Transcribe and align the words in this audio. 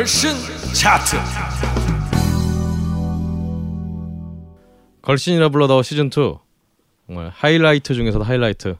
걸신 0.00 0.30
차트. 0.72 1.18
걸신이라 5.02 5.50
불러다오 5.50 5.82
시즌 5.82 6.06
2 6.06 6.10
정말 7.06 7.28
하이라이트 7.28 7.92
중에서도 7.92 8.24
하이라이트. 8.24 8.76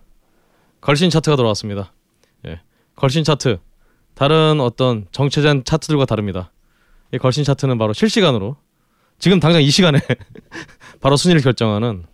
걸신 0.80 1.11
차트가 1.11 1.36
돌아왔습니다. 1.36 1.93
예, 2.46 2.62
걸신 2.96 3.22
차트. 3.22 3.59
다른 4.14 4.62
어떤 4.62 5.09
정체된 5.12 5.64
차트들과 5.64 6.07
다릅니다. 6.07 6.53
이 7.12 7.18
걸신 7.18 7.45
차트는 7.45 7.77
바로 7.77 7.93
실시간으로 7.93 8.57
지금 9.18 9.40
당장 9.40 9.61
이 9.61 9.68
시간에 9.68 10.00
바로 11.03 11.18
순위를 11.18 11.43
결정하는 11.43 12.07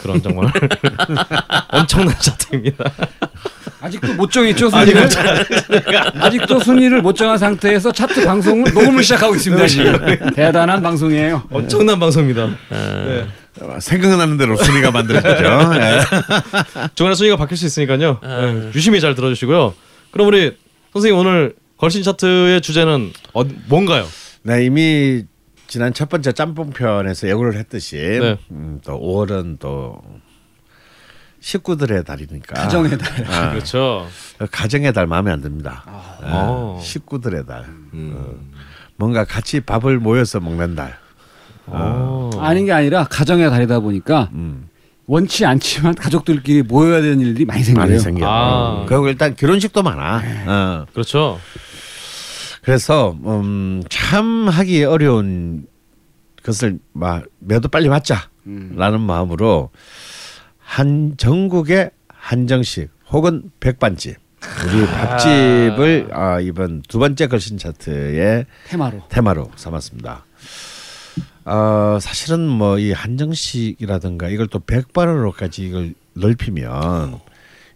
그런 0.00 0.22
정말 0.22 0.50
엄청난 1.72 2.14
차트입니다. 2.18 2.84
아직도 3.80 4.14
못 4.14 4.30
정했죠 4.30 4.70
순위를? 4.70 5.08
아직도 6.20 6.60
순위를 6.60 7.02
못 7.02 7.14
정한 7.14 7.38
상태에서 7.38 7.92
차트 7.92 8.24
방송을 8.24 8.72
녹음을 8.74 9.02
시작하고 9.02 9.34
있습니다 9.34 9.66
지금. 9.66 9.98
대단한 10.34 10.82
방송이에요. 10.82 11.44
엄청난 11.50 11.98
방송입니다. 11.98 12.48
네. 12.70 13.26
생각나는 13.80 14.36
대로 14.36 14.56
순위가 14.56 14.90
만들어지죠. 14.90 15.44
예. 15.76 16.00
중간에 16.94 17.14
순위가 17.14 17.36
바뀔 17.36 17.56
수 17.56 17.64
있으니까요. 17.66 18.20
예, 18.22 18.70
유심히 18.74 19.00
잘 19.00 19.14
들어주시고요. 19.14 19.72
그럼 20.10 20.28
우리 20.28 20.52
선생님 20.92 21.18
오늘 21.18 21.54
걸신 21.78 22.02
차트의 22.02 22.60
주제는 22.60 23.12
어, 23.32 23.44
뭔가요? 23.66 24.06
네, 24.42 24.64
이미 24.64 25.24
지난 25.66 25.92
첫 25.92 26.08
번째 26.08 26.32
짬뽕 26.32 26.70
편에서 26.70 27.28
예고를 27.28 27.54
했듯이 27.58 27.96
네. 27.96 28.38
음, 28.50 28.80
또 28.84 28.98
5월은 29.00 29.58
또 29.58 30.00
식구들의 31.40 32.04
달이니까 32.04 32.54
가정의 32.54 32.96
달. 32.98 33.24
아, 33.30 33.50
그렇죠. 33.54 34.06
가정의 34.50 34.92
달 34.92 35.06
마음에 35.06 35.30
안 35.30 35.40
듭니다. 35.40 35.84
예, 36.22 36.28
어. 36.32 36.80
식구들의 36.82 37.46
달. 37.46 37.66
어, 37.92 38.34
뭔가 38.96 39.24
같이 39.24 39.60
밥을 39.60 39.98
모여서 39.98 40.40
먹는 40.40 40.74
달. 40.74 40.96
어. 41.66 42.30
아닌 42.38 42.66
게 42.66 42.72
아니라 42.72 43.04
가정의 43.04 43.50
달이다 43.50 43.80
보니까 43.80 44.30
음, 44.32 44.68
원치 45.06 45.44
않지만 45.44 45.94
가족들끼리 45.94 46.62
모여야 46.62 47.00
되는 47.02 47.20
일들이 47.20 47.44
많이 47.44 47.62
생겨요. 47.62 47.84
많이 47.86 47.98
생겨. 47.98 48.26
아. 48.28 48.84
그리고 48.88 49.08
일단 49.08 49.34
결혼식도 49.36 49.82
많아. 49.82 50.22
어. 50.46 50.86
그렇죠. 50.92 51.38
그래서 52.66 53.16
음, 53.24 53.80
참 53.88 54.48
하기 54.48 54.82
어려운 54.82 55.68
것을 56.42 56.80
막 56.92 57.24
매도 57.38 57.68
빨리 57.68 57.88
맞자라는 57.88 59.00
마음으로 59.00 59.70
한 60.58 61.14
전국의 61.16 61.90
한정식 62.08 62.90
혹은 63.10 63.52
백반집 63.60 64.16
우리 64.66 64.84
밥집을 64.84 66.08
아, 66.12 66.40
이번 66.40 66.82
두 66.88 66.98
번째 66.98 67.28
걸신 67.28 67.56
차트의 67.56 68.46
테마로. 68.66 69.04
테마로 69.10 69.52
삼았습니다. 69.54 70.24
어, 71.44 71.98
사실은 72.00 72.48
뭐 72.48 72.78
이 72.80 72.90
한정식이라든가 72.90 74.28
이걸 74.28 74.48
또 74.48 74.58
백반으로까지 74.58 75.62
이걸 75.64 75.94
넓히면 76.14 77.20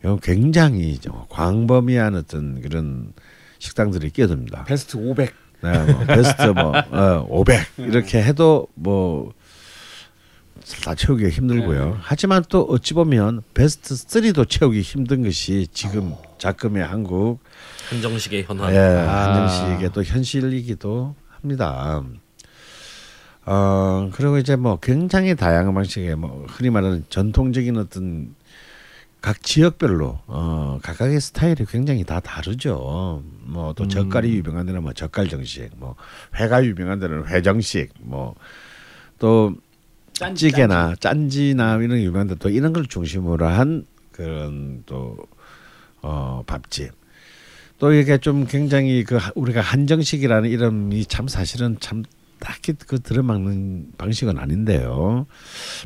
이건 0.00 0.19
굉장히 0.19 0.98
좀 0.98 1.12
광범위한 1.28 2.16
어떤 2.16 2.60
그런 2.60 3.12
식당들이 3.61 4.11
끼어듭니다. 4.11 4.64
베스트 4.64 4.97
500. 4.97 5.33
네, 5.62 5.92
뭐 5.92 6.05
베스트 6.06 6.42
뭐 6.48 6.72
어, 6.91 7.25
500 7.28 7.66
이렇게 7.78 8.20
해도 8.20 8.66
뭐 8.75 9.33
다 10.84 10.94
채우기가 10.94 11.30
힘들고요. 11.30 11.98
하지만 12.00 12.44
또 12.48 12.62
어찌 12.62 12.94
보면 12.94 13.42
베스트 13.55 13.94
3도 13.94 14.48
채우기 14.48 14.81
힘든 14.82 15.22
것이 15.22 15.66
지금 15.72 16.15
작금의 16.38 16.84
한국 16.84 17.41
한정식의 17.88 18.44
현황. 18.44 18.72
예, 18.72 18.78
한정식의 18.78 19.92
또 19.92 20.03
현실이기도 20.03 21.15
합니다. 21.28 22.03
어 23.47 24.10
그리고 24.12 24.38
이제 24.38 24.54
뭐 24.54 24.78
굉장히 24.81 25.34
다양한 25.34 25.75
방식의 25.75 26.15
뭐 26.16 26.47
흔히 26.48 26.71
말하는 26.71 27.04
전통적인 27.09 27.77
어떤 27.78 28.34
각 29.20 29.42
지역별로 29.42 30.19
어 30.26 30.78
각각의 30.82 31.20
스타일이 31.20 31.64
굉장히 31.66 32.04
다 32.04 32.20
다르죠. 32.20 33.22
뭐또 33.42 33.84
젓갈이 33.88 34.34
유명한 34.36 34.64
데는 34.66 34.82
뭐 34.82 34.92
젓갈 34.92 35.28
정식, 35.28 35.69
뭐 35.76 35.94
회가 36.36 36.64
유명한 36.64 36.98
데는 37.00 37.26
회 37.28 37.42
정식, 37.42 37.91
뭐또 38.00 39.54
찌개나 40.36 40.94
짠지나 40.97 41.76
이런 41.76 41.98
게 41.98 42.04
유명한 42.04 42.28
데 42.28 42.34
또 42.36 42.48
이런 42.48 42.72
걸 42.72 42.86
중심으로 42.86 43.47
한 43.47 43.84
그런 44.12 44.82
또 44.86 45.16
어, 46.03 46.42
밥집. 46.47 46.92
또 47.78 47.92
이게 47.92 48.19
좀 48.19 48.47
굉장히 48.47 49.04
그 49.04 49.16
하- 49.16 49.32
우리가 49.34 49.60
한정식이라는 49.60 50.48
이름이 50.50 51.06
참 51.06 51.28
사실은 51.28 51.76
참 51.80 52.03
딱히 52.38 52.72
그 52.86 53.00
들어막는 53.00 53.92
방식은 53.98 54.38
아닌데요. 54.38 55.26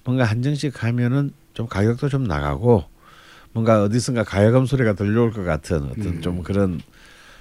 뭔가 0.05 0.25
한정식 0.25 0.83
하면은 0.85 1.33
좀 1.53 1.67
가격도 1.69 2.09
좀 2.09 2.25
나가고 2.25 2.85
뭔가 3.55 3.85
어디선가 3.85 4.25
가야금 4.25 4.67
소리가 4.67 4.95
들려올 4.95 5.33
것 5.33 5.45
같은 5.45 5.85
어떤 5.85 6.21
좀 6.21 6.43
그런 6.43 6.81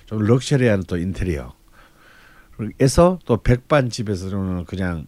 좀 0.05 0.19
럭셔리한 0.19 0.83
또 0.87 0.97
인테리어. 0.97 1.53
에서 2.79 3.19
또 3.25 3.37
백반 3.37 3.89
집에서는 3.89 4.65
그냥 4.65 5.07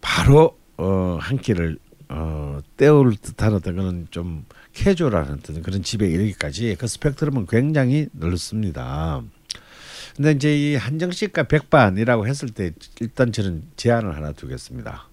바로 0.00 0.58
어, 0.78 1.18
한 1.20 1.38
끼를 1.38 1.78
어, 2.08 2.60
때울 2.78 3.14
듯한 3.14 3.52
어떤 3.52 3.76
그런 3.76 4.08
좀 4.10 4.46
캐주얼한 4.72 5.38
어떤 5.38 5.62
그런 5.62 5.82
집에 5.82 6.08
이르기까지 6.08 6.76
그 6.78 6.86
스펙트럼은 6.86 7.46
굉장히 7.46 8.08
넓습니다. 8.12 9.22
근데 10.16 10.32
이제 10.32 10.56
이 10.56 10.74
한정식과 10.76 11.44
백반이라고 11.44 12.26
했을 12.26 12.48
때 12.48 12.72
일단 13.00 13.32
저는 13.32 13.64
제안을 13.76 14.16
하나 14.16 14.32
두겠습니다. 14.32 15.08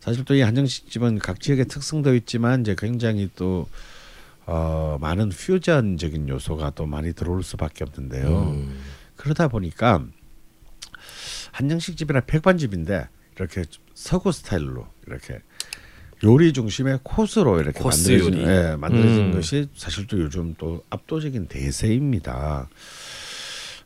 사실 0.00 0.24
또 0.24 0.34
이 0.34 0.40
한정식 0.40 0.88
집은 0.90 1.18
각 1.18 1.40
지역의 1.40 1.66
특성도 1.66 2.14
있지만 2.14 2.60
이제 2.60 2.76
굉장히 2.78 3.28
또 3.34 3.66
어, 4.46 4.98
많은 5.00 5.30
퓨전적인 5.30 6.28
요소가 6.28 6.70
또 6.70 6.86
많이 6.86 7.12
들어올 7.12 7.42
수밖에 7.42 7.84
없는데요. 7.84 8.62
그러다 9.16 9.48
보니까 9.48 10.04
한정식 11.52 11.96
집이나 11.96 12.20
백반집인데 12.20 13.08
이렇게 13.36 13.64
서구 13.94 14.32
스타일로 14.32 14.86
이렇게 15.06 15.40
요리 16.22 16.52
중심의 16.52 17.00
코스로 17.02 17.60
이렇게 17.60 17.82
만들어진. 17.82 18.38
예, 18.38 18.76
만들어진 18.76 19.26
음. 19.26 19.32
것이 19.32 19.68
사실 19.74 20.06
또 20.06 20.18
요즘 20.20 20.54
또 20.58 20.82
압도적인 20.90 21.46
대세입니다. 21.48 22.68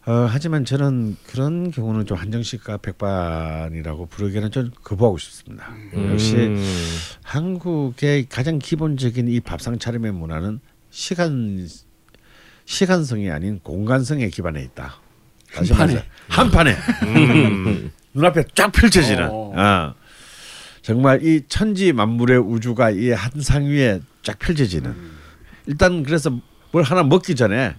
어, 0.08 0.26
하지만 0.30 0.64
저는 0.64 1.16
그런 1.26 1.70
경우는 1.70 2.06
좀 2.06 2.16
한정식과 2.16 2.78
백반이라고 2.78 4.06
부르기에는 4.06 4.50
좀 4.50 4.70
거부하고 4.82 5.18
싶습니다. 5.18 5.68
역시 6.10 6.34
음. 6.36 6.64
한국의 7.24 8.26
가장 8.30 8.58
기본적인 8.58 9.28
이 9.28 9.40
밥상 9.40 9.78
차림의 9.78 10.12
문화는 10.12 10.60
시간 10.88 11.68
시간성이 12.64 13.30
아닌 13.30 13.58
공간성에 13.62 14.28
기반해 14.30 14.62
있다. 14.62 14.94
다시 15.52 15.74
판에. 15.74 15.92
말해서 15.94 16.06
한 16.28 16.50
판에 16.50 16.74
눈앞에 18.14 18.44
쫙 18.54 18.72
펼쳐지는. 18.72 19.28
어. 19.30 19.52
어. 19.54 19.94
정말 20.80 21.22
이 21.22 21.42
천지 21.48 21.92
만물의 21.92 22.38
우주가 22.38 22.90
이 22.90 23.10
한 23.10 23.42
상 23.42 23.66
위에 23.66 24.00
쫙 24.22 24.38
펼쳐지는. 24.38 24.94
일단 25.66 26.02
그래서 26.02 26.30
뭘 26.72 26.82
하나 26.82 27.02
먹기 27.02 27.34
전에 27.34 27.74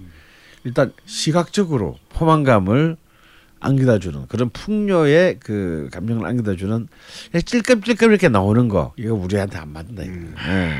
일단 0.64 0.92
시각적으로 1.06 1.98
포만감을 2.10 2.98
안겨다주는 3.62 4.28
그런 4.28 4.50
풍요의 4.52 5.38
그 5.42 5.90
감정을 5.92 6.26
안겨다주는 6.26 6.88
찔끔찔끔 7.46 8.10
이렇게 8.12 8.30
나오는 8.30 8.68
거 8.70 8.94
이거 8.98 9.14
우리한테 9.14 9.58
안 9.58 9.72
맞는다. 9.74 10.04
이거. 10.04 10.14
예. 10.52 10.80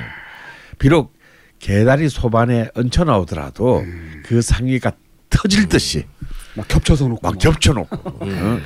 비록 0.78 1.14
개다리 1.60 2.08
소반에 2.08 2.70
얹혀 2.76 3.04
나오더라도 3.04 3.84
그 4.24 4.42
상위가 4.42 4.94
터질 5.30 5.68
듯이 5.68 6.06
막 6.56 6.68
겹쳐서 6.70 7.08
놓고. 7.10 7.20
막 7.22 7.38
겹쳐 7.38 7.74
놓고 7.74 7.98
어? 8.26 8.60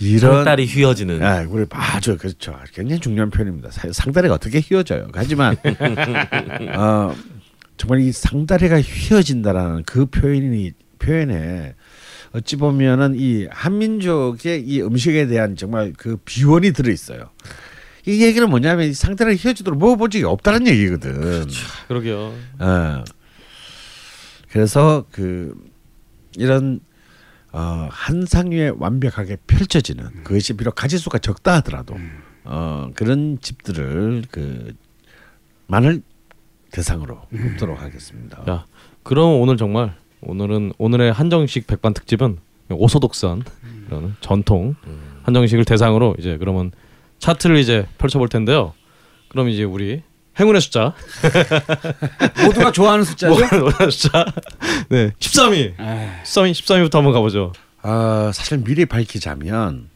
이런 0.00 0.34
상다리 0.34 0.66
휘어지는. 0.66 1.22
아, 1.22 1.46
우리 1.48 1.64
아주 1.70 2.18
그렇죠. 2.18 2.58
굉장히 2.74 3.00
중요한 3.00 3.30
표현입니다. 3.30 3.70
사- 3.70 3.90
상다리가 3.92 4.34
어떻게 4.34 4.60
휘어져요? 4.60 5.08
하지만 5.14 5.56
어, 6.76 7.14
정말 7.76 8.00
이 8.00 8.12
상다리가 8.12 8.80
휘어진다라는 8.80 9.84
그 9.84 10.06
표현이 10.06 10.72
표현에 10.98 11.74
어찌 12.32 12.56
보면은 12.56 13.14
이 13.16 13.46
한민족의 13.50 14.62
이 14.66 14.82
음식에 14.82 15.26
대한 15.26 15.56
정말 15.56 15.92
그 15.96 16.16
비원이 16.24 16.72
들어 16.72 16.90
있어요. 16.90 17.30
이 18.06 18.22
얘기는 18.22 18.48
뭐냐면 18.48 18.88
이 18.88 18.92
상다리가 18.94 19.36
휘어지도록 19.40 19.78
먹어본 19.78 20.10
적이 20.10 20.24
없다는 20.24 20.66
얘기거든. 20.68 21.46
그러게요. 21.88 22.34
어. 22.58 23.04
그래서 24.50 25.04
그 25.10 25.54
이런 26.36 26.80
어, 27.52 27.88
한 27.90 28.26
상 28.26 28.50
위에 28.50 28.70
완벽하게 28.76 29.36
펼쳐지는 29.46 30.24
그것이 30.24 30.54
비록 30.54 30.74
가지수가 30.74 31.18
적다 31.18 31.54
하더라도 31.56 31.96
어, 32.44 32.90
그런 32.94 33.38
집들을 33.40 34.24
그 34.30 34.74
만을 35.66 36.02
대상으로 36.76 37.22
뽑도록 37.30 37.80
하겠습니다. 37.80 38.44
야, 38.50 38.66
그럼 39.02 39.40
오늘 39.40 39.56
정말 39.56 39.94
오늘은 40.20 40.74
오늘의 40.76 41.10
한정식 41.10 41.66
백반 41.66 41.94
특집은 41.94 42.36
오소독스한 42.68 43.44
그런 43.88 44.14
전통 44.20 44.74
한정식을 45.22 45.64
대상으로 45.64 46.16
이제 46.18 46.36
그러면 46.36 46.72
차트를 47.18 47.56
이제 47.56 47.86
펼쳐볼 47.96 48.28
텐데요. 48.28 48.74
그럼 49.28 49.48
이제 49.48 49.64
우리 49.64 50.02
행운의 50.38 50.60
숫자 50.60 50.94
모두가 52.44 52.72
좋아하는 52.72 53.04
숫자죠? 53.04 53.42
행운의 53.42 53.90
숫자 53.90 54.26
네 54.90 55.12
13위 55.18 55.74
아, 55.78 56.20
13위 56.24 56.50
13위부터 56.50 56.94
한번 56.96 57.14
가보죠. 57.14 57.54
아 57.80 58.30
사실 58.34 58.58
미리 58.58 58.84
밝히자면 58.84 59.88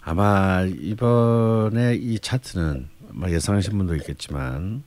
아마 0.00 0.62
이번에 0.62 1.96
이 1.96 2.18
차트는 2.20 2.88
뭐 3.12 3.30
예상하신 3.30 3.76
분도 3.76 3.94
있겠지만 3.96 4.82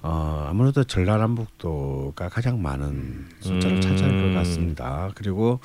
어, 0.00 0.46
아무래도 0.48 0.84
전라남북도가 0.84 2.28
가장 2.28 2.62
많은 2.62 3.26
숫자를 3.40 3.76
음. 3.76 3.80
차지할 3.80 4.22
것 4.22 4.34
같습니다. 4.38 5.10
그리고 5.14 5.60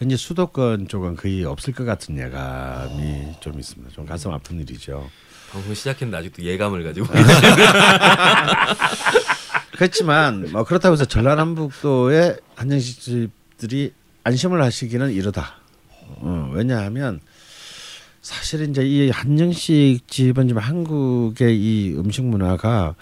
왠지 0.00 0.16
수도권 0.16 0.88
쪽은 0.88 1.16
거의 1.16 1.44
없을 1.44 1.74
것 1.74 1.84
같은 1.84 2.16
예감이 2.16 3.34
좀 3.40 3.58
있습니다. 3.58 3.92
좀 3.92 4.06
가슴 4.06 4.32
아픈 4.32 4.60
일이죠. 4.60 5.08
방송 5.52 5.74
시작했는데 5.74 6.16
아직도 6.16 6.42
예감을 6.42 6.84
가지고 6.84 7.06
그렇지만 9.76 10.50
뭐 10.52 10.64
그렇다고 10.64 10.94
해서 10.94 11.04
전라남북도의 11.04 12.38
한정식 12.54 13.00
집들이 13.00 13.92
안심을 14.24 14.62
하시기는 14.62 15.12
이르다. 15.12 15.56
어, 16.00 16.50
왜냐하면 16.52 17.20
사실 18.22 18.68
이제 18.68 18.82
이 18.84 19.10
한정식 19.10 20.08
집은 20.08 20.48
지금 20.48 20.62
한국의 20.62 21.56
이 21.56 21.94
음식 21.96 22.24
문화가 22.24 22.94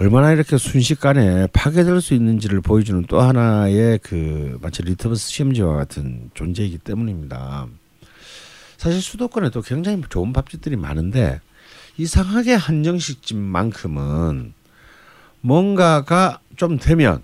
얼마나 0.00 0.32
이렇게 0.32 0.56
순식간에 0.56 1.48
파괴될 1.48 2.00
수 2.00 2.14
있는지를 2.14 2.62
보여주는 2.62 3.04
또 3.06 3.20
하나의 3.20 3.98
그 4.02 4.58
마치 4.62 4.80
리터버스 4.80 5.28
시험지와 5.28 5.76
같은 5.76 6.30
존재이기 6.32 6.78
때문입니다. 6.78 7.66
사실 8.78 9.02
수도권에도 9.02 9.60
굉장히 9.60 10.02
좋은 10.08 10.32
밥집들이 10.32 10.76
많은데 10.76 11.42
이상하게 11.98 12.54
한정식집만큼은 12.54 14.54
뭔가가 15.42 16.40
좀 16.56 16.78
되면 16.78 17.22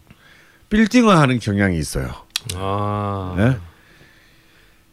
빌딩화하는 0.69 1.38
경향이 1.38 1.78
있어요. 1.78 2.11
아 2.56 3.37
예, 3.38 3.56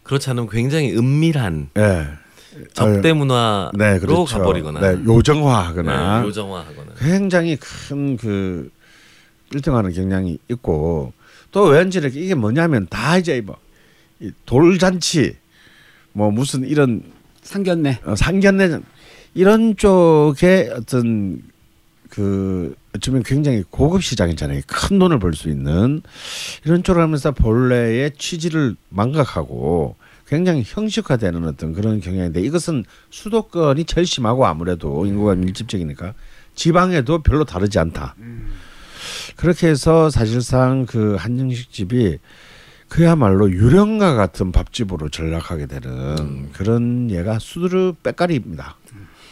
그렇지 0.04 0.30
않으면 0.30 0.48
굉장히 0.48 0.96
은밀한 0.96 1.68
예. 1.76 2.06
적대 2.72 3.12
문화로 3.12 3.72
네, 3.74 3.98
그렇죠. 3.98 4.24
가버리거나 4.24 4.80
네, 4.80 5.04
요정화하거나 5.04 6.20
네, 6.20 6.26
요정화하거나 6.28 6.92
굉장히 6.98 7.56
큰그 7.56 8.70
빌딩하는 9.50 9.92
경향이 9.92 10.38
있고 10.50 11.12
또 11.50 11.64
왠지 11.64 11.98
이렇게 11.98 12.20
이게 12.20 12.34
뭐냐면 12.34 12.86
다 12.90 13.18
이제 13.18 13.40
뭐이 13.40 14.32
돌잔치 14.46 15.36
뭐 16.12 16.30
무슨 16.30 16.66
이런 16.66 17.02
상견례. 17.42 18.00
어, 18.04 18.14
상견례 18.16 18.80
이런 19.34 19.76
쪽에 19.76 20.70
어떤 20.74 21.42
그 22.08 22.74
어쩌면 22.94 23.22
굉장히 23.24 23.64
고급 23.70 24.04
시장이잖아요. 24.04 24.60
큰 24.68 24.98
돈을 25.00 25.18
벌 25.18 25.32
수 25.34 25.48
있는 25.48 26.00
이런 26.64 26.82
쪽을 26.84 27.02
하면서 27.02 27.32
본래의 27.32 28.12
취지를 28.16 28.76
망각하고 28.88 29.96
굉장히 30.34 30.64
형식화되는 30.66 31.44
어떤 31.44 31.72
그런 31.72 32.00
경향인데 32.00 32.40
이것은 32.40 32.84
수도권이 33.10 33.84
제일 33.84 34.04
심하고 34.04 34.46
아무래도 34.46 35.06
인구가 35.06 35.36
밀집적이니까 35.36 36.14
지방에도 36.56 37.22
별로 37.22 37.44
다르지 37.44 37.78
않다. 37.78 38.16
그렇게 39.36 39.68
해서 39.68 40.10
사실상 40.10 40.86
그 40.86 41.14
한정식 41.14 41.70
집이 41.70 42.18
그야말로 42.88 43.48
유령과 43.48 44.14
같은 44.14 44.50
밥집으로 44.50 45.08
전락하게 45.08 45.66
되는 45.66 46.50
그런 46.52 47.10
예가 47.12 47.38
수두르 47.38 47.94
빼까리입니다. 48.02 48.76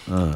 어. 0.09 0.33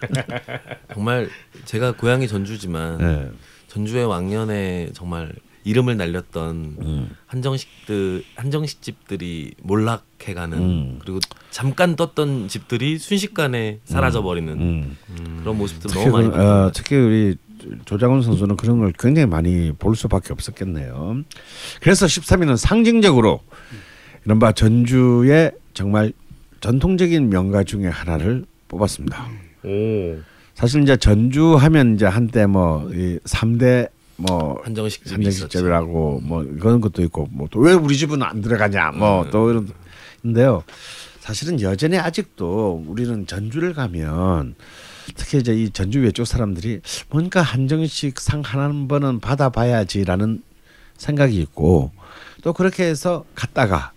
정말 0.94 1.28
제가 1.66 1.92
고향이 1.92 2.26
전주지만 2.26 2.98
네. 2.98 3.30
전주의 3.68 4.06
왕년에 4.06 4.92
정말 4.94 5.32
이름을 5.64 5.96
날렸던 5.96 6.76
음. 6.80 7.10
한정식들 7.26 8.22
한정식 8.36 8.82
집들이 8.82 9.52
몰락해가는 9.62 10.58
음. 10.58 10.98
그리고 11.00 11.20
잠깐 11.50 11.96
떴던 11.96 12.48
집들이 12.48 12.98
순식간에 12.98 13.80
사라져 13.84 14.22
버리는 14.22 14.52
음. 14.52 14.96
그런 15.40 15.56
모습들 15.58 15.90
특히, 15.90 16.04
너무 16.04 16.16
많이 16.18 16.30
그, 16.30 16.40
어. 16.40 16.70
특히 16.74 16.96
우리 16.96 17.36
조장훈 17.86 18.20
선수는 18.22 18.56
그런 18.56 18.78
걸 18.78 18.92
굉장히 18.98 19.26
많이 19.26 19.72
볼 19.72 19.96
수밖에 19.96 20.32
없었겠네요. 20.32 21.22
그래서 21.80 22.06
13위는 22.06 22.58
상징적으로 22.58 23.40
이른바 24.26 24.52
전주의 24.52 25.52
정말 25.72 26.12
전통적인 26.60 27.30
명가 27.30 27.64
중에 27.64 27.86
하나를 27.86 28.44
뽑았습니다. 28.68 29.26
오. 29.64 30.18
사실 30.54 30.82
이제 30.82 30.96
전주 30.96 31.56
하면 31.56 31.94
이제 31.94 32.06
한때 32.06 32.46
뭐 32.46 32.88
이 32.92 33.18
3대 33.24 33.88
뭐 34.16 34.60
한정식. 34.64 35.10
한정식집이라고 35.10 36.20
뭐 36.22 36.44
그런 36.60 36.80
것도 36.80 37.02
있고 37.02 37.28
뭐 37.30 37.48
또 37.48 37.60
왜 37.60 37.72
우리 37.72 37.96
집은 37.96 38.22
안 38.22 38.40
들어가냐 38.40 38.92
뭐 38.92 39.22
음. 39.22 39.30
또 39.30 39.50
이런 39.50 39.68
인데요. 40.22 40.62
사실은 41.20 41.60
여전히 41.60 41.96
아직도 41.98 42.84
우리는 42.86 43.26
전주를 43.26 43.72
가면 43.74 44.54
특히 45.16 45.38
이제 45.38 45.54
이 45.54 45.70
전주 45.70 46.00
외쪽 46.00 46.26
사람들이 46.26 46.80
뭔가 47.10 47.40
한정식 47.42 48.20
상한 48.20 48.88
번은 48.88 49.20
받아봐야지라는 49.20 50.42
생각이 50.98 51.40
있고 51.40 51.92
또 52.42 52.52
그렇게 52.52 52.84
해서 52.84 53.24
갔다가 53.34 53.92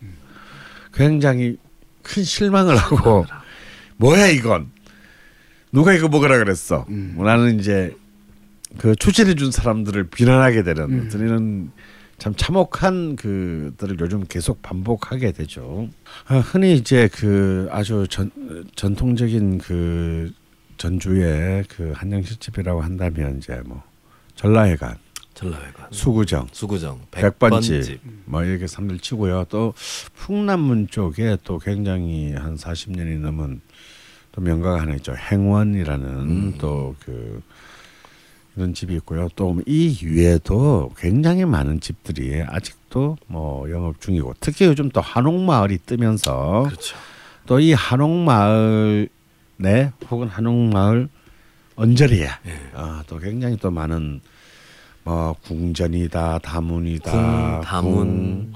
굉장히 0.94 1.58
큰 2.02 2.24
실망을 2.24 2.76
하고 2.78 3.26
뭐야 3.98 4.28
이건 4.28 4.72
누가 5.72 5.94
이거 5.94 6.08
먹으라 6.08 6.38
그랬어 6.38 6.86
나는 6.88 7.60
이제 7.60 7.96
그 8.80 8.96
추천해 8.96 9.36
준 9.36 9.52
사람들을 9.52 10.10
비난하게 10.10 10.64
되는 10.64 11.08
어떤 11.08 11.22
이런 11.22 11.72
참 12.18 12.34
참혹한 12.36 13.16
그들을 13.16 13.98
요즘 14.00 14.26
계속 14.26 14.62
반복하게 14.62 15.32
되죠. 15.32 15.90
아, 16.26 16.38
흔히 16.40 16.74
이제 16.74 17.08
그 17.14 17.68
아주 17.72 18.08
전 18.10 18.32
전통적인 18.76 19.60
그 19.60 20.32
전주의 20.78 21.64
그 21.68 21.92
한정식집이라고 21.96 22.82
한다면 22.82 23.38
이제 23.38 23.62
뭐 23.66 23.84
전라회관, 24.36 24.98
전라회관, 25.34 25.88
수구정, 25.92 26.48
수구정, 26.52 27.02
백번집 27.12 27.72
백번집, 27.72 28.00
뭐 28.26 28.44
이렇게 28.44 28.66
삼들 28.66 29.00
치고요. 29.00 29.46
또 29.50 29.74
풍남문 30.16 30.88
쪽에 30.90 31.38
또 31.44 31.60
굉장히 31.60 32.34
한 32.34 32.56
40년이 32.56 33.20
넘은 33.20 33.62
또 34.32 34.42
명가가 34.42 34.82
하나 34.82 34.96
있죠. 34.96 35.16
행원이라는 35.16 36.58
또그 36.58 37.42
이런 38.58 38.74
집이 38.74 38.96
있고요. 38.96 39.30
또 39.36 39.56
이 39.66 39.96
위에도 40.04 40.92
굉장히 40.98 41.46
많은 41.46 41.80
집들이 41.80 42.42
아직도 42.46 43.18
뭐 43.28 43.70
영업 43.70 44.02
중이고 44.02 44.34
특히 44.40 44.66
요즘 44.66 44.90
또 44.90 45.00
한옥마을이 45.02 45.78
뜨면서 45.86 46.64
그렇죠. 46.68 46.98
또 47.46 47.60
이 47.60 47.72
한옥마을 47.74 49.10
내 49.58 49.92
혹은 50.10 50.28
한옥마을 50.28 51.08
언저리에 51.76 52.28
아, 52.74 53.04
또 53.08 53.20
굉장히 53.20 53.56
또 53.58 53.70
많은 53.72 54.20
뭐 55.04 55.34
궁전이다 55.44 56.40
다문이다 56.40 57.12
궁, 57.12 57.62
다문, 57.62 57.94
궁, 57.94 58.54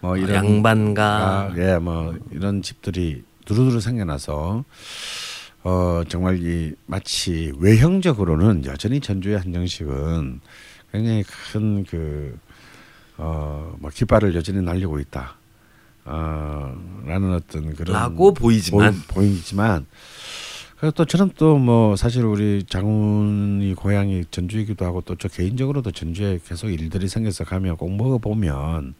뭐 0.00 0.16
이런 0.16 0.34
양반가, 0.36 1.04
아, 1.04 1.54
예, 1.58 1.76
뭐 1.78 2.14
이런 2.30 2.62
집들이 2.62 3.22
두루두루 3.44 3.80
생겨나서 3.80 4.64
어 5.62 6.02
정말 6.08 6.38
이 6.42 6.74
마치 6.86 7.52
외형적으로는 7.58 8.64
여전히 8.64 9.00
전주의 9.00 9.36
한정식은 9.38 10.40
굉장히 10.92 11.22
큰 11.22 11.84
그 11.84 12.38
어뭐 13.18 13.90
깃발을 13.92 14.34
여전히 14.34 14.62
날리고 14.62 14.98
있다. 15.00 15.36
어라는 16.04 17.34
어떤 17.34 17.74
그런 17.74 17.94
라고 17.94 18.32
보이지만 18.32 18.94
보, 19.08 19.22
이지만 19.22 19.86
그리고 20.78 20.92
또 20.92 21.04
저는 21.04 21.32
또 21.36 21.58
뭐 21.58 21.94
사실 21.94 22.24
우리 22.24 22.64
장훈이 22.64 23.74
고향이 23.74 24.24
전주이기도 24.30 24.84
하고 24.86 25.02
또 25.02 25.14
저 25.16 25.28
개인적으로도 25.28 25.90
전주에 25.90 26.40
계속 26.46 26.70
일들이 26.70 27.06
생겨서 27.06 27.44
가면 27.44 27.76
꼭 27.76 27.94
먹어 27.94 28.16
보면 28.18 28.94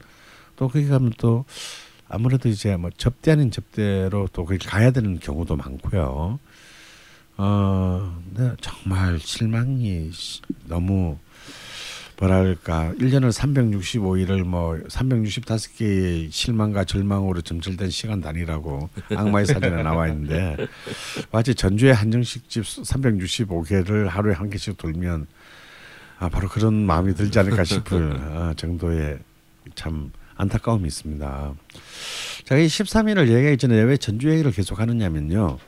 또 0.57 0.69
거기 0.69 0.87
가면 0.87 1.15
또 1.17 1.47
아무래도 2.07 2.49
이제 2.51 2.77
뭐 2.77 2.91
접대 2.97 3.31
아닌 3.33 3.51
접대로 3.51 4.29
또 4.35 4.45
거기 4.45 4.59
가야 4.59 4.91
되는 4.91 5.19
경우도 5.19 5.57
많고요. 5.57 6.39
어, 7.43 8.15
네, 8.35 8.51
정말 8.61 9.19
실망이 9.19 10.11
시- 10.13 10.43
너무 10.67 11.17
뭐랄까 12.19 12.93
1년을 12.99 13.33
365일을 13.33 14.43
뭐 14.45 14.75
365개의 14.89 16.31
실망과 16.31 16.85
절망으로 16.85 17.41
점철된 17.41 17.89
시간 17.89 18.21
단위라고 18.21 18.91
악마의 19.17 19.47
사전에 19.47 19.83
나와 19.83 20.09
있는데 20.09 20.55
마치 21.33 21.55
전주의 21.55 21.95
한정식집 21.95 22.63
365개를 22.63 24.07
하루에 24.09 24.35
한 24.35 24.51
개씩 24.51 24.77
돌면 24.77 25.27
아 26.19 26.29
바로 26.29 26.47
그런 26.51 26.75
마음이 26.85 27.15
들지 27.15 27.39
않을까 27.39 27.65
싶을 27.65 28.13
어, 28.13 28.53
정도의 28.55 29.19
참 29.75 30.13
안타까움이 30.37 30.87
있습니다. 30.89 31.55
제가 32.45 32.61
이 32.61 32.67
13일을 32.67 33.29
얘기하기 33.29 33.57
전에 33.57 33.81
왜 33.81 33.97
전주 33.97 34.29
얘기를 34.31 34.51
계속 34.53 34.79
하느냐면요. 34.79 35.59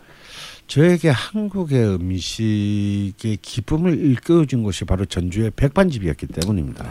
저에게 0.67 1.11
한국의 1.11 1.97
음식의 1.97 3.39
기쁨을 3.43 3.99
일깨워준 3.99 4.63
것이 4.63 4.85
바로 4.85 5.05
전주의 5.05 5.51
백반집이었기 5.55 6.29
때문입니다. 6.29 6.89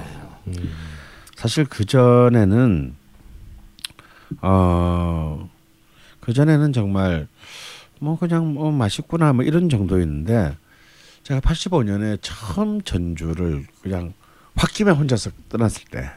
사실 1.35 1.65
그 1.65 1.85
전에는 1.85 2.95
어그 4.41 5.47
전에는 6.33 6.73
정말 6.73 7.27
뭐 7.99 8.17
그냥 8.17 8.53
뭐 8.53 8.71
맛있구나 8.71 9.33
뭐 9.33 9.43
이런 9.43 9.69
정도였는데 9.69 10.55
제가 11.23 11.39
85년에 11.39 12.19
처음 12.21 12.81
전주를 12.81 13.65
그냥 13.81 14.13
홧김에 14.55 14.91
혼자서 14.91 15.31
떠났을 15.49 15.83
때 15.89 16.09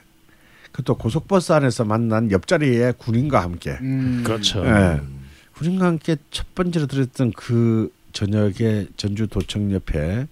그것도 0.72 0.96
고속버스 0.96 1.52
안에서 1.52 1.84
만난 1.84 2.30
옆자리에 2.30 2.92
군인과 2.98 3.40
함께 3.40 3.78
음. 3.80 4.22
그렇죠. 4.24 4.64
예. 4.66 5.00
군인과 5.54 5.86
함께 5.86 6.16
첫 6.30 6.54
번째로 6.54 6.86
들었던 6.86 7.32
그 7.32 7.92
저녁에 8.12 8.86
전주 8.96 9.26
도청 9.26 9.72
옆에 9.72 10.26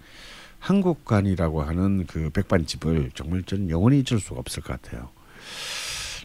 한국관이라고 0.59 1.63
하는 1.63 2.07
그 2.07 2.31
백반집을 2.31 3.11
정말 3.15 3.43
저는 3.43 3.71
영원히 3.71 3.99
잊을 3.99 4.21
수가 4.21 4.39
없을 4.39 4.63
것 4.63 4.81
같아요. 4.81 5.11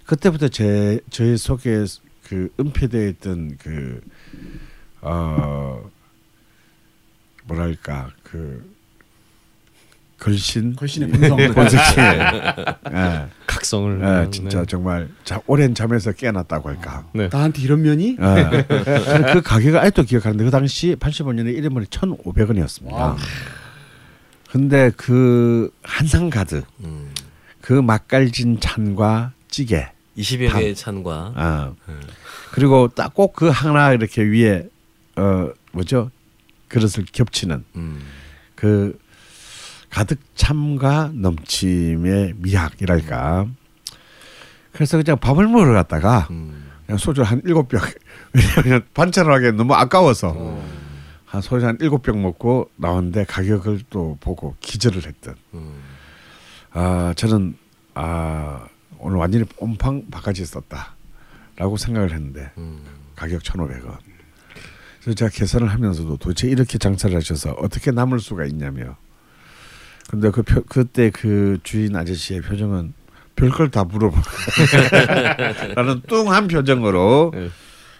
그때부터 0.06 0.48
제 0.48 1.00
저의 1.10 1.38
속에 1.38 1.86
그 2.24 2.54
은폐되어 2.60 3.08
있던 3.10 3.58
그 3.58 4.02
어, 5.02 5.90
뭐랄까 7.46 8.12
그 8.24 8.77
걸신 10.20 10.76
걸신의 10.76 11.10
본성. 11.10 11.54
본색심 11.54 12.04
예, 12.92 13.28
각성을 13.46 14.02
예, 14.26 14.32
진짜 14.32 14.66
정말 14.66 15.10
자, 15.24 15.40
오랜 15.46 15.76
잠에서 15.76 16.12
깨어났다고 16.12 16.70
할까 16.70 17.06
네. 17.14 17.30
나한테 17.32 17.62
이런 17.62 17.82
면이? 17.84 18.18
예. 18.20 18.66
저는 19.06 19.34
그 19.34 19.42
가격을 19.42 19.80
아직도 19.80 20.04
기억하는데 20.04 20.44
그 20.44 20.50
당시 20.50 20.96
85년에 21.00 21.56
1인분이 21.60 21.88
1,500원이었습니다. 21.90 22.92
wow. 22.94 23.16
근데 24.52 24.92
그 24.98 25.70
한상 25.84 26.30
가득 26.30 26.66
음. 26.84 27.12
그 27.62 27.74
맛깔진 27.74 28.60
찬과 28.60 29.34
찌개 29.50 29.88
20여 30.18 30.50
밥. 30.50 30.60
개의 30.60 30.76
찬과 30.76 31.34
아. 31.36 31.74
음. 31.90 32.02
그리고 32.52 32.88
딱 32.88 33.14
꼭 33.14 33.34
그 33.34 33.50
하나 33.50 33.92
이렇게 33.94 34.24
위에 34.24 34.68
어 35.16 35.50
뭐죠 35.74 36.10
그릇을 36.70 37.06
겹치는 37.12 37.64
음. 37.76 38.02
그 38.56 38.98
가득 39.98 40.20
참과 40.36 41.10
넘침의 41.16 42.36
미학이랄까. 42.38 43.48
그래서 44.72 44.98
그냥 44.98 45.18
밥을 45.18 45.48
먹으러 45.48 45.74
갔다가 45.74 46.28
음. 46.30 46.70
그냥 46.86 47.00
소주 47.00 47.24
한 47.24 47.42
일곱 47.46 47.68
병 47.68 47.82
왜냐면 48.64 48.86
반찬을 48.94 49.34
하기 49.34 49.54
너무 49.54 49.74
아까워서 49.74 50.36
어. 50.38 50.64
한 51.26 51.42
소주 51.42 51.66
한 51.66 51.80
일곱 51.82 52.04
병 52.04 52.22
먹고 52.22 52.70
나왔는데 52.76 53.24
가격을 53.24 53.86
또 53.90 54.20
보고 54.20 54.56
기절을 54.60 55.04
했던. 55.08 55.34
음. 55.56 55.82
아 56.74 57.16
저는 57.18 57.58
아 57.96 58.68
오늘 59.00 59.18
완전히 59.18 59.46
온팡 59.58 60.12
바가지 60.12 60.46
썼다라고 60.46 61.76
생각을 61.76 62.12
했는데 62.12 62.52
음. 62.60 62.84
가격 63.16 63.44
천오백 63.44 63.84
원. 63.84 63.98
그래서 65.02 65.16
제가 65.16 65.32
계산을 65.32 65.70
하면서도 65.70 66.18
도대체 66.18 66.48
이렇게 66.50 66.78
장사를 66.78 67.16
하셔서 67.16 67.54
어떻게 67.54 67.90
남을 67.90 68.20
수가 68.20 68.46
있냐며. 68.46 68.96
근데 70.10 70.32
그 70.32 70.42
표, 70.42 70.64
그때 70.64 71.10
그 71.10 71.58
주인 71.64 71.96
아저씨의 71.96 72.42
표정은 72.42 72.94
별걸 73.36 73.70
다 73.72 73.84
물어보. 73.84 74.16
나는 75.76 76.02
뚱한 76.08 76.48
표정으로 76.48 77.32
네. 77.34 77.50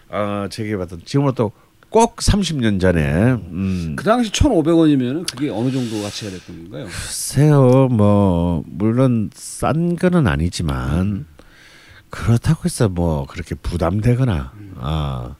어, 0.08 0.46
제게 0.50 0.76
봤던 0.76 1.02
지금부터 1.04 1.52
꼭 1.90 2.16
30년 2.16 2.80
전에 2.80 3.02
음, 3.32 3.94
그 3.96 4.04
당시 4.04 4.30
1,500원이면 4.30 5.30
그게 5.30 5.48
어느 5.50 5.70
정도 5.70 6.02
가치가 6.02 6.30
됐던 6.30 6.64
건가요? 6.64 6.84
글쎄요 6.84 7.88
뭐 7.88 8.62
물론 8.66 9.30
싼 9.32 9.96
거는 9.96 10.26
아니지만 10.26 11.24
그렇다고 12.10 12.64
해서 12.66 12.88
뭐 12.88 13.26
그렇게 13.26 13.54
부담되거나 13.54 14.52
아 14.76 15.36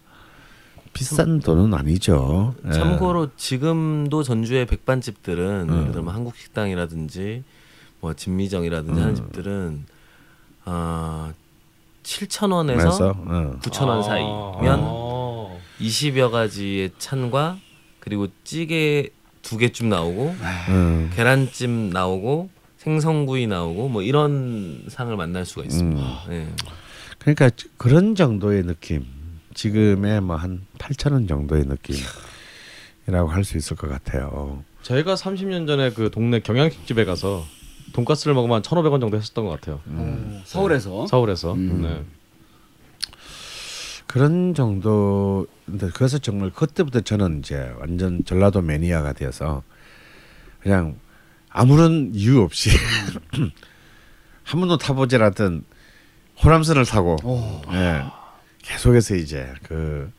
비싼 0.99 1.39
돈은 1.39 1.75
아니죠. 1.75 2.55
예. 2.67 2.73
참고로 2.73 3.29
지금도 3.37 4.25
전주의 4.25 4.67
백반집들은 4.67 5.69
음. 5.69 5.81
예를 5.81 5.93
들면 5.93 6.13
한국 6.13 6.37
식당이라든지 6.37 7.45
뭐 8.01 8.15
진미정이라든지 8.15 9.01
하는 9.01 9.13
음. 9.13 9.15
집들은 9.15 9.85
아 10.65 11.33
7천 12.03 12.53
원에서 12.53 13.15
어. 13.17 13.59
9천 13.63 13.87
원 13.87 14.03
사이면 14.03 14.81
아. 14.83 15.57
20여 15.81 16.31
가지의 16.33 16.91
찬과 16.99 17.59
그리고 18.01 18.27
찌개 18.43 19.11
두 19.43 19.57
개쯤 19.57 19.89
나오고 19.89 20.35
음. 20.71 21.11
계란찜 21.15 21.91
나오고 21.91 22.51
생선구이 22.79 23.47
나오고 23.47 23.89
뭐 23.89 24.03
이런 24.03 24.85
상을 24.89 25.15
만날 25.17 25.45
수가 25.45 25.63
있습니다. 25.65 26.03
음. 26.03 26.33
예. 26.33 26.49
그러니까 27.19 27.51
그런 27.77 28.15
정도의 28.17 28.65
느낌. 28.65 29.18
지금의 29.59 30.21
뭐 30.21 30.37
한 30.37 30.65
8천 30.79 31.11
원 31.13 31.27
정도의 31.27 31.65
느낌이라고 31.67 33.29
할 33.29 33.43
수 33.43 33.57
있을 33.57 33.77
것 33.77 33.89
같아요. 33.89 34.63
저희가 34.83 35.15
30년 35.17 35.67
전에 35.67 35.91
그 35.91 36.11
동네 36.13 36.39
경양식집에 36.39 37.05
가서 37.05 37.45
돈가스를 37.93 38.35
먹으면 38.35 38.63
1,500원 38.63 39.01
정도 39.01 39.17
했었던 39.17 39.45
것 39.45 39.51
같아요. 39.51 39.81
어, 39.87 40.43
서울에서. 40.45 41.09
서울에서. 41.09 41.55
음. 41.55 41.83
네. 41.83 42.05
그런 44.07 44.55
정도. 44.55 45.47
근데 45.67 45.89
그래서 45.93 46.19
정말 46.19 46.51
그때부터 46.51 47.01
저는 47.01 47.41
이제 47.41 47.73
완전 47.81 48.25
전라도 48.25 48.63
매니아가 48.63 49.13
되어서 49.13 49.63
그냥 50.61 50.99
아무런 51.51 52.13
이유 52.15 52.41
없이 52.43 52.71
한 54.45 54.61
번도 54.61 54.79
타보질 54.79 55.21
않던 55.23 55.65
호남선을 56.45 56.85
타고 56.87 57.17
오. 57.25 57.61
예. 57.73 58.05
계속해서 58.69 59.17
이제 59.17 59.53
그 59.65 60.13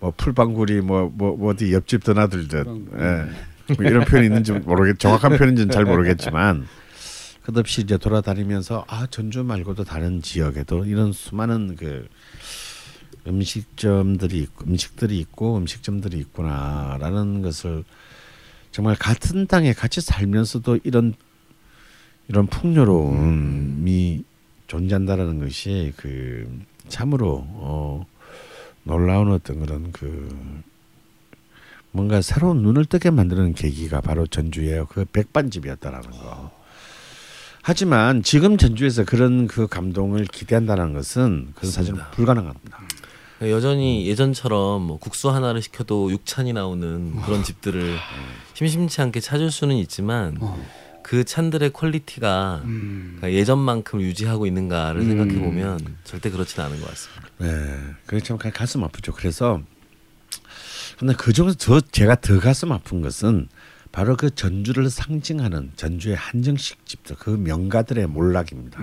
뭐 0.00 0.12
풀방구리 0.16 0.80
뭐뭐 0.80 1.50
어디 1.50 1.72
옆집 1.72 2.02
드나들듯 2.02 2.66
예. 2.98 3.74
뭐 3.74 3.86
이런 3.86 4.04
표현이 4.04 4.26
있는지 4.26 4.52
모르겠 4.52 4.98
정확한 4.98 5.36
표현인지는 5.36 5.70
잘 5.70 5.84
모르겠지만 5.84 6.66
끝없이 7.42 7.82
이제 7.82 7.98
돌아다니면서 7.98 8.86
아 8.88 9.06
전주 9.10 9.44
말고도 9.44 9.84
다른 9.84 10.22
지역에도 10.22 10.86
이런 10.86 11.12
수많은 11.12 11.76
그 11.76 12.08
음식점들이 13.26 14.38
있고 14.40 14.64
음식들이 14.64 15.18
있고 15.18 15.58
음식점들이 15.58 16.18
있구나라는 16.18 17.42
것을 17.42 17.84
정말 18.72 18.96
같은 18.96 19.46
땅에 19.46 19.74
같이 19.74 20.00
살면서도 20.00 20.78
이런 20.84 21.14
이런 22.28 22.46
풍요로움이 22.46 24.24
존재한다라는 24.66 25.40
것이 25.40 25.92
그 25.96 26.48
참으로 26.88 27.44
어 27.46 28.06
놀라운 28.82 29.32
어떤 29.32 29.60
그런 29.60 29.92
그 29.92 30.28
뭔가 31.92 32.22
새로운 32.22 32.62
눈을 32.62 32.84
뜨게 32.84 33.10
만드는 33.10 33.54
계기가 33.54 34.00
바로 34.00 34.26
전주의 34.26 34.84
그 34.88 35.04
백반집이었다라는 35.04 36.10
거. 36.10 36.50
하지만 37.62 38.22
지금 38.22 38.56
전주에서 38.56 39.04
그런 39.04 39.46
그 39.46 39.66
감동을 39.66 40.24
기대한다는 40.24 40.92
것은 40.94 41.52
그건 41.54 41.70
사실. 41.70 41.94
불가능합니다. 42.12 42.78
여전히 43.42 44.06
예전처럼 44.06 44.82
뭐 44.82 44.98
국수 44.98 45.30
하나를 45.30 45.62
시켜도 45.62 46.08
6찬이 46.10 46.52
나오는 46.52 47.16
그런 47.22 47.42
집들을 47.42 47.96
심심치 48.54 49.00
않게 49.00 49.20
찾을 49.20 49.50
수는 49.50 49.76
있지만 49.76 50.36
어. 50.40 50.62
그 51.10 51.24
찬들의 51.24 51.72
quality가 51.72 52.62
음. 52.66 53.16
그러니까 53.16 53.36
예전만큼 53.36 54.00
유지하고 54.00 54.46
있는가를 54.46 55.00
음. 55.00 55.08
생각해 55.08 55.40
보면 55.40 55.96
절대 56.04 56.30
그렇지는 56.30 56.66
않은 56.66 56.80
것 56.80 56.88
같습니다. 56.90 57.26
네, 57.38 57.80
그게 58.06 58.22
참 58.22 58.38
가- 58.38 58.50
가슴 58.50 58.84
아프죠. 58.84 59.12
그래서 59.12 59.60
근데 61.00 61.12
그 61.14 61.32
중에서 61.32 61.56
더 61.58 61.80
제가 61.80 62.20
더 62.20 62.38
가슴 62.38 62.70
아픈 62.70 63.00
것은 63.00 63.48
바로 63.90 64.16
그 64.16 64.32
전주를 64.32 64.88
상징하는 64.88 65.72
전주의 65.74 66.14
한정식 66.14 66.86
집들 66.86 67.16
그 67.18 67.30
명가들의 67.30 68.06
몰락입니다. 68.06 68.78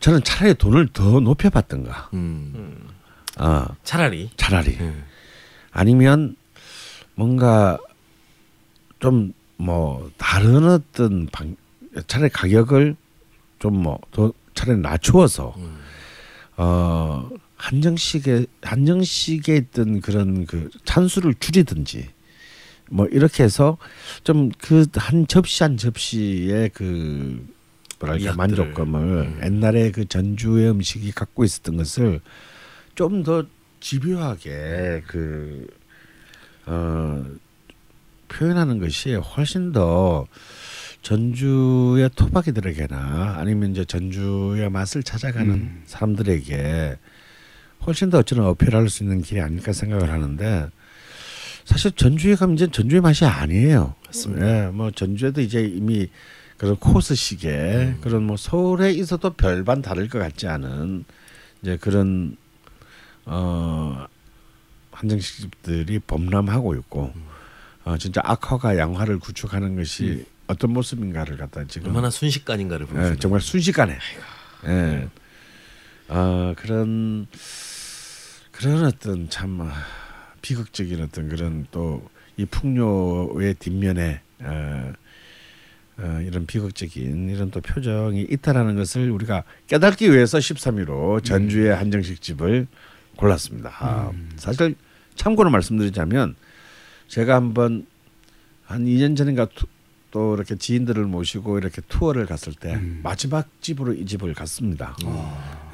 저는 0.00 0.22
차라리 0.22 0.52
돈을 0.52 0.88
더 0.92 1.18
높여봤던가. 1.20 2.10
음. 2.12 2.88
아 3.38 3.68
차라리 3.84 4.28
차라리 4.36 4.76
예. 4.78 4.94
아니면 5.70 6.36
뭔가 7.14 7.78
좀 9.00 9.32
뭐 9.62 10.10
다른 10.18 10.64
어떤 10.68 11.26
방 11.26 11.56
차라리 12.08 12.30
가격을 12.30 12.96
좀뭐더 13.60 14.32
차라리 14.54 14.80
낮추어서 14.80 15.54
음. 15.56 15.78
어 16.56 17.28
한정식에 17.56 18.46
한정식에 18.62 19.56
있던 19.56 20.00
그런 20.00 20.46
그 20.46 20.68
찬수를 20.84 21.34
줄이든지 21.38 22.08
뭐 22.90 23.06
이렇게 23.06 23.44
해서 23.44 23.78
좀 24.24 24.50
그 24.58 24.84
한 24.96 25.26
접시 25.28 25.62
한 25.62 25.76
접시의 25.76 26.70
그 26.74 27.46
뭐랄까. 28.00 28.34
만족감을 28.34 29.40
옛날에 29.44 29.92
그 29.92 30.06
전주의 30.08 30.68
음식이 30.70 31.12
갖고 31.12 31.44
있었던 31.44 31.76
것을 31.76 32.20
좀 32.96 33.22
더 33.22 33.44
집요하게 33.80 35.02
그 35.06 35.66
어, 36.66 37.24
표현하는 38.32 38.78
것이 38.78 39.14
훨씬 39.14 39.72
더 39.72 40.26
전주의 41.02 42.08
토박이들에게나 42.14 43.36
아니면 43.38 43.72
이제 43.72 43.84
전주의 43.84 44.68
맛을 44.70 45.02
찾아가는 45.02 45.82
사람들에게 45.84 46.96
훨씬 47.86 48.10
더 48.10 48.18
어쩌면 48.18 48.46
어필할 48.46 48.88
수 48.88 49.02
있는 49.02 49.20
길이 49.20 49.40
아닐까 49.40 49.72
생각을 49.72 50.10
하는데 50.10 50.68
사실 51.64 51.92
전주에 51.92 52.36
가면 52.36 52.54
이제 52.54 52.68
전주의 52.70 53.00
맛이 53.00 53.24
아니에요. 53.24 53.94
맞습니다. 54.06 54.46
예, 54.46 54.66
뭐 54.68 54.90
전주에도 54.90 55.40
이제 55.40 55.62
이미 55.64 56.08
그런 56.56 56.76
코스식의 56.76 57.96
그런 58.00 58.22
뭐 58.22 58.36
서울에 58.36 58.92
있어도 58.92 59.30
별반 59.30 59.82
다를 59.82 60.08
것 60.08 60.18
같지 60.20 60.46
않은 60.46 61.04
이제 61.60 61.76
그런 61.76 62.36
어 63.24 64.06
한정식집들이 64.92 65.98
범람하고 66.00 66.74
있고 66.76 67.12
어 67.84 67.96
진짜 67.98 68.20
악화가 68.24 68.76
양화를 68.78 69.18
구축하는 69.18 69.76
것이 69.76 70.24
어떤 70.46 70.72
모습인가를 70.72 71.36
갖다 71.36 71.64
지금 71.64 71.88
얼마나 71.88 72.10
순식간인가를 72.10 72.86
예, 72.88 72.92
보여주는 72.92 73.18
정말 73.20 73.40
순식간에. 73.40 73.98
예. 74.66 75.08
아 76.08 76.54
그런 76.56 77.26
그런 78.52 78.84
어떤 78.84 79.28
참 79.30 79.60
아, 79.62 79.72
비극적인 80.42 81.02
어떤 81.02 81.28
그런 81.28 81.66
또 81.70 82.12
이 82.36 82.46
풍요의 82.46 83.54
뒷면에 83.54 84.20
어, 84.40 84.92
어, 85.98 86.20
이런 86.26 86.46
비극적인 86.46 87.28
이런 87.28 87.50
또 87.50 87.60
표정이 87.60 88.26
있다라는 88.30 88.76
것을 88.76 89.10
우리가 89.10 89.44
깨닫기 89.66 90.10
위해서 90.10 90.38
13위로 90.38 91.22
전주의 91.22 91.74
한정식 91.74 92.22
집을 92.22 92.66
골랐습니다. 93.16 93.70
아, 93.78 94.10
사실 94.36 94.74
참고로 95.14 95.50
말씀드리자면 95.50 96.34
제가 97.12 97.34
한번 97.34 97.86
한 98.64 98.86
2년 98.86 99.14
전인가 99.18 99.44
투- 99.44 99.66
또 100.12 100.34
이렇게 100.34 100.56
지인들을 100.56 101.04
모시고 101.04 101.58
이렇게 101.58 101.82
투어를 101.88 102.24
갔을 102.24 102.54
때 102.54 102.80
마지막 103.02 103.48
집으로 103.60 103.92
이 103.92 104.06
집을 104.06 104.32
갔습니다. 104.32 104.96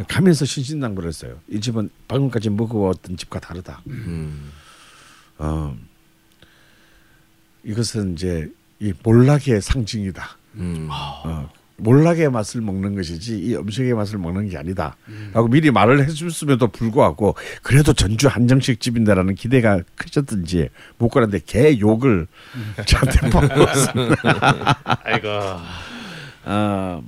가면서 0.08 0.44
신신당부했어요. 0.44 1.38
이 1.48 1.60
집은 1.60 1.90
방금까지 2.08 2.50
먹어왔던 2.50 3.16
집과 3.16 3.38
다르다. 3.38 3.82
음. 3.86 4.50
어, 5.38 5.76
이것은 7.62 8.14
이제 8.14 8.50
이 8.80 8.92
몰락의 9.04 9.60
상징이다. 9.62 10.36
음. 10.56 10.88
어, 10.90 11.48
몰락의 11.78 12.30
맛을 12.30 12.60
먹는 12.60 12.94
것이지 12.96 13.38
이 13.38 13.54
음식의 13.56 13.94
맛을 13.94 14.18
먹는 14.18 14.48
게 14.48 14.58
아니다. 14.58 14.96
라고 15.32 15.48
미리 15.48 15.70
말을 15.70 16.04
해줬음에도 16.08 16.68
불구하고 16.68 17.36
그래도 17.62 17.92
전주 17.92 18.26
한정식 18.28 18.80
집인데라는 18.80 19.34
기대가 19.36 19.80
크셨든지 19.94 20.68
못 20.98 21.08
가는데 21.08 21.38
개 21.46 21.78
욕을 21.78 22.26
저한테 22.84 23.28
먹었습니다. 23.30 24.80
아이고. 25.04 25.28
어, 26.44 27.02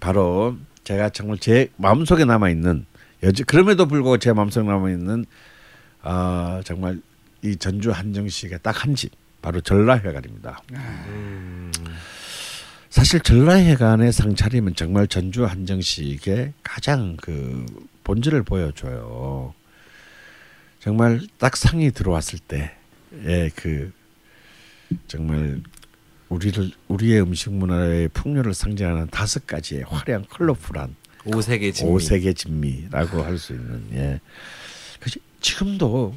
바로 0.00 0.56
제가 0.84 1.08
정말 1.08 1.38
제 1.38 1.68
마음속에 1.76 2.24
남아 2.24 2.50
있는 2.50 2.86
여지 3.22 3.42
그럼에도 3.42 3.86
불구하고 3.86 4.18
제 4.18 4.32
마음속에 4.32 4.66
남아 4.68 4.90
있는 4.90 5.24
어, 6.02 6.60
정말 6.64 7.00
이 7.42 7.56
전주 7.56 7.90
한정식의 7.90 8.60
딱 8.62 8.84
한 8.84 8.94
집 8.94 9.10
바로 9.42 9.60
전라회관입니다. 9.60 10.60
사실 12.94 13.18
전라회관의 13.18 14.12
상차림은 14.12 14.76
정말 14.76 15.08
전주 15.08 15.44
한정식의 15.44 16.52
가장 16.62 17.16
그 17.20 17.66
본질을 18.04 18.44
보여줘요. 18.44 19.52
정말 20.78 21.20
딱 21.38 21.56
상이 21.56 21.90
들어왔을 21.90 22.38
때의 22.38 23.50
그 23.56 23.92
정말 25.08 25.60
우리를 26.28 26.70
우리의 26.86 27.20
음식 27.22 27.52
문화의 27.52 28.10
풍요를 28.10 28.54
상징하는 28.54 29.08
다섯 29.08 29.44
가지의 29.44 29.82
화려한 29.88 30.26
컬러풀한 30.30 30.94
오색의 31.24 31.72
진미. 31.72 31.90
오색의 31.90 32.34
진미라고 32.34 33.24
할 33.24 33.38
수 33.38 33.54
있는 33.54 33.82
예. 33.94 34.20
지금도 35.40 36.16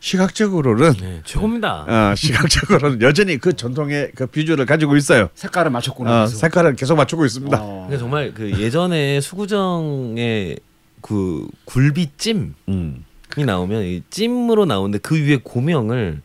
시각적으로는 0.00 0.92
네, 1.00 1.20
최고입니다. 1.24 1.84
어, 1.86 2.14
시각적으로는 2.14 3.02
여전히 3.02 3.38
그 3.38 3.54
전통의 3.54 4.12
그 4.14 4.26
비주얼을 4.26 4.66
가지고 4.66 4.96
있어요. 4.96 5.28
색깔을 5.34 5.70
맞췄구나. 5.70 6.22
어, 6.22 6.24
계속. 6.24 6.38
색깔을 6.38 6.76
계속 6.76 6.96
맞추고 6.96 7.24
있습니다. 7.26 7.58
어. 7.60 7.86
근데 7.88 7.98
정말 7.98 8.32
그 8.34 8.50
예전에 8.58 9.20
수구정의 9.20 10.58
그 11.02 11.46
굴비찜이 11.66 12.50
음. 12.68 13.04
나오면 13.36 13.84
이 13.84 14.02
찜으로 14.10 14.64
나오는데 14.64 14.98
그 14.98 15.16
위에 15.16 15.38
고명을 15.42 16.22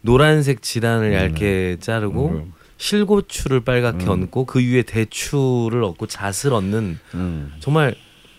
노란색 0.00 0.62
지단을 0.62 1.12
얇게 1.14 1.76
자르고 1.80 2.28
음. 2.30 2.52
실고추를 2.78 3.60
빨갛게 3.60 4.06
음. 4.06 4.10
얹고 4.10 4.46
그 4.46 4.58
위에 4.60 4.82
대추를 4.82 5.84
얹고 5.84 6.06
잣을 6.06 6.52
얹는 6.52 6.98
음. 7.14 7.52
정말 7.60 7.94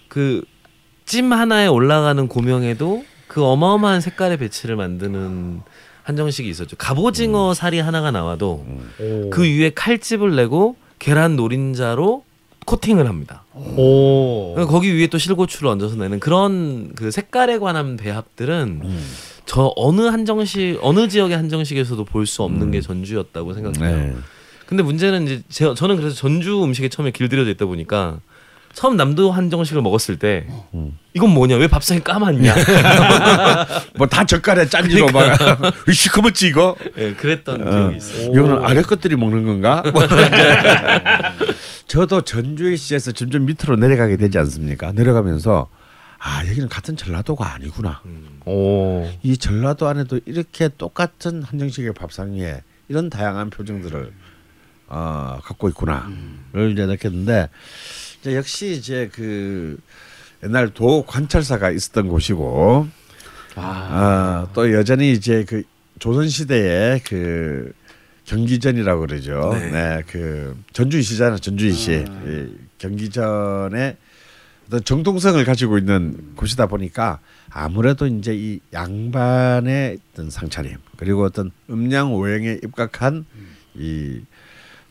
그 0.09 0.43
찜 1.05 1.33
하나에 1.33 1.67
올라가는 1.67 2.27
고명에도 2.27 3.05
그 3.33 3.43
어마어마한 3.43 3.99
색깔의 3.99 4.37
배치를 4.37 4.75
만드는 4.75 5.61
한정식이 6.03 6.47
있었죠. 6.47 6.75
갑오징어 6.77 7.55
살이 7.55 7.79
하나가 7.79 8.11
나와도 8.11 8.63
오. 8.99 9.29
그 9.31 9.41
위에 9.41 9.71
칼집을 9.71 10.35
내고 10.35 10.75
계란 10.99 11.35
노린자로 11.35 12.23
코팅을 12.67 13.07
합니다. 13.07 13.43
오. 13.55 14.53
거기 14.67 14.95
위에 14.95 15.07
또 15.07 15.17
실고추를 15.17 15.67
얹어서 15.67 15.95
내는 15.95 16.19
그런 16.19 16.93
그 16.93 17.09
색깔에 17.09 17.57
관한 17.57 17.97
배합들은 17.97 18.81
음. 18.83 19.05
저 19.47 19.73
어느 19.77 20.01
한정식 20.01 20.77
어느 20.83 21.07
지역의 21.07 21.35
한정식에서도 21.35 22.05
볼 22.05 22.27
수 22.27 22.43
없는 22.43 22.69
게 22.69 22.81
전주였다고 22.81 23.55
생각해요. 23.55 23.97
네. 23.97 24.15
근데 24.67 24.83
문제는 24.83 25.23
이제 25.23 25.41
제, 25.49 25.73
저는 25.73 25.95
그래서 25.95 26.15
전주 26.15 26.63
음식에 26.63 26.87
처음에 26.87 27.09
길들여져 27.09 27.49
있다 27.49 27.65
보니까 27.65 28.19
처음 28.73 28.97
남도 28.97 29.31
한정식을 29.31 29.81
먹었을 29.81 30.17
때 30.17 30.47
음. 30.73 30.97
이건 31.13 31.29
뭐냐 31.29 31.57
왜 31.57 31.67
밥상이 31.67 32.01
까맣냐 32.03 32.55
뭐 33.97 34.07
다 34.07 34.25
젓갈에 34.25 34.67
짠지로 34.67 35.07
막 35.11 35.37
시커멓지 35.91 36.47
이거. 36.47 36.75
예, 36.97 37.13
그랬던 37.13 37.67
어. 37.67 37.69
기억이 37.69 37.97
있어요. 37.97 38.31
이거는 38.31 38.63
아래 38.65 38.81
것들이 38.81 39.15
먹는 39.15 39.45
건가? 39.45 39.83
뭐. 39.93 40.01
저도 41.87 42.21
전주의 42.21 42.77
시에서 42.77 43.11
점점 43.11 43.45
밑으로 43.45 43.75
내려가게 43.75 44.17
되지 44.17 44.37
않습니까? 44.39 44.91
내려가면서 44.91 45.69
아 46.19 46.45
여기는 46.47 46.69
같은 46.69 46.95
전라도가 46.95 47.53
아니구나. 47.53 48.01
음. 48.05 48.39
오. 48.45 49.07
이 49.21 49.37
전라도 49.37 49.87
안에도 49.87 50.19
이렇게 50.25 50.69
똑같은 50.77 51.43
한정식의 51.43 51.93
밥상 51.93 52.33
위에 52.33 52.61
이런 52.87 53.09
다양한 53.09 53.49
표정들을 53.49 54.11
어, 54.87 55.39
갖고 55.43 55.69
있구나를 55.69 56.71
이제 56.71 56.85
느꼈는데 56.85 57.49
이제 58.23 58.37
역시 58.37 58.71
이제 58.71 59.09
그 59.11 59.77
옛날 60.43 60.73
도 60.73 61.03
관찰사가 61.05 61.71
있었던 61.71 62.07
곳이고 62.07 62.87
아, 63.55 64.47
또 64.53 64.71
여전히 64.71 65.11
이제 65.11 65.43
그 65.43 65.63
조선 65.99 66.29
시대의 66.29 67.01
그 67.01 67.73
경기전이라고 68.23 69.01
그러죠. 69.01 69.51
네. 69.53 69.71
네, 69.71 70.01
그 70.07 70.57
전주이시잖아, 70.71 71.37
전주이시. 71.37 72.05
이 72.25 72.55
경기전에 72.77 73.97
어떤 74.67 74.83
정통성을 74.85 75.43
가지고 75.43 75.77
있는 75.77 76.33
곳이다 76.37 76.67
보니까 76.67 77.19
아무래도 77.49 78.07
이제 78.07 78.33
이 78.33 78.61
양반의 78.71 79.99
어떤 80.13 80.29
상차림 80.29 80.77
그리고 80.95 81.25
어떤 81.25 81.51
음양 81.69 82.13
오행에 82.13 82.59
입각한 82.63 83.25
이 83.75 84.21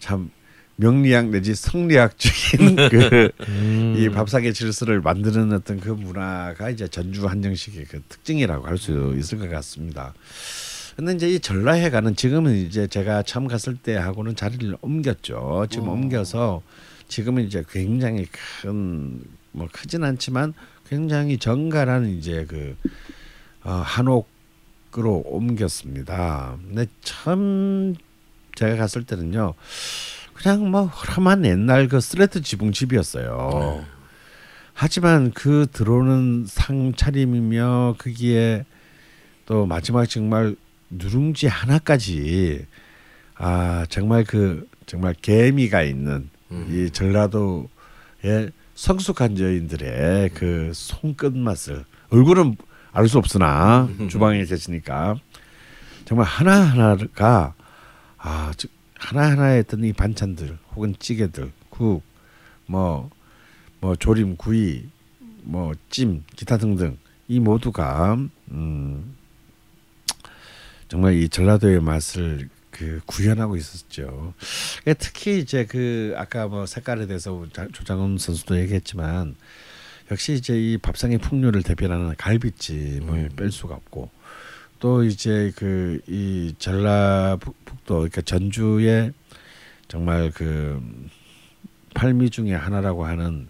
참 0.03 0.31
명리학 0.76 1.28
내지 1.28 1.54
성리학적인 1.54 2.76
그이 3.94 4.08
밥상의 4.11 4.54
질서를 4.54 5.00
만드는 5.00 5.52
어떤 5.52 5.80
그 5.80 5.90
문화가 5.90 6.70
이제 6.70 6.88
전주 6.88 7.26
한정식의 7.26 7.85
그 7.87 8.02
특징이라고 8.08 8.66
할 8.66 8.78
수 8.78 9.14
있을 9.18 9.38
것 9.38 9.48
같습니다. 9.50 10.14
근데 10.96 11.12
이제 11.14 11.28
이 11.28 11.40
전라회관은 11.40 12.16
지금은 12.16 12.54
이제 12.56 12.87
제가 12.87 13.22
처음 13.22 13.46
갔을 13.46 13.76
때 13.76 13.96
하고는 13.96 14.37
자리를 14.37 14.76
옮겼죠. 14.80 15.66
지금 15.70 15.88
옮겨서 15.88 16.62
지금은 17.08 17.44
이제 17.44 17.64
굉장히 17.70 18.26
큰 18.26 19.42
뭐 19.52 19.68
크진 19.70 20.02
않지만 20.02 20.54
굉장히 20.88 21.38
정갈한 21.38 22.06
이제 22.06 22.44
그 22.48 22.76
어, 23.64 23.70
한옥으로 23.70 25.22
옮겼습니다. 25.26 26.56
근데 26.66 26.87
처음 27.02 27.94
제가 28.56 28.76
갔을 28.76 29.04
때는요. 29.04 29.54
그냥 30.42 30.70
뭐 30.70 30.87
흐름한 30.87 31.44
옛날 31.44 31.87
그 31.88 32.00
스레트 32.00 32.40
지붕 32.42 32.72
집이었어요. 32.72 33.85
하지만 34.74 35.31
그 35.31 35.66
들어오는 35.72 36.46
상차림이며 36.48 37.96
거기에 37.98 38.64
또 39.46 39.66
마지막 39.66 40.07
정말 40.07 40.57
누룽지 40.90 41.46
하나까지 41.46 42.66
아 43.37 43.87
정말 43.88 44.24
그 44.24 44.66
정말 44.87 45.14
개미가 45.20 45.83
있는 45.83 46.28
이 46.70 46.90
전라도의 46.90 48.50
성숙한 48.74 49.38
여인들의 49.38 50.31
그 50.31 50.72
손끝 50.74 51.37
맛을 51.37 51.85
얼굴은 52.11 52.57
알 52.94 53.09
수 53.09 53.16
없으나 53.18 53.88
주방에 54.11 54.44
계시니까 54.44 55.16
정말 56.05 56.26
하나 56.26 56.61
하나가 56.61 57.55
아 58.18 58.52
하나 59.02 59.30
하나의 59.32 59.60
어떤 59.60 59.84
이 59.84 59.92
반찬들 59.92 60.58
혹은 60.74 60.94
찌개들 60.98 61.50
국뭐뭐 61.70 63.10
조림 63.98 64.36
구이 64.36 64.86
뭐 65.42 65.72
찜 65.90 66.22
기타 66.36 66.56
등등 66.56 66.98
이 67.28 67.40
모두가 67.40 68.16
음 68.50 69.16
정말 70.88 71.14
이 71.14 71.28
전라도의 71.28 71.80
맛을 71.80 72.48
그 72.70 73.00
구현하고 73.06 73.56
있었죠. 73.56 74.34
예, 74.86 74.94
특히 74.94 75.38
이제 75.40 75.66
그 75.66 76.14
아까 76.16 76.46
뭐 76.48 76.64
색깔에 76.66 77.06
대해서 77.06 77.44
자- 77.52 77.68
조장훈 77.72 78.18
선수도 78.18 78.58
얘기했지만 78.58 79.34
역시 80.10 80.34
이제 80.34 80.58
이 80.58 80.78
밥상의 80.78 81.18
풍류를 81.18 81.62
대표하는 81.62 82.14
갈비찜을 82.16 83.30
뺄 83.36 83.50
수가 83.50 83.74
없고 83.74 84.10
또 84.83 85.05
이제 85.05 85.53
그 85.55 86.01
이 86.09 86.55
전라북도 86.59 87.95
그러니까 87.95 88.21
전주의 88.23 89.12
정말 89.87 90.33
그 90.33 90.83
팔미 91.95 92.31
중에 92.31 92.53
하나라고 92.55 93.05
하는 93.07 93.47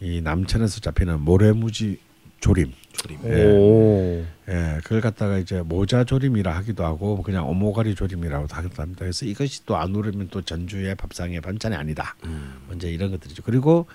이 0.00 0.20
남천에서 0.20 0.78
잡히는 0.80 1.20
모래무지 1.22 1.98
조림 2.38 2.72
조림. 2.92 3.18
예. 3.24 3.44
오. 3.46 4.24
예, 4.48 4.78
그걸 4.84 5.00
갖다가 5.00 5.38
이제 5.38 5.62
모자 5.62 6.04
조림이라 6.04 6.54
하기도 6.58 6.84
하고 6.84 7.22
그냥 7.22 7.48
오모가리 7.48 7.96
조림이라고도 7.96 8.54
하기도 8.54 8.80
합니다. 8.80 9.00
그래서 9.00 9.26
이것이 9.26 9.66
또 9.66 9.74
안 9.74 9.96
오르면 9.96 10.28
또 10.30 10.42
전주의 10.42 10.94
밥상의 10.94 11.40
반찬이 11.40 11.74
아니다. 11.74 12.14
음. 12.24 12.54
먼저 12.68 12.86
이런 12.88 13.10
것들이죠. 13.10 13.42
그리고 13.42 13.86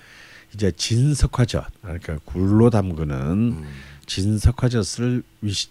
이제 0.52 0.70
진석화젓, 0.70 1.64
그러니까 1.80 2.18
굴로 2.26 2.68
담그는 2.68 3.16
음. 3.16 3.64
진석화젓을 4.06 5.22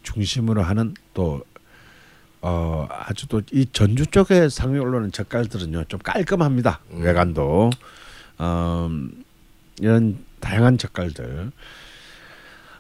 중심으로 0.02 0.64
하는 0.64 0.96
또 1.14 1.44
어, 2.42 2.88
아주 2.90 3.28
또 3.28 3.42
이 3.52 3.66
전주 3.72 4.06
쪽에 4.08 4.50
상위 4.50 4.78
올라오는 4.80 5.12
젓갈들은요 5.12 5.86
좀 5.86 6.00
깔끔합니다. 6.00 6.80
음. 6.92 7.02
외관도 7.02 7.70
어, 8.38 8.90
이런 9.80 10.18
다양한 10.40 10.78
젓갈들. 10.78 11.52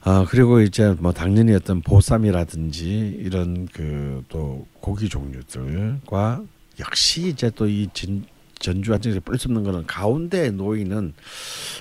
어, 0.06 0.26
그리고 0.28 0.60
이제 0.60 0.94
뭐 1.00 1.14
당연히 1.14 1.54
어떤 1.54 1.82
보쌈이라든지 1.82 3.20
이런 3.20 3.68
그 3.68 4.24
또 4.30 4.68
고기 4.82 5.08
종류들과 5.10 6.44
역시 6.80 7.28
이제 7.30 7.50
또 7.52 7.68
이 7.68 7.88
전주 8.60 8.94
한정에서 8.94 9.20
없는 9.28 9.64
거는 9.64 9.86
가운데 9.88 10.50
놓이는 10.50 11.14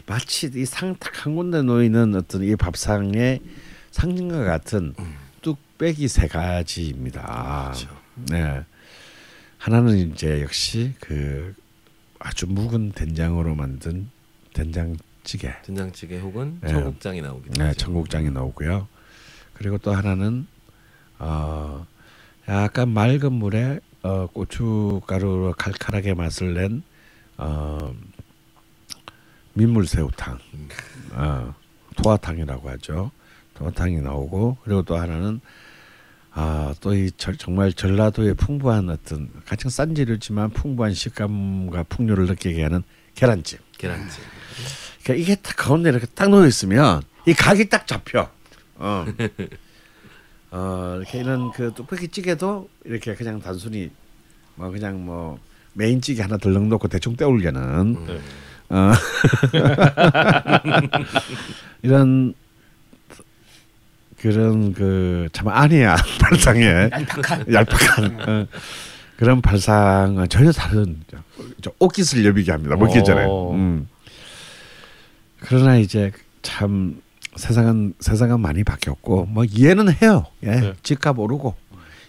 마치 0.06 0.50
이 0.54 0.64
상탁 0.64 1.24
한 1.26 1.36
군데 1.36 1.62
놓이는 1.62 2.14
어떤 2.16 2.42
이 2.42 2.54
밥상의 2.56 3.40
상징과 3.92 4.44
같은 4.44 4.94
뚝 4.96 5.04
배기 5.82 6.06
세 6.06 6.28
가지입니다. 6.28 7.72
그렇죠. 7.74 7.88
네. 8.14 8.64
하나는 9.58 10.12
이제 10.12 10.40
역시 10.40 10.94
그 11.00 11.54
아주 12.20 12.46
묵은 12.46 12.92
된장으로 12.92 13.56
만든 13.56 14.08
된장찌개. 14.54 15.52
된장찌개 15.64 16.20
혹은 16.20 16.58
네. 16.60 16.68
청국장이 16.68 17.20
나오기도 17.20 17.54
네, 17.54 17.64
하죠. 17.70 17.78
청국장이 17.78 18.30
나오고요. 18.30 18.86
그리고 19.54 19.76
또 19.78 19.92
하나는 19.92 20.46
어 21.18 21.84
약간 22.46 22.88
맑은 22.88 23.32
물에 23.32 23.80
어 24.02 24.28
고춧가루로 24.28 25.54
칼칼하게 25.58 26.14
맛을 26.14 26.54
낸 26.54 26.84
어 27.38 27.92
민물새우탕, 29.54 30.38
음. 30.54 30.68
어 31.14 31.54
토화탕이라고 31.96 32.70
하죠. 32.70 33.10
토화탕이 33.54 34.00
나오고 34.00 34.58
그리고 34.64 34.82
또 34.82 34.96
하나는 34.96 35.40
아 36.34 36.74
또 36.80 36.94
이 36.94 37.10
정말 37.38 37.72
전라도의 37.72 38.34
풍부한 38.34 38.88
어떤 38.88 39.28
가장 39.46 39.68
싼 39.70 39.94
재료지만 39.94 40.50
풍부한 40.50 40.94
식감과 40.94 41.84
풍요를 41.84 42.26
느끼게 42.26 42.62
하는 42.62 42.82
계란찜. 43.14 43.58
계란찜. 43.76 44.22
그러니까 45.04 45.22
이게 45.22 45.34
딱 45.34 45.54
가운데 45.56 45.90
이렇게 45.90 46.06
딱 46.14 46.30
놓여 46.30 46.46
있으면 46.46 47.02
이 47.26 47.34
각이 47.34 47.68
딱 47.68 47.86
잡혀. 47.86 48.30
어. 48.76 49.04
어 50.52 50.94
이렇게 50.98 51.18
이런 51.20 51.50
그 51.52 51.72
뚝배기 51.74 52.08
찌개도 52.08 52.68
이렇게 52.84 53.14
그냥 53.14 53.40
단순히 53.40 53.90
뭐 54.54 54.70
그냥 54.70 55.04
뭐 55.04 55.38
메인 55.74 56.00
찌개 56.00 56.22
하나 56.22 56.36
덜렁 56.38 56.68
넣고 56.70 56.88
대충 56.88 57.14
때우려는 57.16 58.06
네. 58.06 58.20
어. 58.70 58.92
이런 61.82 62.34
그런 64.22 64.72
그 64.72 65.28
참 65.32 65.48
아니야 65.48 65.96
발상에 66.20 66.64
얄팍한 66.92 67.52
얄팍한 67.52 68.20
어, 68.28 68.46
그런 69.16 69.40
발상은 69.42 70.28
전혀 70.28 70.52
다른 70.52 71.00
저 71.60 71.72
옷깃을 71.78 72.24
여비게 72.24 72.52
합니다 72.52 72.76
먹기 72.76 73.02
전에. 73.04 73.24
어. 73.28 73.52
음. 73.52 73.88
그러나 75.40 75.76
이제 75.76 76.12
참 76.42 77.00
세상은 77.36 77.94
세상은 77.98 78.40
많이 78.40 78.62
바뀌었고 78.62 79.26
뭐 79.26 79.44
이해는 79.44 79.92
해요. 80.02 80.26
예, 80.44 80.50
네. 80.50 80.72
집값 80.82 81.18
오르고 81.18 81.54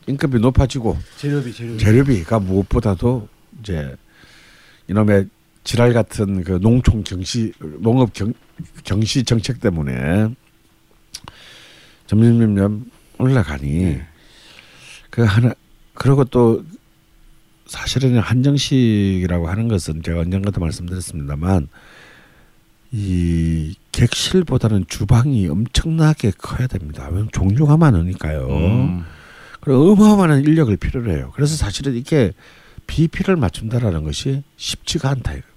인건비 0.08 0.40
높아지고 0.40 0.98
재료비 1.18 1.54
재료비 1.54 1.78
재료비가 1.80 2.40
무엇보다도 2.40 3.28
이제 3.62 3.96
이놈의 4.88 5.28
지랄 5.64 5.94
같은 5.94 6.44
그 6.44 6.60
농촌 6.62 7.04
경시 7.04 7.54
농업 7.80 8.12
경, 8.14 8.34
경시 8.84 9.24
정책 9.24 9.62
때문에 9.62 10.28
점점 12.14 12.40
점점 12.40 12.86
올라가니 13.18 14.00
그 15.10 15.24
하나 15.24 15.54
그리고 15.96 16.24
또 16.26 16.64
사실은 17.66 18.20
한정식이라고 18.20 19.48
하는 19.48 19.68
것은 19.68 20.04
제가 20.04 20.20
언젠가도 20.22 20.62
말씀드렸습니다만 20.62 21.70
이 22.92 23.76
객실보다는 23.92 24.86
주방이 24.88 25.48
엄청나게 25.48 26.34
커야 26.38 26.68
됩니다. 26.68 27.08
왜냐면 27.10 27.30
종류가 27.32 27.78
많으니까요. 27.78 28.48
음. 28.48 29.06
그리고 29.62 29.94
어마어마한 29.94 30.44
인력을 30.44 30.76
필요로 30.78 31.12
해요. 31.12 31.32
그래서 31.34 31.56
사실은 31.56 31.96
이게 31.96 32.34
비피를 32.86 33.38
맞춘다라는 33.38 34.04
것이 34.04 34.44
쉽지가 34.58 35.10
않다. 35.10 35.34
이거. 35.34 35.48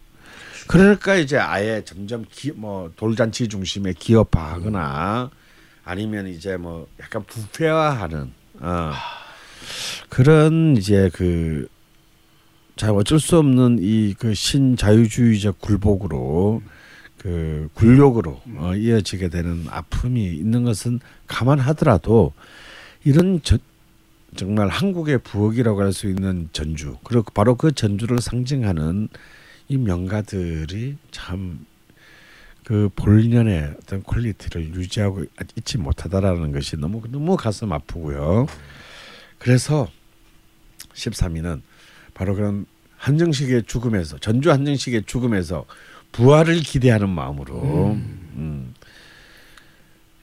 그러니까 0.69 1.17
이제 1.17 1.37
아예 1.37 1.83
점점 1.85 2.25
기, 2.31 2.53
뭐 2.53 2.91
돌잔치 2.97 3.49
중심의 3.49 3.95
기업화하거나 3.95 5.31
아니면 5.87 6.27
이제 6.27 6.57
뭐 6.57 6.87
약간 7.01 7.23
부패화하는 7.25 8.33
어, 8.61 8.93
그런 10.09 10.77
이제 10.77 11.09
그자 11.15 12.93
어쩔 12.93 13.21
수 13.21 13.39
없는 13.39 13.79
이 13.81 14.15
그 14.19 14.35
신자유주의적 14.35 15.61
굴복으로 15.61 16.61
그 17.19 17.69
굴욕으로 17.75 18.41
어, 18.57 18.75
이어지게 18.75 19.29
되는 19.29 19.65
아픔이 19.71 20.27
있는 20.35 20.65
것은 20.65 20.99
감안하더라도 21.29 22.33
이런 23.05 23.41
저, 23.43 23.57
정말 24.35 24.69
한국의 24.69 25.19
부엌이라고 25.19 25.81
할 25.81 25.93
수 25.93 26.09
있는 26.09 26.49
전주 26.53 26.97
그리고 27.05 27.25
바로 27.33 27.55
그 27.55 27.73
전주를 27.73 28.21
상징하는 28.21 29.09
이 29.69 29.77
명가들이 29.77 30.97
참 31.13 31.65
그 32.67 32.91
본연의 32.97 33.77
어떤 33.81 34.03
quality를 34.03 34.75
유지하고 34.75 35.25
있지 35.55 35.79
못하다라는 35.79 36.51
것이 36.51 36.77
너무 36.77 37.01
너무 37.09 37.37
가슴 37.37 37.73
아프고요. 37.73 38.49
그래서 39.39 39.89
13위는 40.93 41.61
바로 42.13 42.35
그런 42.35 42.67
한정식의 42.97 43.67
죽음에서 43.69 44.19
전주 44.19 44.51
한정식의 44.51 45.05
죽음에서 45.05 45.65
부활을 46.11 46.59
기대하는 46.59 47.09
마음으로 47.09 47.93
음. 48.35 48.75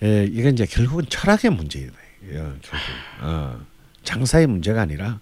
예, 0.04 0.26
이건 0.26 0.52
이제 0.52 0.66
결국은 0.66 1.06
철학의 1.08 1.50
문제예요. 1.50 1.92
결국 2.28 2.62
어, 3.22 3.66
장사의 4.04 4.48
문제가 4.48 4.82
아니라 4.82 5.22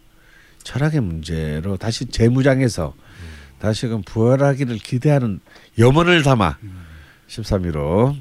철학의 0.64 1.02
문제로 1.02 1.78
다시 1.78 2.08
재무장해서 2.08 2.96
다시금 3.60 4.02
부활하기를 4.02 4.78
기대하는 4.78 5.40
염원을 5.78 6.24
담아 6.24 6.58
13위로 7.32 8.18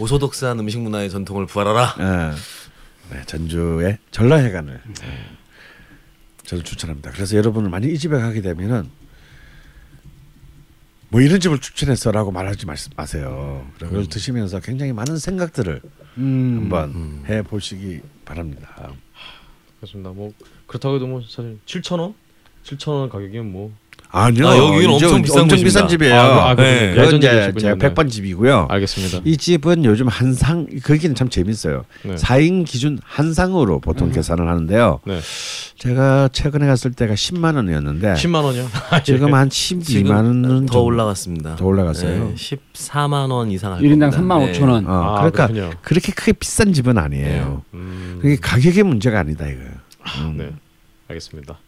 오소독스한 0.00 0.58
음식 0.58 0.80
문화의 0.80 1.10
전통을 1.10 1.46
부활하라. 1.46 1.94
예, 2.00 3.14
네, 3.16 3.22
전주의 3.26 3.98
전라회관을 4.10 4.80
예, 5.04 5.28
저는 6.44 6.64
추천합니다. 6.64 7.12
그래서 7.12 7.36
여러분을 7.36 7.70
많이 7.70 7.92
이 7.92 7.98
집에 7.98 8.18
가게 8.18 8.40
되면은 8.40 8.90
뭐 11.10 11.20
이런 11.20 11.40
집을 11.40 11.58
추천했어라고 11.60 12.32
말하지 12.32 12.66
말- 12.66 12.76
마세요. 12.96 13.66
그걸 13.78 14.08
드시면서 14.08 14.60
굉장히 14.60 14.92
많은 14.92 15.18
생각들을 15.18 15.80
음. 16.18 16.58
한번 16.70 17.24
해 17.26 17.42
보시기 17.42 18.00
바랍니다. 18.24 18.92
그렇습니다. 19.76 20.10
뭐 20.10 20.32
그렇다고 20.66 20.96
해도 20.96 21.06
뭐 21.06 21.22
사실 21.22 21.58
7천 21.64 22.00
원, 22.00 22.14
7천 22.64 22.88
원 22.88 23.08
가격이면 23.08 23.50
뭐 23.52 23.72
아니요. 24.10 24.48
아, 24.48 24.56
여기는 24.56 24.90
엄청 24.94 25.22
비싼 25.22 25.42
엄청 25.42 25.58
비싼. 25.62 25.88
집이에요. 25.88 26.14
아, 26.14 26.50
아, 26.50 26.54
그 26.54 26.62
네. 26.62 26.92
이제 26.92 27.18
집이군요. 27.18 27.58
제가 27.60 27.74
네. 27.74 27.78
백반 27.78 28.08
집이고요. 28.08 28.66
알겠습니다. 28.70 29.20
이 29.24 29.36
집은 29.36 29.84
요즘 29.84 30.08
한상 30.08 30.66
거기는 30.82 31.14
참 31.14 31.28
재밌어요. 31.28 31.84
네. 32.04 32.16
사 32.16 32.38
4인 32.38 32.64
기준 32.64 32.98
한상으로 33.04 33.80
보통 33.80 34.10
계산을 34.10 34.48
하는데요. 34.48 35.00
네. 35.06 35.20
제가 35.76 36.28
최근에 36.32 36.66
갔을 36.66 36.92
때가 36.92 37.14
10만 37.14 37.56
원이었는데 37.56 38.14
10만 38.14 38.42
원이요? 38.44 38.66
지금 39.04 39.34
한 39.34 39.50
지금 39.50 39.82
12만 39.82 40.10
원은 40.16 40.66
더 40.66 40.72
좀- 40.72 40.84
올라갔습니다. 40.84 41.56
더 41.56 41.66
올라갔어요? 41.66 42.28
네, 42.30 42.34
14만 42.34 43.30
원 43.30 43.50
이상 43.50 43.72
할 43.74 43.80
1인당 43.82 44.10
겁니다. 44.10 44.18
3만 44.20 44.38
네. 44.46 44.52
5천 44.52 44.68
원. 44.70 44.86
어, 44.86 44.90
아, 44.92 45.14
그러니까 45.18 45.46
그렇군요. 45.48 45.70
그렇게 45.82 46.12
크게 46.12 46.32
비싼 46.32 46.72
집은 46.72 46.96
아니에요. 46.98 47.62
음, 47.74 48.18
그게 48.22 48.36
가격의 48.36 48.82
문제가 48.84 49.20
아니다 49.20 49.46
이거예요. 49.46 49.70
음. 50.22 50.34
네. 50.38 50.50
알겠습니다. 51.08 51.58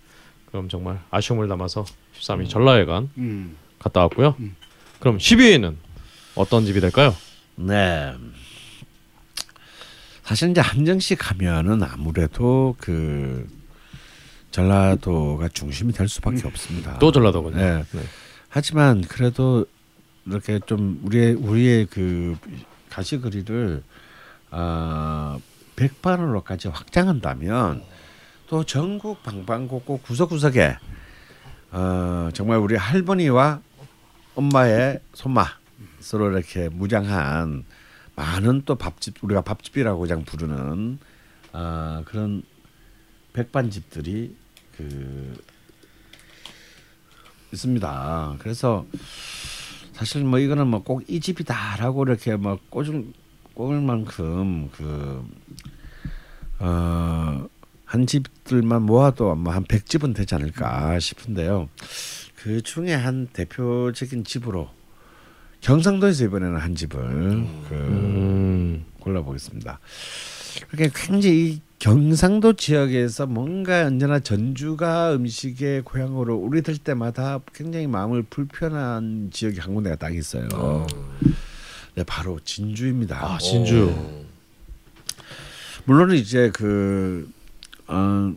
그럼 0.50 0.68
정말 0.68 1.00
아쉬움을 1.10 1.48
담아서 1.48 1.84
13위 2.18 2.48
전라회관 2.48 3.10
음. 3.18 3.56
갔다 3.78 4.00
왔고요. 4.00 4.36
그럼 4.98 5.18
12위는 5.18 5.76
어떤 6.34 6.64
집이 6.64 6.80
될까요? 6.80 7.14
네. 7.56 8.14
사실 10.22 10.50
이제 10.50 10.60
한정식 10.60 11.30
하면은 11.30 11.82
아무래도 11.82 12.76
그 12.78 13.48
전라도가 14.50 15.48
중심이 15.48 15.92
될 15.92 16.08
수밖에 16.08 16.46
없습니다. 16.46 16.98
또 16.98 17.12
전라도군요. 17.12 17.56
네. 17.56 17.84
네. 17.92 18.00
하지만 18.48 19.00
그래도 19.02 19.64
이렇게 20.26 20.60
좀 20.66 21.00
우리의 21.04 21.34
우리의 21.34 21.86
그 21.86 22.36
가시거리를 22.90 23.82
아 24.50 25.38
백반으로까지 25.76 26.68
확장한다면 26.68 27.82
또 28.50 28.64
전국 28.64 29.22
방방곡곡 29.22 30.02
구석구석에 30.02 30.76
어 31.70 32.30
정말 32.34 32.58
우리 32.58 32.74
할머니와 32.74 33.60
엄마의 34.34 34.98
손마 35.14 35.46
서로 36.00 36.32
이렇게 36.32 36.68
무장한 36.68 37.64
많은 38.16 38.62
또 38.64 38.74
밥집 38.74 39.22
우리가 39.22 39.42
밥집이라고 39.42 40.00
그냥 40.00 40.24
부르는 40.24 40.98
아 41.52 42.02
그런 42.06 42.42
백반집들이 43.34 44.34
그 44.76 45.40
있습니다. 47.52 48.34
그래서 48.40 48.84
사실 49.92 50.24
뭐 50.24 50.40
이거는 50.40 50.66
뭐 50.66 50.82
꼭 50.82 51.04
이 51.06 51.20
집이다라고 51.20 52.02
이렇게 52.02 52.34
뭐 52.34 52.58
꽂을 52.68 53.12
꽂을 53.54 53.80
만큼 53.80 54.70
그 54.72 55.24
어, 56.58 57.48
한 57.90 58.06
집들만 58.06 58.82
모아도 58.82 59.34
뭐한 59.34 59.64
100집은 59.64 60.14
되지 60.14 60.36
않을까 60.36 61.00
싶은데요. 61.00 61.68
그 62.36 62.62
중에 62.62 62.94
한 62.94 63.26
대표적인 63.32 64.22
집으로 64.22 64.70
경상도에서 65.60 66.26
이번에는 66.26 66.56
한 66.56 66.76
집을 66.76 67.00
그 67.68 67.74
음, 67.74 68.84
골라보겠습니다. 69.00 69.80
그게 70.70 70.88
굉장히 70.94 71.36
이 71.36 71.60
경상도 71.80 72.52
지역에서 72.52 73.26
뭔가 73.26 73.86
언제나 73.86 74.20
전주가 74.20 75.12
음식의 75.16 75.82
고향으로 75.82 76.36
우리들 76.36 76.78
때마다 76.78 77.40
굉장히 77.52 77.88
마음을 77.88 78.22
불편한 78.22 79.30
지역이 79.32 79.58
한 79.58 79.74
군데가 79.74 79.96
딱 79.96 80.14
있어요. 80.14 80.86
네, 81.96 82.04
바로 82.04 82.38
진주입니다. 82.44 83.16
아 83.20 83.38
진주. 83.38 83.92
물론 85.86 86.12
이제 86.12 86.52
그 86.54 87.28
어, 87.90 88.32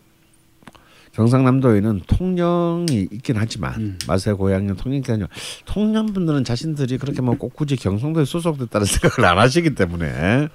경상남도에는 1.14 2.02
통영이 2.08 3.08
있긴 3.12 3.36
하지만 3.38 3.74
음. 3.80 3.98
맛의 4.08 4.34
고향인 4.34 4.76
통영이 4.76 5.04
아니라 5.08 5.28
통영 5.66 6.08
분들은 6.08 6.44
자신들이 6.44 6.98
그렇게 6.98 7.22
뭐 7.22 7.36
꼭 7.36 7.56
굳이 7.56 7.76
경상도에 7.76 8.26
소속됐다는 8.26 8.86
생각을 8.88 9.30
안 9.30 9.38
하시기 9.38 9.76
때문에 9.76 10.50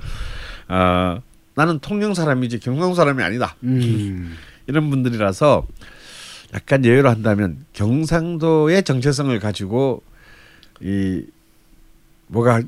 어, 0.69 1.23
나는 1.55 1.79
통영 1.79 2.13
사람이지 2.15 2.59
경상 2.61 2.95
사람이 2.95 3.23
아니다 3.23 3.55
음. 3.63 4.37
이런 4.67 4.91
분들이라서 4.91 5.67
약간 6.55 6.85
예외로 6.85 7.09
한다면 7.09 7.65
경상도의 7.73 8.83
정체성을 8.83 9.39
가지고 9.39 10.03
이 10.81 11.25
뭐가 12.27 12.63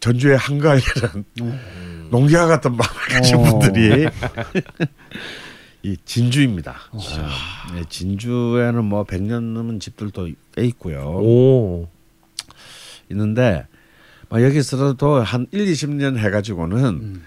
전주의 0.00 0.36
한가위라는 0.36 1.24
농기와 2.10 2.46
같은 2.46 2.76
마음을 2.76 3.00
가진 3.08 3.36
어. 3.36 3.42
분들이 3.42 4.08
이 5.82 5.96
진주입니다. 6.04 6.76
아, 6.92 7.74
네, 7.74 7.82
진주에는 7.88 8.84
뭐 8.84 9.04
100년 9.04 9.42
넘은 9.52 9.80
집들도 9.80 10.28
꽤 10.54 10.64
있고요. 10.66 11.00
오. 11.00 11.88
있는데 13.10 13.66
막 14.28 14.42
여기서도 14.42 15.22
한 15.22 15.46
1, 15.50 15.64
20년 15.66 16.18
해 16.18 16.30
가지고는 16.30 17.22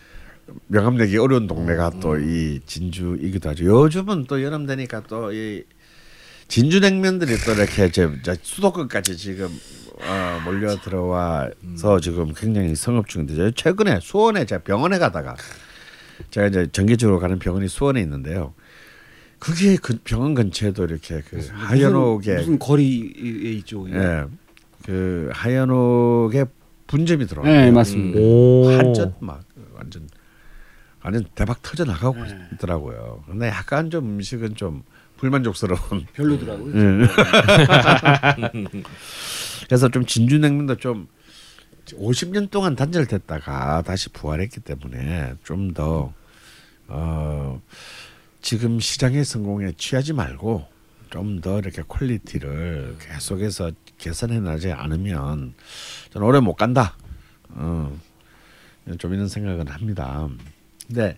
명함 0.67 0.97
내기 0.97 1.17
어려운 1.17 1.47
동네가 1.47 1.91
또이 2.01 2.59
진주이기도 2.65 3.49
하죠. 3.49 3.65
요즘은 3.65 4.25
또 4.25 4.43
여름 4.43 4.65
되니까 4.65 5.01
또 5.03 5.31
이 5.31 5.63
진주 6.51 6.81
냉면들이 6.81 7.37
또 7.45 7.53
이렇게 7.53 7.85
이제 7.85 8.09
수도권까지 8.41 9.15
지금 9.15 9.47
어, 10.03 10.41
몰려 10.43 10.75
들어와서 10.77 11.99
지금 12.01 12.33
굉장히 12.33 12.75
성업 12.75 13.07
중인데 13.07 13.35
저 13.35 13.51
최근에 13.51 13.99
수원에 14.01 14.45
제가 14.45 14.63
병원에 14.63 14.97
가다가 14.97 15.35
제가 16.29 16.47
이제 16.47 16.67
정기적으로 16.71 17.19
가는 17.19 17.39
병원이 17.39 17.67
수원에 17.67 18.01
있는데요. 18.01 18.53
그게 19.39 19.75
그 19.75 19.97
병원 20.03 20.35
근처에도 20.35 20.85
이렇게 20.85 21.21
그 21.27 21.47
하연옥에 21.51 22.35
무슨 22.35 22.59
거리에 22.59 23.51
있죠. 23.53 23.89
예. 23.89 23.95
예. 23.95 24.25
그 24.85 25.29
하연옥에 25.33 26.45
분점이 26.87 27.25
들어와요. 27.25 27.51
네, 27.51 27.71
맞습니다. 27.71 28.19
오. 28.19 28.77
한전 28.77 29.15
막 29.19 29.43
완전 29.73 30.07
완전 31.03 31.25
대박 31.33 31.61
터져 31.63 31.85
나가고 31.85 32.23
네. 32.23 32.49
있더라고요. 32.53 33.23
근데 33.25 33.47
약간 33.47 33.89
좀 33.89 34.05
음식은 34.15 34.55
좀 34.55 34.83
불만족스러운. 35.17 36.05
별로더라고요. 36.13 36.73
예. 36.75 37.07
그래서 39.71 39.87
좀 39.87 40.05
진주냉면도 40.05 40.75
좀 40.75 41.07
50년 41.91 42.51
동안 42.51 42.75
단절됐다가 42.75 43.83
다시 43.83 44.09
부활했기 44.09 44.59
때문에 44.59 45.35
좀더 45.45 46.13
어, 46.89 47.61
지금 48.41 48.81
시장의 48.81 49.23
성공에 49.23 49.71
취하지 49.77 50.11
말고 50.11 50.67
좀 51.09 51.39
더 51.39 51.59
이렇게 51.59 51.83
quality를 51.87 52.97
계속해서 52.99 53.71
개선해 53.97 54.41
나지 54.41 54.73
않으면 54.73 55.53
저는 56.09 56.27
오래 56.27 56.41
못 56.41 56.55
간다. 56.55 56.97
어, 57.47 57.97
좀 58.99 59.13
이런 59.13 59.29
생각은 59.29 59.69
합니다. 59.69 60.27
근데 60.85 61.17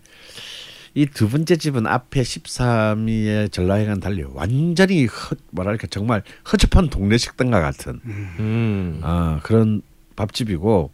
이 0.95 1.07
두 1.07 1.27
번째 1.27 1.55
집은 1.55 1.87
앞에 1.87 2.21
13위의 2.21 3.51
전라회관 3.51 3.99
달리 3.99 4.23
완전히 4.23 5.05
허, 5.07 5.35
뭐랄까 5.51 5.87
정말 5.87 6.21
허접한 6.51 6.89
동네 6.89 7.17
식당과 7.17 7.59
같은 7.61 7.99
음. 8.05 8.99
아, 9.01 9.39
그런 9.43 9.81
밥집이고 10.15 10.91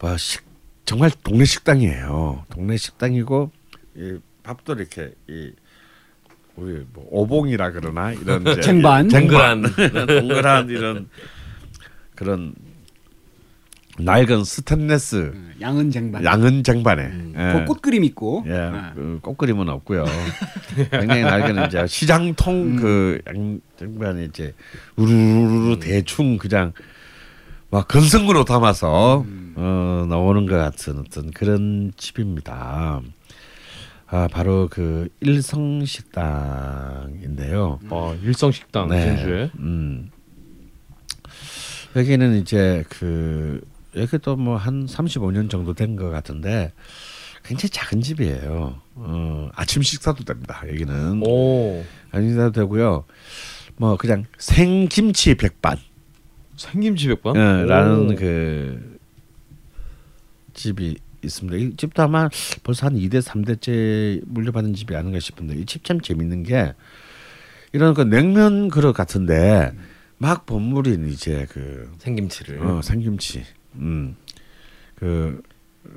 뭐 0.00 0.16
식, 0.16 0.42
정말 0.86 1.10
동네 1.22 1.44
식당이에요. 1.44 2.44
동네 2.50 2.76
식당이고 2.78 3.50
이 3.96 4.18
밥도 4.42 4.74
이렇게 4.74 5.12
이 5.28 5.52
우리 6.56 6.84
뭐 6.94 7.06
오봉이라 7.10 7.72
그러나 7.72 8.12
이런 8.12 8.42
이제 8.46 8.60
쟁반. 8.62 9.08
쟁반 9.08 9.62
동그란 10.06 10.70
이런 10.70 11.08
그런 12.14 12.54
낡은 13.98 14.42
스테인레스 14.44 15.32
양은 15.60 15.90
쟁반. 15.92 16.24
양은 16.24 16.64
쟁반에 16.64 17.02
예. 17.36 17.52
그 17.52 17.64
꽃그림 17.66 18.02
있고. 18.04 18.44
예, 18.48 18.52
아. 18.52 18.92
그 18.94 19.20
꽃 19.22 19.38
그림은 19.38 19.68
없고요. 19.68 20.04
굉장히 20.90 21.22
낡은 21.22 21.66
이제 21.66 21.86
시장통 21.86 22.54
음. 22.62 22.76
그 22.76 23.20
양쟁반에 23.28 24.24
이제 24.24 24.52
우르르르 24.96 25.78
대충 25.78 26.38
그냥 26.38 26.72
막 27.70 27.86
건성으로 27.86 28.44
담아서 28.44 29.22
음. 29.22 29.54
어, 29.56 30.04
나오는 30.08 30.46
것 30.46 30.56
같은 30.56 30.98
어떤 30.98 31.30
그런 31.30 31.92
집입니다. 31.96 33.00
아 34.06 34.28
바로 34.30 34.68
그 34.70 35.08
일성 35.20 35.84
식당인데요. 35.84 37.78
어, 37.90 38.16
일성 38.24 38.50
식당 38.50 38.88
진주에. 38.90 39.50
음. 39.60 40.10
여기는 41.96 42.40
이제 42.40 42.84
그 42.88 43.60
여기도 43.96 44.36
뭐한 44.36 44.86
35년 44.86 45.48
정도 45.50 45.74
된 45.74 45.96
것 45.96 46.10
같은데 46.10 46.72
굉장히 47.44 47.68
작은 47.70 48.00
집이에요. 48.00 48.80
어, 48.94 49.48
아침 49.54 49.82
식사도 49.82 50.24
됩니다. 50.24 50.62
여기는 50.68 51.22
오. 51.26 51.84
아침 52.10 52.28
식사도 52.30 52.52
되고요. 52.52 53.04
뭐 53.76 53.96
그냥 53.96 54.24
생김치 54.38 55.34
백반 55.34 55.76
생김치 56.56 57.08
백반? 57.08 57.36
어, 57.36 57.64
라는 57.64 58.12
오. 58.12 58.14
그 58.14 58.98
집이 60.54 60.96
있습니다. 61.22 61.56
이 61.56 61.76
집도 61.76 62.02
아마 62.02 62.28
벌써 62.62 62.86
한 62.86 62.94
2대 62.94 63.20
3대째 63.22 64.22
물려받은 64.26 64.74
집이 64.74 64.94
아닌가 64.94 65.18
싶은데 65.20 65.54
이 65.56 65.64
집 65.64 65.82
참 65.84 66.00
재밌는 66.00 66.42
게 66.44 66.74
이런 67.72 67.94
그 67.94 68.02
냉면 68.02 68.68
그릇 68.68 68.92
같은데 68.92 69.72
막 70.18 70.46
버무린 70.46 71.08
이제 71.08 71.46
그 71.50 71.90
생김치를. 71.98 72.60
어, 72.64 72.80
생김치. 72.82 73.44
음. 73.76 74.16
그 74.96 75.42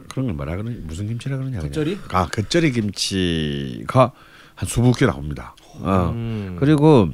그런 0.10 0.26
걸 0.28 0.36
뭐라 0.36 0.58
그러냐? 0.58 0.78
무슨 0.84 1.08
김치라 1.08 1.38
그러냐? 1.38 1.60
겉절이? 1.60 1.98
아, 2.10 2.28
겉절이 2.28 2.72
김치가 2.72 4.12
한 4.56 4.68
20개 4.68 5.06
나옵니다. 5.06 5.56
어. 5.80 6.12
음. 6.13 6.58
그리고 6.60 7.10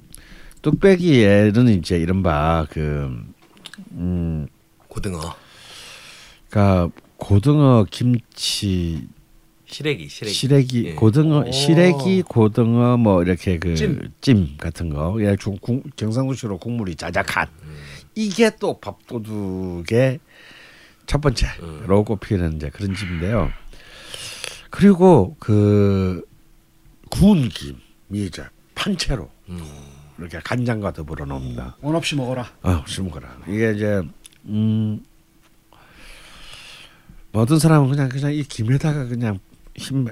뚝배기에는 0.61 1.67
이제 1.69 1.97
이른바 1.99 2.65
그 2.69 3.11
음, 3.91 4.47
고등어. 4.87 5.35
그러니까 6.49 6.89
고등어 7.17 7.85
김치 7.89 9.07
시래기, 9.65 10.07
시래기. 10.07 10.33
시래기 10.33 10.85
예. 10.85 10.93
고등어 10.93 11.45
오. 11.47 11.51
시래기 11.51 12.21
고등어 12.21 12.95
뭐 12.97 13.23
이렇게 13.23 13.57
그 13.57 13.73
찜. 13.75 14.11
찜 14.21 14.57
같은 14.57 14.89
거 14.89 15.17
예, 15.21 15.35
중, 15.35 15.57
국, 15.59 15.83
경상도식으로 15.95 16.59
국물이 16.59 16.95
자작한 16.95 17.47
이게 18.13 18.51
또 18.59 18.79
밥도둑의 18.79 20.19
첫 21.05 21.21
번째로 21.21 22.03
꼽히는 22.03 22.57
이제 22.57 22.69
그런 22.69 22.95
집인데요. 22.95 23.51
그리고 24.69 25.35
그 25.39 26.23
구운 27.09 27.49
김이 27.49 27.77
이제 28.11 28.43
판채로 28.75 29.29
이렇게 30.17 30.39
간장과 30.39 30.93
더불어 30.93 31.25
나옵니다. 31.25 31.77
원 31.81 31.95
없이 31.95 32.15
먹어라. 32.15 32.47
아, 32.61 32.83
술 32.87 33.03
먹어라. 33.05 33.37
이게 33.47 33.73
이제 33.73 34.01
음. 34.45 35.03
뭐 37.31 37.41
어떤 37.41 37.59
사람은 37.59 37.89
그냥 37.89 38.09
그냥 38.09 38.33
이 38.33 38.43
김에다가 38.43 39.05
그냥 39.05 39.39
흰 39.75 40.07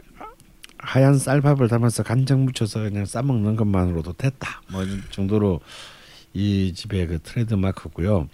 하얀 0.80 1.18
쌀밥을 1.18 1.68
담아서 1.68 2.02
간장 2.04 2.46
묻혀서 2.46 2.80
그냥 2.82 3.06
싸 3.06 3.22
먹는 3.22 3.56
것만으로도 3.56 4.14
됐다. 4.14 4.62
뭐이 4.72 5.00
정도로 5.12 5.62
이 6.34 6.74
집의 6.74 7.08
그 7.08 7.20
트레이드 7.20 7.54
마크고요. 7.54 8.28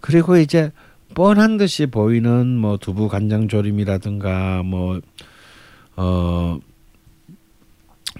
그리고 0.00 0.36
이제 0.36 0.72
뻔한 1.14 1.58
듯이 1.58 1.86
보이는 1.86 2.56
뭐 2.56 2.76
두부 2.78 3.08
간장 3.08 3.48
조림이라든가 3.48 4.62
뭐 4.62 5.00
어 5.96 6.58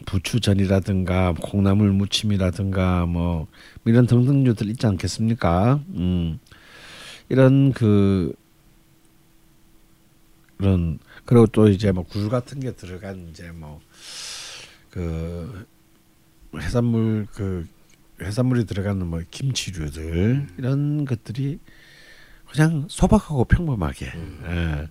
부추전이라든가 0.07 1.35
콩나물 1.41 1.93
무침이라든가 1.93 3.07
뭐 3.07 3.47
이런 3.85 4.07
등등류들 4.07 4.69
있지 4.71 4.87
않겠습니까? 4.87 5.81
음. 5.95 6.39
이런 7.29 7.73
그 7.73 8.35
그런 10.59 10.99
그리고 11.25 11.47
또 11.47 11.69
이제 11.69 11.91
뭐 11.93 12.05
굴 12.05 12.29
같은 12.29 12.61
게 12.61 12.73
들어간 12.73 13.29
이제 13.31 13.51
뭐 13.51 13.81
그 14.91 15.67
해산물 16.57 17.27
그 17.33 17.67
해산물이 18.23 18.67
들어가는 18.67 19.05
뭐 19.05 19.21
김치류들 19.29 20.47
이런 20.57 21.05
것들이 21.05 21.59
그냥 22.55 22.87
소박하고 22.89 23.45
평범하게 23.47 24.07
예, 24.47 24.89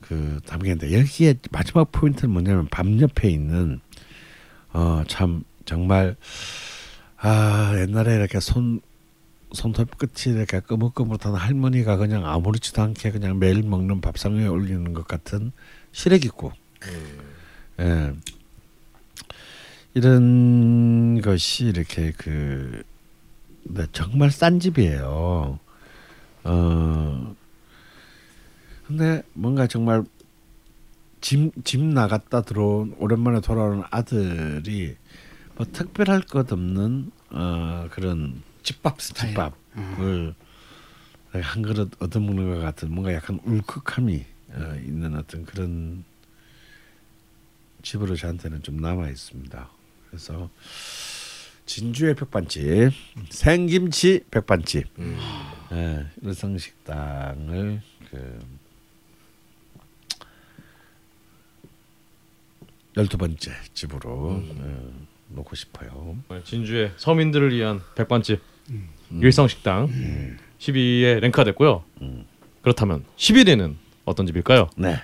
그 0.00 0.40
담겼는데 0.46 0.98
여기에 0.98 1.34
마지막 1.52 1.92
포인트는 1.92 2.32
뭐냐면 2.32 2.66
밤 2.70 3.00
옆에 3.00 3.30
있는 3.30 3.80
어 4.72 5.04
참 5.06 5.44
정말 5.64 6.16
아 7.18 7.72
옛날에 7.78 8.16
이렇게 8.16 8.40
손 8.40 8.80
손톱 9.52 9.96
끝이 9.98 10.34
이렇게 10.34 10.60
끄물끄물한 10.60 11.34
할머니가 11.34 11.98
그냥 11.98 12.26
아무렇지도 12.26 12.82
않게 12.82 13.12
그냥 13.12 13.38
매일 13.38 13.62
먹는 13.62 14.00
밥상 14.00 14.36
위에 14.36 14.46
올리는 14.46 14.92
것 14.94 15.06
같은 15.06 15.52
시래기국. 15.92 16.52
예. 17.80 18.12
이런 19.94 21.20
것이 21.20 21.66
이렇게 21.66 22.12
그 22.16 22.82
네, 23.64 23.84
정말 23.92 24.30
싼 24.30 24.58
집이에요. 24.58 25.58
어. 26.44 27.36
근데 28.86 29.22
뭔가 29.32 29.66
정말 29.66 30.04
집, 31.20 31.52
집 31.64 31.80
나갔다 31.82 32.42
들어온 32.42 32.94
오랜만에 32.98 33.40
돌아오는 33.40 33.82
아들이 33.90 34.96
뭐 35.56 35.66
특별할 35.70 36.22
것 36.22 36.52
없는 36.52 37.10
어 37.30 37.88
그런 37.90 38.42
집밥 38.62 39.00
스타일. 39.00 39.34
집밥을 39.34 40.34
한 41.32 41.62
그릇 41.62 41.90
얻어먹는 42.02 42.54
것 42.54 42.60
같은 42.60 42.92
뭔가 42.92 43.14
약간 43.14 43.40
울컥함이 43.44 44.24
어, 44.50 44.74
있는 44.84 45.16
어떤 45.16 45.46
그런 45.46 46.04
집으로 47.82 48.16
저한테는 48.16 48.62
좀 48.62 48.76
남아 48.76 49.08
있습니다. 49.08 49.68
그래서 50.10 50.50
진주의 51.64 52.14
백반집 52.14 52.92
생김치 53.30 54.24
백반집 54.30 54.88
예, 55.72 56.06
일성식당을 56.22 57.80
그 58.10 58.38
열두 62.96 63.16
번째 63.16 63.52
집으로 63.72 64.10
어, 64.10 64.92
놓고 65.28 65.56
싶어요. 65.56 66.16
진주의 66.44 66.92
서민들을 66.96 67.54
위한 67.54 67.80
백반집 67.94 68.40
일성식당 69.10 69.88
12위에 70.58 71.20
랭크가 71.20 71.44
됐고요. 71.44 71.84
그렇다면 72.60 73.04
11위는 73.16 73.76
어떤 74.04 74.26
집일까요? 74.26 74.68
네. 74.76 75.00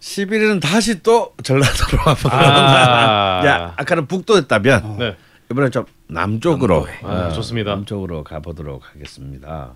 11일은 0.00 0.60
다시 0.62 1.02
또 1.02 1.34
전라도로 1.42 1.98
와보도록 2.06 2.32
아. 2.32 3.42
야, 3.44 3.74
아까는 3.76 4.06
북도였다면 4.06 4.98
네, 4.98 5.16
이번엔 5.50 5.70
좀 5.70 5.86
남쪽으로 6.08 6.86
아, 7.02 7.28
어, 7.28 7.32
좋습니다. 7.32 7.70
남쪽으로 7.74 8.22
가보도록 8.22 8.82
하겠습니다. 8.94 9.74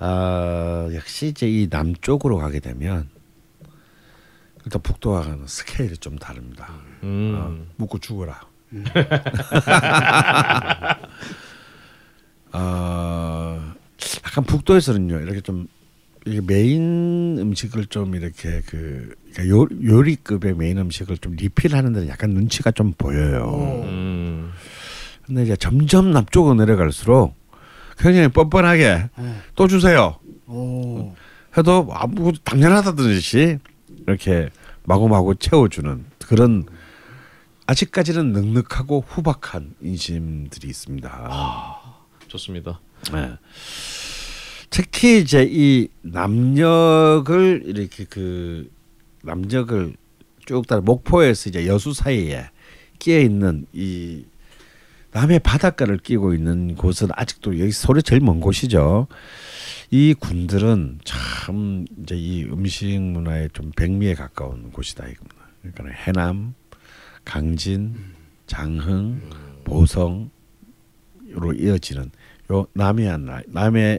아 0.00 0.88
역시 0.94 1.26
이제 1.28 1.48
이 1.48 1.68
남쪽으로 1.70 2.38
가게 2.38 2.58
되면 2.60 3.08
일단 4.64 4.82
북도와는 4.82 5.46
스케일이 5.46 5.96
좀 5.96 6.18
다릅니다. 6.18 6.68
음. 7.04 7.34
어, 7.36 7.56
묻고 7.76 7.98
죽어라. 7.98 8.40
어, 12.52 13.74
약간 14.24 14.44
북도에서는요 14.44 15.20
이렇게 15.20 15.40
좀 15.40 15.68
이게 16.28 16.40
메인 16.40 17.38
음식을 17.38 17.86
좀 17.86 18.14
이렇게 18.14 18.60
그 18.66 19.14
그러니까 19.32 19.48
요, 19.48 19.66
요리급의 19.82 20.54
메인 20.56 20.78
음식을 20.78 21.18
좀 21.18 21.34
리필하는 21.34 21.92
데는 21.92 22.08
약간 22.08 22.30
눈치가 22.30 22.70
좀 22.70 22.92
보여요. 22.96 23.82
음. 23.84 24.52
근데 25.26 25.42
이제 25.42 25.56
점점 25.56 26.10
남쪽으로 26.12 26.54
내려갈수록 26.54 27.34
굉장히 27.98 28.28
뻔뻔하게 28.28 29.08
또 29.54 29.68
주세요. 29.68 30.16
오. 30.46 31.14
해도 31.56 31.88
아무 31.92 32.32
당연하다듯이 32.44 33.58
이렇게 34.06 34.48
마구마구 34.84 35.34
채워주는 35.36 36.04
그런 36.26 36.64
아직까지는 37.66 38.32
넉넉하고 38.32 39.04
후박한 39.06 39.74
인심들이 39.82 40.68
있습니다. 40.68 41.30
좋습니다. 42.28 42.80
네. 43.12 43.32
특히 44.70 45.20
이제 45.20 45.46
이 45.48 45.88
남역을 46.02 47.62
이렇게 47.66 48.04
그 48.04 48.70
남역을 49.22 49.94
쭉 50.46 50.66
따라 50.66 50.80
목포에서 50.80 51.50
이제 51.50 51.66
여수 51.66 51.92
사이에 51.92 52.50
끼어 52.98 53.20
있는 53.20 53.66
이 53.72 54.24
남해 55.12 55.38
바닷가를 55.40 55.98
끼고 55.98 56.34
있는 56.34 56.74
곳은 56.74 57.08
아직도 57.12 57.58
여기 57.58 57.72
서울에 57.72 58.02
제일 58.02 58.20
먼 58.20 58.40
곳이죠. 58.40 59.08
이 59.90 60.14
군들은 60.14 61.00
참 61.04 61.86
이제 62.02 62.14
이 62.14 62.44
음식 62.44 63.00
문화의 63.00 63.48
좀 63.52 63.72
백미에 63.74 64.14
가까운 64.14 64.70
곳이다 64.70 65.06
이겁니다. 65.06 65.48
그러니까 65.62 65.88
해남, 66.02 66.54
강진, 67.24 67.94
장흥, 68.46 69.22
보성으로 69.64 70.28
이어지는 71.56 72.10
요 72.52 72.66
남해안 72.74 73.44
남해 73.48 73.98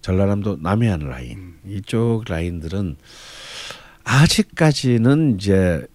전라남도 0.00 0.58
남해안 0.60 1.00
라인. 1.00 1.54
이쪽 1.66 2.24
라인들은 2.28 2.96
아직까지는 4.04 5.36
이제 5.36 5.86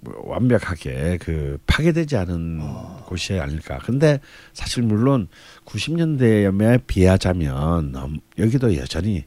뭐 0.00 0.14
완벽하게 0.26 1.18
그 1.20 1.58
파괴되지 1.66 2.16
않은 2.16 2.60
곳이 3.06 3.38
아닐까. 3.38 3.78
근데 3.84 4.20
사실 4.52 4.82
물론 4.82 5.28
90년대에 5.64 6.80
비하자면 6.86 7.92
너무- 7.92 8.18
여기도 8.38 8.76
여전히 8.76 9.24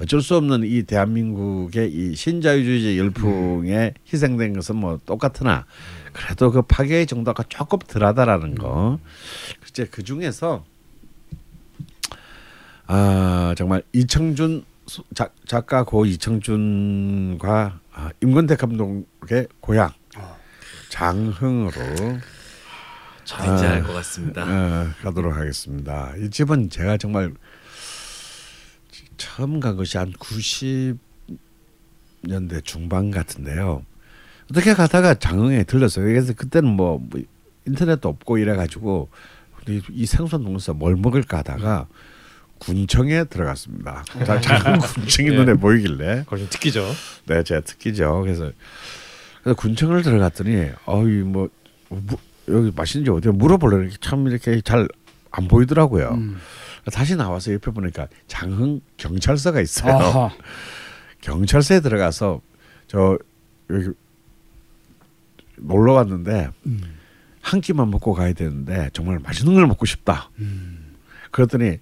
어쩔 0.00 0.20
수 0.20 0.34
없는 0.36 0.64
이 0.64 0.82
대한민국의 0.82 1.92
이 1.92 2.14
신자유주의 2.16 2.98
열풍에 2.98 3.94
희생된 4.12 4.54
것은 4.54 4.74
뭐 4.76 4.98
똑같으나 5.06 5.66
그래도 6.12 6.50
그 6.50 6.62
파괴의 6.62 7.06
정도가 7.06 7.44
조금 7.48 7.78
덜하다라는 7.78 8.56
거. 8.56 8.98
이제 9.68 9.84
그 9.88 10.02
중에서 10.02 10.64
아 12.90 13.54
정말 13.56 13.82
이청준 13.92 14.64
소- 14.86 15.04
작, 15.14 15.34
작가 15.46 15.84
고 15.84 16.06
이청준과 16.06 17.80
아, 17.92 18.10
임권택 18.22 18.58
감독의 18.58 19.46
고향 19.60 19.90
장흥으로 20.88 21.74
어딘지 23.40 23.64
알것 23.66 23.94
같습니다. 23.96 24.42
어, 24.42 24.88
가도록 25.02 25.36
하겠습니다. 25.36 26.14
이 26.16 26.30
집은 26.30 26.70
제가 26.70 26.96
정말 26.96 27.34
처음 29.18 29.60
간 29.60 29.76
것이 29.76 29.98
한 29.98 30.10
90년대 30.14 30.98
중반 32.64 33.10
같은데요. 33.10 33.84
어떻게 34.50 34.72
가다가 34.72 35.12
장흥에 35.14 35.64
들렀어요. 35.64 36.06
그래서 36.06 36.32
그때는 36.32 36.70
뭐, 36.70 36.98
뭐 36.98 37.20
인터넷도 37.66 38.08
없고 38.08 38.38
이래가지고 38.38 39.10
이, 39.68 39.82
이 39.90 40.06
생선 40.06 40.42
농사 40.44 40.72
뭘 40.72 40.96
먹을까 40.96 41.38
하다가 41.38 41.86
군청에 42.58 43.24
들어갔습니다. 43.24 44.04
자, 44.24 44.40
장흥 44.40 44.80
군청이 44.94 45.30
예. 45.30 45.34
눈에 45.34 45.54
보이길래 45.54 46.24
걸신 46.26 46.48
특기죠. 46.48 46.84
네, 47.26 47.42
제가 47.42 47.60
특기죠. 47.60 48.20
그래서, 48.22 48.50
그래서 49.42 49.56
군청을 49.56 50.02
들어갔더니 50.02 50.70
어이 50.86 51.22
뭐, 51.22 51.48
뭐 51.88 52.18
여기 52.48 52.72
맛있는지 52.74 53.10
어디 53.10 53.28
물어보려니 53.28 53.90
참 54.00 54.26
이렇게 54.26 54.60
잘 54.60 54.88
안 55.30 55.48
보이더라고요. 55.48 56.10
음. 56.14 56.38
다시 56.92 57.16
나와서 57.16 57.52
옆에 57.52 57.70
보니까 57.70 58.08
장흥 58.26 58.80
경찰서가 58.96 59.60
있어요. 59.60 59.94
아하. 59.94 60.30
경찰서에 61.20 61.80
들어가서 61.80 62.40
저 62.86 63.18
여기 63.70 63.88
놀러 65.56 65.92
왔는데 65.94 66.50
한 67.42 67.60
끼만 67.60 67.90
먹고 67.90 68.14
가야 68.14 68.32
되는데 68.32 68.88
정말 68.92 69.18
맛있는 69.18 69.54
걸 69.54 69.66
먹고 69.66 69.84
싶다. 69.84 70.30
그랬더니 71.30 71.78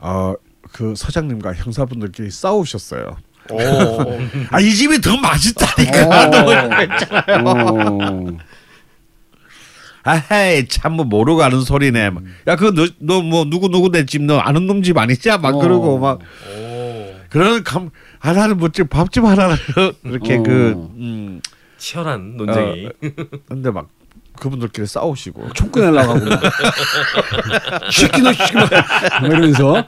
어 0.00 0.34
그 0.70 0.94
서장님과 0.94 1.54
형사분들끼리 1.54 2.30
싸우셨어요. 2.30 3.16
오. 3.50 3.58
아이 4.52 4.70
집이 4.70 5.00
더 5.00 5.16
맛있다니까. 5.16 6.28
어. 7.44 8.26
아헤이 10.04 10.68
참 10.68 10.92
뭐 10.94 11.04
모르고 11.04 11.42
하는 11.42 11.60
소리네. 11.62 12.10
야 12.46 12.56
그거 12.56 12.70
너너 12.70 13.22
뭐 13.22 13.44
누구 13.44 13.68
누구 13.68 13.90
내 13.90 14.04
집 14.04 14.22
너 14.22 14.38
아는 14.38 14.66
놈 14.66 14.82
집 14.82 14.96
아니지? 14.98 15.28
막 15.30 15.54
어. 15.54 15.58
그러고 15.58 15.98
막 15.98 16.20
오. 16.20 17.14
그런 17.30 17.62
감 17.64 17.90
하나는 18.18 18.56
뭐지 18.58 18.84
밥집 18.84 19.24
하나를 19.24 19.56
이렇게 20.04 20.36
어. 20.36 20.42
그 20.42 20.90
음. 20.96 21.40
치열한 21.78 22.36
논쟁이. 22.36 22.88
근데 23.48 23.70
막 23.70 23.88
그분들끼리 24.38 24.86
싸우시고 24.86 25.52
총 25.54 25.70
꺼내려고 25.70 26.12
하고 26.14 26.24
막. 26.26 26.42
시키 27.90 28.22
너 28.22 28.32
시키 28.32 28.54
막 28.54 28.70
이러면서 29.24 29.84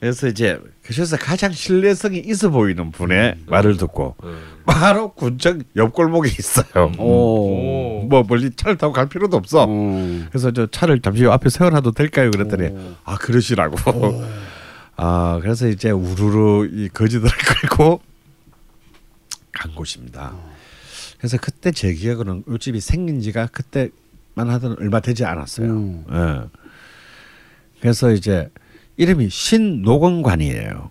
그래서 0.00 0.28
이제 0.28 0.58
그래서 0.84 1.16
가장 1.16 1.52
신뢰성이 1.52 2.22
있어 2.24 2.50
보이는 2.50 2.90
분의 2.92 3.36
말을 3.46 3.76
듣고 3.76 4.16
음. 4.22 4.38
바로 4.64 5.12
군청 5.12 5.60
옆 5.76 5.92
골목에 5.92 6.28
있어요. 6.28 6.92
오. 6.98 8.04
뭐 8.08 8.24
멀리 8.26 8.50
차를 8.54 8.76
타고 8.78 8.92
갈 8.92 9.08
필요도 9.08 9.36
없어. 9.36 9.66
어. 9.68 10.24
그래서 10.30 10.52
저 10.52 10.66
차를 10.66 11.00
잠시 11.00 11.26
앞에 11.26 11.50
세워놔도 11.50 11.92
될까요? 11.92 12.30
그랬더니 12.30 12.68
오. 12.68 12.94
아 13.04 13.16
그러시라고. 13.16 13.76
아 14.96 15.38
그래서 15.42 15.68
이제 15.68 15.90
우르르 15.90 16.68
이 16.72 16.88
거지들을 16.88 17.30
끌고 17.30 18.00
간 19.52 19.74
곳입니다. 19.74 20.32
그래서 21.18 21.36
그때 21.40 21.70
제 21.72 21.92
기억으로는 21.92 22.44
이 22.48 22.58
집이 22.58 22.80
생긴 22.80 23.20
지가 23.20 23.46
그때만 23.48 23.90
하던 24.48 24.76
얼마 24.78 25.00
되지 25.00 25.24
않았어요. 25.24 25.66
음. 25.68 26.04
예. 26.10 26.58
그래서 27.80 28.10
이제 28.12 28.48
이름이 28.96 29.28
신노건관이에요. 29.30 30.90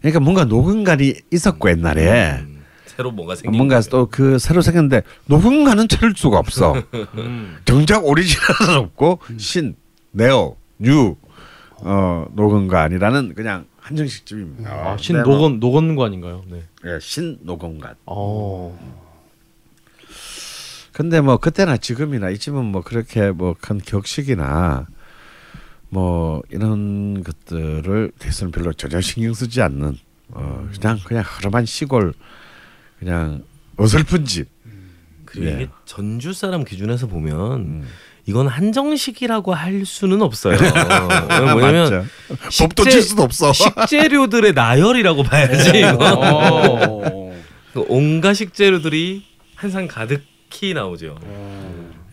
그러니까 0.00 0.20
뭔가 0.20 0.44
노건관이 0.44 1.14
있었고 1.32 1.70
옛날에 1.70 2.40
음, 2.40 2.62
새로 2.86 3.10
뭔가 3.12 3.34
생긴 3.34 3.56
뭔가. 3.56 3.80
또 3.82 4.06
그 4.10 4.38
새로 4.38 4.60
생겼는데 4.62 5.02
노건관은 5.26 5.88
찾을 5.88 6.12
수가 6.16 6.38
없어. 6.38 6.74
음. 7.16 7.56
정작 7.64 8.04
오리지널은 8.04 8.76
없고 8.84 9.20
신, 9.38 9.76
neo, 10.10 10.56
new, 10.78 11.16
어 11.78 12.26
노건관이라는 12.34 13.34
그냥 13.34 13.66
한정식 13.78 14.26
집입니다. 14.26 14.70
아, 14.70 14.96
네, 14.96 15.02
신 15.02 15.16
뭐, 15.22 15.24
노건 15.34 15.60
노건관인가요? 15.60 16.44
네. 16.50 16.62
예, 16.86 16.98
신 17.00 17.38
노건관. 17.42 17.94
어. 18.06 19.01
근데 20.92 21.20
뭐 21.20 21.38
그때나 21.38 21.76
지금이나 21.76 22.30
이 22.30 22.38
집은 22.38 22.64
뭐 22.64 22.82
그렇게 22.82 23.30
뭐 23.30 23.54
큰 23.60 23.78
격식이나 23.78 24.86
뭐 25.88 26.42
이런 26.50 27.22
것들을 27.22 28.12
대해서는 28.18 28.50
별로 28.52 28.72
전혀 28.72 29.00
신경 29.00 29.34
쓰지 29.34 29.60
않는 29.62 29.96
어 30.30 30.68
그냥 30.74 30.98
그냥 31.04 31.24
흐름한 31.26 31.66
시골 31.66 32.12
그냥 32.98 33.42
어설픈 33.76 34.24
집. 34.24 34.48
그리고 35.24 35.46
예. 35.46 35.52
이게 35.54 35.68
전주 35.86 36.32
사람 36.34 36.62
기준에서 36.64 37.06
보면 37.06 37.52
음. 37.60 37.88
이건 38.26 38.46
한정식이라고 38.48 39.54
할 39.54 39.84
수는 39.86 40.20
없어요. 40.22 40.56
뭐냐면 41.52 41.90
맞죠. 41.90 42.04
법도 42.58 42.84
칠 42.84 43.02
수도 43.02 43.22
없어. 43.22 43.52
식재료들의 43.52 44.52
나열이라고 44.52 45.22
봐야지. 45.24 45.70
이거. 45.78 45.96
어. 46.18 47.34
그 47.72 47.84
온갖 47.88 48.34
식재료들이 48.34 49.24
한상 49.56 49.88
가득 49.88 50.22
히 50.52 50.74
나오죠. 50.74 51.18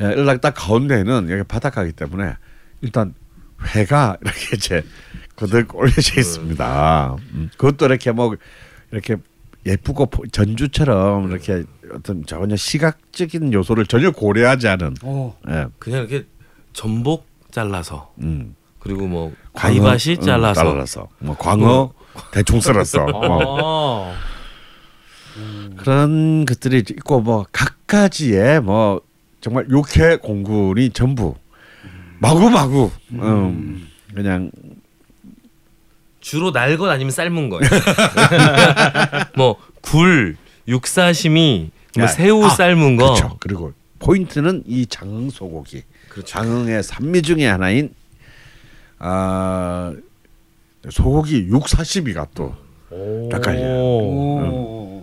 예, 0.02 0.06
일락 0.14 0.42
딱 0.42 0.52
가운데에는 0.56 1.30
여기 1.30 1.44
바닷가기 1.44 1.92
때문에 1.92 2.34
일단 2.82 3.14
회가 3.76 4.18
이렇게 4.22 4.56
이제 4.56 4.84
거득 5.36 5.76
올려져 5.76 6.20
있습니다. 6.20 7.16
음, 7.34 7.50
그것도 7.58 7.86
이렇게 7.88 8.12
뭐 8.12 8.36
이렇게 8.92 9.18
예쁘고 9.66 10.06
포- 10.06 10.26
전주처럼 10.28 11.30
이렇게 11.32 11.64
어떤 11.94 12.26
전혀 12.26 12.56
시각적인 12.56 13.52
요소를 13.54 13.86
전혀 13.88 14.12
고려하지 14.12 14.68
않은 14.70 14.96
어. 15.04 15.38
예, 15.50 15.66
그냥 15.80 16.00
이렇게 16.08 16.26
전복 16.74 17.28
잘라서 17.52 18.14
음, 18.22 18.56
그리고 18.80 19.08
뭐 19.08 19.34
광어, 19.54 19.74
과이밭이 19.84 20.16
음, 20.20 20.22
잘라서 20.22 20.64
잘라서 20.64 21.08
뭐 21.20 21.36
광어 21.38 21.92
대충 22.32 22.62
썰었어. 22.62 23.06
뭐 23.12 23.40
어. 23.46 24.16
그런 25.78 26.46
것들이 26.46 26.80
있고 26.90 27.22
뭐 27.22 27.46
각 27.52 27.78
가지의 27.90 28.62
뭐 28.62 29.02
정말 29.42 29.68
육회 29.70 30.18
공군이 30.18 30.92
전부 30.92 31.36
마구마구 32.20 32.92
음, 33.12 33.88
그냥 34.14 34.52
주로 36.22 36.52
날 36.52 36.78
것 36.78 36.88
아니면 36.90 37.12
삶은 37.12 37.50
거예요. 37.50 37.70
뭐 39.36 39.56
굴, 39.82 40.38
육사시미, 40.68 41.72
뭐 41.96 42.04
야, 42.04 42.08
새우 42.08 42.46
아, 42.46 42.50
삶은 42.50 42.98
거. 42.98 43.06
그렇죠. 43.14 43.38
그리고 43.40 43.74
포인트는 44.00 44.64
이 44.68 44.86
장흥 44.86 45.30
소고기. 45.32 45.84
그렇죠. 46.10 46.28
장흥의 46.28 46.84
산미 46.84 47.22
중에 47.24 47.48
하나인 47.48 47.94
아 49.00 49.94
소고기 50.90 51.48
육사시미가 51.48 52.28
또. 52.36 52.54
오. 52.92 54.99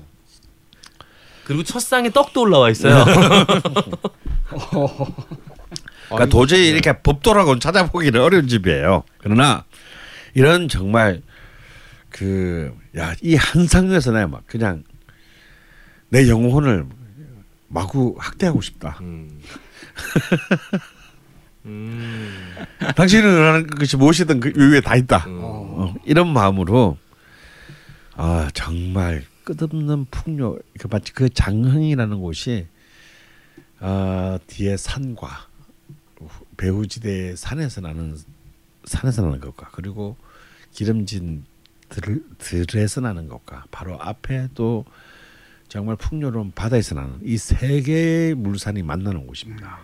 그리고 1.46 1.62
첫 1.62 1.80
상에 1.80 2.10
떡도 2.10 2.40
올라와 2.42 2.70
있어요. 2.70 3.04
그러니까 6.08 6.26
도저히 6.28 6.68
이렇게 6.68 6.92
법도라고는 7.00 7.60
찾아보기는 7.60 8.20
어려운 8.20 8.48
집이에요. 8.48 9.04
그러나 9.18 9.64
이런 10.34 10.68
정말 10.68 11.22
그 12.10 12.72
야 12.96 13.14
이 13.22 13.34
한 13.36 13.66
상에서 13.66 14.10
내가 14.10 14.26
막 14.26 14.42
그냥 14.46 14.82
내 16.08 16.28
영혼을 16.28 16.86
마구 17.68 18.16
학대하고 18.18 18.60
싶다. 18.62 18.98
음. 19.02 19.40
음. 21.66 22.54
당신은 22.94 23.36
원하는 23.38 23.66
것이 23.66 23.96
무엇이든 23.96 24.40
그 24.40 24.52
위에 24.56 24.80
다 24.80 24.96
있다. 24.96 25.24
음. 25.26 25.38
어, 25.42 25.94
이런 26.04 26.32
마음으로 26.32 26.96
아 28.14 28.48
정말 28.54 29.24
끝없는 29.46 30.06
풍요 30.10 30.58
그 30.78 30.88
마치 30.90 31.12
그 31.12 31.28
장흥이라는 31.28 32.20
곳이 32.20 32.66
아 33.78 34.38
뒤에 34.48 34.76
산과 34.76 35.46
배후지대 36.56 37.36
산에서 37.36 37.80
나는 37.80 38.16
산에서 38.84 39.22
나는 39.22 39.40
것과 39.40 39.70
그리고 39.72 40.16
기름진 40.72 41.44
들, 41.88 42.22
들에서 42.38 43.00
나는 43.00 43.28
것과 43.28 43.64
바로 43.70 43.96
앞에 44.02 44.48
또 44.54 44.84
정말 45.68 45.94
풍요로운 45.96 46.52
바다에서 46.52 46.94
나는 46.96 47.18
이 47.22 47.36
세 47.38 47.80
개의 47.82 48.34
물산이 48.34 48.82
만나는 48.82 49.26
곳입니다. 49.26 49.78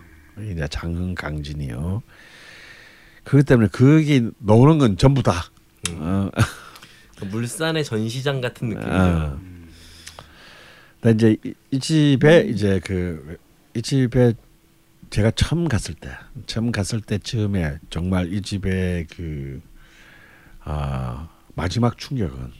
이제 0.51 0.67
장흥 0.69 1.15
강진이요. 1.15 2.01
그렇기 3.23 3.45
때문에 3.45 3.69
거기 3.71 4.29
나오는 4.39 4.77
건 4.77 4.97
전부 4.97 5.23
다 5.23 5.45
어, 5.91 6.29
그 7.17 7.25
물산의 7.25 7.85
전시장 7.85 8.41
같은 8.41 8.69
느낌이에요. 8.69 8.91
어. 8.91 9.52
근데 11.03 11.35
이제 11.35 11.37
이, 11.49 11.53
이 11.71 11.79
집에 11.79 12.45
이제 12.47 12.79
그 12.79 13.37
이 13.75 13.81
집에 13.81 14.33
제가 15.09 15.31
처음 15.31 15.67
갔을 15.67 15.95
때 15.95 16.09
처음 16.45 16.71
갔을 16.71 17.01
때 17.01 17.17
처음에 17.17 17.79
정말 17.89 18.31
이 18.31 18.41
집의 18.41 19.07
그 19.15 19.61
아, 20.63 21.29
마지막 21.55 21.97
충격은 21.97 22.51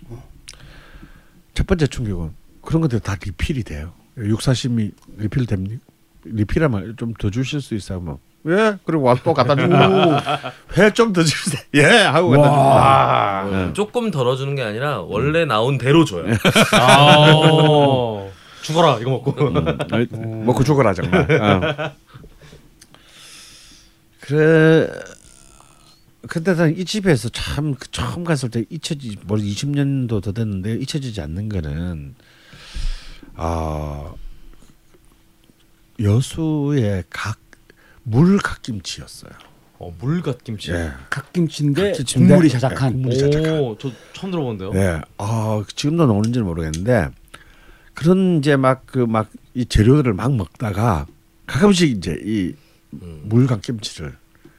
첫 1.54 1.68
번째 1.68 1.88
충격은 1.88 2.32
그런 2.62 2.82
것들 2.82 3.00
다 3.00 3.16
리필이 3.24 3.64
돼요. 3.64 3.94
육사심이 4.18 4.91
리필 5.18 5.46
됩니까? 5.46 5.84
리필하면 6.26 6.96
좀 6.98 7.14
더 7.14 7.30
주실 7.30 7.62
수 7.62 7.76
있어요. 7.76 8.00
뭐 8.00 8.20
예. 8.48 8.78
그리고 8.86 9.04
와서 9.04 9.22
또 9.24 9.34
갖다 9.34 9.56
주고 9.56 9.74
회 10.78 10.91
좀 10.91 11.14
더 11.14 11.24
주세요. 11.24 11.62
예. 11.76 11.84
하고 12.04 12.30
갖다 12.32 12.44
주고. 12.44 12.56
와. 12.58 13.44
어, 13.46 13.74
조금 13.74 14.12
덜어주는 14.12 14.54
게 14.56 14.64
아니라 14.64 15.02
원래 15.02 15.46
나온 15.46 15.78
대로 15.78 16.04
줘요. 16.06 16.26
아. 16.74 18.28
죽어라 18.64 19.00
이거 19.00 19.10
먹고. 19.12 19.32
음. 20.14 20.46
먹고 20.46 20.64
죽어라 20.64 20.94
정말. 20.94 21.32
어. 21.41 21.91
그래. 24.22 24.89
근데 26.30 26.54
난이 26.54 26.86
집에서 26.86 27.28
참그 27.28 27.91
처음 27.91 28.24
갔을 28.24 28.50
때 28.50 28.64
잊혀지 28.70 29.18
뭐 29.26 29.38
20년도 29.38 30.24
더 30.24 30.32
됐는데 30.32 30.76
잊혀지지 30.76 31.20
않는 31.20 31.50
거는 31.50 32.16
아 33.36 34.14
여수의 36.00 37.04
각 37.10 37.38
물갓김치였어요. 38.04 39.32
어, 39.80 39.93
물갓김치. 39.99 40.72
예. 40.72 40.91
갓김치인데 41.10 41.91
갓김치인데 41.91 42.28
국물이 42.28 42.47
예, 42.47 42.51
자작한. 42.54 42.93
국물이 42.93 43.18
자작한. 43.18 43.60
오, 43.60 43.78
저 43.78 43.91
처음 44.14 44.32
들어본데요. 44.32 44.72
네. 44.74 45.01
아 45.18 45.64
지금도 45.76 46.06
나오는지는 46.06 46.45
모르겠는데 46.47 47.10
그런 47.93 48.38
이제 48.39 48.56
막 48.56 48.86
그 48.86 49.06
막 49.06 49.28
이 49.56 49.66
재료들을 49.66 50.14
막 50.14 50.34
먹다가 50.36 51.06
가끔씩 51.45 51.91
이제 51.91 52.18
이 52.26 52.54
음, 52.93 53.22
물갓김치를 53.26 54.16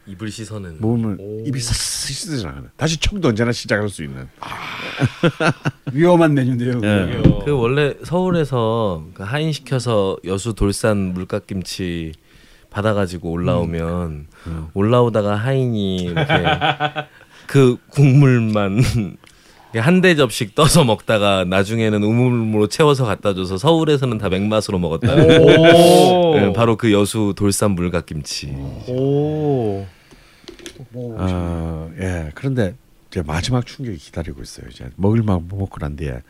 입을 0.07 0.31
씻어는. 0.31 0.77
먹으면 0.81 1.17
오. 1.19 1.43
입이 1.47 1.59
싹싹 1.59 2.71
다시 2.77 2.97
처음도 2.99 3.29
언제나 3.29 3.51
시작할 3.51 3.89
수 3.89 4.05
있는. 4.05 4.29
위험한 5.93 6.35
메뉴인데요. 6.35 6.81
예. 6.85 7.23
그 7.45 7.51
원래 7.53 7.95
서울에서 8.05 9.05
그 9.15 9.23
하인 9.25 9.51
시켜서 9.53 10.17
여수 10.25 10.55
돌산 10.55 11.13
물갓김치 11.15 12.13
받아가지고 12.75 13.31
올라오면 13.31 14.27
음. 14.49 14.67
올라오다가 14.75 15.37
하인이 15.37 15.97
이렇게 15.97 16.25
그 17.47 17.77
국물만 17.91 18.83
한 19.77 20.01
대 20.01 20.15
접씩 20.15 20.55
떠서 20.55 20.85
먹다가 20.85 21.45
나중에는 21.45 22.01
우물물로 22.03 22.69
채워서 22.69 23.05
갖다 23.07 23.35
줘서 23.35 23.59
서울에서는 23.59 24.19
다 24.19 24.29
맥맛으로 24.29 24.79
먹었다. 24.79 25.13
오. 25.15 26.35
네, 26.39 26.53
바로 26.53 26.77
그 26.77 26.93
여수 26.93 27.33
돌산 27.37 27.73
물갓김치. 27.73 28.55
오. 28.89 29.85
뭐 30.91 31.17
어, 31.19 31.91
예. 32.01 32.31
그런데 32.37 32.75
이제 33.11 33.21
마지막 33.27 33.67
충격이 33.67 33.99
기다리고 33.99 34.43
있어요. 34.43 34.67
이제 34.71 34.85
먹을 34.95 35.23
만 35.25 35.45
먹고 35.49 35.79
난 35.81 35.97
뒤에 35.97 36.21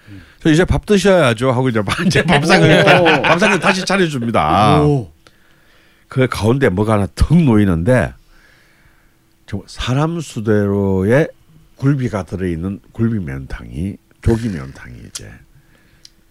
저 0.43 0.51
이제 0.51 0.65
밥 0.65 0.87
드셔야죠 0.87 1.51
하고 1.53 1.69
이제 1.69 1.83
밥- 1.83 2.01
이제 2.07 2.23
밥상을 2.23 2.85
밥상을 3.23 3.61
다시 3.61 3.85
차려줍니다. 3.85 4.83
오. 4.83 5.11
그 6.09 6.27
가운데 6.29 6.69
뭐가 6.69 6.95
하나 6.95 7.07
턱 7.15 7.37
놓이는데 7.41 8.13
정말 9.47 9.69
사람 9.69 10.21
수대로의 10.21 11.29
굴비가 11.77 12.25
들어있는 12.25 12.81
굴비 12.93 13.19
면탕이 13.21 13.97
조기 14.23 14.49
면탕이 14.49 14.99
이제 15.09 15.31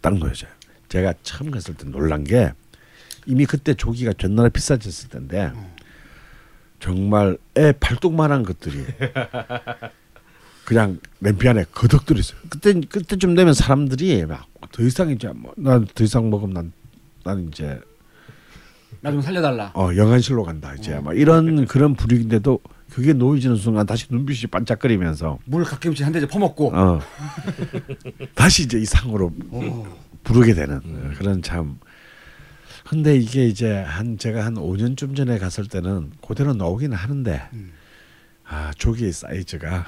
딱 0.02 0.18
놓여져요. 0.18 0.50
제가 0.90 1.14
처음 1.24 1.52
갔을 1.52 1.74
때 1.76 1.86
놀란 1.90 2.24
게 2.24 2.52
이미 3.26 3.46
그때 3.46 3.74
조기가 3.74 4.14
전날에 4.14 4.50
비싸졌을 4.50 5.10
텐데 5.10 5.52
정말 6.80 7.38
애 7.58 7.72
발톱만한 7.74 8.44
것들이 8.44 8.86
그냥 10.66 11.00
냄비 11.20 11.48
안에 11.48 11.66
거덕 11.72 12.06
들어 12.06 12.20
있어요. 12.20 12.40
그때 12.50 12.74
그때쯤 12.74 13.36
되면 13.36 13.54
사람들이 13.54 14.26
막 14.26 14.48
더 14.72 14.82
이상 14.82 15.12
이제 15.12 15.28
뭐 15.28 15.54
난 15.58 15.86
더 15.94 16.04
이상 16.04 16.30
먹으면 16.30 16.54
난 16.54 16.74
난 17.24 17.48
이제 17.48 17.80
나 19.04 19.12
좀 19.12 19.22
살려달라. 19.22 19.72
어 19.76 19.90
영안실로 19.96 20.44
간다 20.44 20.74
이제 20.76 20.98
막 21.00 21.18
이런 21.18 21.66
그런 21.66 21.94
분위기인데도 21.94 22.60
그게 22.90 23.12
놓여지는 23.14 23.58
순간 23.58 23.86
다시 23.86 24.06
눈빛이 24.10 24.48
반짝거리면서. 24.50 25.40
물 25.46 25.64
갓김치 25.66 26.04
한대 26.04 26.26
퍼먹고. 26.26 26.72
어. 26.74 27.00
다시 28.34 28.64
이제 28.64 28.80
이 28.80 28.86
상으로 28.86 29.34
부르게 30.24 30.54
되는 30.54 30.80
그런 31.16 31.42
참. 31.42 31.80
근데 32.88 33.16
이게 33.18 33.46
이제 33.48 33.74
한 33.82 34.18
제가 34.18 34.46
한 34.46 34.56
5년쯤 34.56 35.16
전에 35.16 35.38
갔을 35.38 35.68
때는 35.68 36.12
그대로 36.26 36.54
나오기는 36.54 36.96
하는데 36.96 37.42
아 38.48 38.72
조기의 38.78 39.12
사이즈가 39.12 39.86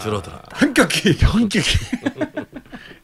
줄어들었다. 0.00 0.48
현격히 0.56 1.12
현격히 1.18 1.60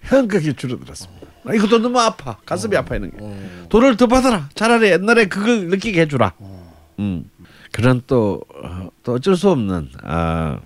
현격히 0.02 0.52
줄어들었습니다. 0.54 1.26
아, 1.47 1.55
이것도 1.55 1.78
너무 1.78 1.99
아파 2.01 2.36
가슴이 2.44 2.76
아파 2.76 2.97
있는 2.97 3.11
게 3.11 3.68
돈을 3.68 3.97
더 3.97 4.07
받아라 4.07 4.49
차라리 4.55 4.90
옛날에 4.90 5.26
그걸 5.26 5.68
느끼게 5.68 6.03
해주라. 6.03 6.32
음 6.99 7.30
그런 7.72 8.03
또 8.07 8.42
어, 8.62 8.88
또 9.03 9.14
어쩔 9.14 9.36
수 9.36 9.51
없는 9.51 9.90
아, 10.03 10.59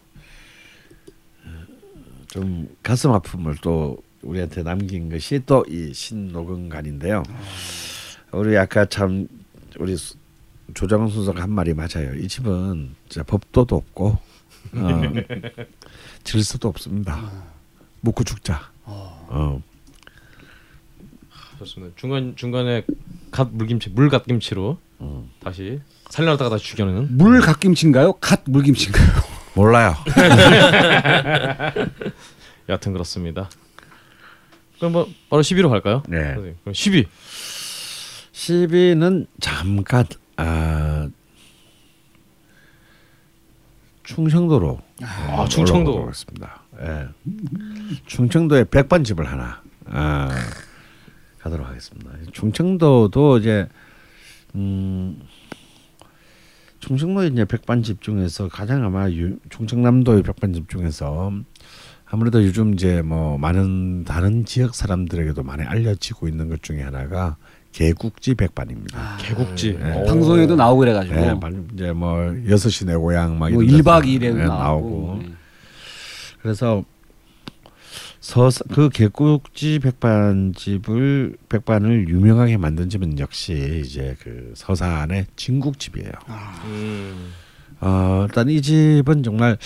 좀 2.28 2.68
가슴 2.82 3.10
아픔을 3.12 3.56
또 3.60 3.98
우리한테 4.22 4.62
남긴 4.62 5.08
것이 5.10 5.40
또 5.46 5.64
이 5.68 5.92
신노근간인데요. 5.92 7.22
우리 8.32 8.56
아까 8.56 8.84
참 8.84 9.26
우리 9.78 9.96
수- 9.96 10.16
조정훈 10.74 11.08
순서가 11.08 11.42
한 11.42 11.50
말이 11.50 11.74
맞아요. 11.74 12.14
이 12.14 12.28
집은 12.28 12.94
진짜 13.08 13.24
법도도 13.24 13.74
없고 13.74 14.06
어, 14.74 15.00
질서도 16.22 16.68
없습니다. 16.68 17.28
묵고 18.02 18.22
죽자. 18.24 18.70
어. 18.84 19.62
좋습니다. 21.60 21.94
중간 21.96 22.34
중간에 22.36 22.84
갓 23.30 23.50
물김치 23.52 23.90
물갓김치로 23.90 24.78
음. 25.02 25.30
다시 25.42 25.80
살려놨다가 26.08 26.50
다시 26.50 26.64
죽여내는. 26.64 27.16
물 27.16 27.40
갓김치인가요? 27.40 28.14
갓 28.14 28.42
물김치인가요? 28.46 29.06
몰라요. 29.54 29.94
여하튼 32.68 32.92
그렇습니다. 32.92 33.50
그럼 34.78 34.92
뭐 34.92 35.08
바로 35.28 35.42
10위로 35.42 35.68
갈까요? 35.68 36.02
네. 36.08 36.34
선생님, 36.34 36.56
그럼 36.62 36.72
10위. 36.72 37.06
10위는 38.32 39.26
잠깐 39.40 40.06
아 40.36 41.08
충청도로 44.04 44.80
아, 45.02 45.46
충청도. 45.48 45.92
올라가겠습니다. 45.94 46.62
예. 46.82 47.08
충청도에 48.06 48.64
백반집을 48.64 49.26
하나 49.30 49.62
아, 49.86 50.30
가도록 51.42 51.66
하겠습니다. 51.68 52.10
충청도도 52.32 53.38
이제 53.38 53.68
음 54.54 55.20
충청도의 56.80 57.30
이제 57.32 57.44
백반집 57.44 58.00
중에서 58.00 58.48
가장 58.48 58.84
아마 58.84 59.08
유, 59.10 59.36
충청남도의 59.50 60.22
백반집 60.22 60.68
중에서 60.68 61.32
아무래도 62.06 62.42
요즘 62.44 62.74
이제 62.74 63.02
뭐 63.02 63.38
많은 63.38 64.04
다른 64.04 64.44
지역 64.44 64.74
사람들에게도 64.74 65.42
많이 65.42 65.62
알려지고 65.62 66.26
있는 66.26 66.48
것 66.48 66.62
중에 66.62 66.82
하나가 66.82 67.36
개국지 67.72 68.34
백반입니다. 68.34 69.18
개국지. 69.20 69.78
네. 69.78 69.92
오. 70.02 70.06
방송에도 70.06 70.56
나오고 70.56 70.80
그래가지고. 70.80 71.14
예, 71.20 71.34
말- 71.34 71.62
이제 71.72 71.92
뭐 71.92 72.34
여섯 72.48 72.68
시 72.68 72.84
내 72.84 72.96
고향 72.96 73.38
막뭐 73.38 73.62
이런 73.62 73.80
1박 73.82 74.02
데서 74.02 74.06
2일에도 74.34 74.40
예, 74.40 74.44
나오고. 74.46 75.18
네. 75.22 75.32
그래서 76.42 76.82
서사 78.20 78.64
그 78.70 78.90
개국지 78.90 79.78
백반집을 79.78 81.36
백반을 81.48 82.08
유명하게 82.08 82.58
만든 82.58 82.90
집은 82.90 83.18
역시 83.18 83.82
이제 83.84 84.14
그 84.20 84.52
서산의 84.54 85.26
진국집이에요. 85.36 86.12
음. 86.66 87.32
어, 87.80 88.26
일단 88.28 88.50
이 88.50 88.60
집은 88.60 89.22
정말 89.22 89.56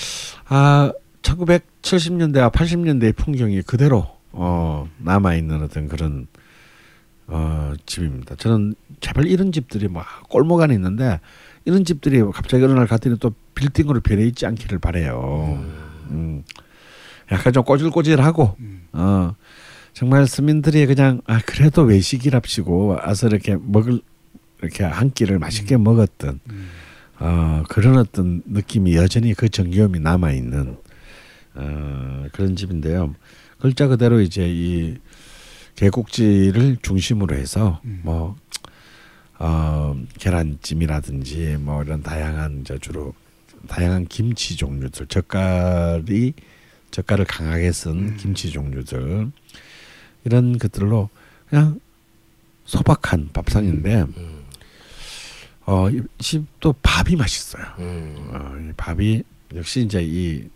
아 0.47 0.93
1970년대와 1.23 2.53
80년대의 2.53 3.17
풍경이 3.17 3.63
그대로 3.63 4.07
어, 4.31 4.89
남아 4.99 5.35
있는 5.35 5.63
어떤 5.63 5.89
그런 5.89 6.29
어, 7.27 7.73
집입니다. 7.87 8.37
저는 8.37 8.77
제발 9.01 9.27
이런 9.27 9.51
집들이 9.51 9.89
막 9.89 10.07
골목 10.29 10.61
안에 10.61 10.75
있는데 10.75 11.19
이런 11.65 11.85
집들이 11.85 12.23
갑자기 12.33 12.63
어느 12.63 12.73
날 12.73 12.87
갔더니 12.87 13.19
또 13.19 13.33
빌딩으로 13.57 14.01
변해 14.01 14.25
있지 14.27 14.47
않기를 14.47 14.79
바래요. 14.79 15.65
음. 16.11 16.45
약간 17.33 17.53
좀 17.53 17.65
꼬질꼬질하고 17.65 18.57
어 18.93 19.35
정말 19.93 20.27
서민들이 20.27 20.87
그냥 20.87 21.21
아 21.27 21.41
그래도 21.41 21.83
외식이랍시고 21.83 22.87
와서 22.87 23.29
이렇게 23.29 23.57
먹을 23.61 24.01
이렇게 24.61 24.85
한 24.85 25.11
끼를 25.11 25.39
맛있게 25.39 25.77
먹었던 25.77 26.41
어 27.21 27.63
그런 27.69 27.97
어떤 27.99 28.43
느낌이 28.47 28.95
여전히 28.97 29.35
그 29.35 29.49
정겨움이 29.49 30.01
남아 30.01 30.33
있는 30.33 30.77
어 31.55 32.25
그런 32.33 32.57
집인데요. 32.57 33.15
글자 33.59 33.87
그대로 33.87 34.21
이제 34.21 34.47
이 34.49 34.99
개국지를 35.77 36.77
중심으로 36.83 37.37
해서 37.37 37.81
뭐 38.03 38.37
어, 39.39 39.97
계란찜이라든지 40.19 41.57
뭐 41.61 41.83
이런 41.83 42.03
다양한 42.03 42.61
이제 42.61 42.79
주로 42.81 43.15
다양한 43.67 44.07
김치 44.07 44.57
종류들 44.57 45.07
젓갈이 45.07 46.35
젓갈을 46.95 47.25
강하게 47.25 47.73
쓴 47.73 48.17
김치 48.17 48.51
종류들 48.51 49.33
이런 50.25 50.59
것들로 50.59 51.11
그냥 51.49 51.81
소박한 52.67 53.31
밥상인데 53.33 54.07
어, 55.67 55.91
이 55.91 56.03
집도 56.19 56.73
밥이 56.83 57.17
맛있어요. 57.17 57.65
음. 57.81 58.29
어, 58.31 58.57
이 58.61 58.73
밥이 58.77 59.25
역시 59.57 59.81
이제 59.81 60.05
이 60.05 60.49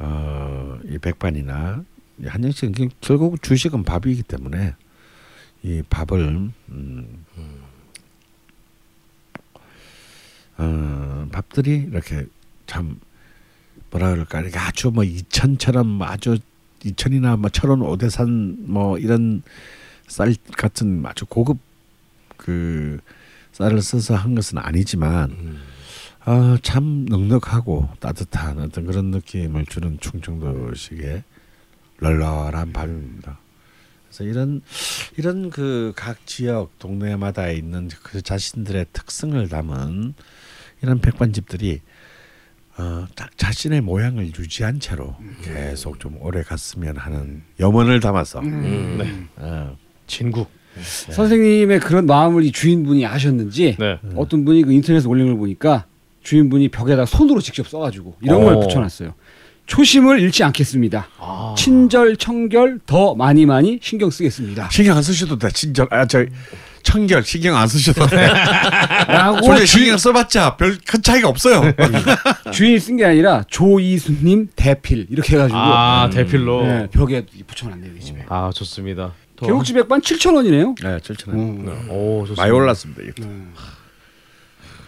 어, 0.00 0.80
이 0.84 0.98
백반이나 0.98 1.84
이 2.18 2.26
한정식 2.26 2.72
결국 3.00 3.40
주식은 3.40 3.84
밥이기 3.84 4.24
때문에 4.24 4.74
이 5.62 5.80
밥을 5.88 6.50
음, 6.70 7.24
어, 10.58 11.28
밥들이 11.30 11.86
이렇게 11.88 12.26
참 12.66 12.98
뭐라 13.92 14.10
그럴까 14.10 14.40
이렇게 14.40 14.58
아주 14.58 14.90
뭐 14.90 15.04
이천처럼 15.04 16.02
아주 16.02 16.38
이천이나 16.84 17.36
뭐 17.36 17.50
철원 17.50 17.82
오대산 17.82 18.56
뭐 18.60 18.98
이런 18.98 19.42
쌀 20.08 20.34
같은 20.56 21.04
아주 21.06 21.26
고급 21.26 21.58
그 22.36 22.98
쌀을 23.52 23.80
써서 23.82 24.16
한 24.16 24.34
것은 24.34 24.58
아니지만 24.58 25.30
음. 25.30 25.60
아, 26.24 26.56
참 26.62 27.04
넉넉하고 27.06 27.88
따뜻한 28.00 28.58
어떤 28.60 28.86
그런 28.86 29.06
느낌을 29.06 29.66
주는 29.66 29.98
충청도식의 30.00 31.22
널널한 32.00 32.72
밤입니다. 32.72 33.38
그래서 34.08 34.24
이런 34.24 34.62
이런 35.16 35.50
그 35.50 35.92
각 35.96 36.26
지역 36.26 36.78
동네마다 36.78 37.50
있는 37.50 37.88
그 38.02 38.22
자신들의 38.22 38.86
특성을 38.92 39.48
담은 39.48 40.14
이런 40.82 41.00
백반집들이 41.00 41.80
어, 42.78 43.06
자, 43.14 43.28
자신의 43.36 43.82
모양을 43.82 44.26
유지한 44.38 44.80
채로 44.80 45.14
계속 45.42 46.00
좀 46.00 46.16
오래 46.20 46.42
갔으면 46.42 46.96
하는 46.96 47.42
염원을 47.60 48.00
담아서 48.00 48.40
음. 48.40 48.96
네. 48.98 49.12
어, 49.36 49.76
진국. 50.06 50.50
선생님의 50.80 51.80
그런 51.80 52.06
마음을 52.06 52.44
이 52.44 52.50
주인분이 52.50 53.04
아셨는지 53.04 53.76
네. 53.78 53.98
어떤 54.16 54.46
분이 54.46 54.62
그 54.62 54.72
인터넷에 54.72 55.06
올린 55.06 55.26
걸 55.26 55.36
보니까 55.36 55.84
주인분이 56.22 56.68
벽에다 56.68 57.04
손으로 57.04 57.40
직접 57.40 57.68
써가지고 57.68 58.16
이런 58.22 58.42
걸 58.42 58.54
어. 58.54 58.60
붙여놨어요. 58.60 59.12
초심을 59.66 60.20
잃지 60.20 60.42
않겠습니다. 60.44 61.08
아. 61.18 61.54
친절 61.58 62.16
청결 62.16 62.80
더 62.86 63.14
많이 63.14 63.44
많이 63.46 63.78
신경 63.82 64.10
쓰겠습니다. 64.10 64.70
신경 64.70 64.96
안 64.96 65.02
쓰셔도 65.02 65.38
돼. 65.38 65.48
진짜 65.50 65.86
아저 65.90 66.24
청결 66.82 67.22
신경 67.24 67.56
안 67.56 67.66
쓰셔도 67.68 68.06
돼. 68.06 68.26
라고 69.08 69.42
솔직히 69.42 69.66
주인, 69.66 69.84
신경 69.84 69.98
써봤자 69.98 70.56
별 70.56 70.78
큰 70.86 71.02
차이가 71.02 71.28
없어요. 71.28 71.62
주인이 72.52 72.78
쓴게 72.78 73.04
아니라 73.04 73.44
조이수님 73.48 74.48
대필 74.56 75.06
이렇게 75.10 75.34
해가지고 75.36 75.58
아 75.58 76.10
대필로. 76.12 76.62
네, 76.66 76.86
벽에 76.90 77.16
이렇게 77.18 77.44
붙여놨네요 77.44 77.92
이 77.96 78.00
집에. 78.00 78.24
아 78.28 78.50
좋습니다. 78.54 79.12
또- 79.36 79.46
개국지 79.46 79.72
백반 79.74 80.00
7천 80.00 80.34
원이네요. 80.36 80.74
네, 80.82 81.00
절차는 81.00 81.38
음. 81.38 81.86
오 81.90 82.20
좋습니다. 82.22 82.42
많이 82.42 82.52
올랐습니다. 82.52 83.02
이거. 83.02 83.28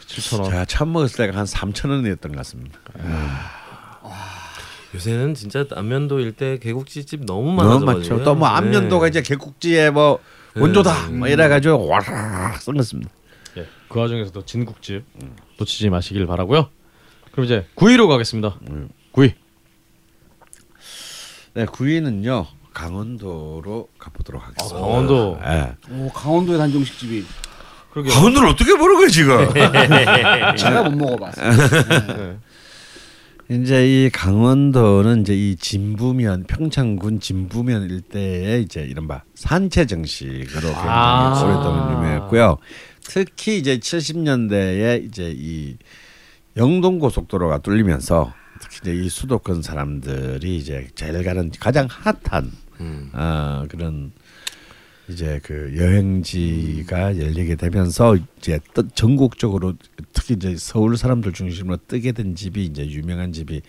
7천 0.06 0.40
원. 0.40 0.50
제가 0.50 0.64
처음 0.66 0.92
먹었을 0.92 1.16
때가 1.26 1.38
한 1.38 1.44
3천 1.46 1.90
원이었던 1.90 2.32
것 2.32 2.38
같습니다. 2.38 2.78
요새는 4.94 5.34
진짜 5.34 5.64
안면도 5.74 6.20
일대 6.20 6.58
개국지집 6.58 7.24
너무 7.26 7.46
너무 7.48 7.56
많아져가지고 7.56 8.14
많죠. 8.14 8.24
또 8.24 8.34
뭐 8.36 8.46
안면도가 8.48 9.08
이제 9.08 9.22
개국지의 9.22 9.90
뭐 9.90 10.20
원조다 10.56 11.08
뭐 11.10 11.28
이래가지고 11.28 11.86
와르르 11.86 12.58
썩었습니다. 12.60 13.10
예. 13.56 13.66
그 13.88 13.98
와중에서도 13.98 14.44
진국집 14.44 15.04
놓치지 15.58 15.90
마시길 15.90 16.26
바라고요. 16.26 16.68
그럼 17.32 17.44
이제 17.46 17.66
9위로 17.76 18.08
가겠습니다. 18.08 18.58
음. 18.70 18.88
9위. 19.12 19.32
네, 21.54 21.66
9위는요 21.66 22.46
강원도로 22.72 23.88
가보도록 23.98 24.42
하겠습니다. 24.42 24.76
아, 24.76 24.80
강원도. 24.80 25.38
예. 25.44 25.74
오 25.92 26.10
강원도의 26.12 26.58
단종식집이 26.58 27.24
그러게. 27.92 28.10
강원도를 28.10 28.48
어떻게 28.48 28.76
보는 28.76 28.96
거야 28.96 29.08
지금? 29.08 29.54
제가 30.56 30.82
못 30.88 30.96
먹어봤어요. 30.96 31.50
네. 32.16 32.38
이제 33.50 34.06
이 34.06 34.10
강원도는 34.10 35.20
이제 35.20 35.34
이 35.34 35.56
진부면 35.56 36.44
평창군 36.44 37.20
진부면 37.20 37.90
일대에 37.90 38.60
이제 38.60 38.82
이른바 38.82 39.22
산채 39.34 39.86
정식으로 39.86 40.60
굉장히 40.60 40.88
아. 40.88 41.42
오랫동안 41.44 41.92
유명했고요. 41.92 42.56
특히 43.02 43.58
이제 43.58 43.78
70년대에 43.78 45.04
이제 45.04 45.32
이 45.36 45.76
영동 46.56 46.98
고속도로가 46.98 47.58
뚫리면서 47.58 48.32
특히 48.60 48.78
이제 48.82 48.94
이 48.94 49.08
수도권 49.10 49.60
사람들이 49.60 50.56
이제 50.56 50.88
제일 50.94 51.22
가는 51.22 51.50
가장 51.60 51.86
핫한 51.90 52.50
음. 52.80 53.10
어, 53.12 53.64
그런 53.68 54.12
이제 55.08 55.38
그 55.42 55.74
여행지가 55.76 57.18
열리게 57.18 57.56
되면서 57.56 58.16
이제 58.38 58.58
떠- 58.72 58.88
전국적으로 58.94 59.74
특히 60.14 60.34
이제 60.34 60.56
서울 60.56 60.96
사람들 60.96 61.32
중심으로 61.32 61.76
뜨게 61.86 62.12
된 62.12 62.34
집이 62.34 62.64
이제 62.64 62.86
유명한 62.88 63.32
집이 63.32 63.60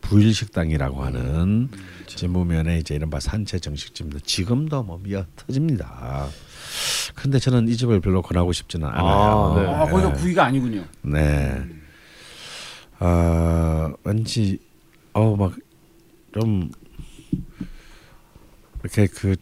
부일 0.00 0.32
식당이라고 0.32 1.02
하는 1.02 1.68
진무면에 2.06 2.78
이제 2.78 2.94
이른바 2.94 3.20
산채 3.20 3.58
정식집인데 3.58 4.20
지금도 4.20 4.82
뭐 4.84 4.98
미어 5.02 5.26
터집니다. 5.36 6.28
근데 7.14 7.38
저는 7.38 7.68
이 7.68 7.76
집을 7.76 8.00
별로 8.00 8.22
권하고 8.22 8.52
싶지는 8.52 8.86
않아요. 8.88 9.54
네. 9.60 9.66
아 9.66 9.86
거기서 9.90 10.12
구이가 10.14 10.44
아니군요. 10.46 10.84
네. 11.02 11.64
아 13.00 13.92
왠지 14.04 14.58
어막좀 15.12 16.70
이렇게 18.82 19.06
그 19.08 19.34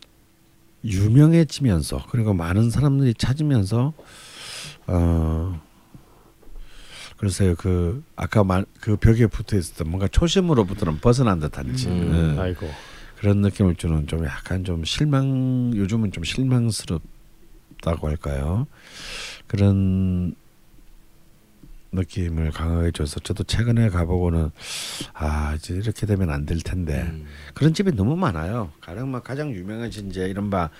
유명해지면서 0.86 2.06
그리고 2.10 2.32
많은 2.34 2.70
사람들이 2.70 3.14
찾으면서 3.14 3.92
어 4.86 5.60
글쎄요 7.16 7.54
그 7.56 8.04
아까 8.14 8.44
말 8.44 8.64
그 8.80 8.96
벽에 8.96 9.26
붙어 9.26 9.56
있었던 9.56 9.88
뭔가 9.90 10.06
초심으로부터는 10.06 10.98
벗어난 11.00 11.40
듯한 11.40 11.74
집 11.74 11.88
음, 11.88 12.34
네. 12.36 12.40
아이고. 12.40 12.70
그런 13.18 13.38
느낌을 13.40 13.74
주는 13.76 14.06
좀 14.06 14.24
약간 14.26 14.62
좀 14.62 14.84
실망 14.84 15.72
요즘은 15.74 16.12
좀 16.12 16.22
실망스럽다고 16.22 18.08
할까요? 18.08 18.66
그런 19.46 20.34
느낌을 21.92 22.50
강하게 22.50 22.90
줘서 22.90 23.20
저도 23.20 23.44
최근에 23.44 23.88
가보고는 23.90 24.50
아 25.14 25.54
이제 25.56 25.74
이렇게 25.74 26.06
되면 26.06 26.30
안 26.30 26.46
될 26.46 26.58
텐데 26.60 27.02
음. 27.02 27.24
그런 27.54 27.72
집이 27.74 27.92
너무 27.96 28.16
많아요. 28.16 28.70
가령 28.80 29.10
막 29.10 29.24
가장 29.24 29.52
유명해진 29.52 30.10
이제 30.10 30.28
이른바 30.28 30.70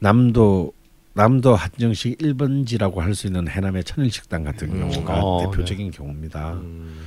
남도 0.00 0.72
남도 1.14 1.54
한정식 1.54 2.18
1번지라고 2.18 2.96
할 2.96 3.14
수 3.14 3.26
있는 3.28 3.46
해남의 3.48 3.84
천일식당 3.84 4.42
같은 4.44 4.70
음. 4.72 4.90
경우가 4.90 5.22
어, 5.22 5.50
대표적인 5.50 5.90
경우입니다. 5.92 6.54
음. 6.54 7.06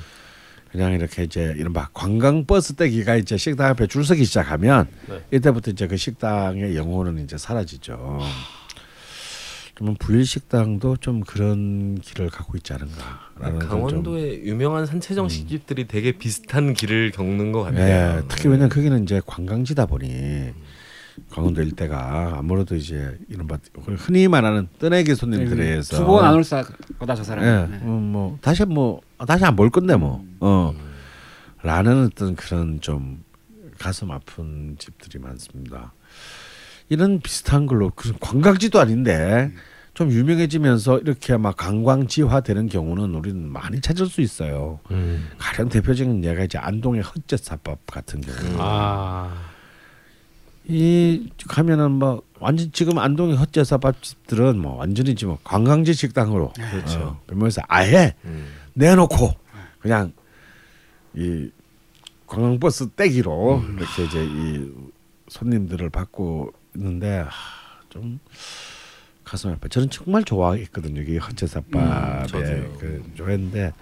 그냥 0.72 0.94
이렇게 0.94 1.24
이제 1.24 1.54
이른바 1.58 1.90
관광 1.94 2.46
버스 2.46 2.74
떼기가 2.76 3.16
이제 3.16 3.36
식당 3.38 3.68
앞에 3.72 3.88
줄 3.88 4.06
서기 4.06 4.24
시작하면 4.26 4.88
네. 5.08 5.22
이때부터 5.32 5.72
이제 5.72 5.88
그 5.88 5.98
식당의 5.98 6.76
영혼은 6.76 7.24
이제 7.24 7.38
사라지죠. 7.38 8.20
그러면 9.78 9.96
부일식당도 10.00 10.98
좀 10.98 11.22
그런 11.22 12.00
길을 12.02 12.32
갖고 12.32 12.58
있지 12.58 12.74
않은가라는 12.74 13.60
좀- 13.60 13.70
강원도의 13.70 14.44
유명한 14.48 14.88
산채정식집들이 14.88 15.88
되게 15.88 16.14
비슷한 16.14 16.74
길을 16.74 17.12
겪는 17.12 17.52
것 17.52 17.68
예, 17.68 17.72
같아요. 17.78 18.24
특히 18.28 18.50
왜냐면 18.50 18.70
거기는 18.70 19.04
이제 19.04 19.22
관광지다 19.24 19.86
보니 19.86 20.50
강원도 21.30 21.62
일대가 21.62 22.38
아무래도 22.40 22.76
이제 22.76 23.20
이른바 23.30 23.60
흔히 23.98 24.28
말하는 24.28 24.68
뜨내기 24.80 25.14
손님들에 25.14 25.66
의해서 25.68 25.98
두번 25.98 26.26
안 26.26 26.34
올 26.34 26.44
거다 26.98 27.14
저 27.14 27.24
사람. 27.24 27.46
예, 27.46 27.68
네. 27.78 27.80
어, 27.84 27.86
뭐 27.88 28.40
다시 28.42 28.66
뭐 28.66 29.02
다시 29.28 29.46
안 29.46 29.56
볼 29.56 29.70
건데 29.70 29.96
뭐 29.96 30.26
어. 30.40 30.74
라는 31.62 32.06
어떤 32.06 32.36
그런 32.36 32.82
좀 32.82 33.24
가슴 33.78 34.10
아픈 34.10 34.76
집들이 34.80 35.20
많습니다. 35.20 35.94
이런 36.90 37.20
비슷한 37.20 37.66
걸로 37.66 37.92
그 37.96 38.14
관광지도 38.20 38.80
아닌데 38.80 39.52
좀 39.94 40.12
유명해지면서 40.12 41.00
이렇게 41.00 41.38
막 41.38 41.58
관광지화되는 41.58 42.70
경우는 42.70 43.16
우리는 43.16 43.52
많이 43.52 43.82
찾을 43.82 44.06
수 44.06 44.22
있어요. 44.22 44.80
음. 44.92 45.28
가장 45.38 45.70
대표적인 45.70 46.24
예가 46.24 46.44
이제 46.44 46.58
안동의 46.58 47.02
헛제사밥 47.02 47.80
같은 47.88 48.22
경우. 48.22 48.38
아. 48.60 49.52
이 50.66 51.30
가면은 51.48 51.94
뭐 51.94 52.22
완전 52.40 52.72
지금 52.74 53.00
안동의 53.00 53.38
헛제사밥 53.38 54.04
집들은 54.04 54.60
뭐 54.60 54.76
완전히 54.76 55.16
지금 55.16 55.38
관광지 55.44 55.94
식당으로 55.94 56.54
그렇죠. 56.54 57.20
그러면서 57.26 57.62
아예 57.68 58.14
음. 58.26 58.48
내놓고 58.74 59.34
그냥 59.80 60.14
이 61.16 61.50
관광버스 62.28 62.90
떼기로 62.92 63.64
이렇게 63.78 64.04
이제 64.04 64.24
이 64.24 64.70
손님들을 65.30 65.90
받고 65.90 66.52
있는데 66.78 67.20
하, 67.20 67.30
좀 67.90 68.20
가슴 69.24 69.52
아파. 69.52 69.68
저는 69.68 69.90
정말 69.90 70.24
좋아했거든요. 70.24 71.02
이게 71.02 71.18
헛제사밥의 71.18 72.28
저도요. 72.28 72.74
그 72.80 73.12
좋아했는데 73.16 73.74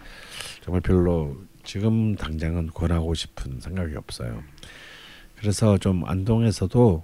정말 0.61 0.81
별로 0.81 1.37
지금 1.63 2.15
당장은 2.15 2.67
권하고 2.73 3.13
싶은 3.13 3.59
생각이 3.59 3.95
없어요. 3.95 4.43
그래서 5.35 5.77
좀 5.77 6.05
안동에서도 6.05 7.03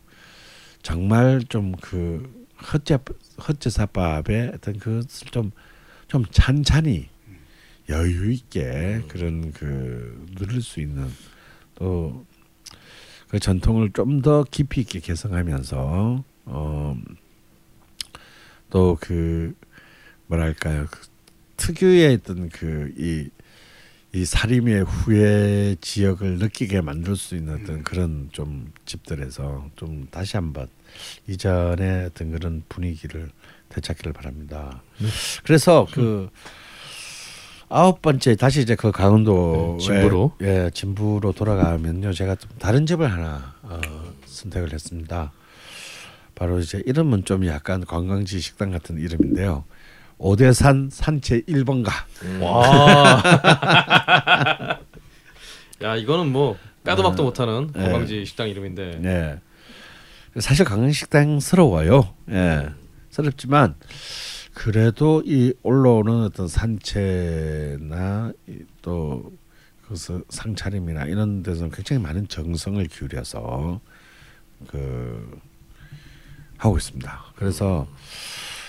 정말 0.81 1.41
좀 1.47 1.73
그 1.81 2.41
헛제 2.61 2.99
헛제사밥의 3.47 4.51
어떤 4.53 4.77
그좀 4.79 5.51
좀 6.07 6.25
찬찬히 6.31 7.09
여유 7.89 8.31
있게 8.31 9.01
그런 9.07 9.51
그 9.51 10.25
누릴 10.37 10.61
수 10.61 10.79
있는 10.79 11.07
또 11.75 12.25
그 13.31 13.39
전통을 13.39 13.91
좀 13.93 14.21
더 14.21 14.43
깊이 14.43 14.81
있게 14.81 14.99
개성하면서 14.99 16.23
어 16.45 16.95
또 18.69 18.97
그 18.99 19.53
뭐랄까요? 20.27 20.87
그 20.89 20.99
특유의 21.57 22.15
어떤 22.15 22.49
그이 22.49 23.29
이 24.13 24.25
살림의 24.25 24.83
후회 24.83 25.75
지역을 25.79 26.37
느끼게 26.39 26.81
만들 26.81 27.15
수 27.15 27.35
있는 27.35 27.61
어떤 27.61 27.83
그런 27.83 28.29
좀 28.33 28.71
집들에서 28.85 29.69
좀 29.75 30.07
다시 30.11 30.35
한번 30.37 30.67
이전의 31.27 32.07
어떤 32.07 32.31
그런 32.31 32.63
분위기를 32.67 33.29
되찾기를 33.69 34.11
바랍니다. 34.13 34.81
그래서 35.43 35.87
그 35.93 36.29
아홉 37.73 38.01
번째 38.01 38.35
다시 38.35 38.61
이제 38.61 38.75
그 38.75 38.91
강원도 38.91 39.77
네, 39.79 39.85
진부로. 39.85 40.33
예 40.41 40.69
진부로 40.73 41.31
돌아가면요 41.31 42.11
제가 42.11 42.35
좀 42.35 42.51
다른 42.59 42.85
집을 42.85 43.09
하나 43.11 43.55
어, 43.63 43.79
선택을 44.25 44.73
했습니다. 44.73 45.31
바로 46.35 46.59
이제 46.59 46.83
이름은 46.85 47.23
좀 47.23 47.45
약간 47.47 47.85
관광지 47.85 48.41
식당 48.41 48.71
같은 48.71 48.97
이름인데요. 48.97 49.63
오대산 50.17 50.89
산채 50.91 51.43
1번가. 51.43 51.91
와. 52.41 53.23
야 55.81 55.95
이거는 55.95 56.31
뭐 56.31 56.57
빼도 56.83 57.03
박도 57.03 57.23
못하는 57.23 57.71
네. 57.73 57.83
관광지 57.83 58.25
식당 58.25 58.49
이름인데. 58.49 58.99
네. 59.01 59.39
사실 60.39 60.65
관광 60.65 60.91
식당스러워요. 60.91 62.13
예. 62.31 62.69
스럽지만 63.09 63.75
그래도 64.53 65.21
이 65.25 65.53
올라오는 65.63 66.23
어떤 66.23 66.47
산채나 66.47 68.33
이또 68.47 69.31
그래서 69.85 70.21
상차림이나 70.29 71.05
이런 71.05 71.43
데서는 71.43 71.71
굉장히 71.71 72.01
많은 72.01 72.27
정성을 72.27 72.83
기울여서 72.87 73.79
그 74.67 75.39
하고 76.57 76.77
있습니다. 76.77 77.19
그래서 77.35 77.87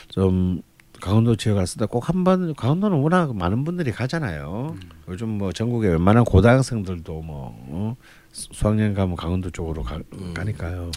좀 0.08 0.62
강원도 1.00 1.34
지역 1.36 1.56
갔을 1.56 1.78
때 1.78 1.86
꼭 1.86 2.08
한 2.08 2.22
번 2.24 2.54
강원도는 2.54 2.98
워낙 2.98 3.34
많은 3.34 3.64
분들이 3.64 3.90
가잖아요. 3.92 4.76
요즘 5.08 5.28
뭐 5.30 5.52
전국에 5.52 5.88
웬만한 5.88 6.24
고등학생들도 6.24 7.22
뭐 7.22 7.56
어? 7.68 7.96
수- 8.30 8.48
수학여행 8.52 8.94
가면 8.94 9.16
강원도 9.16 9.50
쪽으로 9.50 9.82
가, 9.82 10.00
가니까요. 10.34 10.90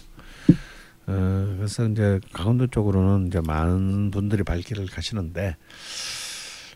어, 1.08 1.56
그래서 1.58 1.86
이제 1.88 2.20
강원도 2.34 2.68
쪽으로는 2.68 3.28
이제 3.28 3.40
많은 3.42 4.12
분들이 4.12 4.44
발길을 4.44 4.88
가시는데 4.88 5.56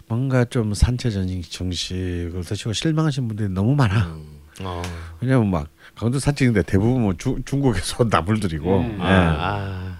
뭔가 0.07 0.45
좀 0.45 0.73
산채 0.73 1.11
전 1.11 1.41
정식을 1.41 2.43
드시고 2.43 2.73
실망하신 2.73 3.27
분들이 3.27 3.49
너무 3.49 3.75
많아. 3.75 4.17
어. 4.61 4.81
왜냐면 5.21 5.49
막 5.49 5.67
강원도 5.95 6.19
산책인데 6.19 6.63
대부분 6.63 7.03
뭐 7.03 7.13
주, 7.17 7.37
중국에서 7.45 7.97
온 8.03 8.09
나물들이고 8.09 8.79
음. 8.79 8.97
예. 8.99 9.03
아. 9.03 9.97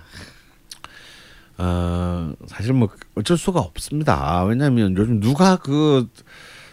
어, 1.58 2.34
사실 2.48 2.74
뭐 2.74 2.90
어쩔 3.16 3.38
수가 3.38 3.60
없습니다. 3.60 4.44
왜냐하면 4.44 4.96
요즘 4.98 5.20
누가 5.20 5.58
그 5.58 6.08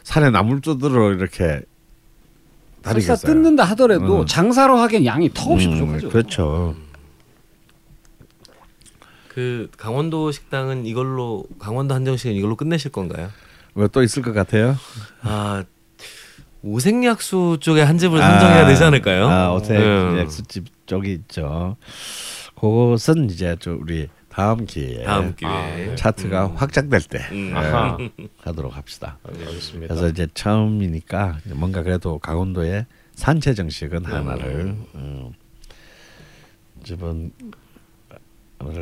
산에 0.04 0.30
나물주들을 0.30 1.18
이렇게 1.18 1.62
다리겠어요. 2.82 3.16
뜯는다 3.16 3.64
하더라도 3.64 4.20
음. 4.20 4.26
장사로 4.26 4.78
하기엔 4.78 5.04
양이 5.04 5.28
턱없이 5.32 5.66
음, 5.66 5.72
부족하죠. 5.72 6.08
그렇죠. 6.08 6.76
그 9.36 9.68
강원도 9.76 10.32
식당은 10.32 10.86
이걸로 10.86 11.44
강원도 11.58 11.94
한정식은 11.94 12.34
이걸로 12.34 12.56
끝내실 12.56 12.90
건가요? 12.90 13.28
뭐 13.74 13.86
또 13.88 14.02
있을 14.02 14.22
것 14.22 14.32
같아요. 14.32 14.76
아 15.20 15.62
오색약수 16.62 17.58
쪽에 17.60 17.82
한 17.82 17.98
집을 17.98 18.18
선정해야 18.18 18.66
되지 18.66 18.82
않을까요? 18.82 19.28
아, 19.28 19.52
오색 19.52 19.78
음. 19.78 20.18
약수집 20.20 20.86
쪽이 20.86 21.12
있죠. 21.12 21.76
그것은 22.58 23.28
이제 23.28 23.54
좀 23.60 23.82
우리 23.82 24.08
다음 24.30 24.64
기회에 24.64 25.04
다음 25.04 25.34
기회에 25.36 25.52
아, 25.52 25.66
네. 25.76 25.94
차트가 25.96 26.52
확장될 26.56 27.02
때 27.02 27.18
음. 27.32 27.50
예, 27.50 27.58
아하. 27.58 27.98
하도록 28.38 28.74
합시다. 28.74 29.18
알겠습니다. 29.28 29.94
그래서 29.94 30.08
이제 30.08 30.26
처음이니까 30.32 31.40
뭔가 31.56 31.82
그래도 31.82 32.18
강원도의 32.18 32.86
산채 33.14 33.52
정식은 33.52 34.06
하나를 34.06 34.76
음, 34.94 35.32
집은 36.84 37.32
오늘 37.42 37.65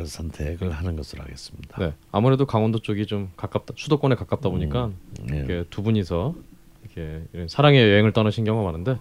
선택을 0.05 0.71
하는 0.71 0.95
것으로 0.95 1.23
하겠습니다. 1.23 1.77
네. 1.77 1.93
아무래도 2.11 2.45
강원도 2.45 2.79
쪽이 2.79 3.05
좀 3.05 3.31
가깝다. 3.35 3.73
수도권에 3.77 4.15
가깝다 4.15 4.49
보니까 4.49 4.91
네. 5.21 5.37
이렇게 5.37 5.63
두 5.69 5.83
분이서 5.83 6.35
이렇게 6.83 7.23
이런 7.33 7.47
사랑의 7.47 7.81
여행을 7.91 8.13
떠나신 8.13 8.45
경우가 8.45 8.71
많은데 8.71 8.97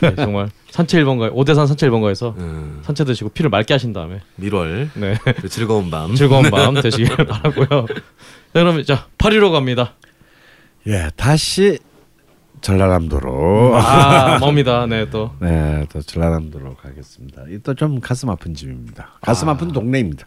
네, 0.00 0.14
정말 0.16 0.48
산채 0.70 1.02
1번가 1.02 1.30
오대산 1.34 1.66
산채 1.66 1.88
1번가에서 1.88 2.36
음, 2.38 2.80
산채 2.82 3.04
드시고 3.04 3.30
피를 3.30 3.50
맑게 3.50 3.74
하신 3.74 3.92
다음에 3.92 4.20
밀월 4.36 4.90
네. 4.94 5.14
그 5.40 5.48
즐거운 5.48 5.90
밤 5.90 6.14
즐거운 6.16 6.44
밤 6.50 6.74
되시길 6.74 7.16
바라고요. 7.16 7.86
자, 7.86 7.94
그럼 8.52 8.84
자 8.84 9.06
파리로 9.18 9.50
갑니다. 9.50 9.94
예, 10.86 11.10
다시 11.16 11.78
전라남도로 12.62 13.76
아 13.76 14.38
멉니다. 14.40 14.86
네 14.86 15.10
또. 15.10 15.32
네, 15.40 15.84
또 15.92 16.00
전라남도로 16.00 16.76
가겠습니다. 16.76 17.44
이또좀 17.48 18.00
가슴 18.00 18.30
아픈 18.30 18.54
집입니다. 18.54 19.10
가슴 19.20 19.48
아. 19.48 19.56
픈 19.56 19.68
동네입니다. 19.72 20.26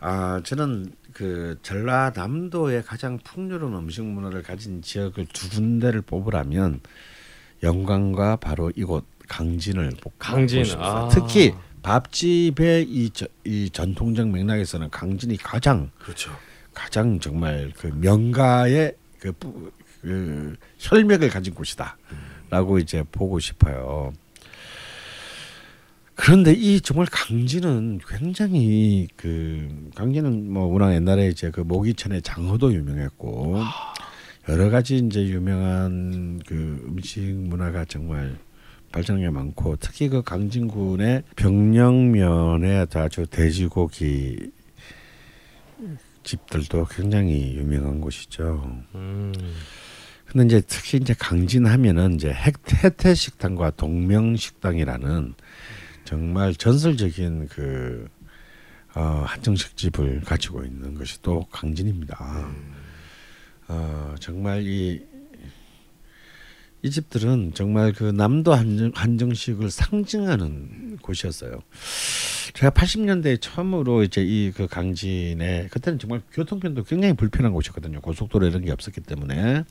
아, 0.00 0.40
저는 0.44 0.92
그 1.12 1.58
전라남도의 1.62 2.84
가장 2.84 3.18
풍요로운 3.18 3.74
음식 3.74 4.02
문화를 4.04 4.42
가진 4.42 4.80
지역을 4.80 5.26
두 5.32 5.50
군데를 5.50 6.02
뽑으라면 6.02 6.80
영광과 7.64 8.36
바로 8.36 8.70
이곳 8.76 9.04
강진을 9.28 9.90
뽑 10.00 10.14
강진. 10.18 10.64
아. 10.78 11.08
특히 11.12 11.52
밥집의 11.82 12.84
이, 12.88 13.10
저, 13.10 13.26
이 13.44 13.68
전통적 13.70 14.28
맥락에서는 14.28 14.90
강진이 14.90 15.36
가장 15.38 15.90
그렇죠. 15.98 16.30
가장 16.72 17.18
정말 17.18 17.72
그 17.76 17.88
명가의 17.94 18.94
그, 19.18 19.32
뿌- 19.32 19.72
그 20.00 20.56
혈맥을 20.78 21.28
가진 21.28 21.54
곳이다라고 21.54 22.78
이제 22.78 23.04
보고 23.10 23.38
싶어요. 23.38 24.12
그런데 26.14 26.52
이 26.52 26.80
정말 26.80 27.06
강진은 27.10 28.00
굉장히 28.08 29.06
그 29.16 29.90
강진은 29.94 30.52
뭐 30.52 30.66
워낙 30.66 30.92
옛날에 30.94 31.28
이제 31.28 31.50
그 31.50 31.60
모기천의 31.60 32.22
장어도 32.22 32.74
유명했고 32.74 33.56
여러 34.48 34.68
가지 34.68 34.96
이제 34.96 35.22
유명한 35.26 36.40
그 36.44 36.84
음식 36.88 37.20
문화가 37.20 37.84
정말 37.84 38.36
발전한 38.90 39.22
게 39.22 39.30
많고 39.30 39.76
특히 39.76 40.08
그 40.08 40.22
강진군의 40.22 41.22
병령면에 41.36 42.86
아주 42.94 43.26
돼지고기 43.26 44.50
집들도 46.24 46.86
굉장히 46.86 47.54
유명한 47.54 48.00
곳이죠. 48.00 48.82
음. 48.96 49.32
근데 50.30 50.44
이제 50.46 50.60
특히 50.66 50.98
이제 50.98 51.14
강진하면은 51.18 52.14
이제 52.14 52.28
혜태 52.30 52.76
혜태 52.84 53.14
식당과 53.14 53.70
동명 53.72 54.36
식당이라는 54.36 55.34
정말 56.04 56.54
전설적인 56.54 57.48
그 57.48 58.08
어, 58.94 59.24
한정식 59.26 59.76
집을 59.76 60.20
가지고 60.22 60.64
있는 60.64 60.94
것이 60.94 61.20
또 61.22 61.46
강진입니다. 61.50 62.48
어, 63.68 64.14
정말 64.18 64.66
이, 64.66 65.02
이 66.82 66.90
집들은 66.90 67.52
정말 67.54 67.92
그 67.92 68.04
남도 68.04 68.54
한정, 68.54 68.90
한정식을 68.94 69.70
상징하는 69.70 70.96
곳이었어요. 71.02 71.60
제가 72.54 72.70
80년대에 72.70 73.40
처음으로 73.40 74.02
이제 74.02 74.22
이 74.22 74.52
그 74.54 74.66
강진에 74.66 75.68
그때는 75.70 75.98
정말 75.98 76.22
교통편도 76.32 76.84
굉장히 76.84 77.14
불편한 77.14 77.52
곳이었거든요. 77.52 78.00
고속도로 78.00 78.46
이런 78.46 78.64
게 78.64 78.72
없었기 78.72 79.02
때문에. 79.02 79.64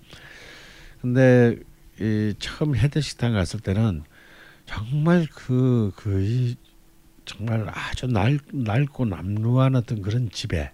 근데 1.08 1.56
이 2.02 2.34
처음 2.38 2.76
해대 2.76 3.00
식당 3.00 3.34
갔을 3.34 3.62
때는 3.62 4.04
정말 4.66 5.26
그 5.34 5.94
그이 5.96 6.58
정말 7.24 7.66
아주 7.70 8.08
날, 8.08 8.40
낡고 8.52 9.06
남루한 9.06 9.76
어떤 9.76 10.02
그런 10.02 10.30
집에 10.30 10.72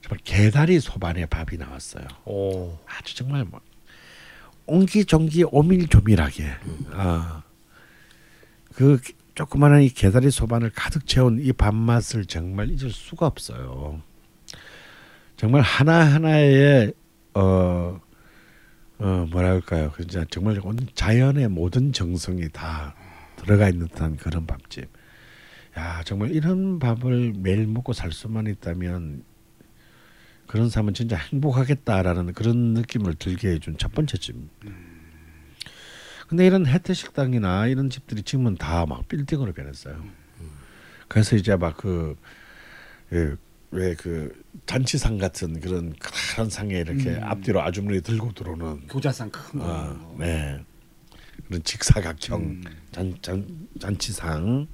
정말 0.00 0.18
개다리 0.24 0.80
소반에 0.80 1.26
밥이 1.26 1.58
나왔어요. 1.58 2.06
오. 2.24 2.78
아주 2.86 3.14
정말 3.14 3.44
뭐 3.44 3.60
옹기종기 4.66 5.44
오밀조밀하게 5.44 6.44
아, 6.92 7.42
그 8.74 8.98
조그마한 9.34 9.82
이 9.82 9.90
개다리 9.90 10.30
소반을 10.30 10.70
가득 10.74 11.06
채운 11.06 11.38
이 11.38 11.52
밥맛을 11.52 12.24
정말 12.24 12.70
잊을 12.70 12.90
수가 12.90 13.26
없어요. 13.26 14.00
정말 15.36 15.60
하나 15.60 16.00
하나의 16.14 16.94
어, 17.34 18.00
어 19.04 19.26
뭐랄까요, 19.30 19.92
진짜 19.98 20.24
정말 20.30 20.58
온 20.64 20.78
자연의 20.94 21.48
모든 21.48 21.92
정성이 21.92 22.48
다 22.50 22.94
들어가 23.36 23.68
있는 23.68 23.86
듯한 23.88 24.16
그런 24.16 24.46
밥집. 24.46 24.88
야 25.76 26.02
정말 26.04 26.30
이런 26.30 26.78
밥을 26.78 27.34
매일 27.36 27.66
먹고 27.66 27.92
살 27.92 28.12
수만 28.12 28.46
있다면 28.46 29.22
그런 30.46 30.70
삶은 30.70 30.94
진짜 30.94 31.16
행복하겠다라는 31.18 32.32
그런 32.32 32.56
느낌을 32.72 33.16
들게 33.16 33.50
해준 33.50 33.76
첫 33.76 33.92
번째 33.92 34.16
집. 34.16 34.36
근데 36.28 36.46
이런 36.46 36.66
혜태 36.66 36.94
식당이나 36.94 37.66
이런 37.66 37.90
집들이 37.90 38.22
지금은 38.22 38.56
다 38.56 38.86
막 38.86 39.06
빌딩으로 39.08 39.52
변했어요. 39.52 40.02
그래서 41.08 41.36
이제 41.36 41.54
막그 41.56 42.16
예, 43.12 43.34
왜 43.74 43.94
그 43.96 44.32
잔치상 44.66 45.18
같은 45.18 45.60
그런 45.60 45.92
큰 45.98 46.48
상에 46.48 46.78
이렇게 46.78 47.16
앞뒤로 47.16 47.60
아주머니 47.60 48.00
들고 48.00 48.32
들어오는 48.32 48.86
교자상 48.86 49.30
큰 49.30 49.58
거. 49.60 49.66
아, 49.66 50.14
네. 50.18 50.58
그런 51.46 51.62
직사각형 51.62 52.62
잔, 52.92 53.14
잔, 53.20 53.68
잔치상 53.80 54.68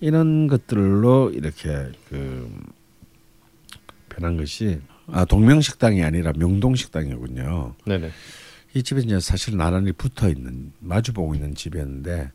이런 0.00 0.46
것들로 0.46 1.30
이렇게 1.30 1.90
그 2.08 2.50
변한 4.08 4.36
것이 4.36 4.80
아 5.08 5.24
동명 5.24 5.60
식당이 5.60 6.02
아니라 6.04 6.32
명동 6.36 6.76
식당이군요. 6.76 7.74
네네. 7.86 8.10
이 8.74 8.82
집에 8.82 9.00
이제 9.00 9.18
사실 9.18 9.56
나란히 9.56 9.92
붙어 9.92 10.28
있는 10.28 10.72
마주 10.78 11.12
보고 11.12 11.34
있는 11.34 11.54
집이었는데 11.54 12.30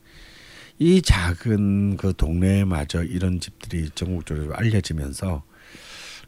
이 0.80 1.02
작은 1.02 1.98
그 1.98 2.14
동네마저 2.16 3.04
이런 3.04 3.40
집들이 3.40 3.90
전국적으로 3.92 4.56
알려지면서 4.56 5.44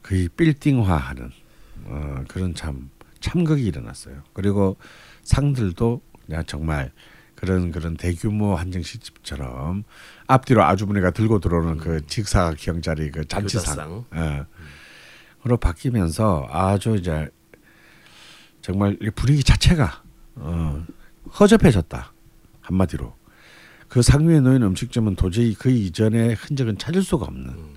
거의 0.06 0.30
빌딩화하는 0.30 1.32
어, 1.86 2.24
그런 2.28 2.53
참 2.53 2.91
참극이 3.22 3.66
일어났어요. 3.66 4.22
그리고 4.34 4.78
상들도 5.24 6.01
그냥 6.26 6.43
정말 6.45 6.91
그런 7.34 7.72
그런 7.72 7.97
대규모 7.97 8.56
한정식 8.56 9.01
집처럼 9.01 9.84
앞뒤로 10.28 10.64
아주머니가 10.64 11.12
들고 11.12 11.39
들어오는 11.39 11.78
그 11.78 12.06
직사각형짜리 12.06 13.12
그 13.12 13.26
잔치상, 13.26 14.06
예. 14.16 14.45
으로 15.45 15.58
바뀌면서 15.58 16.47
아주 16.51 16.95
이제 16.95 17.30
정말 18.62 18.97
이 19.01 19.10
분위기 19.10 19.43
자체가 19.43 20.03
어, 20.36 20.86
허접해졌다. 21.39 22.14
한마디로. 22.62 23.16
그 23.88 24.01
상위에 24.01 24.39
놓인 24.39 24.64
음식점은 24.64 25.16
도저히 25.16 25.53
그 25.53 25.70
이전의 25.70 26.36
흔적은 26.36 26.78
찾을 26.78 27.03
수가 27.03 27.26
없는 27.26 27.75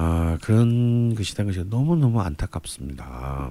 아 0.00 0.38
그런 0.42 1.16
것이 1.16 1.34
된 1.34 1.46
것이 1.46 1.68
너무 1.68 1.96
너무 1.96 2.20
안타깝습니다. 2.20 3.50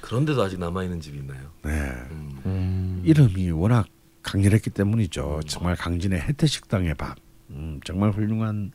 그런데도 0.00 0.40
아직 0.40 0.60
남아 0.60 0.84
있는 0.84 1.00
집이 1.00 1.18
있나요? 1.18 1.50
네 1.64 1.70
음. 2.12 3.02
이름이 3.04 3.50
워낙 3.50 3.88
강렬했기 4.22 4.70
때문이죠. 4.70 5.40
정말 5.48 5.74
강진의 5.74 6.20
혜태 6.20 6.46
식당의 6.46 6.94
밥 6.94 7.16
음, 7.50 7.80
정말 7.84 8.12
훌륭한 8.12 8.70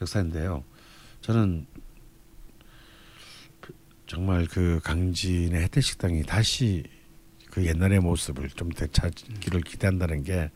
역사인데요. 0.00 0.64
저는 1.20 1.64
정말 4.08 4.46
그 4.46 4.80
강진의 4.82 5.62
혜태 5.62 5.80
식당이 5.80 6.24
다시 6.24 6.82
그 7.52 7.64
옛날의 7.64 8.00
모습을 8.00 8.48
좀 8.48 8.70
되찾기를 8.70 9.60
기대한다는 9.60 10.24
게 10.24 10.50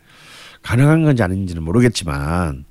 가능한 0.63 1.05
건지 1.05 1.23
아닌지는 1.23 1.63
모르겠지만 1.63 2.65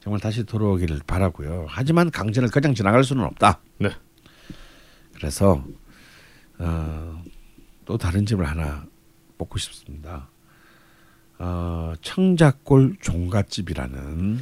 정말 0.00 0.20
다시 0.20 0.44
돌아오기를 0.44 1.00
바라고요. 1.06 1.66
하지만 1.68 2.10
강진을 2.10 2.50
그냥 2.50 2.74
지나갈 2.74 3.04
수는 3.04 3.24
없다. 3.24 3.60
네. 3.78 3.90
그래서 5.14 5.64
어, 6.58 7.22
또 7.84 7.98
다른 7.98 8.24
집을 8.24 8.46
하나 8.46 8.86
뽑고 9.36 9.58
싶습니다. 9.58 10.28
어, 11.38 11.92
청자골 12.02 12.96
종갓집이라는 13.00 14.40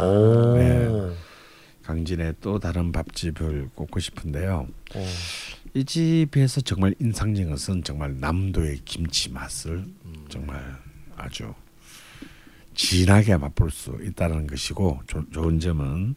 오. 0.00 0.56
네. 0.56 1.16
강진의 1.82 2.34
또 2.40 2.58
다른 2.58 2.92
밥집을 2.92 3.70
꼽고 3.74 3.98
싶은데요. 3.98 4.68
오. 4.94 5.06
이 5.74 5.84
집에서 5.84 6.60
정말 6.60 6.94
인상적인 7.00 7.50
것은 7.50 7.82
정말 7.82 8.18
남도의 8.20 8.80
김치 8.84 9.30
맛을 9.30 9.84
정말 10.28 10.62
아주 11.16 11.52
진하게 12.74 13.36
맛볼 13.36 13.70
수 13.70 13.98
있다는 14.02 14.46
것이고 14.46 15.00
조, 15.06 15.28
좋은 15.30 15.60
점은 15.60 16.14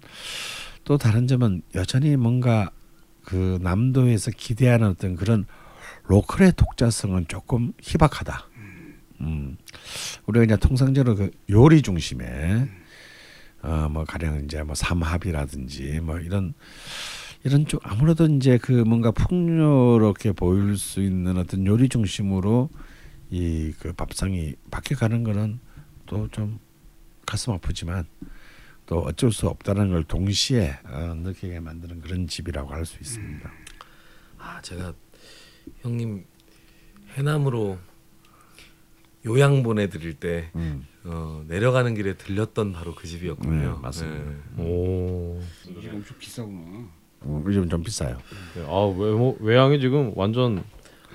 또 0.84 0.98
다른 0.98 1.28
점은 1.28 1.62
여전히 1.76 2.16
뭔가 2.16 2.72
그 3.24 3.60
남도에서 3.62 4.32
기대하는 4.32 4.90
어떤 4.90 5.16
그런 5.16 5.46
로컬의 6.08 6.54
독자성은 6.58 7.28
조금 7.28 7.74
희박하다. 7.82 8.50
음, 9.22 9.58
우리가 10.26 10.44
이제 10.46 10.58
통상적으로 10.58 11.16
그 11.16 11.32
요리 11.50 11.82
중심의 11.82 12.68
어뭐 13.62 14.04
가령 14.04 14.44
이제 14.44 14.62
뭐 14.64 14.76
삼합이라든지 14.76 16.02
뭐 16.02 16.20
이런 16.20 16.54
이런 17.46 17.66
좀 17.66 17.80
아무래도 17.84 18.26
이제 18.26 18.58
그 18.58 18.72
뭔가 18.72 19.12
풍요롭게 19.12 20.34
보일 20.34 20.78
수 20.78 21.02
있는 21.02 21.38
어떤 21.38 21.66
요리 21.66 21.88
중심으로 21.88 22.70
이 23.32 23.74
그 23.80 23.94
밥상이 23.94 24.56
바뀌어가는 24.72 25.24
거는 25.24 25.60
또 26.14 26.28
좀 26.30 26.60
가슴 27.26 27.54
아프지만 27.54 28.06
또 28.86 29.00
어쩔 29.00 29.32
수 29.32 29.48
없다는 29.48 29.90
걸 29.90 30.04
동시에 30.04 30.78
어, 30.86 31.14
느끼게 31.16 31.60
만드는 31.60 32.02
그런 32.02 32.28
집이라고 32.28 32.72
할 32.74 32.86
수 32.86 32.98
있습니다. 33.00 33.52
아 34.38 34.62
제가 34.62 34.94
형님 35.82 36.26
해남으로 37.16 37.78
요양 39.26 39.64
보내드릴 39.64 40.16
때 40.16 40.52
음. 40.56 40.86
어, 41.06 41.44
내려가는 41.48 41.94
길에 41.96 42.14
들렸던 42.16 42.74
바로 42.74 42.94
그 42.94 43.08
집이었군요. 43.08 43.76
네, 43.76 43.82
맞습니다. 43.82 44.32
네. 44.58 44.64
오. 44.64 45.42
이게 45.68 45.90
엄청 45.90 46.18
비싸구나. 46.18 46.88
어, 47.22 47.44
요즘 47.46 47.70
좀 47.70 47.82
비싸요. 47.84 48.18
네. 48.56 48.64
아 48.68 48.86
외모 48.98 49.38
외양이 49.40 49.80
지금 49.80 50.12
완전 50.16 50.62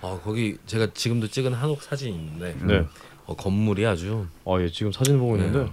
어, 0.01 0.19
거기 0.23 0.57
제가 0.65 0.95
지금도 0.95 1.27
찍은 1.29 1.53
한옥 1.53 1.83
사진이 1.83 2.17
있는데 2.17 2.57
네. 2.65 2.87
어, 3.29 3.35
건물이 3.37 3.87
아주 3.87 4.27
아예 4.47 4.69
지금 4.71 4.91
사진 4.91 5.19
보고 5.19 5.37
있는데 5.37 5.71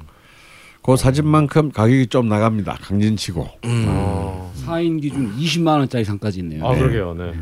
그 0.83 0.95
사진만큼 0.97 1.71
가격이 1.71 2.07
좀 2.07 2.27
나갑니다. 2.27 2.73
강진치고. 2.81 3.49
아, 3.63 4.51
4인 4.67 5.01
기준 5.01 5.35
20만 5.35 5.79
원짜리 5.79 6.03
상까지 6.03 6.39
있네요. 6.41 6.67
아 6.67 6.73
네. 6.73 6.79
그러게요. 6.79 7.13
네. 7.15 7.33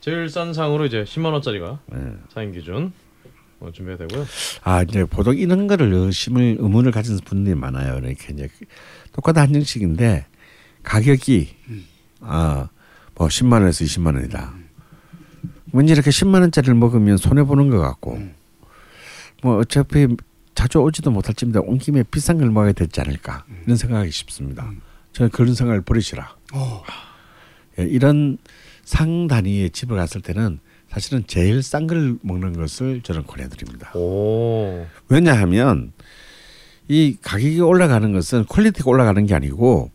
제일 0.00 0.28
싼 0.28 0.52
상으로 0.54 0.86
이제 0.86 1.04
10만 1.04 1.32
원짜리가 1.32 1.78
네. 1.92 1.98
4인 2.34 2.52
기준 2.54 2.92
어, 3.60 3.70
준비가 3.70 3.98
되고요. 3.98 4.26
아 4.64 4.82
이제 4.82 5.04
보통 5.04 5.36
이런 5.36 5.66
거를 5.66 5.92
의심을 5.92 6.56
의문을 6.58 6.90
가진 6.90 7.18
분들이 7.18 7.54
많아요. 7.54 7.98
이렇게 7.98 8.32
이제 8.32 8.48
똑같은 9.12 9.42
한정식인데 9.42 10.26
가격이 10.82 11.54
아뭐 12.22 12.68
10만 13.18 13.52
원에서 13.60 13.84
20만 13.84 14.14
원이다. 14.16 14.54
왠지 15.72 15.92
이렇게 15.92 16.10
10만 16.10 16.40
원짜리를 16.40 16.74
먹으면 16.74 17.18
손해 17.18 17.44
보는 17.44 17.68
것 17.68 17.78
같고 17.78 18.18
뭐 19.42 19.58
어차피 19.58 20.06
자주 20.54 20.78
오지도 20.78 21.10
못할 21.10 21.34
집인데 21.34 21.58
온 21.60 21.78
김에 21.78 22.02
비싼 22.04 22.38
걸 22.38 22.50
먹어야 22.50 22.72
되지 22.72 23.00
않을까 23.00 23.44
이런 23.64 23.76
생각이 23.76 24.10
싶습니다. 24.10 24.70
저는 25.12 25.30
그런 25.30 25.54
생각을 25.54 25.82
버리시라. 25.82 26.34
어. 26.54 26.82
예, 27.78 27.84
이런 27.84 28.38
상 28.84 29.26
단위의 29.26 29.70
집을 29.70 29.96
갔을 29.96 30.22
때는 30.22 30.60
사실은 30.88 31.24
제일 31.26 31.62
싼 31.62 31.86
걸 31.86 32.16
먹는 32.22 32.54
것을 32.54 33.02
저는 33.02 33.24
권해드립니다. 33.24 33.92
오. 33.96 34.86
왜냐하면 35.08 35.92
이 36.88 37.16
가격이 37.20 37.60
올라가는 37.60 38.12
것은 38.12 38.44
quality가 38.46 38.88
올라가는 38.88 39.26
게 39.26 39.34
아니고 39.34 39.90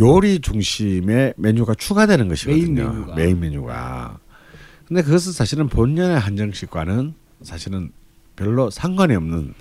요리 0.00 0.40
중심의 0.40 1.34
메뉴가 1.36 1.74
추가되는 1.74 2.28
것이거든요. 2.28 2.64
메인 2.64 2.74
메뉴가. 2.74 3.14
메인 3.14 3.40
메뉴가. 3.40 4.18
근데 4.88 5.02
그것은 5.02 5.32
사실은 5.32 5.68
본연의 5.68 6.18
한정식과는 6.18 7.14
사실은 7.42 7.92
별로 8.36 8.70
상관이 8.70 9.14
없는 9.14 9.54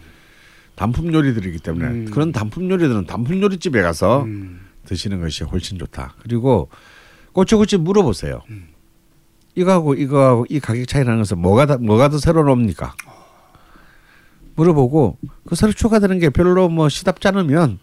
단품 0.76 1.14
요리들이기 1.14 1.60
때문에 1.60 1.86
음. 1.86 2.06
그런 2.12 2.32
단품 2.32 2.70
요리들은 2.70 3.06
단품 3.06 3.42
요리집에 3.42 3.82
가서 3.82 4.24
음. 4.24 4.62
드시는 4.86 5.22
것이 5.22 5.44
훨씬 5.44 5.78
좋다. 5.78 6.16
그리고 6.22 6.70
꼬치꼬치 7.34 7.78
물어보세요. 7.78 8.42
음. 8.50 8.70
이거하고 9.56 9.94
이거하고 9.94 10.46
이 10.50 10.60
가격 10.60 10.88
차이 10.88 11.04
나는 11.04 11.20
것은 11.20 11.38
뭐가 11.38 11.66
다, 11.66 11.78
뭐가 11.78 12.10
더 12.10 12.18
새로 12.18 12.44
나옵니까? 12.44 12.96
물어보고 14.56 15.18
그 15.46 15.56
새로 15.56 15.72
추가되는 15.72 16.20
게 16.20 16.30
별로 16.30 16.70
뭐 16.70 16.90
시답지 16.90 17.28
않으면 17.28 17.80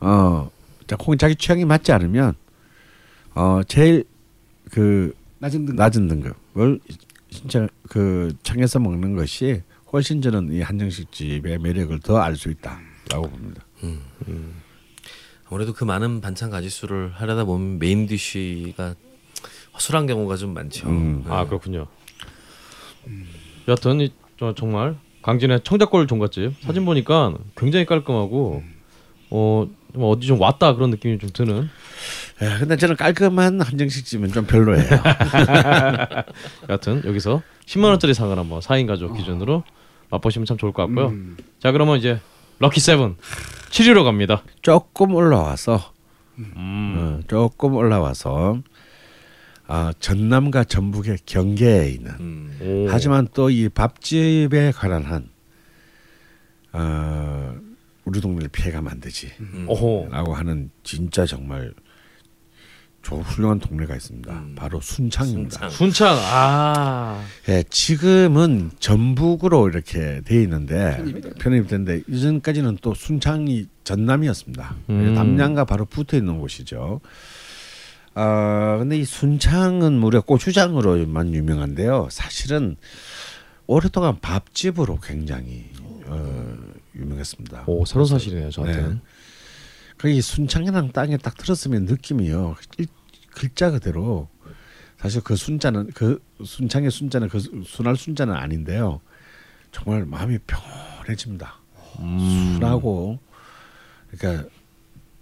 어, 0.00 0.50
자, 0.86 0.96
혹은 0.98 1.18
자기 1.18 1.36
취향이 1.36 1.64
맞지 1.64 1.92
않으면 1.92 2.34
어 3.34 3.60
제일 3.66 4.04
그 4.70 5.14
낮은 5.38 5.66
등 5.66 5.76
낮은 5.76 6.08
등급을 6.08 6.80
진짜 7.30 7.66
그 7.88 8.32
청해서 8.42 8.78
먹는 8.78 9.16
것이 9.16 9.62
훨씬 9.94 10.20
저는 10.20 10.52
이 10.52 10.60
한정식 10.60 11.12
집의 11.12 11.58
매력을 11.60 11.96
더 12.00 12.18
알 12.20 12.34
수 12.34 12.50
있다라고 12.50 13.30
봅니다. 13.30 13.62
아무래도 15.48 15.72
그 15.72 15.84
많은 15.84 16.20
반찬 16.20 16.50
가짓수를 16.50 17.12
하려다 17.14 17.44
보면 17.44 17.78
메인 17.78 18.06
디쉬가 18.08 18.96
허술한 19.74 20.06
경우가 20.08 20.36
좀 20.36 20.52
많죠. 20.52 20.88
음. 20.88 21.22
네. 21.24 21.32
아 21.32 21.46
그렇군요. 21.46 21.86
여하튼 23.68 24.00
이, 24.00 24.12
저, 24.36 24.52
정말 24.56 24.96
강진의 25.22 25.60
청자골 25.62 26.08
종갓집 26.08 26.54
사진 26.62 26.84
보니까 26.84 27.32
굉장히 27.56 27.86
깔끔하고 27.86 28.64
어, 29.30 29.68
뭐 29.94 30.10
어디 30.10 30.26
좀 30.26 30.40
왔다 30.40 30.74
그런 30.74 30.90
느낌이 30.90 31.18
좀 31.20 31.30
드는. 31.32 31.68
예, 32.42 32.58
근데 32.58 32.76
저는 32.76 32.96
깔끔한 32.96 33.60
한정식 33.60 34.04
집은 34.06 34.32
좀 34.32 34.44
별로예요. 34.44 34.84
여하튼 36.68 37.00
여기서 37.04 37.42
10만 37.66 37.84
원짜리 37.84 38.12
상을 38.12 38.36
한번 38.36 38.58
4인 38.58 38.88
가족 38.88 39.16
기준으로 39.16 39.62
맛보시면 40.14 40.46
참 40.46 40.56
좋을 40.56 40.72
것 40.72 40.86
같고요. 40.86 41.08
음. 41.08 41.36
자 41.58 41.72
그러면 41.72 41.98
이제 41.98 42.20
럭키 42.58 42.80
세븐 42.80 43.16
7위로 43.70 44.04
갑니다. 44.04 44.42
조금 44.62 45.14
올라와서 45.14 45.92
음. 46.38 46.94
어, 46.96 47.20
조금 47.28 47.74
올라와서 47.74 48.60
아, 49.66 49.92
전남과 49.98 50.64
전북의 50.64 51.18
경계에 51.26 51.88
있는 51.90 52.10
음. 52.20 52.58
오. 52.60 52.86
하지만 52.90 53.26
또 53.32 53.48
이 53.50 53.68
밥집에 53.68 54.72
관한 54.72 55.02
한 55.04 55.28
어, 56.72 57.54
우리 58.04 58.20
동네를 58.20 58.48
피해가면 58.50 58.92
안 58.92 59.00
되지라고 59.00 60.06
음. 60.10 60.32
하는 60.32 60.70
진짜 60.82 61.24
정말 61.24 61.72
좋은 63.04 63.22
훌륭한 63.22 63.60
동네가 63.60 63.94
있습니다. 63.94 64.32
음. 64.32 64.54
바로 64.56 64.80
순창입니다. 64.80 65.68
순창. 65.68 65.70
순창 65.70 66.16
아 66.22 67.22
예, 67.48 67.62
지금은 67.68 68.70
전북으로 68.80 69.68
이렇게 69.68 70.22
돼 70.24 70.42
있는데 70.42 71.04
됐는데 71.38 72.02
이전까지는 72.08 72.78
또 72.80 72.94
순창이 72.94 73.66
전남이었습니다. 73.84 74.74
음. 74.90 75.14
담양과 75.14 75.66
바로 75.66 75.84
붙어 75.84 76.16
있는 76.16 76.40
곳이죠. 76.40 77.00
아 78.14 78.76
근데 78.78 78.96
이 78.98 79.04
순창은 79.04 79.92
무려 79.92 80.22
고추장으로만 80.22 81.34
유명한데요. 81.34 82.08
사실은 82.10 82.76
오랫동안 83.66 84.18
밥집으로 84.20 84.98
굉장히 85.02 85.66
어, 86.06 86.54
유명했습니다. 86.96 87.64
오 87.66 87.84
새로운 87.84 88.06
사실이네요 88.08 88.50
저한테는. 88.50 88.90
네. 88.90 89.00
그이 90.04 90.20
순창이라는 90.20 90.92
땅에 90.92 91.16
딱 91.16 91.34
들었으면 91.38 91.86
느낌이요. 91.86 92.56
일- 92.76 92.88
글자 93.32 93.70
그대로 93.70 94.28
사실 94.98 95.22
그 95.22 95.34
순자는 95.34 95.92
그 95.94 96.22
순창의 96.44 96.90
순자는 96.90 97.30
그 97.30 97.38
수- 97.40 97.62
순할 97.64 97.96
순자는 97.96 98.34
아닌데요. 98.34 99.00
정말 99.72 100.04
마음이 100.04 100.36
평온해집니다. 100.46 101.54
음. 102.00 102.18
순하고 102.18 103.18
그러니까 104.10 104.46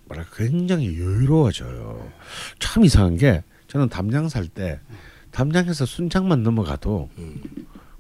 뭐랄까 0.07 0.35
굉장히 0.35 0.99
여유로워져요. 0.99 2.11
참 2.59 2.85
이상한 2.85 3.17
게 3.17 3.45
저는 3.69 3.89
담양 3.89 4.29
살 4.29 4.49
때 4.49 4.81
담양에서 5.31 5.87
순창만 5.87 6.43
넘어가도 6.43 7.09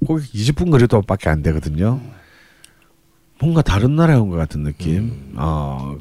거기 0.04 0.26
20분 0.32 0.72
거리도밖에 0.72 1.28
안 1.30 1.42
되거든요. 1.44 2.00
뭔가 3.40 3.62
다른 3.62 3.94
나라에 3.94 4.16
온 4.16 4.30
것 4.30 4.36
같은 4.36 4.64
느낌. 4.64 5.32
어, 5.36 5.96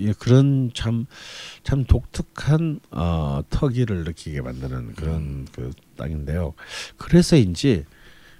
예, 0.00 0.12
그런 0.18 0.70
참 0.74 1.06
참 1.62 1.84
독특한 1.84 2.80
어, 2.90 3.42
터기를 3.50 4.04
느끼게 4.04 4.40
만드는 4.40 4.94
그런 4.94 5.46
그 5.52 5.70
땅인데요. 5.96 6.54
그래서인지 6.96 7.84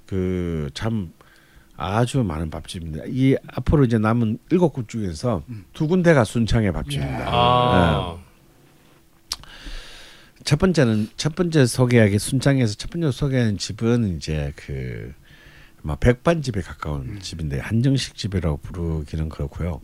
그 0.06 0.70
참 0.74 1.12
아주 1.76 2.22
많은 2.22 2.50
밥집입니다. 2.50 3.04
이 3.06 3.36
앞으로 3.54 3.84
이제 3.84 3.96
남은 3.98 4.38
일곱 4.50 4.74
곳 4.74 4.88
중에서 4.88 5.42
두 5.72 5.88
군데가 5.88 6.24
순창의 6.24 6.72
밥집입니다. 6.72 7.24
아. 7.26 8.18
첫 10.44 10.58
번째는 10.58 11.08
첫 11.16 11.34
번째 11.34 11.66
소개하기 11.66 12.18
순창에서 12.18 12.74
첫 12.74 12.90
번째 12.90 13.10
소개하는 13.10 13.56
집은 13.58 14.16
이제 14.16 14.52
그뭐 14.56 15.96
백반집에 15.96 16.60
가까운 16.60 17.20
집인데 17.20 17.58
한정식 17.60 18.14
집이라고 18.14 18.58
부르기는 18.58 19.28
그렇고요. 19.28 19.80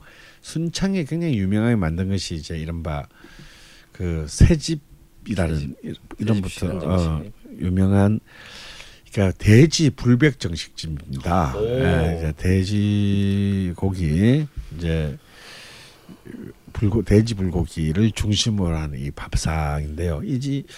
순창에 0.47 1.03
굉장히 1.03 1.39
유명하게 1.39 1.75
만든 1.75 2.09
것이 2.09 2.37
이제 2.37 2.57
이른바 2.57 3.05
그 3.91 4.27
새집이라는 4.29 5.75
이름부터 6.19 6.67
어. 6.85 7.25
유명한 7.59 8.21
그러니까 9.13 9.37
돼지 9.39 9.91
불백 9.91 10.39
정식집입니다. 10.39 11.57
오. 11.57 11.65
예, 11.67 12.15
이제 12.17 12.33
돼지 12.37 13.73
고기 13.75 14.47
이제 14.77 15.19
불고 16.73 17.03
돼지 17.03 17.35
불고기를 17.35 18.13
중심으로 18.13 18.77
하는 18.77 19.01
이 19.01 19.11
밥상인데요. 19.11 20.23
이집 20.23 20.69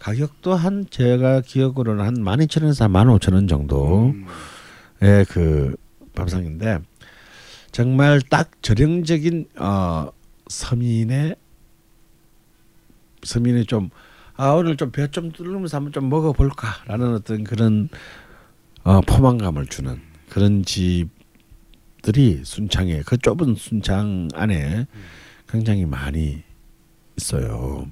가격도 0.00 0.54
한 0.54 0.84
제가 0.90 1.40
기억으로는 1.40 2.04
한 2.04 2.14
12,000원에서 2.16 2.90
15,000원 2.90 3.48
정도의 3.48 5.24
그 5.30 5.74
밥상인데 6.14 6.80
정말 7.74 8.20
딱 8.20 8.52
전형적인 8.62 9.48
어 9.58 10.08
서민의 10.46 11.34
서민이 13.24 13.66
좀 13.66 13.90
아 14.36 14.50
오늘 14.52 14.76
좀 14.76 14.90
배 14.92 15.08
좀 15.08 15.32
뚫으면서 15.32 15.76
한번 15.76 15.92
좀 15.92 16.08
먹어볼까라는 16.08 17.14
어떤 17.14 17.42
그런 17.42 17.88
어 18.84 19.00
포만감을 19.00 19.66
주는 19.66 20.00
그런 20.28 20.64
집들이 20.64 22.42
순창에 22.44 23.02
그 23.06 23.16
좁은 23.18 23.56
순창 23.56 24.28
안에 24.34 24.86
굉장히 25.48 25.84
많이 25.84 26.42
있어요. 27.16 27.86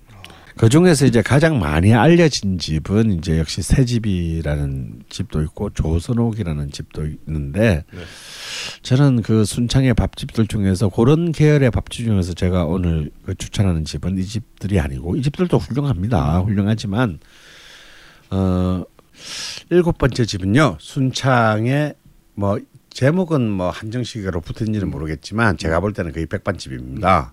그 0.62 0.68
중에서 0.68 1.06
이제 1.06 1.22
가장 1.22 1.58
많이 1.58 1.92
알려진 1.92 2.56
집은 2.56 3.18
이제 3.18 3.36
역시 3.40 3.62
새집이라는 3.62 5.02
집도 5.08 5.42
있고 5.42 5.70
조선옥이라는 5.70 6.70
집도 6.70 7.04
있는데 7.04 7.84
네. 7.92 8.00
저는 8.82 9.22
그 9.22 9.44
순창의 9.44 9.94
밥집들 9.94 10.46
중에서 10.46 10.88
그런 10.88 11.32
계열의 11.32 11.72
밥집 11.72 12.06
중에서 12.06 12.34
제가 12.34 12.64
오늘 12.66 13.10
그 13.26 13.34
추천하는 13.34 13.84
집은 13.84 14.16
이 14.18 14.24
집들이 14.24 14.78
아니고 14.78 15.16
이 15.16 15.22
집들도 15.22 15.58
훌륭합니다. 15.58 16.38
훌륭하지만 16.42 17.18
어 18.30 18.84
일곱 19.70 19.98
번째 19.98 20.24
집은요 20.24 20.76
순창의 20.78 21.94
뭐 22.34 22.60
제목은 22.90 23.50
뭐 23.50 23.70
한정식으로 23.70 24.40
붙은지는 24.40 24.92
모르겠지만 24.92 25.56
제가 25.56 25.80
볼 25.80 25.92
때는 25.92 26.12
거의 26.12 26.26
백반집입니다. 26.26 27.32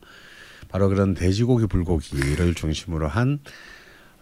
바로 0.69 0.87
그런 0.89 1.13
돼지고기 1.13 1.67
불고기를 1.67 2.53
중심으로 2.53 3.07
한 3.07 3.39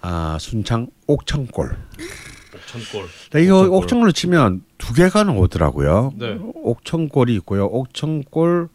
아, 0.01 0.37
순창 0.39 0.87
옥천골. 1.07 1.75
천골. 2.67 3.07
네, 3.31 3.43
이거 3.43 3.57
옥천골. 3.59 3.77
옥천골로 3.77 4.11
치면 4.13 4.61
두 4.77 4.93
개가 4.93 5.23
나오더라고요. 5.23 6.13
네. 6.17 6.37
옥천골이 6.63 7.35
있고요. 7.35 7.65
옥천골 7.65 8.69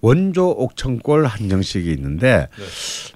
원조 0.00 0.50
옥천골 0.50 1.26
한정식이 1.26 1.90
있는데 1.92 2.48
네. 2.56 2.64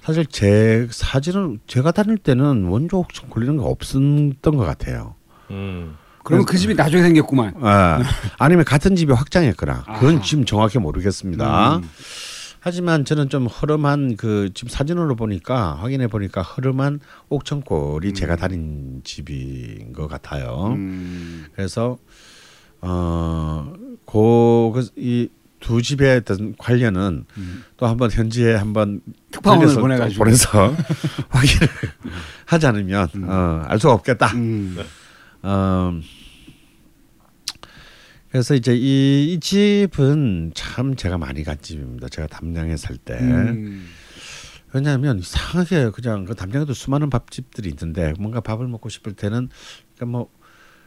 사실 0.03 0.25
제 0.25 0.87
사진은 0.89 1.59
제가 1.67 1.91
다닐 1.91 2.17
때는 2.17 2.65
원조 2.65 2.99
옥천골 2.99 3.43
이런 3.43 3.57
거 3.57 3.65
없었던 3.65 4.41
것 4.41 4.57
같아요. 4.57 5.15
음. 5.51 5.95
그러면 6.23 6.45
그 6.45 6.57
집이 6.57 6.75
나중에 6.75 7.01
생겼구만. 7.01 7.55
아, 7.61 7.99
아니면 8.37 8.63
같은 8.63 8.95
집이 8.95 9.11
확장했거나 9.11 9.85
그건 9.95 10.15
아하. 10.17 10.21
지금 10.21 10.45
정확히 10.45 10.77
모르겠습니다. 10.77 11.77
음. 11.77 11.89
하지만 12.63 13.05
저는 13.05 13.27
좀 13.29 13.47
허름한 13.47 14.17
그 14.17 14.51
지금 14.53 14.69
사진으로 14.69 15.15
보니까 15.15 15.73
확인해 15.73 16.07
보니까 16.07 16.43
허름한 16.43 16.99
옥천골이 17.29 18.13
제가 18.13 18.35
다닌 18.35 19.01
집인 19.03 19.93
것 19.93 20.07
같아요. 20.07 20.67
음. 20.75 21.47
그래서 21.55 21.97
어고이 24.05 25.29
두 25.59 25.81
집의 25.81 26.17
어떤 26.17 26.55
관련은 26.57 27.25
또 27.77 27.87
한번 27.87 28.11
현지에 28.11 28.53
한번 28.55 29.01
특파원을 29.31 29.75
보내가지고. 29.75 30.23
보내서 30.23 30.75
확인을 31.29 31.67
하지 32.45 32.67
않으면 32.67 33.09
어, 33.27 33.63
알 33.65 33.79
수가 33.79 33.93
없겠다. 33.93 34.27
음. 34.35 34.77
어, 35.41 35.99
그래서 38.31 38.55
이제 38.55 38.75
이, 38.75 39.33
이 39.33 39.39
집은 39.39 40.51
참 40.55 40.95
제가 40.95 41.17
많이 41.17 41.43
간 41.43 41.57
집입니다. 41.61 42.07
제가 42.07 42.27
담양에 42.27 42.77
살 42.77 42.97
때. 42.97 43.15
음. 43.19 43.87
왜냐하면 44.73 45.19
이상하게 45.19 45.89
그냥 45.89 46.23
그 46.23 46.33
담양에도 46.33 46.73
수많은 46.73 47.09
밥집들이 47.09 47.67
있는데 47.69 48.13
뭔가 48.17 48.39
밥을 48.39 48.67
먹고 48.69 48.87
싶을 48.87 49.13
때는 49.13 49.49
그러니까 49.95 50.05
뭐 50.17 50.29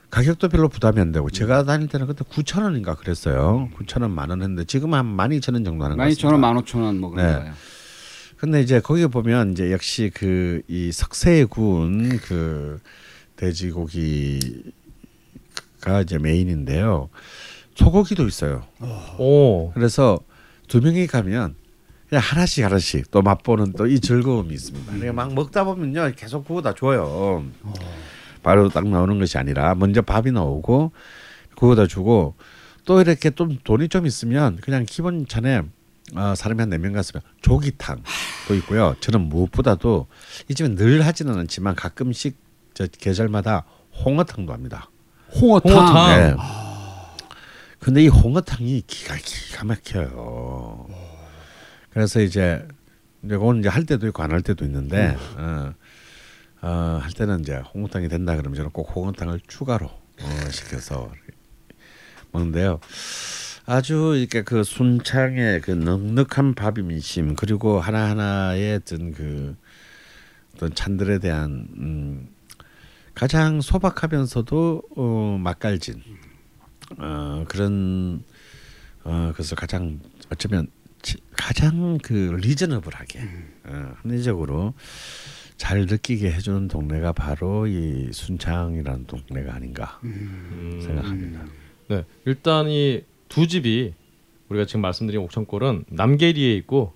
가격도 0.08 0.48
별로 0.48 0.68
부담이 0.70 1.00
안 1.00 1.12
되고 1.12 1.28
제가 1.28 1.64
다닐 1.64 1.88
때는 1.88 2.06
그때 2.06 2.24
9천 2.24 2.62
원인가 2.62 2.94
그랬어요. 2.94 3.68
9천 3.76 4.00
원 4.02 4.12
만 4.12 4.30
원 4.30 4.40
했는데 4.40 4.64
지금 4.64 4.94
한 4.94 5.04
12,000원 5.16 5.64
정도 5.66 5.84
하는 5.84 5.96
것 5.96 6.02
많이 6.02 6.12
같습니다. 6.14 6.20
저는 6.22 6.40
만 6.40 6.56
오천 6.56 6.80
원 6.80 6.98
먹은 7.00 7.16
네. 7.18 7.22
거예요. 7.24 7.52
근데 8.38 8.62
이제 8.62 8.80
거기 8.80 9.06
보면 9.06 9.52
이제 9.52 9.70
역시 9.70 10.10
그이 10.14 10.90
구운 11.50 12.18
그 12.18 12.80
돼지고기 13.36 14.62
가 15.84 16.00
이제 16.00 16.16
메인인데요. 16.18 17.10
소고기도 17.74 18.26
있어요. 18.26 18.64
오. 19.18 19.70
그래서 19.74 20.18
두 20.66 20.80
명이 20.80 21.06
가면 21.06 21.56
그냥 22.08 22.22
하나씩 22.24 22.64
하나씩 22.64 23.10
또 23.10 23.20
맛보는 23.20 23.72
또 23.72 23.86
이 23.86 24.00
즐거움이 24.00 24.54
있습니다. 24.54 24.86
그러니까 24.92 25.12
막 25.12 25.34
먹다 25.34 25.64
보면요 25.64 26.10
계속 26.16 26.46
구워다 26.46 26.74
줘요. 26.74 27.44
바로 28.42 28.68
딱 28.70 28.86
나오는 28.88 29.18
것이 29.18 29.36
아니라 29.38 29.74
먼저 29.74 30.00
밥이 30.00 30.30
나오고 30.32 30.92
구워다 31.56 31.86
주고 31.86 32.34
또 32.86 33.00
이렇게 33.00 33.30
좀 33.30 33.58
돈이 33.64 33.88
좀 33.88 34.06
있으면 34.06 34.56
그냥 34.62 34.84
기본 34.88 35.26
찬에 35.26 35.62
어, 36.14 36.34
사람이 36.36 36.60
한 36.60 36.68
네 36.70 36.78
명 36.78 36.92
갔으면 36.92 37.22
조기탕도 37.42 38.54
있고요. 38.58 38.94
저는 39.00 39.22
무엇보다도 39.28 40.06
이 40.48 40.54
집은 40.54 40.76
늘 40.76 41.04
하지는 41.04 41.36
않지만 41.38 41.74
가끔씩 41.74 42.36
저 42.74 42.86
계절마다 42.86 43.64
홍어탕도 44.04 44.52
합니다. 44.52 44.90
홍어탕. 45.40 45.72
홍어탕. 45.72 46.20
네. 46.20 46.36
근데 47.78 48.02
이 48.04 48.08
홍어탕이 48.08 48.82
기가 48.86 49.14
기가 49.16 49.64
막혀요. 49.64 50.88
그래서 51.90 52.20
이제 52.20 52.66
그건 53.28 53.60
이제 53.60 53.68
할 53.68 53.84
때도 53.84 54.06
있고 54.08 54.22
안 54.22 54.32
할 54.32 54.42
때도 54.42 54.64
있는데 54.64 55.16
어, 55.36 55.72
어, 56.62 56.98
할 57.02 57.12
때는 57.12 57.40
이제 57.40 57.56
홍어탕이 57.74 58.08
된다 58.08 58.36
그러면 58.36 58.56
저는 58.56 58.70
꼭 58.70 58.94
홍어탕을 58.96 59.40
추가로 59.46 59.86
어, 59.86 60.50
시켜서 60.50 61.10
먹는데요. 62.32 62.80
아주 63.66 64.14
이렇게 64.16 64.42
그 64.42 64.62
순창의 64.64 65.60
그 65.62 65.70
넉넉한 65.70 66.54
밥이민심 66.54 67.34
그리고 67.34 67.80
하나 67.80 68.10
하나의 68.10 68.76
어떤 68.76 69.12
그 69.12 69.56
어떤 70.54 70.74
찬들에 70.74 71.18
대한 71.18 71.68
음, 71.76 72.28
가장 73.14 73.60
소박하면서도 73.60 74.82
어, 74.96 75.38
맛깔진. 75.40 76.02
어, 76.98 77.44
그런 77.48 78.22
어, 79.04 79.30
그래서 79.34 79.54
가장 79.54 80.00
어쩌면 80.30 80.66
지- 81.02 81.18
가장 81.36 81.98
그 82.02 82.36
리저너블하게 82.42 83.20
어, 83.64 83.92
합리적으로 84.02 84.74
잘 85.56 85.86
느끼게 85.86 86.32
해주는 86.32 86.68
동네가 86.68 87.12
바로 87.12 87.66
이 87.66 88.10
순창이라는 88.12 89.06
동네가 89.06 89.54
아닌가 89.54 90.00
생각합니다. 90.82 91.44
네, 91.88 92.04
일단 92.24 92.68
이 92.68 93.02
두 93.28 93.48
집이 93.48 93.94
우리가 94.48 94.64
지금 94.66 94.82
말씀드린 94.82 95.20
옥천골은 95.22 95.86
남계리에 95.88 96.54
있고 96.58 96.92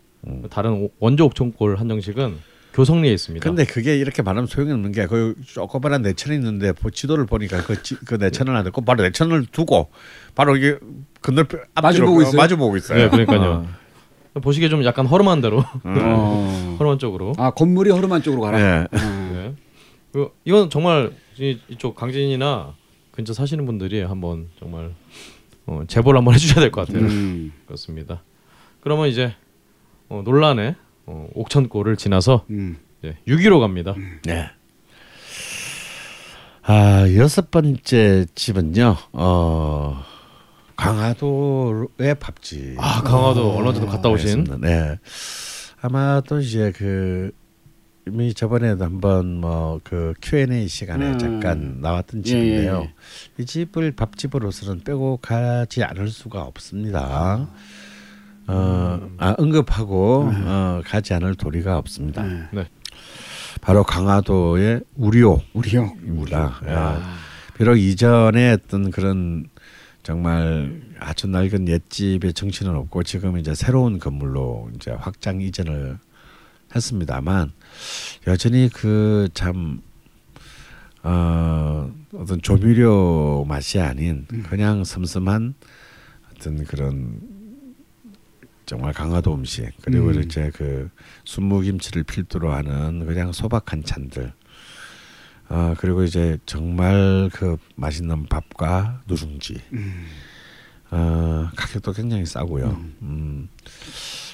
다른 0.51 0.73
오- 0.75 0.91
원조 1.01 1.25
옥천골 1.25 1.77
한정식은 1.77 2.37
교성리에 2.79 3.13
있습니다. 3.13 3.43
근데 3.49 3.65
그게 3.65 3.97
이렇게 3.97 4.23
말하면 4.23 4.47
소용이 4.47 4.71
없는 4.73 4.93
게 4.93 5.07
그 5.09 5.35
조그만한 5.47 6.03
내천이 6.03 6.37
있는데 6.37 6.73
보- 6.73 6.91
지도를 6.91 7.27
보니까 7.27 7.63
그, 7.65 7.83
지, 7.83 7.97
그 8.05 8.15
내천을 8.15 8.55
안 8.55 8.65
듣고 8.65 8.83
바로 8.83 9.03
내천을 9.03 9.47
두고 9.47 9.91
바로 10.37 10.57
이게 10.57 10.79
건널 11.21 11.47
마주 11.83 12.05
보고 12.05 12.23
있어요? 12.23 12.37
마주 12.37 12.57
보고 12.57 12.77
있어요. 12.77 12.99
네, 13.05 13.09
그러니까요. 13.11 13.67
보시기에 14.41 14.69
좀 14.69 14.85
약간 14.85 15.07
허름한 15.07 15.41
대로 15.41 15.65
어. 15.83 16.77
허름한 16.79 16.99
쪽으로. 17.01 17.33
아 17.39 17.51
건물이 17.51 17.91
허름한 17.91 18.23
쪽으로 18.23 18.43
가라. 18.43 18.59
네. 18.59 18.87
어. 18.93 19.31
네. 19.33 19.55
그 20.13 20.31
이건 20.45 20.71
정말 20.71 21.11
이, 21.39 21.59
이쪽 21.69 21.97
강진이나 21.97 22.75
근처 23.11 23.33
사시는 23.33 23.67
분들이 23.67 24.01
한번 24.03 24.49
정말 24.61 24.95
어, 25.67 25.83
제보를 25.89 26.19
한번 26.19 26.33
해주셔야 26.35 26.61
될 26.61 26.71
것 26.71 26.87
같아요. 26.87 27.05
음. 27.05 27.53
그렇습니다. 27.67 28.23
그러면 28.81 29.09
이제 29.09 29.35
어, 30.09 30.23
논란의 30.25 30.77
어, 31.09 31.27
옥천골을 31.35 31.97
지나서 31.97 32.45
음. 32.51 32.77
이제 32.99 33.17
6위로 33.27 33.61
갑니다. 33.61 33.95
네. 34.25 34.51
아 36.63 37.07
여섯 37.17 37.51
번째 37.51 38.27
집은요. 38.35 38.97
어 39.13 40.03
강화도의 40.77 42.15
밥집. 42.21 42.77
아 42.79 43.03
강화도 43.03 43.53
얼마 43.53 43.73
전에 43.73 43.87
갔다 43.87 44.11
오신 44.11 44.27
했습니다. 44.27 44.59
네. 44.61 44.99
아마도 45.81 46.41
이제 46.41 46.73
그 46.77 47.31
이미 48.07 48.35
저번에도 48.35 48.85
한번 48.85 49.41
뭐 49.41 49.81
그 49.85 50.13
Q&A 50.21 50.69
시간에 50.69 51.13
음. 51.13 51.19
잠깐 51.19 51.79
나왔던 51.81 52.21
예, 52.21 52.23
집인데요. 52.29 52.81
예, 52.81 52.85
예. 52.85 53.43
이 53.43 53.47
집을 53.47 53.93
밥집으로서는 53.93 54.83
빼고 54.85 55.19
가지 55.23 55.83
않을 55.85 56.09
수가 56.09 56.43
없습니다. 56.43 57.49
어, 58.49 59.09
아, 59.19 59.35
언급하고 59.39 60.31
어, 60.35 60.81
가지 60.85 61.15
않을 61.15 61.35
도리가 61.35 61.77
없습니다. 61.79 62.23
네. 62.51 62.67
바로 63.61 63.83
강화도의 63.85 64.81
우리오 64.97 65.41
우리요. 65.53 65.93
입니다. 66.05 66.61
예. 66.67 67.55
비록 67.57 67.77
이전에 67.77 68.53
어떤 68.53 68.91
그런 68.91 69.49
정말 70.03 70.81
아주 70.99 71.27
낡은 71.27 71.69
옛집의 71.69 72.33
정신은 72.33 72.75
없고 72.75 73.03
지금 73.03 73.37
이제 73.37 73.55
새로운 73.55 73.99
건물로 73.99 74.71
이제 74.75 74.93
확장 74.93 75.41
이전을 75.41 75.99
했습니다만 76.75 77.53
여전히 78.27 78.69
그 78.73 79.29
참 79.35 79.81
어, 81.03 81.91
어떤 82.15 82.43
조미료 82.43 83.45
맛이 83.49 83.79
아닌 83.81 84.27
그냥 84.49 84.85
섬섬한 84.85 85.55
어떤 86.33 86.65
그런 86.65 87.21
정말 88.69 88.93
강화도 88.93 89.35
음식 89.35 89.73
그리고 89.81 90.09
음. 90.09 90.23
이제 90.23 90.51
그 90.55 90.91
순무김치를 91.25 92.03
필두로 92.03 92.53
하는 92.53 93.07
그냥 93.07 93.33
소박한 93.33 93.83
찬들 93.83 94.31
아 95.49 95.75
그리고 95.79 96.05
이제 96.05 96.37
정말 96.45 97.31
그 97.33 97.57
맛있는 97.77 98.27
밥과 98.27 99.01
누룽지 99.07 99.59
어, 100.91 101.49
가격도 101.57 101.93
굉장히 101.93 102.27
싸고요. 102.27 102.79
음. 103.01 103.49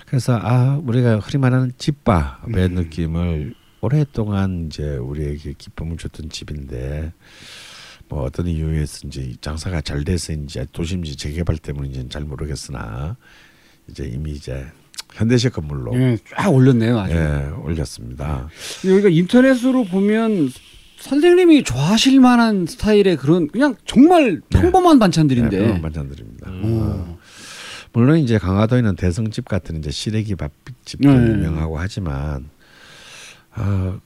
그래서 0.07 0.37
아 0.43 0.81
우리가 0.83 1.21
흔히 1.21 1.39
말하는 1.39 1.71
집밥의 1.79 2.71
느낌을 2.71 3.55
오랫동안 3.81 4.67
이제 4.67 4.97
우리에게 4.97 5.55
기쁨을 5.57 5.97
줬던 5.97 6.31
집인데 6.31 7.13
뭐 8.09 8.25
어떤 8.25 8.49
이유에서인지 8.49 9.37
장사가 9.41 9.81
잘 9.81 10.03
돼서인지 10.03 10.67
도심지 10.73 11.15
재개발 11.15 11.59
때문인지는 11.59 12.11
잘 12.11 12.25
모르겠으나 12.25 13.17
이제 13.89 14.05
이미 14.05 14.33
이제 14.33 14.67
현대식 15.13 15.53
건물로 15.53 15.95
예, 15.95 16.19
쫙 16.37 16.49
올렸네요. 16.49 16.99
아주. 16.99 17.15
예, 17.15 17.51
올렸습니다. 17.63 18.49
여기가 18.85 19.09
인터넷으로 19.09 19.85
보면 19.85 20.51
선생님이 20.99 21.65
좋아하실 21.65 22.21
만한 22.21 22.67
스타일의 22.67 23.17
그런 23.17 23.49
그냥 23.49 23.77
정말 23.85 24.41
평범한 24.51 24.99
반찬들인데. 24.99 25.59
네, 25.59 25.67
그런 25.67 25.83
반찬들입니다. 25.83 26.51
음. 26.51 26.63
어. 26.65 27.19
물론 27.93 28.19
이제 28.19 28.39
강화도에는 28.39 28.97
대성집 28.97 29.45
같은 29.45 29.79
이제 29.79 29.91
시래기 29.91 30.35
밥집도 30.35 31.13
네. 31.13 31.29
유명하고 31.31 31.79
하지만 31.79 32.49
아 33.53 34.01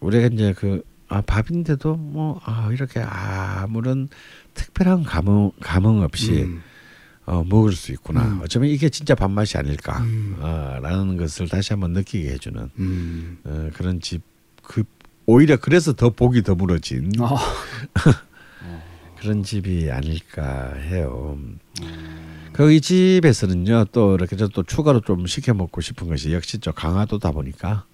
우리가 0.00 0.28
이제 0.28 0.54
그 0.56 0.82
아, 1.08 1.20
밥인데도 1.20 1.96
뭐 1.96 2.40
아, 2.44 2.70
이렇게 2.72 3.00
아무런 3.00 4.08
특별한 4.54 5.02
감흥 5.04 5.52
감흥 5.60 6.00
없이 6.02 6.44
음. 6.44 6.62
어, 7.26 7.44
먹을 7.44 7.72
수 7.72 7.92
있구나. 7.92 8.24
음. 8.24 8.40
어쩌면 8.42 8.70
이게 8.70 8.88
진짜 8.88 9.14
밥맛이 9.14 9.58
아닐까. 9.58 9.98
음. 9.98 10.36
어, 10.38 10.78
라는 10.80 11.16
것을 11.16 11.48
다시 11.48 11.72
한번 11.72 11.92
느끼게 11.92 12.30
해주는 12.30 12.70
음. 12.78 13.38
어, 13.44 13.70
그런 13.74 14.00
집. 14.00 14.22
그 14.62 14.84
오히려 15.26 15.56
그래서 15.56 15.92
더 15.92 16.10
복이 16.10 16.42
더물어진 16.42 17.12
아, 17.20 17.36
그런 19.18 19.42
집이 19.42 19.90
아닐까 19.90 20.72
해요. 20.74 21.38
그이 22.52 22.80
집에서는요 22.80 23.86
또 23.92 24.14
이렇게 24.14 24.36
저또 24.36 24.62
추가로 24.62 25.00
좀 25.00 25.26
시켜 25.26 25.52
먹고 25.52 25.80
싶은 25.80 26.08
것이 26.08 26.32
역시 26.32 26.58
저 26.58 26.72
강화도다 26.72 27.32
보니까 27.32 27.86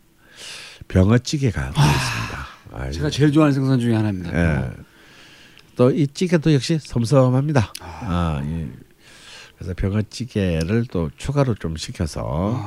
병어찌개가 0.88 1.72
또 1.72 1.80
있습니다. 1.80 2.46
아이고. 2.72 2.92
제가 2.92 3.10
제일 3.10 3.32
좋아하는 3.32 3.54
생선 3.54 3.80
중에 3.80 3.94
하나입니다. 3.94 4.32
예. 4.34 4.70
또이 5.76 6.06
찌개도 6.08 6.52
역시 6.52 6.78
섬섬합니다. 6.78 7.72
아, 7.80 8.42
이, 8.44 8.68
그래서 9.62 9.74
병어찌개를 9.76 10.86
또 10.90 11.08
추가로 11.16 11.54
좀 11.54 11.76
시켜서 11.76 12.58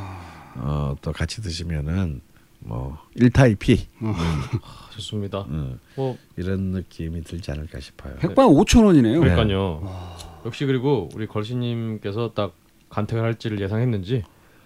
어, 0.55 0.95
또 1.01 1.11
같이 1.11 1.41
드시면은 1.41 2.21
뭐 2.59 2.97
일타이피 3.15 3.87
아, 4.01 4.89
좋습니다. 4.91 5.41
음, 5.49 5.77
뭐 5.97 6.17
이런 6.37 6.71
느낌이 6.71 7.21
들지 7.25 7.51
않을까 7.51 7.81
싶어요. 7.81 8.15
백반 8.15 8.47
5천 8.47 8.85
원이네요. 8.85 9.19
그러니까요. 9.19 10.15
역시 10.45 10.65
그리고 10.65 11.09
우리 11.13 11.27
걸신님께서 11.27 12.31
딱 12.33 12.53
간택을 12.89 13.23
할지를 13.23 13.59
예상했는지 13.59 14.23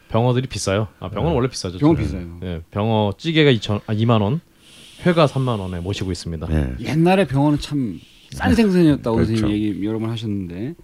병어들이 0.10 0.48
비싸요. 0.48 0.88
아 1.00 1.10
병어는 1.10 1.36
원래 1.36 1.50
비싸죠. 1.50 1.80
병어. 1.80 1.96
비싸요. 1.96 2.40
예, 2.44 2.62
병어 2.70 3.14
찌개가 3.18 3.52
2천 3.54 3.82
아 3.88 3.94
2만 3.96 4.22
원, 4.22 4.40
회가 5.06 5.26
3만 5.26 5.60
원에 5.60 5.80
모시고 5.80 6.12
있습니다. 6.12 6.46
네. 6.48 6.76
옛날에 6.80 7.26
병어는 7.26 7.58
참 7.60 8.00
싼 8.32 8.54
생선이었다고 8.54 9.16
그렇죠. 9.16 9.32
선생님 9.36 9.56
얘기 9.56 9.84
여러 9.86 9.98
번 9.98 10.12
하셨는데. 10.12 10.76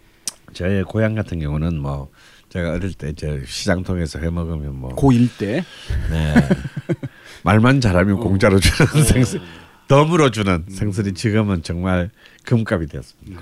저의 0.55 0.83
고향 0.83 1.13
같은 1.13 1.39
경우는 1.39 1.77
뭐 1.79 2.09
제가 2.49 2.71
어릴 2.73 2.93
때 2.93 3.09
이제 3.09 3.43
시장 3.45 3.83
통해서 3.83 4.19
해 4.19 4.29
먹으면 4.29 4.75
뭐 4.79 4.95
고1 4.95 5.37
때. 5.37 5.63
네. 6.09 6.33
말만 7.43 7.81
잘하면 7.81 8.17
공짜로 8.17 8.59
주는 8.59 9.03
생선 9.03 9.41
더 9.87 10.03
물어주는 10.05 10.65
생선이 10.69 11.13
지금은 11.13 11.61
정말 11.61 12.09
금값이 12.43 12.87
되었습니다. 12.87 13.41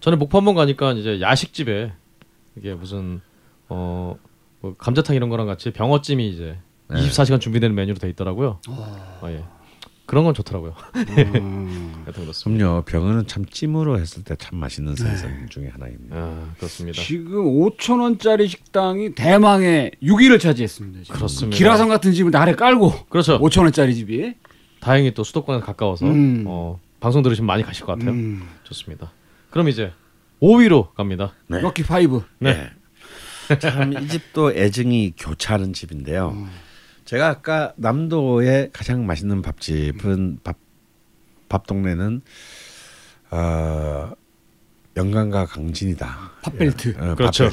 전에 0.00 0.16
목포 0.16 0.38
한번 0.38 0.54
가니까 0.56 0.92
이제 0.92 1.20
야식집에 1.20 1.92
이게 2.56 2.74
무슨 2.74 3.20
어 3.68 4.16
뭐 4.64 4.74
감자탕 4.78 5.14
이런 5.14 5.28
거랑 5.28 5.46
같이 5.46 5.70
병어찜이 5.72 6.26
이제 6.30 6.56
네. 6.88 6.96
24시간 6.98 7.38
준비되는 7.38 7.76
메뉴로 7.76 7.98
돼 7.98 8.08
있더라고요. 8.08 8.60
아, 8.66 9.20
예. 9.30 9.44
그런 10.06 10.24
건 10.24 10.34
좋더라고요. 10.34 10.74
음. 10.96 12.04
그럼요. 12.44 12.82
병어는 12.82 13.26
참 13.26 13.44
찜으로 13.46 13.98
했을 13.98 14.22
때 14.22 14.36
참 14.36 14.58
맛있는 14.58 14.94
생선 14.96 15.48
중에 15.48 15.68
하나입니다. 15.68 16.16
아 16.16 16.52
그렇습니다. 16.58 17.00
지금 17.00 17.44
5천 17.44 18.00
원짜리 18.00 18.46
식당이 18.48 19.14
대망의 19.14 19.92
6위를 20.02 20.38
차지했습니다. 20.40 21.04
지금. 21.04 21.16
그렇습니다. 21.16 21.56
기라성 21.56 21.88
같은 21.88 22.12
집을 22.12 22.30
아래 22.30 22.54
깔고 22.54 23.06
그렇죠. 23.08 23.38
5천 23.40 23.62
원짜리 23.62 23.94
집이. 23.94 24.34
다행히 24.80 25.14
또 25.14 25.24
수도권에 25.24 25.60
가까워서 25.60 26.04
음. 26.06 26.44
어, 26.46 26.78
방송 27.00 27.22
들으시면 27.22 27.46
많이 27.46 27.62
가실 27.62 27.86
것 27.86 27.92
같아요. 27.92 28.10
음. 28.10 28.46
좋습니다. 28.64 29.10
그럼 29.50 29.68
이제 29.70 29.92
5위로 30.42 30.92
갑니다. 30.94 31.32
네. 31.46 31.60
lucky 31.60 31.84
five. 31.84 32.22
네. 32.40 32.68
참 33.60 33.92
이 33.94 34.08
집도 34.08 34.52
애증이 34.52 35.14
교차하는 35.18 35.72
집인데요. 35.72 36.46
제가 37.04 37.28
아까 37.28 37.72
남도의 37.76 38.70
가장 38.72 39.06
맛있는 39.06 39.42
밥집은 39.42 40.38
밥, 40.42 40.56
밥 41.48 41.66
동네는 41.66 42.22
어, 43.30 44.12
영광과 44.96 45.44
강진이다. 45.46 46.32
팝벨트. 46.42 46.94
어, 46.98 47.14
그렇죠. 47.16 47.50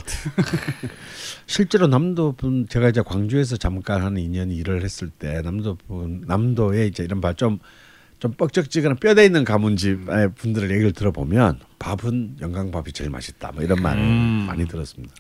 실제로 1.48 1.88
남도 1.88 2.34
분 2.34 2.68
제가 2.68 2.90
이제 2.90 3.02
광주에서 3.02 3.58
잠깐 3.58 4.04
한 4.04 4.16
2년 4.16 4.56
일을 4.56 4.84
했을 4.84 5.10
때 5.10 5.42
남도 5.42 5.76
분 5.88 6.24
남도에 6.28 6.86
이제 6.86 7.04
이런 7.04 7.20
밥좀좀 7.20 8.34
뻑적지근한 8.38 8.98
뼈대 8.98 9.26
있는 9.26 9.44
가문집 9.44 10.06
분들의 10.36 10.70
얘기를 10.70 10.94
들어보면 10.94 11.60
밥은 11.80 12.38
영광밥이 12.42 12.92
제일 12.94 13.10
맛있다. 13.10 13.52
뭐 13.54 13.64
이런 13.64 13.82
말을 13.82 14.02
음. 14.02 14.46
많이 14.48 14.68
들었습니다. 14.68 15.14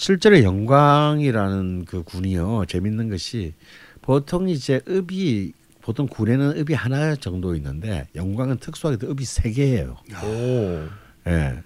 실제로 0.00 0.42
영광이라는 0.42 1.84
그 1.84 2.02
군이요 2.02 2.64
재밌는 2.66 3.10
것이 3.10 3.52
보통 4.00 4.48
이제 4.48 4.80
읍이 4.88 5.52
보통 5.82 6.06
군에는 6.06 6.56
읍이 6.56 6.72
하나 6.72 7.14
정도 7.16 7.54
있는데 7.54 8.08
영광은 8.14 8.56
특수하게도 8.60 9.10
읍이 9.12 9.24
세 9.26 9.50
개예요. 9.50 9.98
오. 10.24 10.88
예. 11.28 11.62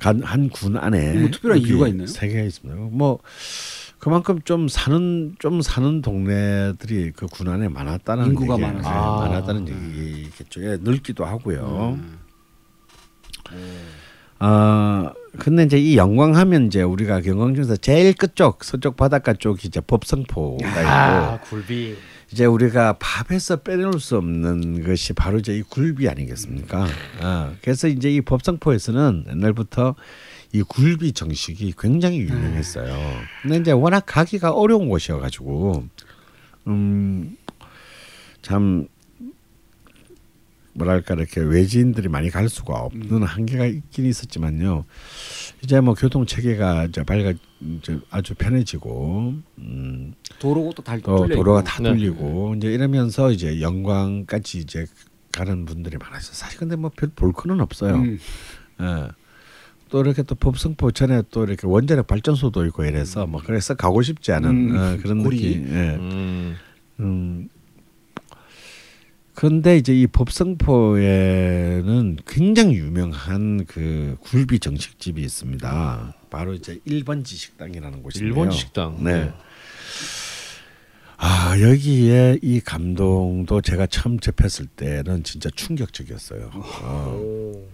한군 0.00 0.78
안에 0.78 1.12
뭐 1.20 1.30
특별한 1.30 1.58
이유가 1.58 1.86
있나요? 1.86 2.08
세 2.08 2.26
개가 2.26 2.42
있습니다. 2.42 2.80
뭐 2.90 3.20
그만큼 4.00 4.40
좀 4.42 4.66
사는 4.66 5.36
좀 5.38 5.62
사는 5.62 6.02
동네들이 6.02 7.12
그 7.12 7.26
군 7.28 7.48
안에 7.48 7.68
많았다는 7.68 8.26
인구가 8.26 8.54
얘기, 8.54 8.62
많아서. 8.62 8.88
예, 8.88 8.92
아. 8.92 9.16
많았다는 9.28 9.68
얘기겠죠. 9.68 10.64
예, 10.64 10.76
넓기도 10.80 11.24
하고요. 11.24 11.98
음. 12.00 12.18
아 14.40 15.12
근데 15.38 15.62
이제 15.64 15.78
이 15.78 15.96
영광하면 15.96 16.66
이제 16.66 16.82
우리가 16.82 17.24
영광 17.26 17.54
중에서 17.54 17.76
제일 17.76 18.12
끝쪽 18.14 18.64
서쪽 18.64 18.96
바닷가 18.96 19.32
쪽이 19.32 19.68
이제 19.68 19.80
법성포가 19.80 20.66
있고 20.68 20.88
아 20.90 21.40
굴비. 21.40 21.96
이제 22.32 22.44
우리가 22.44 22.94
밥에서 23.00 23.56
빼놓을 23.56 23.98
수 24.00 24.16
없는 24.16 24.84
것이 24.84 25.12
바로 25.14 25.38
이제 25.38 25.56
이 25.56 25.62
굴비 25.62 26.08
아니겠습니까? 26.08 26.86
아, 27.20 27.52
그래서 27.60 27.88
이제 27.88 28.10
이 28.10 28.20
법성포에서는 28.20 29.26
옛날부터 29.30 29.96
이 30.52 30.62
굴비 30.62 31.12
정식이 31.12 31.74
굉장히 31.78 32.20
유명했어요. 32.20 32.96
근데 33.42 33.56
이제 33.58 33.72
워낙 33.72 34.04
가기가 34.06 34.52
어려운 34.52 34.88
곳이어가지고 34.88 35.84
음 36.68 37.36
참 38.42 38.86
뭐랄까 40.72 41.14
이렇게 41.14 41.40
외지인들이 41.40 42.08
많이 42.08 42.30
갈 42.30 42.48
수가 42.48 42.74
없는 42.74 43.22
한계가 43.24 43.66
있긴 43.66 44.06
있었지만요. 44.06 44.84
이제 45.62 45.80
뭐 45.80 45.94
교통 45.94 46.26
체계가 46.26 46.84
이제 46.86 47.02
밝아 47.02 47.32
이제 47.60 47.98
아주 48.10 48.34
편해지고 48.34 49.34
음, 49.58 50.14
도로도 50.38 50.82
다또 50.82 51.26
뚫려 51.26 51.36
도로가. 51.36 51.64
다 51.64 51.82
네. 51.82 51.90
뚫리고 51.90 52.54
이제 52.56 52.68
이러면서 52.72 53.30
이제 53.32 53.60
영광까지 53.60 54.58
이제 54.58 54.86
가는 55.32 55.64
분들이 55.64 55.96
많아서 55.98 56.32
사실 56.32 56.58
근데 56.58 56.76
뭐 56.76 56.90
별 56.96 57.10
볼 57.14 57.32
거는 57.32 57.60
없어요. 57.60 57.96
음. 57.96 58.18
예. 58.80 59.08
또 59.90 60.00
이렇게 60.02 60.22
또 60.22 60.36
법성포 60.36 60.92
전에 60.92 61.22
또 61.32 61.44
이렇게 61.44 61.66
원자력 61.66 62.06
발전소도 62.06 62.64
있고 62.66 62.84
이래서 62.84 63.26
뭐 63.26 63.42
그래서 63.44 63.74
가고 63.74 64.02
싶지 64.02 64.30
않은 64.32 64.50
음. 64.50 64.76
어, 64.76 64.96
그런 65.02 65.22
고리. 65.24 65.36
느낌. 65.36 65.68
예. 65.74 65.96
음. 67.00 67.48
음. 69.40 69.40
그런데 69.40 69.78
이제 69.78 69.94
이 69.98 70.06
법성포에는 70.06 70.98
굉장히 72.26 72.74
유명한 72.76 73.64
그 73.64 74.18
굴비 74.20 74.58
정식집이 74.58 75.22
있습니다. 75.22 76.14
바로 76.28 76.52
이제 76.52 76.78
일본지 76.84 77.36
식당이라는 77.36 78.02
곳인데요. 78.02 78.28
일본 78.28 78.50
식당. 78.50 79.02
네. 79.02 79.32
아 81.16 81.58
여기에 81.58 82.40
이 82.42 82.60
감동도 82.60 83.62
제가 83.62 83.86
처음 83.86 84.20
접했을 84.20 84.66
때는 84.66 85.24
진짜 85.24 85.48
충격적이었어요. 85.54 86.50
어, 86.54 87.18
오. 87.18 87.66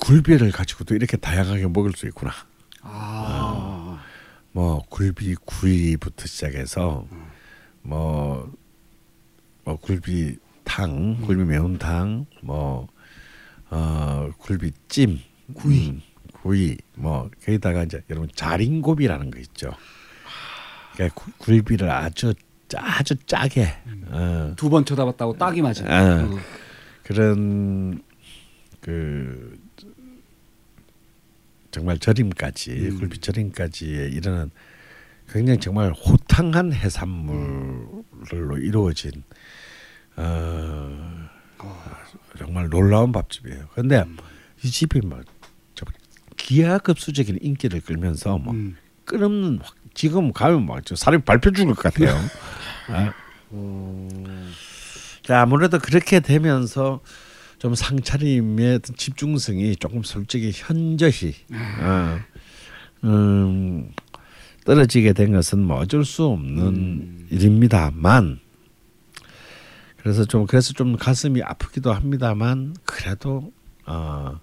굴비를 0.00 0.52
가지고도 0.52 0.94
이렇게 0.94 1.16
다양하게 1.16 1.66
먹을 1.66 1.92
수 1.96 2.06
있구나. 2.06 2.32
아. 2.80 4.00
뭐 4.52 4.84
굴비 4.88 5.34
구이부터 5.44 6.26
시작해서 6.26 7.06
뭐, 7.82 8.52
뭐 9.64 9.76
굴비 9.76 10.36
탕, 10.64 11.20
굴비 11.22 11.44
매운탕, 11.44 12.26
뭐 12.42 12.88
어, 13.70 14.30
굴비찜, 14.38 15.18
구이, 15.54 16.00
구이, 16.42 16.76
뭐 16.96 17.30
거기다가 17.44 17.84
이제 17.84 18.02
여러분 18.10 18.28
자린고비라는 18.34 19.30
거 19.30 19.38
있죠. 19.40 19.72
그러니까 20.94 21.14
구- 21.14 21.32
굴비를 21.38 21.90
아주 21.90 22.34
짜- 22.68 22.80
아주 22.82 23.14
짜게 23.26 23.68
어, 24.08 24.52
두번 24.56 24.84
쳐다봤다고 24.84 25.36
딱이 25.36 25.60
맞아. 25.62 25.84
아. 25.86 26.22
어. 26.24 26.38
그런 27.02 28.02
그 28.80 29.58
정말 31.70 31.98
절임까지 31.98 32.70
음. 32.72 32.98
굴비 32.98 33.18
절임까지에 33.18 34.08
이르는 34.08 34.50
굉장히 35.28 35.58
정말 35.58 35.90
호탕한 35.92 36.72
해산물로 36.72 38.04
이루어진 38.60 39.10
어, 40.16 41.28
정말 42.38 42.68
놀라운 42.68 43.12
밥집이에요. 43.12 43.66
근데 43.74 44.00
음. 44.02 44.16
이 44.62 44.70
집이 44.70 45.00
뭐좀 45.00 45.88
기하급수적인 46.36 47.38
인기를 47.42 47.80
끌면서 47.80 48.38
뭐 48.38 48.52
음. 48.54 48.76
끊없는 49.04 49.58
확- 49.62 49.74
지금 49.94 50.32
가면 50.32 50.66
막저 50.66 50.96
사람이 50.96 51.22
밟혀 51.24 51.50
죽을 51.52 51.74
것 51.74 51.92
같아요. 51.94 52.16
아. 52.88 53.12
자 55.22 55.40
아무래도 55.42 55.78
그렇게 55.78 56.20
되면서 56.20 57.00
좀 57.58 57.74
상차림의 57.74 58.80
집중성이 58.96 59.76
조금 59.76 60.02
솔직히 60.02 60.50
현저히 60.52 61.34
어, 61.80 62.18
음, 63.04 63.90
떨어지게 64.64 65.12
된 65.12 65.32
것은 65.32 65.60
뭐 65.60 65.78
어쩔 65.78 66.04
수 66.04 66.24
없는 66.26 67.28
일입니다만 67.30 68.40
그래서 70.04 70.26
좀 70.26 70.46
그래서 70.46 70.74
좀 70.74 70.98
가슴이 70.98 71.42
아프기도 71.42 71.90
합니다만 71.90 72.76
그래도 72.84 73.50
어, 73.86 74.38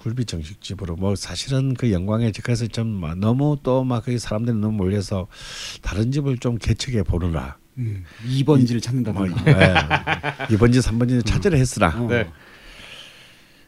굴비 0.00 0.26
정식집으로 0.26 0.96
뭐 0.96 1.16
사실은 1.16 1.72
그 1.72 1.90
영광에 1.92 2.30
그래서 2.42 2.66
좀막 2.66 3.18
너무 3.18 3.56
또막 3.62 4.04
거기 4.04 4.18
사람들이 4.18 4.58
너무 4.58 4.76
몰려서 4.76 5.28
다른 5.80 6.12
집을 6.12 6.36
좀 6.36 6.58
개척해 6.58 7.04
보느라 7.04 7.56
음. 7.78 8.04
2번지를 8.26 8.72
뭐 8.72 8.80
찾는다든가. 8.80 9.50
예, 9.50 10.52
이번지 10.52 10.82
삼번지 10.82 11.22
찾으려 11.22 11.56
했으나 11.56 11.88
어. 11.98 12.06
네. 12.08 12.30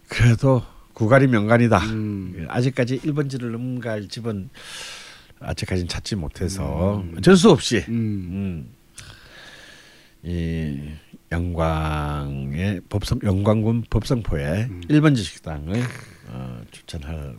그래도 0.08 0.62
구갈이 0.92 1.26
명간이다. 1.26 1.78
음. 1.86 2.44
아직까지 2.50 2.98
1번지를 3.00 3.50
넘갈 3.52 4.08
집은 4.08 4.50
아직까지는 5.40 5.88
찾지 5.88 6.16
못해서 6.16 7.02
어쩔 7.16 7.34
수 7.34 7.50
없이 7.50 7.82
음. 7.88 8.76
음, 10.24 10.28
이 10.28 10.90
영광의 11.32 12.80
법성 12.88 13.20
영광군 13.22 13.84
법성포의 13.90 14.64
음. 14.70 14.80
1번지 14.88 15.18
식당을 15.18 15.82
어, 16.28 16.60
추천할 16.70 17.34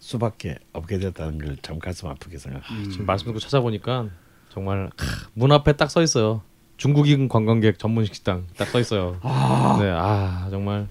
수밖에 0.00 0.56
없게 0.72 0.98
됐다는 0.98 1.38
걸 1.38 1.56
참 1.62 1.78
가슴 1.78 2.08
아프게 2.08 2.36
생각합니다. 2.38 2.90
지금 2.90 3.06
말씀 3.06 3.26
듣고 3.26 3.38
찾아보니까 3.38 4.08
정말 4.52 4.90
크, 4.96 5.06
문 5.34 5.50
앞에 5.52 5.72
딱 5.74 5.88
써 5.90 6.02
있어요. 6.02 6.42
중국인 6.76 7.28
관광객 7.28 7.78
전문 7.78 8.04
식당 8.04 8.46
딱 8.56 8.68
써 8.68 8.80
있어요. 8.80 9.18
아. 9.22 9.78
네, 9.80 9.88
아 9.90 10.48
정말. 10.50 10.88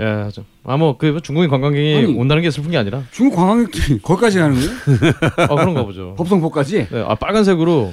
야, 0.00 0.30
좀, 0.30 0.44
아 0.64 0.76
뭐 0.76 0.96
그 0.98 1.20
중국인 1.22 1.50
관광객이 1.50 1.94
아니. 2.06 2.14
온다는 2.18 2.42
게 2.42 2.50
슬픈 2.50 2.70
게 2.70 2.76
아니라, 2.78 3.02
중국 3.10 3.36
관광객들이 3.36 3.98
거기까지 4.02 4.38
가는 4.38 4.54
거예요? 4.56 4.70
어 5.50 5.56
그런가 5.56 5.84
보죠. 5.84 6.14
법성포까지? 6.18 6.88
네, 6.88 7.02
아 7.06 7.14
빨간색으로 7.16 7.92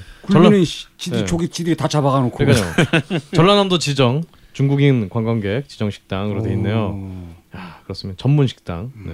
시- 0.65 0.87
지들 0.97 1.19
네. 1.19 1.25
조기 1.25 1.49
지들이 1.49 1.75
다 1.75 1.87
잡아가놓고. 1.87 2.37
그러니까요. 2.37 2.73
전라남도 3.35 3.77
지정 3.79 4.23
중국인 4.53 5.09
관광객 5.09 5.67
지정 5.67 5.89
식당으로 5.89 6.41
돼 6.43 6.53
있네요. 6.53 6.91
어. 6.95 7.35
야, 7.55 7.79
그렇습니다. 7.83 8.17
전문 8.21 8.47
식당. 8.47 8.91
네. 9.05 9.13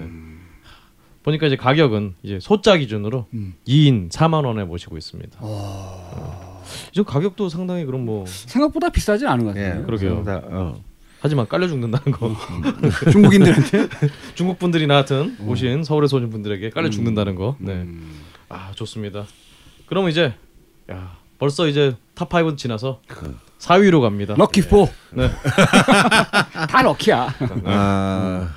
보니까 1.23 1.47
이제 1.47 1.55
가격은 1.55 2.15
이제 2.23 2.39
소자 2.41 2.75
기준으로 2.77 3.27
음. 3.33 3.53
2인 3.67 4.11
4만 4.11 4.45
원에 4.45 4.65
모시고 4.65 4.97
있습니다. 4.97 5.37
어. 5.41 6.61
저 6.91 7.03
가격도 7.03 7.47
상당히 7.49 7.85
그럼 7.85 8.05
뭐 8.05 8.25
생각보다 8.27 8.89
비싸진 8.89 9.27
않은 9.27 9.45
것 9.45 9.55
예, 9.57 9.63
같아요. 9.69 9.85
그러게요. 9.85 10.23
다, 10.25 10.41
어. 10.45 10.75
하지만 11.23 11.47
깔려 11.47 11.69
죽는다는 11.69 12.11
거. 12.11 12.35
중국인들한테. 13.09 13.87
중국 14.35 14.59
분들이나 14.59 14.95
하여튼 14.95 15.37
오신 15.39 15.85
서울에서 15.85 16.17
오신 16.17 16.29
분들에게 16.29 16.69
깔려 16.71 16.89
죽는다는 16.89 17.35
거. 17.35 17.55
네. 17.59 17.71
음. 17.71 18.19
아 18.49 18.71
좋습니다. 18.75 19.23
그럼 19.85 20.09
이제 20.09 20.33
야 20.91 21.15
벌써 21.39 21.69
이제 21.69 21.95
탑 22.13 22.27
5는 22.27 22.57
지나서 22.57 22.99
4위로 23.57 24.01
갑니다. 24.01 24.35
럭키 24.37 24.63
포. 24.63 24.89
네. 25.11 25.29
다 26.67 26.81
럭키야. 26.81 27.33
아, 27.67 28.49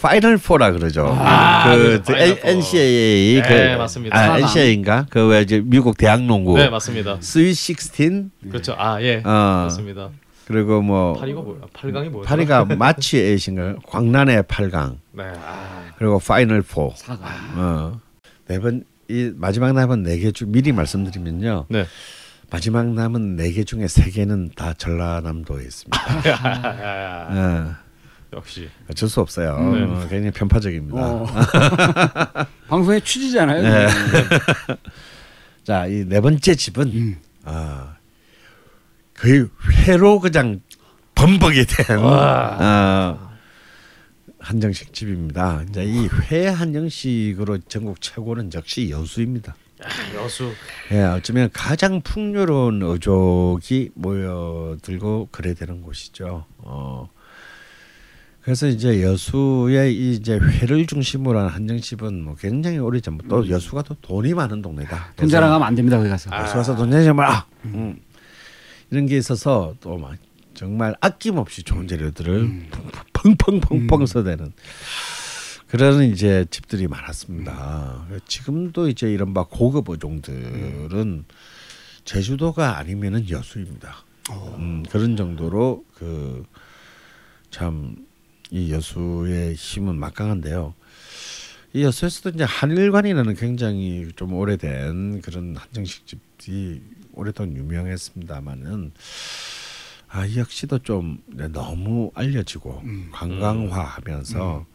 파이널 0.00 0.38
포라 0.38 0.72
그러죠. 0.72 1.06
아, 1.16 1.72
그 1.76 2.02
포. 2.04 2.14
NCAA 2.16 3.42
그 3.42 3.48
네, 3.48 3.76
맞습니다. 3.76 4.18
아. 4.18 4.38
NCAA인가? 4.40 5.06
그왜 5.08 5.42
이제 5.42 5.62
미국 5.64 5.96
대학 5.96 6.20
농구 6.24 6.58
네 6.58 6.68
맞습니다. 6.68 7.18
스윗 7.20 7.54
16 7.54 8.50
그렇죠. 8.50 8.74
아 8.76 9.00
예. 9.02 9.22
어. 9.24 9.30
맞습니다. 9.66 10.10
그리고 10.46 10.80
뭐 10.80 11.20
8위가 11.20 11.42
뭐야? 11.42 11.60
8강이 11.74 12.08
뭐야? 12.10 12.26
파리가 12.26 12.64
마치 12.76 13.18
에이신가 13.18 13.76
광란의 13.86 14.44
8강 14.44 14.98
네. 15.12 15.24
아, 15.44 15.82
그리고 15.98 16.18
파이널 16.20 16.62
포. 16.62 16.92
사과. 16.96 17.26
어. 17.56 18.00
네번 18.46 18.84
이 19.08 19.32
마지막 19.34 19.72
남은 19.72 20.02
네 20.04 20.18
개 20.18 20.30
중 20.32 20.52
미리 20.52 20.70
말씀드리면요. 20.72 21.66
네. 21.68 21.84
마지막 22.50 22.86
남은 22.86 23.34
네 23.36 23.50
개 23.52 23.64
중에 23.64 23.88
세 23.88 24.08
개는 24.10 24.50
다 24.54 24.72
전라남도에 24.74 25.64
있습니다. 25.64 25.98
어, 27.30 27.74
역시. 28.36 28.68
어쩔 28.90 29.08
수 29.08 29.20
없어요. 29.20 29.58
네. 29.72 29.82
어, 29.82 30.00
굉장히 30.08 30.30
편파적입니다. 30.30 30.96
어. 31.00 31.26
방송의 32.68 33.00
취지잖아요. 33.02 33.62
네. 33.62 33.88
자, 35.64 35.86
이 35.86 36.04
네 36.06 36.20
번째 36.20 36.54
집은 36.54 36.86
음. 36.88 37.16
아, 37.44 37.95
거의 39.18 39.46
회로 39.86 40.20
그냥 40.20 40.60
범벅이 41.14 41.64
된 41.66 41.98
어, 41.98 43.18
한정식 44.38 44.92
집입니다. 44.92 45.62
이제 45.68 45.84
이 45.84 46.08
회 46.30 46.46
한정식으로 46.48 47.58
전국 47.68 48.00
최고는 48.00 48.50
역시 48.54 48.90
여수입니다. 48.90 49.56
여수. 50.14 50.52
예, 50.92 51.02
어쩌면 51.02 51.50
가장 51.52 52.00
풍요로운 52.00 52.82
어족이 52.82 53.90
모여들고 53.94 55.28
그래 55.30 55.54
되는 55.54 55.82
곳이죠. 55.82 56.44
어. 56.58 57.10
그래서 58.42 58.68
이제 58.68 59.02
여수의 59.02 59.92
이 59.94 60.12
이제 60.12 60.34
회를 60.38 60.86
중심으로 60.86 61.38
한 61.40 61.48
한정집은 61.48 62.22
뭐 62.22 62.36
굉장히 62.36 62.78
오래 62.78 63.00
전부터 63.00 63.48
여수가 63.48 63.82
또 63.82 63.94
돈이 64.00 64.34
많은 64.34 64.62
동네다. 64.62 65.14
돈 65.16 65.28
자랑하면 65.28 65.66
안 65.66 65.74
됩니다. 65.74 65.96
거기 65.98 66.08
가서. 66.08 66.30
여수 66.32 66.54
가서 66.54 66.76
돈 66.76 66.90
내지 66.90 67.10
마라. 67.12 67.44
음. 67.64 67.98
이런 68.90 69.06
게 69.06 69.16
있어서 69.16 69.74
또 69.80 69.96
막 69.98 70.16
정말 70.54 70.94
아낌없이 71.02 71.62
좋은 71.64 71.86
재료들을 71.86 72.68
펑펑펑펑 73.12 74.06
써대는 74.06 74.52
그런 75.68 76.02
이제 76.04 76.46
집들이 76.50 76.86
많았습니다. 76.88 78.06
지금도 78.26 78.88
이제 78.88 79.12
이른바 79.12 79.44
고급 79.44 79.90
어종들은 79.90 81.24
제주도가 82.04 82.78
아니면은 82.78 83.28
여수입니다. 83.28 83.96
음, 84.58 84.82
그런 84.90 85.16
정도로 85.16 85.84
그 85.94 86.44
참 87.50 87.96
이 88.52 88.70
여수의 88.70 89.54
힘은 89.54 89.98
막강한데요. 89.98 90.72
이 91.72 91.82
여수에서도 91.82 92.36
이제 92.36 92.44
한일관이라는 92.44 93.34
굉장히 93.34 94.06
좀 94.14 94.34
오래된 94.34 95.20
그런 95.22 95.56
한정식 95.56 96.06
집이 96.06 96.80
오랫동안 97.16 97.56
유명했습니다만은 97.56 98.92
아 100.08 100.28
역시도 100.36 100.78
좀 100.80 101.18
너무 101.52 102.12
알려지고 102.14 102.82
관광화하면서 103.12 104.66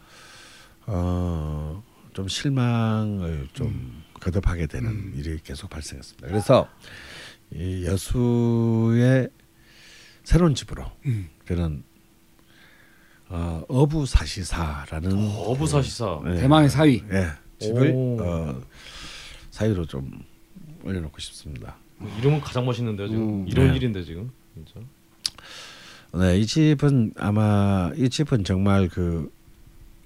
어좀 0.86 2.28
실망을 2.28 3.48
좀 3.54 4.02
거듭하게 4.20 4.66
되는 4.66 5.12
일이 5.16 5.38
계속 5.42 5.70
발생했습니다. 5.70 6.28
그래서 6.28 6.68
이 7.50 7.84
여수의 7.86 9.30
새로운 10.24 10.54
집으로 10.54 10.84
그런 11.46 11.84
어, 13.28 13.64
어부사시사라는 13.66 15.12
어부사시사. 15.36 16.20
네. 16.24 16.40
대망의 16.42 16.68
사위. 16.68 17.02
예, 17.10 17.28
집을 17.58 17.90
오. 17.94 18.18
어, 18.20 18.62
사유로 19.50 19.86
좀 19.86 20.22
올려놓고 20.84 21.18
싶습니다. 21.18 21.76
이름은 22.18 22.40
가장 22.40 22.64
멋있는데요 22.66 23.08
지금. 23.08 23.22
음. 23.22 23.48
이런 23.48 23.68
네. 23.70 23.76
일인데 23.76 24.02
지금. 24.04 24.30
진짜. 24.54 24.86
네, 26.14 26.38
이 26.38 26.46
집은 26.46 27.14
아마 27.18 27.90
이 27.96 28.08
집은 28.08 28.44
정말 28.44 28.88
그 28.88 29.32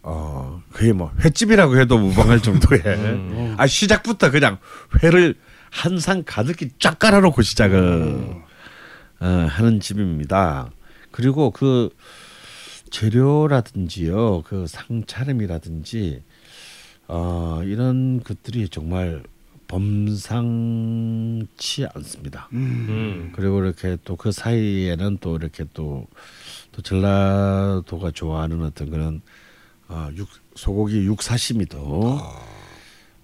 어, 0.02 0.62
거의 0.72 0.92
뭐 0.92 1.12
횟집이라고 1.24 1.78
해도 1.78 1.98
무방할 1.98 2.40
정도의 2.40 2.80
음. 2.86 3.54
아 3.58 3.66
시작부터 3.66 4.30
그냥 4.30 4.58
회를 5.02 5.34
한 5.70 5.98
상 5.98 6.22
가득히 6.24 6.70
쫙 6.78 6.98
깔아놓고 6.98 7.42
시작을 7.42 8.36
어, 9.20 9.26
하는 9.26 9.80
집입니다. 9.80 10.70
그리고 11.10 11.50
그 11.50 11.90
재료라든지요, 12.90 14.42
그 14.42 14.66
상차림이라든지 14.68 16.22
어, 17.08 17.60
이런 17.64 18.22
것들이 18.22 18.68
정말 18.68 19.22
범상치 19.68 20.26
않습니다. 21.94 22.48
음. 22.52 23.32
그리고 23.34 23.62
이렇게 23.62 23.96
또 24.04 24.16
그 24.16 24.32
사이에는 24.32 25.18
또 25.20 25.36
이렇게 25.36 25.64
또, 25.72 26.06
또 26.72 26.82
전라도가 26.82 28.10
좋아하는 28.12 28.62
어떤 28.62 28.90
그런 28.90 29.20
어, 29.88 30.08
육, 30.16 30.28
소고기 30.54 31.04
육사시미도 31.04 32.20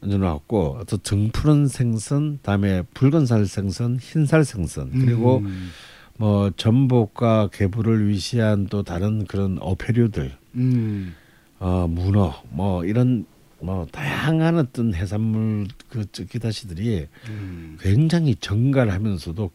얹어놨고 0.03 0.85
또 0.89 0.97
등푸른 0.99 1.69
생선, 1.69 2.39
다음에 2.43 2.83
붉은 2.95 3.27
살 3.27 3.47
생선, 3.47 3.99
흰살 4.01 4.45
생선 4.45 4.91
그리고 4.93 5.39
음. 5.39 5.71
뭐 6.19 6.51
전복과 6.57 7.49
개불을 7.53 8.09
위시한 8.09 8.67
또 8.67 8.83
다른 8.83 9.25
그런 9.25 9.59
어패류들, 9.61 10.37
음. 10.55 11.15
어, 11.59 11.87
문어, 11.89 12.35
뭐 12.51 12.85
이런 12.85 13.25
뭐 13.63 13.87
다양한 13.91 14.59
어떤 14.59 14.95
해산물 14.95 15.69
그 15.89 16.05
기다시들이 16.07 17.07
음. 17.29 17.79
굉장히 17.81 18.35
정갈하면서도 18.35 19.51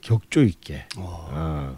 격조 0.00 0.44
있게 0.44 0.86
어. 0.96 1.28
어, 1.30 1.76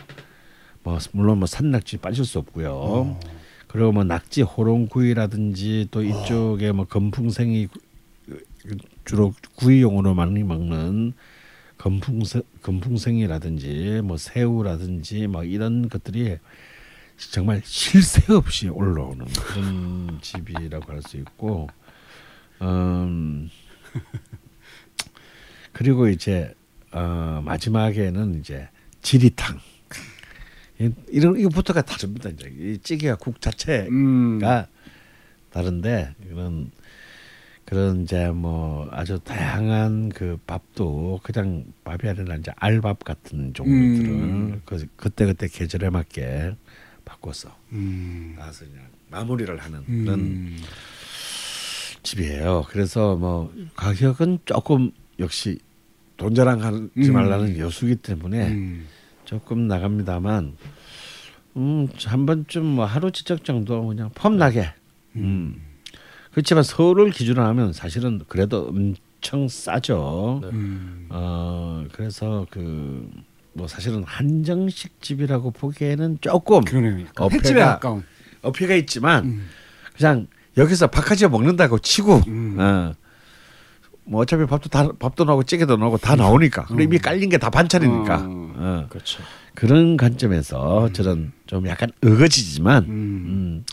뭐 0.83 0.99
물론 1.13 1.39
뭐 1.39 1.47
산낙지 1.47 1.97
빠질 1.97 2.25
수 2.25 2.39
없고요. 2.39 3.19
그리고 3.67 3.93
뭐 3.93 4.05
낙지 4.05 4.43
호롱구이라든지 4.43 5.89
또 5.91 6.03
이쪽에 6.03 6.73
뭐 6.73 6.85
건풍생이 6.87 7.69
주로 9.05 9.33
구이용으로 9.57 10.15
많이 10.15 10.43
먹는 10.43 11.15
건풍생 11.79 12.43
건풍생이라든지 12.63 14.03
뭐 14.05 14.17
새우라든지 14.19 15.29
뭐 15.29 15.45
이런 15.45 15.89
것들이 15.89 16.37
정말 17.31 17.61
쉴새 17.65 18.33
없이 18.33 18.69
올라오는 18.69 19.25
그런 19.27 20.19
집이라고 20.23 20.93
할 20.93 21.03
수 21.03 21.17
있고, 21.19 21.69
음, 22.63 23.51
그리고 25.73 26.09
이제 26.09 26.55
어, 26.93 27.41
마지막에는 27.45 28.41
이제 28.41 28.69
지리탕. 29.03 29.59
이- 30.81 30.91
이런 31.09 31.39
이거부터가 31.39 31.83
다릅니다. 31.83 32.31
이제 32.31 32.53
이 32.59 32.79
찌개가 32.83 33.17
국 33.17 33.41
자체가 33.41 33.89
음. 33.91 34.41
다른데 35.53 36.15
이런 36.29 36.71
그런 37.67 38.03
이제 38.03 38.29
뭐 38.31 38.89
아주 38.91 39.21
다양한 39.21 40.09
그 40.09 40.39
밥도 40.47 41.21
그냥 41.23 41.65
밥이 41.85 42.09
아니라 42.11 42.35
이제 42.37 42.51
알밥 42.57 43.05
같은 43.05 43.53
종류들을 43.55 44.11
음. 44.11 44.63
그 44.65 44.87
그때 44.97 45.27
그때 45.27 45.47
계절에 45.47 45.91
맞게 45.91 46.57
바꿔서 47.21 47.55
음. 47.73 48.35
나서 48.37 48.65
그냥 48.65 48.87
마무리를 49.11 49.57
하는 49.59 49.85
그런 49.85 50.21
음. 50.21 50.59
집이에요. 52.03 52.65
그래서 52.69 53.15
뭐 53.17 53.53
가격은 53.77 54.41
조금 54.45 54.91
역시 55.19 55.59
돈 56.17 56.35
자랑하지 56.35 56.91
음. 56.97 57.13
말라는 57.13 57.59
여수기 57.59 57.97
때문에 57.97 58.49
음. 58.49 58.87
조금 59.25 59.69
나갑니다만 59.69 60.57
음, 61.57 61.89
한 62.05 62.27
번쯤 62.27 62.65
뭐 62.65 62.85
하루 62.85 63.11
지적 63.11 63.45
정도 63.45 63.87
그냥 63.87 64.11
폼나게. 64.15 64.73
음. 65.17 65.61
그렇지만 66.33 66.63
서울을 66.63 67.11
기준으로 67.11 67.45
하면 67.45 67.73
사실은 67.73 68.21
그래도 68.29 68.69
엄청 68.69 69.49
싸죠. 69.49 70.41
음. 70.45 71.07
어, 71.11 71.85
그래서 71.93 72.47
그 72.51 73.11
뭐 73.61 73.69
사실은 73.69 74.03
한정식 74.05 75.03
집이라고 75.03 75.51
보기에는 75.51 76.17
조금 76.23 76.63
그러네요. 76.65 77.07
어폐가- 77.15 77.33
횟집에 77.33 77.61
가까운. 77.61 78.03
어폐가 78.41 78.75
있지만 78.77 79.25
음. 79.27 79.49
그냥 79.97 80.27
여기서 80.57 80.87
바카지오 80.87 81.29
먹는다고 81.29 81.79
치고 81.79 82.23
음. 82.27 82.57
어, 82.59 82.95
뭐 84.05 84.23
어차피 84.23 84.47
밥도 84.47 84.71
다 84.71 84.89
밥도 84.99 85.25
나오고 85.25 85.43
찌개도 85.43 85.77
나오고 85.77 85.99
다 85.99 86.17
나오니까 86.17 86.65
그리고 86.65 86.83
이미 86.83 86.99
깔린 86.99 87.29
게 87.29 87.37
다 87.37 87.51
반찬이니까 87.51 88.17
어. 88.17 88.53
어. 88.57 88.87
그렇죠. 88.89 89.23
그런 89.55 89.99
관점에서 89.99 90.91
저는 90.95 91.33
좀 91.47 91.67
약간 91.69 91.91
어거지지만 92.03 92.85
음. 92.85 92.89
음, 92.89 93.65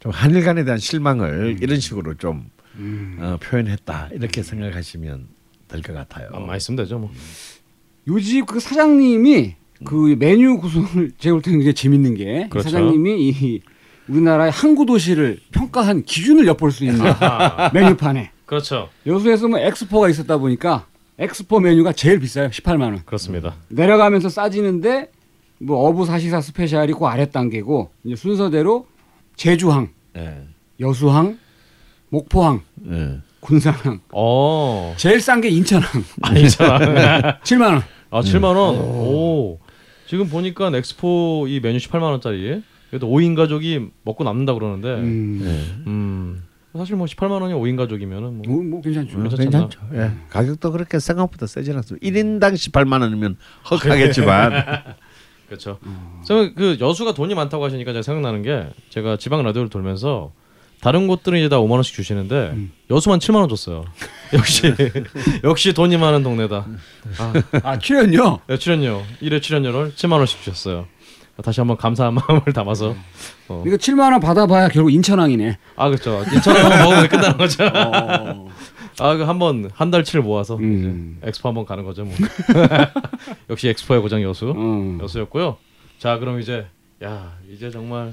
좀 0.00 0.12
한일간에 0.12 0.64
대한 0.64 0.78
실망을 0.78 1.56
이런 1.62 1.80
식으로 1.80 2.12
좀 2.16 2.50
음. 2.74 3.16
어, 3.22 3.38
표현했다 3.42 4.10
이렇게 4.12 4.42
생각하시면 4.42 5.28
될 5.68 5.80
것 5.80 5.94
같아요. 5.94 6.28
아, 6.34 6.40
많이 6.40 6.60
쓰면 6.60 6.76
되죠 6.76 6.98
뭐. 6.98 7.10
요집 8.08 8.46
그 8.46 8.60
사장님이 8.60 9.54
그 9.84 10.16
메뉴 10.18 10.58
구성을 10.58 11.12
제가 11.18 11.34
볼 11.34 11.42
때는 11.42 11.60
이게 11.60 11.72
재밌는 11.72 12.14
게 12.14 12.46
그렇죠. 12.50 12.68
사장님이 12.70 13.28
이 13.28 13.60
우리나라의 14.08 14.50
항구 14.50 14.84
도시를 14.86 15.40
평가한 15.52 16.02
기준을 16.04 16.46
엿볼 16.46 16.72
수 16.72 16.84
있는. 16.84 17.00
메뉴판에 17.72 18.30
그렇죠. 18.46 18.88
여수에서 19.06 19.48
뭐 19.48 19.58
엑스포가 19.58 20.08
있었다 20.10 20.36
보니까 20.38 20.86
엑스포 21.18 21.60
메뉴가 21.60 21.92
제일 21.92 22.18
비싸요 22.18 22.48
18만 22.48 22.82
원 22.82 23.02
그렇습니다. 23.04 23.56
내려가면서 23.68 24.28
싸지는데 24.28 25.10
뭐 25.58 25.88
어부 25.88 26.04
사시사 26.04 26.40
special이 26.40 26.92
그 26.92 27.06
아래 27.06 27.30
단계고 27.30 27.90
이제 28.04 28.16
순서대로 28.16 28.86
제주항 29.36 29.88
예. 30.16 30.42
여수항 30.80 31.38
목포항 32.10 32.60
예. 32.90 33.20
군산항 33.44 34.00
어. 34.12 34.94
제일 34.96 35.20
싼 35.20 35.40
게 35.40 35.48
인천항 35.50 35.88
아니잖아. 36.22 37.38
7만 37.44 37.60
원 37.74 37.82
아 38.10 38.20
7만 38.20 38.44
원. 38.56 38.76
오. 38.76 39.58
지금 40.06 40.28
보니까 40.28 40.70
엑스포 40.72 41.46
이 41.48 41.58
메뉴 41.60 41.78
18만 41.78 42.02
원짜리. 42.02 42.62
그래도 42.88 43.08
5인 43.08 43.34
가족이 43.34 43.88
먹고 44.04 44.22
남는다 44.22 44.54
그러는데. 44.54 44.88
음. 44.94 45.82
음. 45.86 46.44
사실 46.76 46.94
뭐 46.96 47.06
18만 47.06 47.40
원이 47.42 47.54
5인 47.54 47.76
가족이면은 47.76 48.42
뭐 48.42 48.54
뭐, 48.54 48.62
뭐 48.64 48.80
괜찮죠 48.82 49.18
어, 49.18 49.22
괜찮잖아. 49.22 49.50
괜찮죠. 49.68 49.80
예. 49.94 50.10
가격도 50.30 50.70
그렇게 50.72 50.98
생각보다 51.00 51.46
세진 51.46 51.74
않습니다. 51.76 52.04
1인당 52.06 52.54
18만 52.54 53.00
원이면 53.00 53.36
헉하겠지만 53.70 54.64
그렇죠. 55.48 55.78
저는 56.24 56.54
그 56.54 56.76
여수가 56.80 57.14
돈이 57.14 57.34
많다고 57.34 57.64
하시니까 57.64 57.92
제가 57.92 58.02
생각나는 58.02 58.42
게 58.42 58.68
제가 58.90 59.16
지방 59.18 59.42
라디오를 59.42 59.70
돌면서 59.70 60.32
다른 60.84 61.06
곳들은 61.06 61.38
이제 61.38 61.48
다 61.48 61.56
5만 61.56 61.70
원씩 61.70 61.94
주시는데 61.94 62.50
음. 62.52 62.70
여수만 62.90 63.18
7만 63.18 63.36
원 63.36 63.48
줬어요. 63.48 63.86
역시 64.34 64.74
역시 65.42 65.72
돈이 65.72 65.96
많은 65.96 66.22
동네다. 66.22 66.66
아, 67.18 67.32
아 67.62 67.78
출연료 67.78 68.40
네, 68.46 68.58
출연료 68.58 69.02
1회 69.22 69.40
출연료를 69.40 69.92
7만 69.92 70.18
원씩 70.18 70.42
주셨어요. 70.42 70.86
다시 71.42 71.60
한번 71.62 71.78
감사한 71.78 72.12
마음을 72.28 72.52
담아서 72.52 72.94
어. 73.48 73.64
이거 73.66 73.76
7만 73.76 74.12
원 74.12 74.20
받아봐야 74.20 74.68
결국 74.68 74.92
인천항이네 74.92 75.56
아 75.74 75.88
그렇죠. 75.88 76.22
한번 76.22 76.82
먹으면 76.82 77.08
끝나는 77.08 77.38
거죠. 77.38 77.64
어. 77.64 78.48
아그 79.00 79.22
한번 79.22 79.70
한 79.72 79.90
달치를 79.90 80.20
모아서 80.20 80.56
음. 80.56 81.18
엑스포 81.22 81.48
한번 81.48 81.64
가는 81.64 81.82
거죠 81.84 82.04
뭐. 82.04 82.14
역시 83.48 83.68
엑스포의 83.68 84.02
고장 84.02 84.22
여수. 84.22 84.52
어. 84.54 84.98
여수였고요. 85.00 85.56
자 85.98 86.18
그럼 86.18 86.40
이제 86.40 86.66
야 87.02 87.38
이제 87.50 87.70
정말 87.70 88.12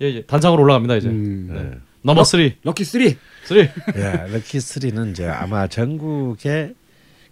예, 0.00 0.06
예, 0.06 0.22
단상으로 0.22 0.62
올라갑니다 0.62 0.96
이제 0.96 1.08
음. 1.08 1.48
네. 1.52 1.91
넘버 2.02 2.24
3 2.24 2.50
럭키 2.62 2.84
3 2.84 3.00
3 3.44 3.58
예, 3.96 4.32
럭키 4.32 4.58
3는 4.58 5.12
이제 5.12 5.26
아마 5.28 5.66
전국에 5.66 6.74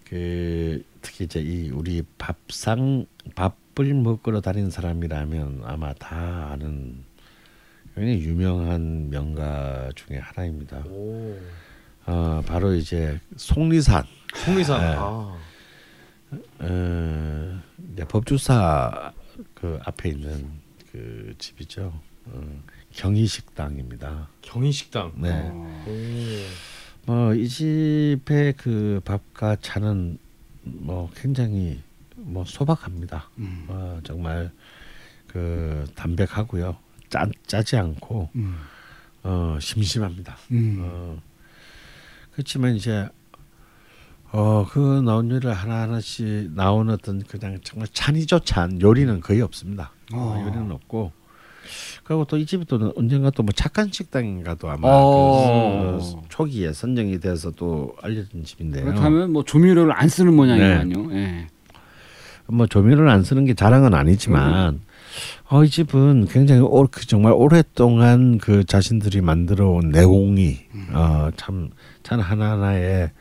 그 0.05 0.83
특히 1.01 1.25
이제 1.25 1.39
이 1.41 1.69
우리 1.71 2.03
밥상 2.17 3.05
밥을 3.35 3.93
먹으러 3.93 4.41
다니는 4.41 4.69
사람이라면 4.69 5.61
아마 5.65 5.93
다 5.93 6.49
아는 6.51 7.03
굉장히 7.95 8.21
유명한 8.21 9.09
명가 9.09 9.89
중에 9.95 10.17
하나입니다. 10.17 10.77
오. 10.87 11.37
어, 12.05 12.41
바로 12.45 12.73
이제 12.73 13.19
속리산. 13.35 14.03
속리산. 14.35 14.81
네. 14.81 14.95
아. 14.97 15.37
어, 16.59 17.61
이제 17.93 18.05
법주사 18.05 19.11
그 19.53 19.79
앞에 19.83 20.09
있는 20.09 20.49
그 20.91 21.33
집이죠. 21.37 21.93
어, 22.25 22.63
경희식당입니다. 22.93 24.27
경인식당 24.41 25.13
네. 25.17 25.49
오. 25.49 26.71
뭐이 27.05 27.47
집의 27.47 28.53
그 28.57 29.01
밥과 29.03 29.57
차는 29.61 30.17
뭐 30.63 31.09
굉장히 31.15 31.81
뭐 32.15 32.45
소박합니다. 32.45 33.29
음. 33.39 33.65
어, 33.67 33.99
정말 34.03 34.51
그 35.27 35.85
담백하고요. 35.95 36.77
짜, 37.09 37.27
짜지 37.47 37.77
않고 37.77 38.29
음. 38.35 38.57
어, 39.23 39.57
심심합니다. 39.59 40.37
음. 40.51 40.77
어, 40.81 41.21
그렇지만 42.31 42.75
이제 42.75 43.07
어, 44.31 44.65
그 44.69 45.01
나온 45.01 45.29
요리를 45.29 45.51
하나하나씩 45.51 46.51
나오는 46.53 46.93
어떤 46.93 47.21
그냥 47.23 47.59
정말 47.63 47.87
찬이죠 47.91 48.39
찬 48.39 48.79
요리는 48.79 49.19
거의 49.19 49.41
없습니다. 49.41 49.91
어, 50.13 50.17
어. 50.17 50.41
요리는 50.41 50.71
없고 50.71 51.11
그리고 52.11 52.25
또 52.25 52.37
이 52.37 52.45
집이 52.45 52.65
또 52.65 52.93
언젠가 52.97 53.29
또 53.29 53.43
뭐 53.43 53.51
착한 53.55 53.89
식당인가도 53.91 54.69
아마 54.69 54.87
어. 54.89 55.97
그 55.99 56.03
어, 56.05 56.23
초기에 56.29 56.73
선정이 56.73 57.19
돼서 57.19 57.51
또 57.51 57.95
알려진 58.01 58.43
집인데요. 58.43 58.85
그렇다면 58.85 59.31
뭐 59.31 59.43
조미료를 59.43 59.93
안 59.93 60.09
쓰는 60.09 60.35
모양이거든요 60.35 61.13
예. 61.15 61.47
뭐 62.47 62.67
조미료를 62.67 63.09
안 63.09 63.23
쓰는 63.23 63.45
게 63.45 63.53
자랑은 63.53 63.93
아니지만 63.93 64.81
어, 65.49 65.63
이 65.63 65.69
집은 65.69 66.27
굉장히 66.27 66.61
오, 66.61 66.87
그 66.91 67.05
정말 67.07 67.33
오랫동안 67.33 68.37
그 68.37 68.63
자신들이 68.65 69.21
만들어 69.21 69.69
온 69.69 69.89
내공이 69.89 70.59
어, 70.93 71.29
참, 71.37 71.69
참 72.03 72.19
하나하나에 72.19 73.11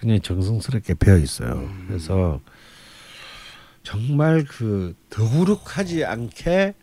굉장히 0.00 0.20
정성스럽게 0.20 0.94
배어 0.94 1.16
있어요. 1.16 1.68
그래서 1.86 2.40
정말 3.82 4.44
그 4.44 4.94
더부룩하지 5.10 6.04
않게 6.04 6.74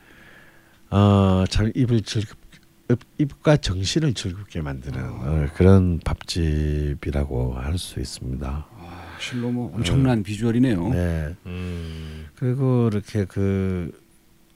어, 0.92 1.44
참 1.50 1.72
입을 1.76 2.02
즐겁 2.02 2.38
입- 2.92 3.00
입과 3.20 3.58
정신을 3.58 4.14
즐겁게 4.16 4.62
만드는 4.62 5.00
어, 5.04 5.48
그런 5.56 6.00
밥집이라고 6.00 7.54
할 7.54 7.78
수 7.78 8.00
있습니다. 8.00 8.48
아, 8.72 9.18
실로 9.20 9.52
뭐 9.52 9.72
엄청난 9.76 10.24
비주얼이네요 10.24 10.90
네. 10.90 11.36
음. 11.46 12.28
그리고 12.36 12.90
이렇게 12.92 13.26
그 13.26 13.92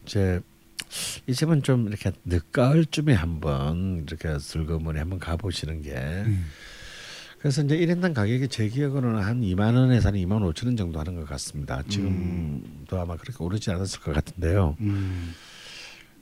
이제 0.05 0.39
이 1.27 1.33
집은 1.33 1.61
좀 1.63 1.87
이렇게 1.87 2.11
늦가을쯤에 2.25 3.13
한번 3.13 4.05
이렇게 4.07 4.39
슬그머니 4.39 4.97
한번 4.99 5.19
가보시는 5.19 5.81
게 5.83 5.91
음. 5.95 6.45
그래서 7.39 7.61
이제 7.61 7.77
1인당 7.77 8.13
가격이 8.13 8.47
제 8.47 8.67
기억으로는 8.69 9.21
한 9.21 9.41
2만 9.41 9.75
원에서 9.75 10.07
한 10.09 10.15
2만 10.15 10.39
5천 10.53 10.65
원 10.67 10.77
정도 10.77 10.99
하는 10.99 11.15
것 11.15 11.25
같습니다. 11.27 11.83
지금도 11.89 12.99
아마 12.99 13.15
그렇게 13.17 13.43
오르지 13.43 13.69
않았을 13.69 13.99
것 13.99 14.13
같은데요. 14.13 14.77
음. 14.79 15.33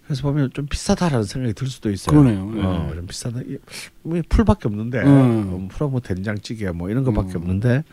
그래서 0.05 0.23
보면 0.23 0.51
좀 0.53 0.65
비싸다라는 0.65 1.23
생각이 1.23 1.53
들 1.53 1.67
수도 1.67 1.89
있어요. 1.89 2.21
그러네요. 2.21 2.51
예. 2.57 2.61
어, 2.63 2.91
좀 2.95 3.07
비싸다. 3.07 3.41
이- 3.41 3.57
뭐 4.03 4.21
풀밖에 4.27 4.67
없는데 4.67 4.99
음. 5.03 5.07
어, 5.53 5.67
풀하고 5.71 5.91
뭐 5.91 5.99
된장찌개 6.01 6.69
뭐 6.71 6.89
이런 6.89 7.03
것밖에 7.03 7.33
음. 7.33 7.37
없는데 7.37 7.83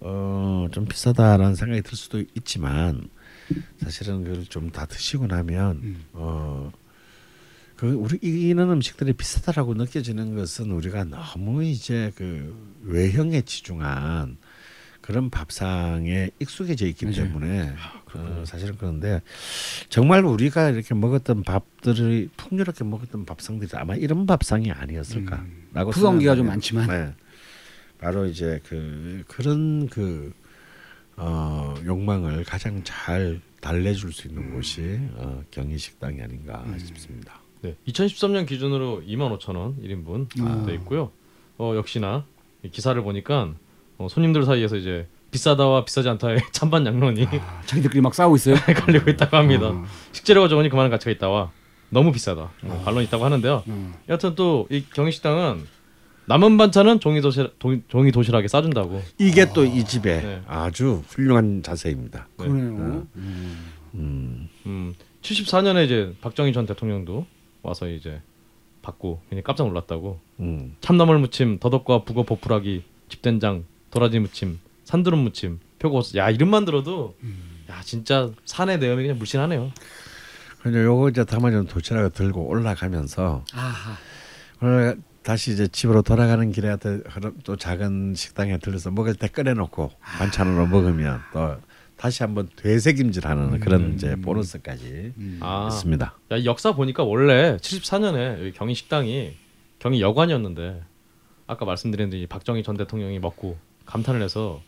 어, 0.00 0.66
좀 0.72 0.86
비싸다라는 0.86 1.54
생각이 1.54 1.82
들 1.82 1.96
수도 1.96 2.22
있지만 2.34 3.08
사실은 3.78 4.24
그걸 4.24 4.44
좀 4.46 4.70
다 4.70 4.86
드시고 4.86 5.26
나면 5.28 5.80
음. 5.82 6.04
어, 6.14 6.72
그 7.76 7.92
우리 7.92 8.18
이는 8.22 8.70
음식들이 8.70 9.12
비싸다라고 9.12 9.74
느껴지는 9.74 10.34
것은 10.36 10.70
우리가 10.72 11.04
너무 11.04 11.62
이제 11.64 12.12
그 12.16 12.56
외형에 12.82 13.42
지중한 13.42 14.36
그런 15.04 15.28
밥상에 15.28 16.30
익숙해져 16.38 16.86
있기 16.86 17.04
맞아요. 17.04 17.16
때문에 17.24 17.74
어, 18.14 18.44
사실은 18.46 18.76
그런데 18.78 19.20
정말 19.90 20.24
우리가 20.24 20.70
이렇게 20.70 20.94
먹었던 20.94 21.42
밥들이 21.42 22.30
풍요롭게 22.38 22.84
먹었던 22.84 23.26
밥상들이 23.26 23.68
아마 23.74 23.96
이런 23.96 24.24
밥상이 24.24 24.72
아니었을까라고 24.72 25.90
구성기가 25.90 26.36
좀 26.36 26.46
생각합니다. 26.46 26.52
많지만 26.52 26.88
네. 26.88 27.14
바로 27.98 28.24
이제 28.24 28.62
그 28.64 29.24
그런 29.28 29.90
그 29.90 30.32
어, 31.16 31.74
욕망을 31.84 32.42
가장 32.44 32.82
잘 32.82 33.42
달래줄 33.60 34.10
수 34.10 34.28
있는 34.28 34.54
곳이 34.54 35.00
어, 35.16 35.42
경희식당이 35.50 36.22
아닌가 36.22 36.64
싶습니다. 36.78 37.40
네, 37.60 37.76
2013년 37.88 38.46
기준으로 38.46 39.02
2만 39.06 39.38
5천 39.38 39.54
원 39.54 39.76
1인분 39.82 40.28
아. 40.40 40.64
돼 40.64 40.72
있고요. 40.76 41.12
어, 41.58 41.74
역시나 41.76 42.24
이 42.62 42.70
기사를 42.70 43.00
보니까 43.02 43.54
어, 43.98 44.08
손님들 44.08 44.44
사이에서 44.44 44.76
이제 44.76 45.06
비싸다와 45.30 45.84
비싸지 45.84 46.08
않다의 46.08 46.38
찬반 46.52 46.86
양론이 46.86 47.26
아, 47.26 47.62
자기들끼리 47.66 48.00
막 48.00 48.14
싸우고 48.14 48.36
있어요. 48.36 48.54
갈리고 48.86 49.10
있다고 49.10 49.36
합니다. 49.36 49.68
어. 49.68 49.84
식재료가 50.12 50.48
적으니 50.48 50.68
그만한 50.68 50.90
가치가 50.90 51.10
있다와 51.10 51.50
너무 51.90 52.12
비싸다 52.12 52.50
어, 52.62 52.82
반론이 52.84 53.06
있다고 53.06 53.24
하는데요. 53.24 53.62
어. 53.66 53.92
여하튼 54.08 54.34
또 54.34 54.66
이 54.70 54.84
경희식당은 54.92 55.66
남은 56.26 56.56
반찬은 56.56 57.00
종이 57.00 57.20
도시 57.20 57.46
종이 57.88 58.10
도시락에 58.10 58.48
싸준다고. 58.48 59.02
이게 59.18 59.52
또이 59.52 59.84
집의 59.84 60.22
네. 60.22 60.42
아주 60.46 61.02
훌륭한 61.08 61.62
자세입니다. 61.62 62.28
네. 62.38 62.46
그러네요. 62.48 63.06
음. 63.16 63.72
음, 63.94 64.48
음, 64.66 64.94
74년에 65.20 65.84
이제 65.84 66.14
박정희 66.22 66.52
전 66.54 66.64
대통령도 66.66 67.26
와서 67.62 67.88
이제 67.88 68.22
받고 68.82 69.20
그냥 69.28 69.42
깜짝 69.44 69.66
놀랐다고. 69.66 70.18
음. 70.40 70.76
참나물 70.80 71.18
무침, 71.18 71.58
더덕과 71.58 72.04
북어 72.04 72.22
보풀하기 72.22 72.82
집된장, 73.08 73.64
도라지 73.94 74.18
무침, 74.18 74.58
산두릅 74.82 75.20
무침, 75.20 75.60
표고버섯. 75.78 76.16
야 76.16 76.28
이름만 76.28 76.64
들어도 76.64 77.14
야 77.70 77.80
진짜 77.84 78.32
산의 78.44 78.80
내음이 78.80 79.02
그냥 79.02 79.18
물씬하네요. 79.18 79.70
그래서 80.60 80.82
요거 80.82 81.10
이제 81.10 81.24
담아준 81.24 81.68
도시락을 81.68 82.10
들고 82.10 82.44
올라가면서 82.48 83.44
아하. 83.52 83.96
오늘 84.60 84.98
다시 85.22 85.52
이제 85.52 85.68
집으로 85.68 86.02
돌아가는 86.02 86.50
길에 86.50 86.76
또 87.44 87.56
작은 87.56 88.14
식당에 88.16 88.58
들려서 88.58 88.90
먹을 88.90 89.14
때 89.14 89.28
끓여놓고 89.28 89.92
반찬으로 90.00 90.66
먹으면 90.66 91.20
또 91.32 91.56
다시 91.96 92.24
한번 92.24 92.48
되새김질하는 92.56 93.60
그런 93.60 93.94
이제 93.94 94.16
보너스까지 94.16 95.12
아, 95.38 95.68
있습니다. 95.70 96.14
야, 96.32 96.36
이 96.36 96.44
역사 96.46 96.72
보니까 96.72 97.04
원래 97.04 97.56
74년에 97.58 98.40
여기 98.40 98.52
경희 98.52 98.74
식당이 98.74 99.36
경희 99.78 100.00
여관이었는데 100.00 100.82
아까 101.46 101.64
말씀드린 101.64 102.12
이 102.12 102.26
박정희 102.26 102.64
전 102.64 102.76
대통령이 102.76 103.20
먹고 103.20 103.56
감탄을 103.86 104.22
해서 104.22 104.60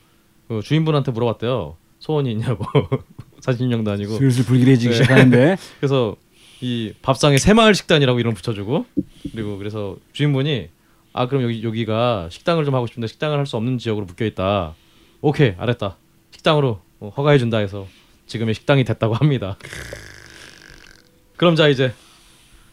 그 0.48 0.60
주인분한테 0.62 1.12
물어봤대요. 1.12 1.76
소원이 1.98 2.30
있냐고 2.32 2.64
사진영도 3.40 3.90
아니고 3.90 4.16
슬슬 4.18 4.44
불길해지기 4.44 4.90
네. 4.90 4.94
시작하는데 5.02 5.56
그래서 5.80 6.16
이 6.60 6.92
밥상에 7.02 7.38
새마을 7.38 7.74
식단이라고 7.74 8.18
이름 8.20 8.34
붙여주고 8.34 8.86
그리고 9.32 9.58
그래서 9.58 9.96
주인분이 10.12 10.68
아 11.12 11.26
그럼 11.28 11.42
여기 11.44 11.62
여기가 11.62 12.28
식당을 12.30 12.64
좀 12.64 12.74
하고 12.74 12.86
싶은데 12.86 13.06
식당을 13.06 13.38
할 13.38 13.46
수 13.46 13.56
없는 13.56 13.78
지역으로 13.78 14.06
묶여 14.06 14.24
있다. 14.26 14.74
오케이 15.20 15.54
알았다. 15.58 15.96
식당으로 16.32 16.80
어, 17.00 17.12
허가해 17.16 17.38
준다 17.38 17.58
해서 17.58 17.86
지금의 18.26 18.54
식당이 18.54 18.84
됐다고 18.84 19.14
합니다. 19.14 19.56
그럼 21.36 21.56
자 21.56 21.68
이제 21.68 21.92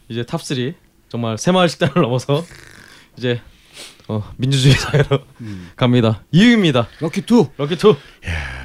이제 0.08 0.22
top 0.22 0.61
3 0.61 0.74
정말 1.08 1.38
새마을 1.38 1.68
식당을 1.68 1.94
넘어서 2.02 2.42
이제 3.16 3.40
어, 4.08 4.22
민주주의 4.36 4.74
사회로 4.74 5.06
갑니다. 5.76 6.22
2위입니다. 6.30 6.88
lucky 7.00 7.22
two. 7.22 7.48
lucky 7.56 7.76
two. 7.76 7.96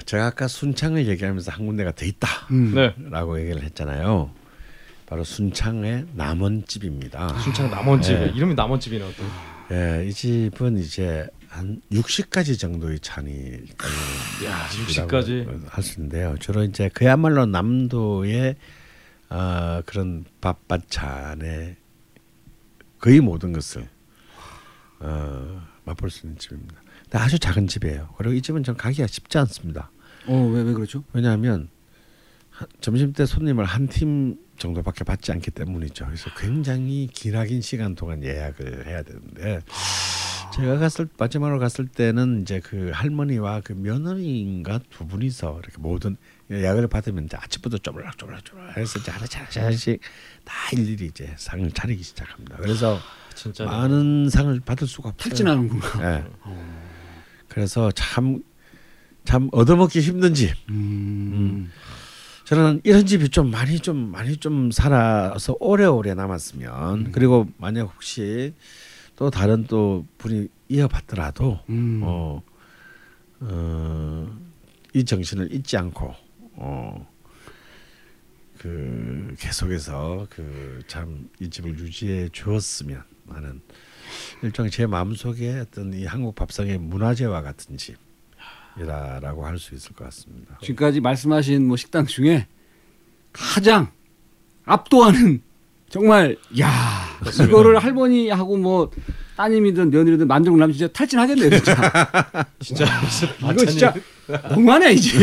제가 0.05 0.27
아까 0.27 0.47
순창을 0.47 1.07
얘기하면서 1.07 1.51
한 1.51 1.65
군데가 1.65 1.91
더 1.93 2.05
음. 2.51 2.73
네. 2.75 2.93
있다라고 2.97 3.39
얘기를 3.39 3.61
했잖아요. 3.63 4.31
바로 5.05 5.23
순창의 5.23 6.07
남원집입니다. 6.13 7.39
순창 7.39 7.69
남원집 7.71 8.19
네. 8.19 8.31
이름이 8.35 8.55
남원집이네 8.55 9.13
또. 9.17 9.23
예, 9.75 10.05
이 10.07 10.13
집은 10.13 10.77
이제 10.79 11.27
한 11.47 11.81
60가지 11.91 12.59
정도의 12.59 12.99
찬이 12.99 13.53
야 14.45 14.67
60까지. 14.69 15.65
할 15.69 15.83
수 15.83 15.99
있는데요. 15.99 16.35
주로 16.39 16.63
이제 16.63 16.89
그야말로 16.93 17.45
남도의 17.45 18.55
어, 19.29 19.81
그런 19.85 20.25
밥 20.41 20.67
반찬의 20.67 21.75
거의 22.99 23.19
모든 23.19 23.53
것을 23.53 23.87
어, 24.99 25.61
맛볼 25.85 26.09
수 26.09 26.25
있는 26.25 26.37
집입니다. 26.37 26.81
근데 27.03 27.17
아주 27.17 27.39
작은 27.39 27.67
집이에요. 27.67 28.09
그리고 28.17 28.33
이 28.33 28.41
집은 28.41 28.63
좀 28.63 28.75
가기가 28.75 29.07
쉽지 29.07 29.37
않습니다. 29.39 29.91
어왜 30.27 30.61
왜 30.61 30.73
그렇죠? 30.73 31.03
왜냐하면 31.13 31.69
한- 32.49 32.67
점심 32.81 33.13
때 33.13 33.25
손님을 33.25 33.65
한 33.65 33.87
팀 33.87 34.35
정도밖에 34.57 35.05
받지 35.05 35.31
않기 35.31 35.51
때문이죠. 35.51 36.05
그래서 36.05 36.29
굉장히 36.35 37.07
기나긴 37.07 37.61
시간 37.61 37.95
동안 37.95 38.21
예약을 38.23 38.85
해야 38.87 39.01
되는데 39.03 39.61
제가 40.53 40.77
갔을 40.79 41.07
마지막으로 41.17 41.59
갔을 41.59 41.87
때는 41.87 42.41
이제 42.41 42.59
그 42.59 42.89
할머니와 42.93 43.61
그 43.61 43.71
며느리인가 43.71 44.79
두 44.89 45.07
분이서 45.07 45.59
이렇게 45.63 45.77
모든 45.77 46.17
예약을 46.51 46.87
받으면 46.89 47.25
이제 47.25 47.37
아침부터 47.37 47.77
쪼물락 47.77 48.17
쪼물락 48.17 48.43
쪼물락 48.43 48.75
해서 48.75 48.99
이제 48.99 49.11
하나씩 49.11 49.39
하나씩 49.55 50.01
다 50.43 50.53
일일이 50.73 51.05
이제 51.05 51.33
상을 51.37 51.71
차리기 51.71 52.03
시작합니다. 52.03 52.57
그래서 52.57 52.99
진짜 53.43 53.65
많은 53.65 54.29
상을 54.29 54.59
받을 54.61 54.87
수가 54.87 55.09
없어요. 55.09 55.29
탈진하는구나. 55.29 56.15
예. 56.17 56.25
그래서 57.47 57.91
참 57.91 58.41
참 59.25 59.47
얻어먹기 59.51 59.99
힘든 60.01 60.33
집. 60.33 60.55
음. 60.69 61.69
저는 62.45 62.81
이런 62.83 63.05
집이 63.05 63.29
좀 63.29 63.51
많이 63.51 63.79
좀 63.79 64.09
많이 64.11 64.37
좀 64.37 64.71
살아서 64.71 65.55
오래오래 65.59 66.15
남았으면 66.15 67.11
그리고 67.11 67.47
만약 67.57 67.83
혹시 67.93 68.55
또 69.15 69.29
다른 69.29 69.65
또 69.67 70.05
분이 70.17 70.47
이어받더라도 70.69 71.59
음. 71.69 72.01
어, 72.03 72.41
어, 73.41 74.39
이 74.93 75.05
정신을 75.05 75.53
잊지 75.53 75.77
않고 75.77 76.15
어, 76.55 77.07
그 78.57 79.35
계속해서 79.37 80.25
그 80.29 80.81
참 80.87 81.29
이 81.39 81.49
집을 81.49 81.77
유지해 81.77 82.29
주었으면 82.29 83.03
하는 83.33 83.61
일종의 84.43 84.71
제 84.71 84.85
마음속에 84.85 85.59
어떤 85.59 85.93
이 85.93 86.05
한국 86.05 86.35
밥상의 86.35 86.77
문화재와 86.77 87.41
같은 87.41 87.77
집이라고 87.77 89.45
할 89.45 89.57
수 89.59 89.75
있을 89.75 89.93
것 89.93 90.05
같습니다. 90.05 90.57
지금까지 90.61 91.01
말씀하신 91.01 91.67
뭐 91.67 91.75
식당 91.77 92.05
중에 92.05 92.47
가장 93.33 93.91
압도하는 94.65 95.41
정말 95.89 96.37
야 96.59 96.69
이거를 97.43 97.79
할머니하고 97.79 98.57
뭐 98.57 98.91
따님이든 99.35 99.89
며느리든 99.89 100.27
만들고 100.27 100.57
나면 100.57 100.73
진짜 100.75 100.91
탈진하겠네요 100.93 101.49
진짜. 101.49 101.75
진짜 102.59 102.85
이거 103.39 103.65
진짜 103.65 103.93
너무하네 104.49 104.93
이제. 104.93 105.17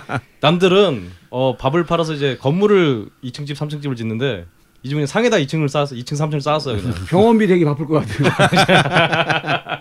남들은 0.40 1.10
어 1.30 1.56
밥을 1.56 1.84
팔아서 1.84 2.14
이제 2.14 2.36
건물을 2.40 3.10
2층 3.24 3.46
집, 3.46 3.56
3층 3.58 3.82
집을 3.82 3.94
짓는데 3.96 4.46
이 4.86 4.88
집은 4.88 4.98
그냥 4.98 5.06
상에다 5.08 5.38
2층을 5.38 5.66
쌓았어, 5.68 5.96
2층, 5.96 6.12
3층을 6.14 6.40
쌓았어요 6.40 6.80
그냥. 6.80 6.94
병원비 7.10 7.48
되게 7.48 7.64
바쁠 7.64 7.86
것 7.86 8.06
같아요 8.06 8.30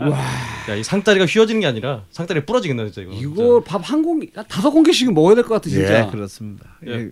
야이 0.69 0.83
상다리가 0.83 1.25
휘어지는 1.27 1.61
게 1.61 1.67
아니라 1.67 2.03
상다리 2.09 2.43
부러지겠네 2.43 2.89
진짜 2.89 3.01
이거. 3.03 3.13
이거 3.13 3.63
밥 3.63 3.81
한 3.85 4.01
공기 4.01 4.31
한 4.35 4.43
다섯 4.47 4.71
공기씩은 4.71 5.13
먹어야 5.13 5.35
될 5.35 5.43
것 5.43 5.53
같아 5.55 5.69
진짜 5.69 6.07
예, 6.07 6.11
그렇습니다. 6.11 6.65
예. 6.87 6.91
예. 6.91 7.11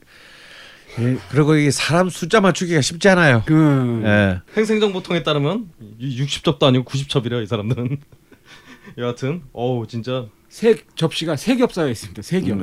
예, 0.99 1.17
그리고 1.29 1.55
이 1.55 1.69
사람 1.69 2.09
숫자 2.09 2.41
맞추기가 2.41 2.81
쉽지 2.81 3.09
않아요. 3.09 3.43
그 3.45 4.01
예. 4.05 4.41
행생정보통에 4.57 5.21
따르면 5.21 5.69
60접도 6.01 6.63
아니고 6.63 6.85
90접이래요 6.85 7.43
이 7.43 7.47
사람들은. 7.47 7.97
여하튼 8.97 9.43
어우 9.53 9.85
진짜 9.87 10.25
세 10.49 10.75
접시가 10.95 11.35
세 11.35 11.55
겹 11.57 11.73
쌓여 11.73 11.89
있습니다 11.89 12.21
세겹 12.21 12.61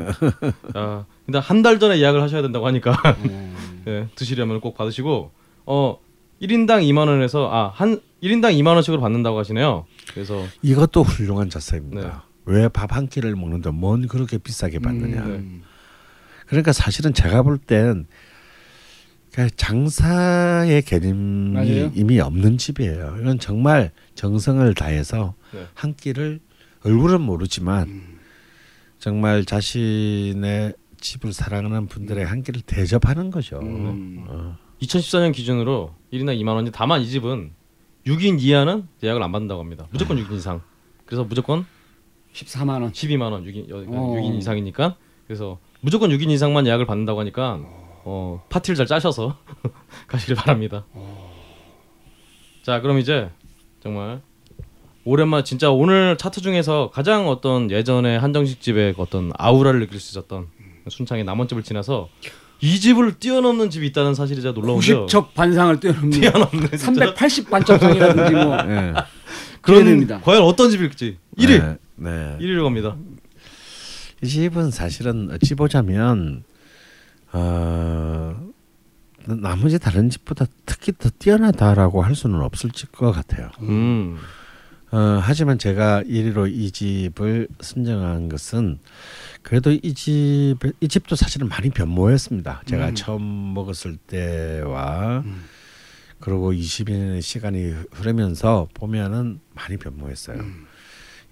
야 0.76 1.06
근데 1.26 1.38
한 1.38 1.62
달 1.62 1.78
전에 1.80 1.98
예약을 2.00 2.20
하셔야 2.22 2.42
된다고 2.42 2.66
하니까 2.66 2.92
음. 3.24 3.56
예, 3.86 4.08
드시려면 4.14 4.60
꼭 4.60 4.74
받으시고 4.76 5.30
어 5.66 5.98
1인당 6.42 6.82
2만 6.88 7.08
원에서 7.08 7.48
아 7.52 7.68
한 7.74 8.00
1인당 8.22 8.54
2만 8.58 8.74
원씩으로 8.74 9.00
받는다고 9.00 9.38
하시네요. 9.38 9.86
그래서 10.12 10.44
이것도 10.62 11.02
훌륭한 11.02 11.48
자세입니다. 11.50 12.00
네. 12.02 12.12
왜밥 12.46 12.94
한 12.94 13.06
끼를 13.08 13.34
먹는데 13.36 13.70
뭔 13.70 14.06
그렇게 14.08 14.36
비싸게 14.38 14.78
받느냐. 14.80 15.22
음. 15.22 15.62
그러니까 16.46 16.72
사실은 16.72 17.14
제가 17.14 17.42
볼 17.42 17.58
땐 17.58 18.06
장사의 19.56 20.82
개념이 20.82 21.50
맞아요. 21.52 21.92
이미 21.94 22.18
없는 22.20 22.58
집이에요. 22.58 23.16
이건 23.20 23.38
정말 23.38 23.90
정성을 24.14 24.74
다해서 24.74 25.34
네. 25.52 25.66
한 25.74 25.94
끼를 25.94 26.40
얼굴은 26.84 27.20
모르지만 27.20 28.02
정말 28.98 29.44
자신의 29.44 30.74
집을 31.00 31.32
사랑하는 31.32 31.86
분들의 31.86 32.24
한 32.24 32.42
끼를 32.42 32.62
대접하는 32.62 33.30
거죠. 33.30 33.58
음. 33.60 34.24
어. 34.28 34.56
2014년 34.82 35.32
기준으로 35.32 35.94
1인당 36.12 36.40
2만 36.40 36.48
원인데 36.48 36.70
다만 36.74 37.02
이 37.02 37.06
집은 37.06 37.52
6인 38.06 38.40
이하는 38.40 38.88
예약을 39.02 39.22
안 39.22 39.32
받는다고 39.32 39.60
합니다. 39.60 39.86
무조건 39.90 40.16
6인 40.16 40.32
이상. 40.36 40.62
그래서 41.04 41.24
무조건 41.24 41.66
14만 42.32 42.82
원 42.82 42.92
12만 42.92 43.32
원 43.32 43.44
6인 43.44 43.68
여, 43.68 43.78
어. 43.78 44.16
6인 44.16 44.38
이상이니까 44.38 44.96
그래서 45.26 45.58
무조건 45.80 46.10
6인 46.10 46.30
이상만 46.30 46.66
예약을 46.66 46.86
받는다고 46.86 47.20
하니까 47.20 47.60
어, 48.04 48.42
파티를 48.48 48.76
잘 48.76 48.86
짜셔서 48.86 49.36
가시길 50.06 50.34
바랍니다. 50.36 50.84
자, 52.62 52.80
그럼 52.80 52.98
이제 52.98 53.30
정말 53.80 54.22
오랜만 55.04 55.44
진짜 55.44 55.70
오늘 55.70 56.16
차트 56.18 56.40
중에서 56.40 56.90
가장 56.92 57.28
어떤 57.28 57.70
예전에 57.70 58.16
한정식 58.16 58.60
집의 58.60 58.94
어떤 58.98 59.32
아우라를 59.36 59.80
느낄 59.80 59.98
수 59.98 60.12
있었던 60.12 60.48
순창의 60.88 61.24
남원집을 61.24 61.62
지나서 61.62 62.08
이 62.60 62.78
집을 62.78 63.18
뛰어넘는 63.18 63.70
집이 63.70 63.86
있다는 63.88 64.14
사실이 64.14 64.40
진짜 64.42 64.52
놀라운데요. 64.58 65.06
90첩 65.06 65.34
반상을 65.34 65.80
뛰어넘는 65.80 66.10
뛰어넘는 66.10 66.68
진짜 66.70 66.76
380 66.78 67.50
반첩상이라든지 67.50 68.32
뭐 68.34 68.56
예. 68.68 68.94
그런 69.62 69.80
기대됩니다. 69.80 70.20
과연 70.20 70.42
어떤 70.42 70.70
집일지 70.70 71.18
1위 71.38 71.60
네. 71.60 71.78
네. 71.96 72.36
1위로 72.40 72.64
갑니다. 72.64 72.96
이 74.22 74.26
집은 74.26 74.70
사실은 74.70 75.30
어찌 75.32 75.54
보자면 75.54 76.44
어, 77.32 78.36
나머지 79.26 79.78
다른 79.78 80.10
집보다 80.10 80.44
특히 80.66 80.92
더 80.98 81.08
뛰어나다라고 81.18 82.02
할 82.02 82.14
수는 82.14 82.40
없을 82.42 82.70
것 82.92 83.12
같아요. 83.12 83.50
음. 83.62 84.18
어, 84.92 85.20
하지만 85.22 85.58
제가 85.58 86.02
1위로 86.02 86.50
이 86.52 86.70
집을 86.70 87.48
선정한 87.60 88.28
것은 88.28 88.80
그래도 89.42 89.70
이 89.70 89.94
집, 89.94 90.56
이 90.80 90.88
집도 90.88 91.14
사실은 91.14 91.48
많이 91.48 91.70
변모했습니다. 91.70 92.62
제가 92.66 92.88
음. 92.88 92.94
처음 92.94 93.54
먹었을 93.54 93.96
때와 93.96 95.24
그리고 96.18 96.52
20년의 96.52 97.22
시간이 97.22 97.72
흐르면서 97.92 98.68
보면은 98.74 99.40
많이 99.54 99.76
변모했어요. 99.76 100.44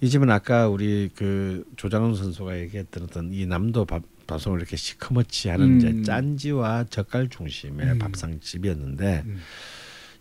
이 0.01 0.09
집은 0.09 0.31
아까 0.31 0.69
우리 0.69 1.09
그 1.13 1.65
조장훈 1.75 2.15
선수가 2.15 2.57
얘기했던 2.59 3.03
어떤 3.03 3.33
이 3.33 3.45
남도 3.45 3.85
밥, 3.85 4.01
밥송을 4.27 4.59
이렇게 4.59 4.77
시커멓지 4.77 5.51
않은 5.51 5.65
음. 5.65 5.77
이제 5.77 6.03
짠지와 6.03 6.85
젓갈 6.85 7.27
중심의 7.27 7.87
음. 7.87 7.99
밥상집이었는데 7.99 9.23
음. 9.25 9.39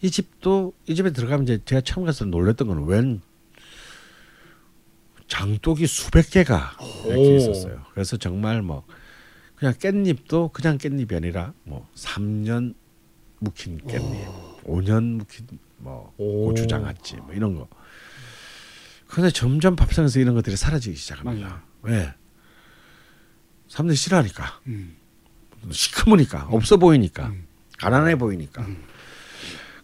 이 0.00 0.10
집도 0.10 0.72
이 0.86 0.94
집에 0.94 1.12
들어가면 1.12 1.44
이제 1.44 1.58
제가 1.64 1.80
처음 1.80 2.06
가서 2.06 2.24
놀랬던 2.24 2.68
거는 2.68 2.84
웬 2.84 3.20
장독이 5.26 5.86
수백 5.86 6.30
개가 6.30 6.76
이렇게 7.06 7.34
오. 7.34 7.36
있었어요. 7.36 7.84
그래서 7.92 8.16
정말 8.16 8.62
뭐 8.62 8.84
그냥 9.56 9.74
깻잎도 9.74 10.52
그냥 10.52 10.78
깻잎이 10.78 11.14
아니라 11.14 11.52
뭐 11.64 11.88
3년 11.94 12.74
묵힌 13.40 13.78
깻잎, 13.80 14.62
5년 14.64 15.18
묵힌 15.18 15.46
뭐 15.78 16.12
오. 16.16 16.46
고추장아찌 16.46 17.16
뭐 17.16 17.34
이런 17.34 17.54
거. 17.56 17.68
근데 19.06 19.30
점점 19.30 19.74
밥상에서 19.74 20.20
이런 20.20 20.34
것들이 20.34 20.56
사라지기 20.56 20.94
시작합니다. 20.96 21.48
맞아요. 21.48 21.62
왜? 21.82 22.14
사람들이 23.68 23.96
싫어하니까, 23.96 24.60
음. 24.66 24.96
시커머니까, 25.70 26.48
없어 26.50 26.76
보이니까, 26.76 27.28
음. 27.28 27.46
가난해 27.78 28.16
보이니까. 28.16 28.66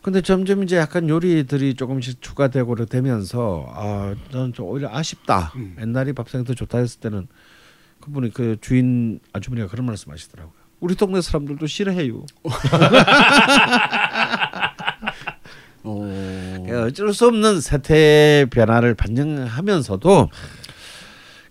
근데 0.05 0.21
점점 0.21 0.63
이제 0.63 0.77
약간 0.77 1.09
요리들이 1.09 1.77
조금씩 1.77 2.21
추가되고 2.21 2.85
되면서 2.85 3.65
아, 3.71 4.15
저는 4.31 4.53
좀 4.53 4.67
오히려 4.67 4.95
아쉽다. 4.95 5.51
음. 5.57 5.79
옛날이 5.81 6.13
밥상이 6.13 6.45
더 6.45 6.53
좋다 6.53 6.77
했을 6.77 7.01
때는 7.01 7.27
그분이 8.01 8.35
그 8.35 8.59
주인 8.61 9.19
아주머니가 9.33 9.69
그런 9.69 9.87
말씀 9.87 10.13
하시더라고요. 10.13 10.53
우리 10.81 10.95
동네 10.95 11.23
사람들도 11.23 11.67
싫어해요. 11.67 12.27
어. 15.85 16.67
어쩔 16.87 17.15
수 17.15 17.27
없는 17.27 17.63
세태 17.63 18.45
변화를 18.51 18.95
반영하면서도 18.95 20.29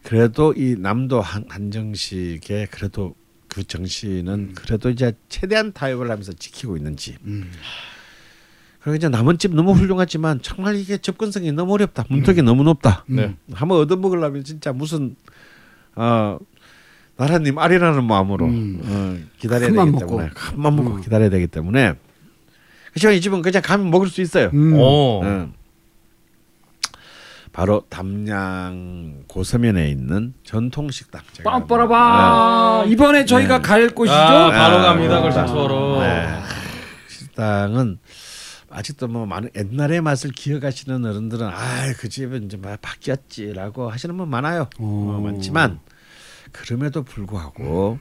그래도 0.03 0.53
이 0.55 0.75
남도 0.77 1.21
한, 1.21 1.45
한정식의 1.49 2.67
그래도 2.69 3.15
그 3.47 3.63
정신은 3.63 4.53
그래도 4.53 4.91
이제 4.91 5.13
최대한 5.27 5.73
타협을 5.73 6.11
하면서 6.11 6.33
지키고 6.33 6.77
있는지 6.77 7.17
음. 7.25 7.49
그리고 8.83 8.95
이제 8.97 9.07
남은 9.07 9.37
집 9.37 9.55
너무 9.55 9.71
훌륭하지만 9.71 10.41
정말 10.41 10.75
이게 10.75 10.97
접근성이 10.97 11.51
너무 11.53 11.73
어렵다 11.73 12.03
문턱이 12.09 12.41
너무 12.41 12.63
높다 12.63 13.05
네. 13.07 13.33
한번 13.53 13.79
얻어먹으려면 13.79 14.43
진짜 14.43 14.73
무슨 14.73 15.15
어 15.95 16.37
나라님 17.15 17.57
아리라는 17.59 18.03
마음으로 18.03 18.45
음. 18.45 18.81
어, 18.83 19.29
기다려야 19.39 19.69
되기 19.69 19.91
먹고. 19.91 19.99
때문에 19.99 20.29
큰맘 20.31 20.75
먹고 20.75 20.89
음. 20.95 21.01
기다려야 21.01 21.29
되기 21.29 21.47
때문에 21.47 21.93
그렇지만 22.91 23.15
이 23.15 23.21
집은 23.21 23.41
그냥 23.41 23.61
가면 23.63 23.89
먹을 23.89 24.07
수 24.09 24.19
있어요 24.21 24.49
음. 24.53 24.73
오. 24.73 25.21
응. 25.23 25.53
바로 27.53 27.83
담양 27.87 29.21
고서면에 29.27 29.87
있는 29.89 30.33
전통 30.43 30.89
식당. 30.89 31.21
제가 31.33 31.51
빰빠라바 31.67 32.89
이번에 32.91 33.25
저희가 33.25 33.57
네. 33.57 33.61
갈 33.61 33.89
곳이죠. 33.89 34.17
아, 34.17 34.49
바로 34.49 34.77
아, 34.77 34.81
갑니다. 34.81 35.17
아, 35.17 35.21
걸신 35.21 35.41
아, 35.41 35.45
투어로. 35.45 36.01
네. 36.01 36.27
식당은 37.07 37.99
아직도 38.73 39.07
뭐 39.07 39.25
많은 39.25 39.49
옛날의 39.55 40.01
맛을 40.01 40.31
기억하시는 40.31 41.05
어른들은 41.05 41.47
아그 41.47 42.09
집은 42.09 42.45
이제 42.45 42.57
막 42.57 42.81
바뀌었지라고 42.81 43.89
하시는 43.89 44.17
분 44.17 44.29
많아요. 44.29 44.69
어, 44.79 44.83
오. 44.83 45.21
많지만 45.21 45.79
그럼에도 46.51 47.03
불구하고 47.03 47.99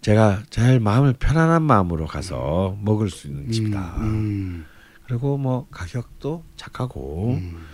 제가 0.00 0.44
제일 0.50 0.80
마음을 0.80 1.12
편안한 1.14 1.62
마음으로 1.62 2.06
가서 2.06 2.78
먹을 2.80 3.10
수 3.10 3.26
있는 3.26 3.50
집이다. 3.50 3.96
음. 3.98 4.64
그리고 5.06 5.36
뭐 5.36 5.66
가격도 5.70 6.44
착하고 6.56 7.34
음. 7.34 7.66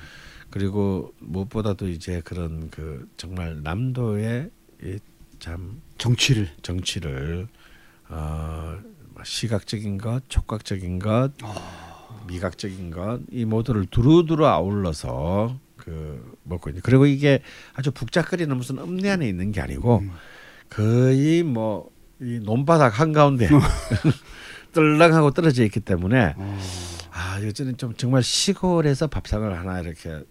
그리고 0.51 1.13
무엇보다도 1.21 1.89
이제 1.89 2.23
그런 2.25 2.71
그 2.71 3.09
정말 3.19 3.63
남도의 3.63 4.51
이참 4.83 5.83
정치를. 5.99 6.49
정치를 6.63 7.47
어 8.09 8.79
시각적인 9.23 9.99
것, 9.99 10.23
촉각적인 10.29 10.99
것, 10.99 11.33
미각적인 12.27 12.91
것 12.91 13.21
이 13.31 13.45
모두를 13.45 13.87
두루두루 13.87 14.47
아울러서 14.47 15.59
그 15.77 16.37
먹고 16.45 16.71
있는. 16.71 16.83
그리고 16.83 17.07
이게 17.07 17.43
아주 17.75 17.91
북적거리는 17.91 18.57
무슨 18.57 18.79
읍내 18.79 19.09
안에 19.11 19.29
있는 19.29 19.53
게 19.53 19.61
아니고 19.61 20.03
거의 20.71 21.43
뭐 21.43 21.95
이 22.19 22.41
논바닥 22.43 22.99
한 22.99 23.13
가운데 23.13 23.47
떨렁하고 24.73 25.33
떨어져 25.37 25.65
있기 25.65 25.81
때문에 25.81 26.33
어. 26.37 26.59
아 27.13 27.39
요즘은 27.43 27.77
좀 27.77 27.93
정말 27.95 28.23
시골에서 28.23 29.07
밥상을 29.09 29.59
하나 29.59 29.81
이렇게 29.81 30.23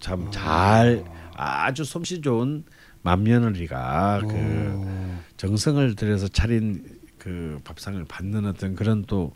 참 0.00 0.30
잘 0.32 1.04
아주 1.34 1.84
솜씨 1.84 2.22
좋은 2.22 2.64
맏며느리가 3.02 4.22
그 4.22 4.28
어. 4.32 5.22
정성을 5.36 5.94
들여서 5.94 6.26
차린 6.26 6.84
그 7.18 7.60
밥상을 7.62 8.04
받는 8.06 8.44
어떤 8.46 8.74
그런 8.74 9.04
또 9.06 9.32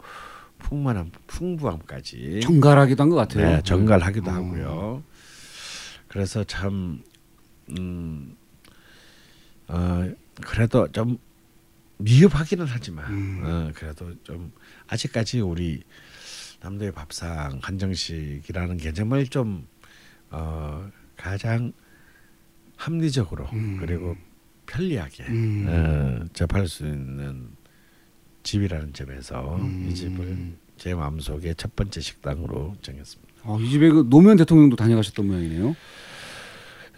풍만한 0.60 1.10
풍부함까지 1.26 2.40
정갈하기도 2.42 3.02
한 3.02 3.10
것 3.10 3.16
같아요. 3.16 3.56
네, 3.56 3.62
정갈하기도 3.62 4.30
어. 4.30 4.34
하고요. 4.34 5.02
그래서 6.08 6.44
참 6.44 7.02
음, 7.78 8.36
어, 9.68 10.10
그래도 10.42 10.90
좀 10.92 11.18
미흡하기는 11.98 12.64
하지만 12.66 13.10
음. 13.12 13.40
어, 13.44 13.70
그래도 13.74 14.12
좀 14.22 14.52
아직까지 14.88 15.40
우리 15.40 15.82
남도의 16.60 16.92
밥상 16.92 17.58
한정식이라는 17.62 18.76
개념을 18.76 19.26
좀 19.28 19.66
어, 20.30 20.88
가장 21.16 21.72
합리적으로 22.76 23.44
음. 23.52 23.76
그리고 23.78 24.16
편리하게 24.66 25.24
음. 25.24 25.66
어, 25.68 26.26
접할 26.32 26.66
수 26.68 26.84
있는 26.86 27.48
집이라는 28.42 28.92
점에서 28.92 29.56
음. 29.56 29.88
이 29.90 29.94
집을 29.94 30.36
제 30.76 30.94
마음속에 30.94 31.54
첫 31.54 31.76
번째 31.76 32.00
식당으로 32.00 32.74
정했습니다. 32.82 33.32
어, 33.44 33.58
이 33.60 33.68
집에 33.70 33.90
그 33.90 34.06
노무현 34.08 34.36
대통령도 34.36 34.76
다녀가셨던 34.76 35.26
모양이네요. 35.26 35.76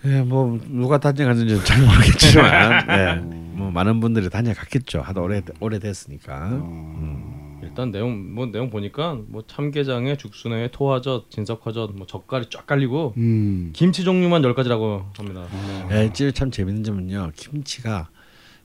예, 0.05 0.23
뭐 0.23 0.59
누가 0.67 0.99
다녀갔는지 0.99 1.65
잘 1.65 1.81
모르겠지만, 1.81 2.87
예, 2.91 3.15
뭐 3.57 3.71
많은 3.71 4.01
분들이 4.01 4.29
다녀갔겠죠. 4.31 5.01
하도 5.01 5.23
오래 5.23 5.43
오래 5.61 5.79
됐으니까. 5.79 6.49
어. 6.61 7.59
일단 7.63 7.93
내용 7.93 8.35
뭐 8.35 8.47
내용 8.47 8.71
보니까 8.71 9.17
뭐 9.29 9.45
참게장에 9.47 10.17
죽순에 10.17 10.71
토화젓, 10.73 11.31
진석화젓, 11.31 11.93
뭐 11.93 12.07
젓갈이 12.07 12.47
쫙 12.51 12.67
깔리고 12.67 13.15
음. 13.17 13.71
김치 13.73 14.03
종류만 14.05 14.43
열 14.43 14.55
가지라고 14.55 15.07
합니다. 15.17 15.47
예, 15.93 16.07
이 16.07 16.13
집이 16.13 16.33
참 16.33 16.51
재밌는 16.51 16.83
점은요. 16.83 17.31
김치가 17.37 18.09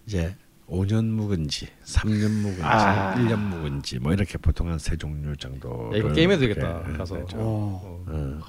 이제 0.07 0.35
5년 0.69 1.05
묵은지, 1.05 1.67
3년 1.85 2.29
묵은지, 2.41 2.61
아. 2.63 3.15
1년 3.15 3.37
묵은지 3.39 3.99
뭐 3.99 4.11
이렇게 4.13 4.37
보통 4.37 4.67
한 4.69 4.77
세 4.79 4.97
종류 4.97 5.35
정도. 5.37 5.89
야, 5.93 5.97
이거 5.97 6.11
게임해도 6.11 6.41
되겠다, 6.41 6.81
가서. 6.97 7.15
어. 7.35 8.03
어, 8.07 8.39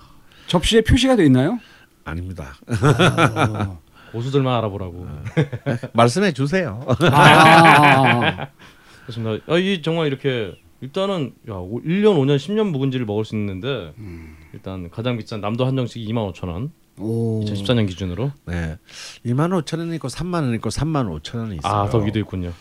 접시에 0.49 0.81
표시가 0.83 1.17
돼 1.17 1.25
있나요? 1.27 1.59
아닙니다. 2.05 2.55
어. 2.67 3.81
고수들만 4.13 4.53
알아보라고. 4.59 5.07
말씀해 5.93 6.33
주세요. 6.33 6.85
아. 7.13 8.49
그렇습니다. 9.07 9.45
아, 9.53 9.57
이 9.59 9.81
정말 9.83 10.07
이렇게 10.07 10.55
일단은 10.81 11.35
야, 11.49 11.55
오- 11.55 11.81
1년, 11.83 12.17
5년, 12.19 12.37
10년 12.37 12.71
묵은지를 12.71 13.05
먹을 13.07 13.25
수 13.25 13.37
있는데 13.37 13.93
일단 14.53 14.91
가장 14.91 15.17
비싼 15.19 15.41
남도 15.41 15.67
한정식 15.67 16.03
2만 16.09 16.33
5천 16.33 16.49
원. 16.49 16.73
오. 16.99 17.45
2014년 17.45 17.87
기준으로. 17.89 18.33
네, 18.47 18.77
2만 19.27 19.51
5천 19.63 19.79
원 19.79 19.93
있고 19.95 20.09
3만 20.09 20.35
원 20.35 20.55
있고 20.55 20.69
3만 20.71 21.09
5천 21.21 21.39
원이 21.39 21.57
있어요. 21.57 21.73
아, 21.73 21.89
더 21.89 21.99
위도 21.99 22.19
있군요. 22.19 22.53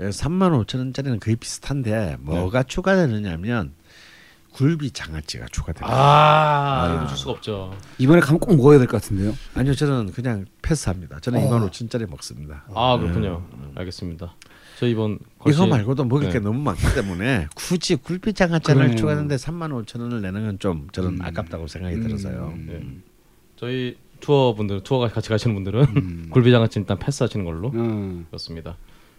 예, 0.00 0.08
3만 0.08 0.50
5천 0.64 0.78
원짜리는 0.78 1.20
거의 1.20 1.36
비슷한데 1.36 2.16
뭐가 2.20 2.62
추가되느냐면 2.62 3.72
굴비 4.52 4.90
장아찌가 4.90 5.46
추가됩니다. 5.50 5.88
아, 5.96 6.94
이거 6.96 7.06
줄 7.08 7.16
수가 7.16 7.30
없죠. 7.32 7.74
이번에 7.98 8.20
가면 8.20 8.38
꼭 8.38 8.54
먹어야 8.54 8.78
될 8.78 8.86
것 8.86 9.00
같은데요. 9.00 9.34
아니요, 9.54 9.74
저는 9.74 10.12
그냥 10.12 10.44
패스합니다. 10.60 11.20
저는 11.20 11.40
어. 11.40 11.48
2만 11.48 11.70
5천 11.70 11.90
짜리 11.90 12.04
먹습니다. 12.06 12.64
아, 12.74 12.98
그렇군요. 12.98 13.46
알겠습니다. 13.74 14.34
저 14.78 14.86
이번 14.86 15.18
이거 15.46 15.50
걸신- 15.50 15.68
말고도 15.70 16.04
먹을 16.04 16.26
네. 16.26 16.32
게 16.32 16.38
너무 16.40 16.60
많기 16.60 16.82
때문에 16.94 17.46
굳이 17.54 17.94
굴비 17.96 18.34
장아찌를. 18.34 18.96
추가하는데 18.96 19.36
3만 19.36 19.70
5천 19.86 20.00
원을 20.00 20.20
내는 20.20 20.44
건 20.44 20.58
좀 20.58 20.88
저는 20.92 21.20
아깝다고 21.22 21.66
생각이 21.66 22.00
들어서요. 22.00 22.52
네. 22.66 22.80
저희 23.62 23.96
투어 24.18 24.54
분들 24.54 24.82
투어 24.82 25.08
같이 25.08 25.28
가시는 25.28 25.54
분들은 25.54 25.82
음. 25.96 26.26
굴비장아찌 26.34 26.80
일단 26.80 26.98
패스하시는 26.98 27.44
걸로 27.44 27.68
어. 27.72 28.24
그렇습니다. 28.26 28.76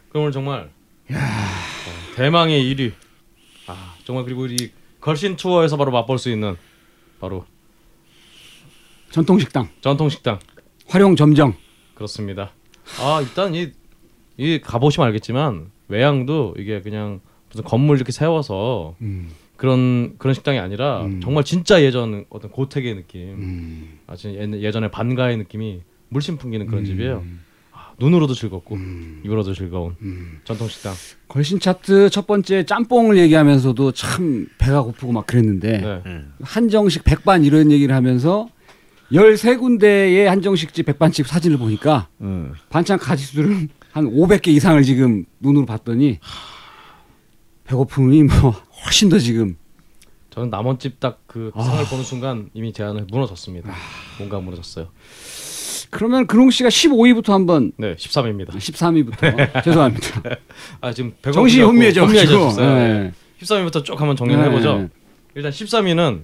그럼 0.10 0.24
오늘 0.24 0.34
정말 0.34 0.70
어, 1.10 2.16
대망의 2.18 2.62
1위. 2.76 2.92
아 3.68 3.96
정말 4.04 4.26
그리고 4.26 4.42
우리 4.42 4.74
걸신 5.00 5.38
투어에서 5.38 5.78
바로 5.78 5.92
맛볼 5.94 6.20
수 6.20 6.30
있는 6.30 6.58
바로 7.22 7.46
전통 9.12 9.40
식당 9.40 9.70
전통 9.80 10.10
식당 10.10 10.40
활용 10.88 11.16
점정. 11.16 11.54
그렇습니다. 11.96 12.52
아 13.00 13.22
일단 13.22 13.56
이, 13.56 13.72
이 14.36 14.60
가보시면 14.60 15.08
알겠지만 15.08 15.72
외양도 15.88 16.56
이게 16.58 16.82
그냥 16.82 17.22
무슨 17.50 17.64
건물 17.64 17.96
이렇게 17.96 18.12
세워서 18.12 18.96
음. 19.00 19.30
그런 19.58 20.16
그런 20.18 20.34
식당이 20.34 20.60
아니라 20.60 21.06
음. 21.06 21.22
정말 21.22 21.44
진짜 21.44 21.82
예전 21.82 22.26
어떤 22.30 22.52
고택의 22.52 22.96
느낌, 22.96 23.22
음. 23.30 24.00
아주 24.08 24.30
예- 24.30 24.62
예전에 24.62 24.90
반가의 24.90 25.38
느낌이 25.38 25.82
물씬 26.10 26.38
풍기는 26.38 26.66
그런 26.68 26.82
음. 26.82 26.86
집이에요. 26.86 27.24
아, 27.72 27.92
눈으로도 28.00 28.34
즐겁고 28.34 28.76
음. 28.76 29.22
입으로도 29.24 29.54
즐거운 29.54 29.96
음. 30.02 30.40
전통 30.44 30.68
식당. 30.68 30.94
걸신 31.28 31.60
차트 31.60 32.10
첫 32.10 32.28
번째 32.28 32.64
짬뽕을 32.66 33.18
얘기하면서도 33.18 33.92
참 33.94 34.48
배가 34.58 34.82
고프고 34.82 35.12
막 35.12 35.26
그랬는데 35.28 35.78
네. 35.80 36.02
음. 36.06 36.34
한정식 36.42 37.04
백반 37.04 37.44
이런 37.44 37.72
얘기를 37.72 37.96
하면서 37.96 38.48
13군데의 39.12 40.26
한정식집 40.26 40.86
백반집 40.88 41.28
사진을 41.28 41.58
보니까 41.58 42.08
음. 42.22 42.54
반찬 42.70 42.98
가지수들은 42.98 43.70
한 43.92 44.06
500개 44.06 44.48
이상을 44.48 44.82
지금 44.84 45.26
눈으로 45.40 45.66
봤더니 45.68 46.20
배고픔이 47.66 48.24
뭐 48.24 48.54
훨씬 48.86 49.10
더 49.10 49.20
지금 49.20 49.58
저는 50.32 50.50
남원 50.50 50.80
집 50.80 51.00
딱그 51.00 51.52
아. 51.54 51.64
상을 51.64 51.86
보는 51.86 52.04
순간 52.04 52.50
이미 52.54 52.74
제 52.74 52.84
안에 52.84 53.06
무너졌습니다. 53.10 53.72
뭔가 54.18 54.40
무너졌어요. 54.40 54.88
그러면 55.92 56.26
근홍 56.26 56.50
씨가 56.50 56.70
15위부터 56.70 57.30
한번 57.30 57.72
네, 57.78 57.96
13입니다. 57.96 58.50
13위부터 58.50 59.64
죄송합니다. 59.64 60.24
아 60.82 60.92
지금 60.92 61.14
정신이 61.22 61.64
혼미해져 61.64 62.02
혼미해졌어요. 62.06 62.76
네. 62.76 63.14
13위부터 63.42 63.86
쭉 63.86 64.00
한번 64.00 64.16
정리를 64.16 64.44
해보죠. 64.46 64.80
네. 64.80 64.90
일단 65.36 65.52
13위는 65.52 66.22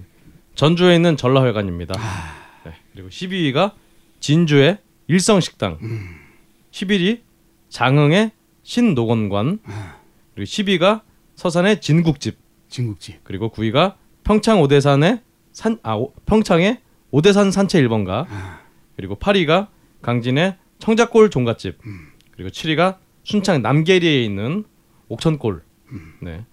전주에 0.56 0.96
있는 0.96 1.16
전라회관입니다. 1.16 1.94
아. 1.96 2.34
네, 2.64 2.72
그리고 2.92 3.08
12위가 3.10 3.72
진주의 4.18 4.78
일성식당. 5.06 5.78
음. 5.82 6.16
11위 6.72 7.20
장흥의 7.68 8.32
신노건관. 8.64 9.60
아. 9.66 9.96
그리고 10.34 10.46
10위가 10.48 11.02
서산의 11.36 11.80
진국집. 11.80 12.39
진국집. 12.70 13.22
그리고 13.24 13.50
9위가 13.50 13.94
평창 14.24 14.60
오대산의 14.62 15.20
산, 15.52 15.78
아, 15.82 15.94
오- 15.94 16.14
평창의 16.26 16.80
오대산 17.10 17.50
산채 17.50 17.82
1번가. 17.82 18.26
아. 18.30 18.60
그리고 18.96 19.16
8위가 19.16 19.68
강진의 20.02 20.56
청자골 20.78 21.30
종갓집. 21.30 21.78
음. 21.84 22.08
그리고 22.32 22.48
7위가 22.50 22.96
순창 23.24 23.60
남계리에 23.60 24.22
있는 24.24 24.64
옥천골. 25.08 25.62
네. 26.22 26.44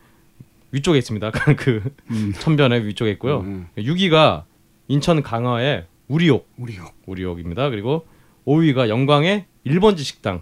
위쪽에 0.71 0.97
있습니다. 0.97 1.31
그 1.57 1.93
음. 2.11 2.33
천변의 2.39 2.85
위쪽에 2.87 3.11
있고요. 3.11 3.41
음. 3.41 3.67
6위가 3.77 4.43
인천 4.89 5.21
강화의 5.21 5.85
우리옥, 6.07 6.49
우리요. 6.57 6.89
우리옥입니다. 7.05 7.69
그리고 7.69 8.05
5위가 8.45 8.89
영광의 8.89 9.45
1번지 9.65 9.99
식당. 9.99 10.41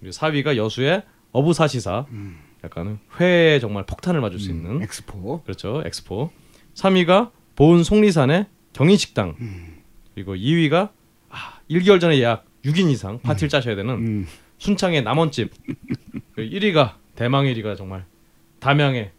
그리고 0.00 0.12
4위가 0.12 0.56
여수의 0.56 1.02
어부사시사. 1.32 2.06
음. 2.10 2.38
약간 2.64 2.98
회에 3.20 3.60
정말 3.60 3.84
폭탄을 3.84 4.20
맞을 4.20 4.38
수 4.38 4.50
있는 4.50 4.82
엑스포. 4.82 5.42
그렇죠. 5.42 5.82
엑스포. 5.84 6.30
3위가 6.74 7.30
보은 7.56 7.84
속리산의 7.84 8.46
경인식당. 8.72 9.36
음. 9.40 9.82
그리고 10.14 10.34
2위가 10.34 10.90
아, 11.30 11.58
1개월 11.70 12.00
전에 12.00 12.18
예약 12.18 12.46
6인 12.64 12.90
이상 12.90 13.20
파티를 13.20 13.48
짜셔야 13.48 13.76
되는 13.76 13.94
음. 13.94 14.26
순창의 14.58 15.02
남원집. 15.02 15.52
그리고 16.34 16.56
1위가 16.56 16.94
대망의 17.16 17.54
1위가 17.56 17.76
정말 17.76 18.06
담양의 18.60 19.10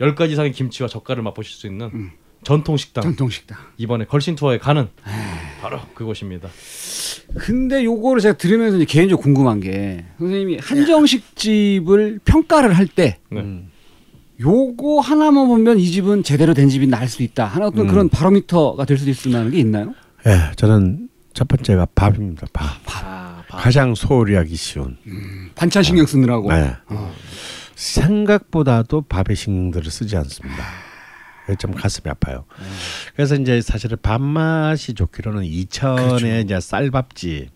10가지 0.00 0.32
이상의 0.32 0.52
김치와 0.52 0.88
젓갈을 0.88 1.22
맛보실 1.22 1.54
수 1.54 1.66
있는 1.66 1.90
음. 1.94 2.10
전통식당. 2.44 3.02
전통식당. 3.02 3.58
이번에 3.76 4.04
걸신 4.04 4.36
투어에 4.36 4.58
가는 4.58 4.88
바로 5.60 5.80
그곳입니다. 5.94 6.48
근데 7.36 7.84
요거를 7.84 8.22
제가 8.22 8.36
들으면서 8.38 8.76
이제 8.76 8.86
개인적으로 8.86 9.22
궁금한 9.22 9.60
게 9.60 10.04
선생님이 10.18 10.58
한정식 10.62 11.36
집을 11.36 12.20
평가를 12.24 12.72
할때 12.72 13.18
네. 13.30 13.40
음. 13.40 13.70
요거 14.40 15.00
하나만 15.00 15.48
보면 15.48 15.78
이 15.78 15.90
집은 15.90 16.22
제대로 16.22 16.54
된 16.54 16.68
집이 16.68 16.86
날 16.86 17.08
수도 17.08 17.24
있다. 17.24 17.44
하나 17.44 17.66
어떤 17.66 17.86
음. 17.86 17.88
그런 17.88 18.08
바로미터가 18.08 18.84
될 18.84 18.96
수도 18.96 19.10
있을 19.10 19.32
만한 19.32 19.50
게 19.50 19.58
있나요? 19.58 19.94
예, 20.26 20.52
저는 20.56 21.08
첫 21.34 21.48
번째가 21.48 21.88
밥입니다. 21.94 22.46
밥. 22.52 22.64
아, 22.86 23.42
바, 23.48 23.56
가장 23.58 23.94
소홀히 23.94 24.34
하기 24.36 24.54
쉬운. 24.54 24.96
반찬 25.54 25.82
신경 25.82 26.06
쓰느라고. 26.06 26.52
네. 26.52 26.72
어. 26.86 27.12
생각보다도 27.74 29.02
밥에 29.02 29.34
신경들을 29.34 29.90
쓰지 29.90 30.16
않습니다. 30.16 30.64
좀 31.56 31.72
가슴이 31.72 32.10
아파요. 32.10 32.44
그래서 33.14 33.34
이제 33.36 33.60
사실은 33.60 33.96
밥맛이 34.02 34.94
좋기로는 34.94 35.44
이천의 35.44 36.44
이제 36.44 36.60
쌀밥집 36.60 37.50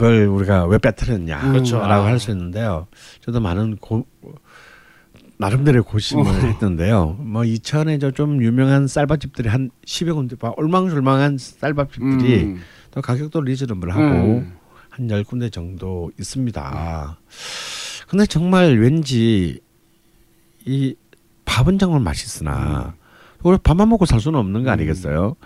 을 0.00 0.28
우리가 0.28 0.66
왜 0.66 0.78
빼뜨렸냐라고 0.78 1.50
그렇죠. 1.52 1.82
할수 1.82 2.30
있는데요. 2.30 2.86
저도 3.20 3.40
많은 3.40 3.78
고, 3.78 4.06
나름대로의 5.38 5.82
고심을 5.82 6.24
했는데요. 6.44 7.16
뭐 7.18 7.44
이천에 7.44 7.98
저 7.98 8.12
좀 8.12 8.40
유명한 8.42 8.86
쌀밥집들이 8.86 9.48
한 9.48 9.70
10여 9.86 10.14
군데, 10.14 10.36
봐. 10.36 10.52
올망졸망한 10.56 11.38
쌀밥집들이 11.38 12.42
음. 12.44 12.60
또 12.92 13.02
가격도 13.02 13.40
리즈너블하고 13.40 14.00
음. 14.02 14.56
한열 14.90 15.24
군데 15.24 15.50
정도 15.50 16.12
있습니다. 16.18 17.18
근데 18.08 18.26
정말 18.26 18.78
왠지 18.78 19.60
이 20.64 20.94
밥은 21.48 21.78
정말 21.78 22.00
맛있으나 22.00 22.94
우리 23.42 23.56
밥만 23.56 23.88
먹고 23.88 24.04
살 24.04 24.20
수는 24.20 24.38
없는 24.38 24.64
거 24.64 24.70
아니겠어요? 24.70 25.36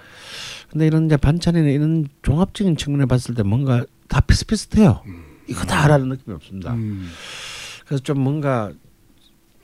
근데 0.69 0.87
이런 0.87 1.07
이제 1.07 1.17
반찬이나 1.17 1.69
이런 1.69 2.09
종합적인 2.23 2.77
측면에 2.77 3.07
봤을 3.07 3.37
때 3.37 3.45
뭔가 3.45 3.87
다 4.09 4.21
비슷비슷해요. 4.21 5.05
이거 5.47 5.65
다라는 5.65 6.09
느낌이 6.09 6.35
없습니다. 6.35 6.75
음. 6.75 7.09
그래서 7.87 8.03
좀 8.03 8.19
뭔가 8.21 8.73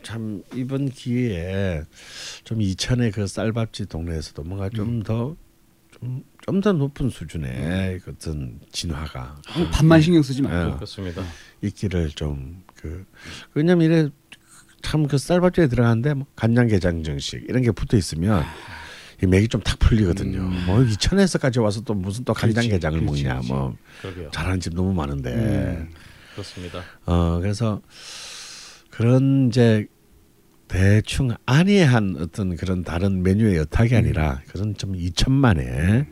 참 0.02 0.44
이번 0.55 0.90
기회에 0.90 1.82
좀 2.44 2.62
이천의 2.62 3.10
그 3.10 3.27
쌀밥집 3.27 3.89
동네에서도 3.89 4.44
뭔가 4.44 4.69
좀더좀좀더 4.69 6.73
높은 6.74 7.10
수준의 7.10 7.98
그 8.01 8.12
어떤 8.12 8.60
진화가 8.70 9.40
꼭 9.55 9.70
밥만 9.73 10.02
신경 10.02 10.23
쓰지 10.23 10.43
말고. 10.43 10.70
예. 10.70 10.74
그렇습니다. 10.74 11.24
있기를 11.62 12.10
좀 12.10 12.69
그 12.81 13.05
왜냐면 13.55 13.90
이래 13.90 14.09
참 14.83 15.07
그 15.07 15.19
쌀밥집에 15.19 15.69
들어가는데 15.69 16.15
뭐 16.15 16.27
간장게장 16.37 17.03
정식 17.03 17.45
이런 17.49 17.63
게 17.63 17.71
붙어 17.73 17.97
있으면 17.97 18.45
이 19.23 19.27
맥이 19.27 19.49
좀 19.49 19.61
탁 19.63 19.79
풀리거든요. 19.81 20.41
뭐 20.67 20.83
이천에서까지 20.83 21.59
와서 21.59 21.81
또 21.83 21.95
무슨 21.95 22.25
또 22.25 22.33
간장게장을 22.35 23.01
그렇지, 23.01 23.23
먹냐 23.25 23.35
그렇지. 23.35 23.53
뭐 23.53 23.77
그러게요. 24.03 24.31
잘하는 24.31 24.61
집 24.61 24.75
너무 24.75 24.93
많은데 24.95 25.35
음. 25.35 25.89
그렇습니다. 26.33 26.83
어 27.07 27.39
그래서 27.41 27.81
그런 28.91 29.49
이제 29.49 29.87
대충 30.69 31.31
안이한 31.47 32.17
어떤 32.21 32.55
그런 32.57 32.85
다른 32.85 33.23
메뉴의 33.23 33.57
여탁이 33.57 33.95
아니라 33.97 34.43
그런 34.49 34.77
좀 34.77 34.93
2천만에 34.93 36.07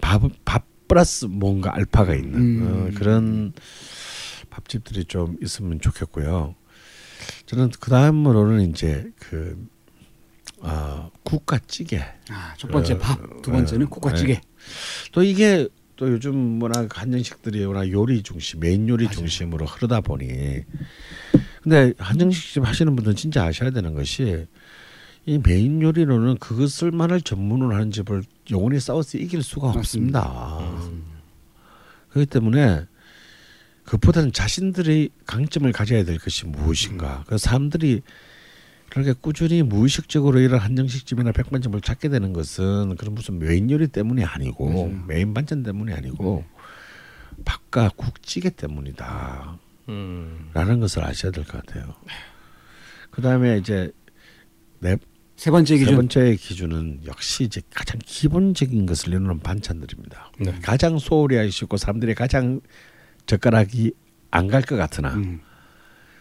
밥, 0.00 0.22
밥 0.44 0.66
플러스 0.88 1.24
뭔가 1.26 1.74
알파가 1.74 2.14
있는 2.14 2.34
음. 2.34 2.66
어, 2.92 2.98
그런 2.98 3.52
밥집들이 4.50 5.04
좀 5.06 5.36
있으면 5.40 5.80
좋겠고요. 5.80 6.54
저는 7.52 7.70
그 7.78 7.90
다음으로는 7.90 8.70
이제 8.70 9.12
그 9.18 9.68
어, 10.60 11.10
국가찌개. 11.22 12.02
아, 12.30 12.54
첫 12.56 12.70
번째 12.70 12.94
어, 12.94 12.98
밥, 12.98 13.42
두 13.42 13.50
번째는 13.50 13.86
어, 13.86 13.88
국화찌개. 13.90 14.40
또 15.12 15.22
이게 15.22 15.68
또 15.96 16.10
요즘 16.10 16.62
워낙 16.62 16.88
한정식들이 16.98 17.62
워낙 17.66 17.90
요리 17.90 18.22
중심, 18.22 18.60
메인 18.60 18.88
요리 18.88 19.06
중심으로 19.10 19.66
흐르다 19.66 20.00
보니. 20.00 20.62
근데 21.62 21.92
한정식집 21.98 22.66
하시는 22.66 22.96
분들은 22.96 23.16
진짜 23.16 23.44
아셔야 23.44 23.68
되는 23.68 23.92
것이 23.92 24.46
이 25.26 25.38
메인 25.38 25.82
요리로는 25.82 26.38
그것을 26.38 26.90
만을 26.90 27.20
전문으로 27.20 27.74
하는 27.74 27.90
집을 27.90 28.22
영원히 28.50 28.80
싸워서 28.80 29.18
이길 29.18 29.42
수가 29.42 29.68
없습니다. 29.68 30.58
그렇기 32.08 32.30
때문에 32.30 32.86
그보다는 33.84 34.32
자신들의 34.32 35.10
강점을 35.26 35.70
가져야 35.72 36.04
될 36.04 36.18
것이 36.18 36.46
무엇인가. 36.46 37.24
그 37.26 37.36
사람들이 37.38 38.02
그렇게 38.90 39.12
꾸준히 39.14 39.62
무의식적으로 39.62 40.38
이런 40.38 40.60
한정식집이나 40.60 41.32
백반집을 41.32 41.80
찾게 41.80 42.08
되는 42.10 42.32
것은 42.32 42.96
그런 42.96 43.14
무슨 43.14 43.38
메인 43.38 43.70
요리 43.70 43.88
때문이 43.88 44.22
아니고 44.24 44.88
메인 45.06 45.32
반찬 45.34 45.62
때문이 45.62 45.92
아니고 45.94 46.44
밥과 47.44 47.90
국찌개 47.96 48.50
때문이다. 48.50 49.58
음. 49.88 50.50
라는 50.52 50.78
것을 50.80 51.02
아셔야 51.04 51.32
될 51.32 51.44
것 51.44 51.64
같아요. 51.64 51.94
그 53.10 53.20
다음에 53.22 53.58
이제 53.58 53.90
네, 54.78 54.96
세 55.36 55.50
번째 55.50 55.74
세 55.74 55.78
기준. 55.78 55.96
번째 55.96 56.36
기준은 56.36 57.00
역시 57.06 57.44
이제 57.44 57.62
가장 57.74 57.98
기본적인 58.04 58.86
것을 58.86 59.08
이루는 59.08 59.40
반찬들입니다. 59.40 60.32
네. 60.40 60.58
가장 60.62 60.98
소홀히 60.98 61.36
하시고 61.36 61.76
사람들이 61.78 62.14
가장 62.14 62.60
젓가락이 63.26 63.92
안 64.30 64.48
갈 64.48 64.62
것 64.62 64.76
같으나 64.76 65.14
음. 65.14 65.40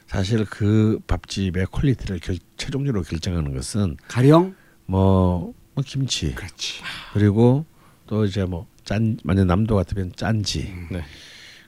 사실 0.07 0.45
그 0.45 0.99
밥집의 1.07 1.67
quality를 1.71 2.19
결, 2.19 2.37
최종적으로 2.57 3.03
결정하는 3.03 3.53
것은 3.53 3.95
가령 4.07 4.55
뭐, 4.85 5.53
뭐 5.73 5.83
김치 5.85 6.33
그렇지. 6.35 6.81
그리고 7.13 7.65
또 8.07 8.25
이제 8.25 8.43
뭐 8.45 8.67
짠 8.83 9.17
만약 9.23 9.45
남도 9.45 9.75
같으면 9.75 10.11
짠지 10.15 10.73
네. 10.91 11.03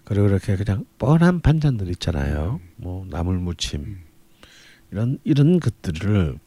그리고 0.03 0.27
이렇게 0.27 0.55
그냥 0.57 0.83
뻔한 0.97 1.39
반찬들 1.41 1.87
있잖아요. 1.91 2.59
뭐 2.75 3.05
나물 3.09 3.37
무침 3.37 3.99
이런 4.91 5.19
이런 5.23 5.59
것들을 5.59 6.39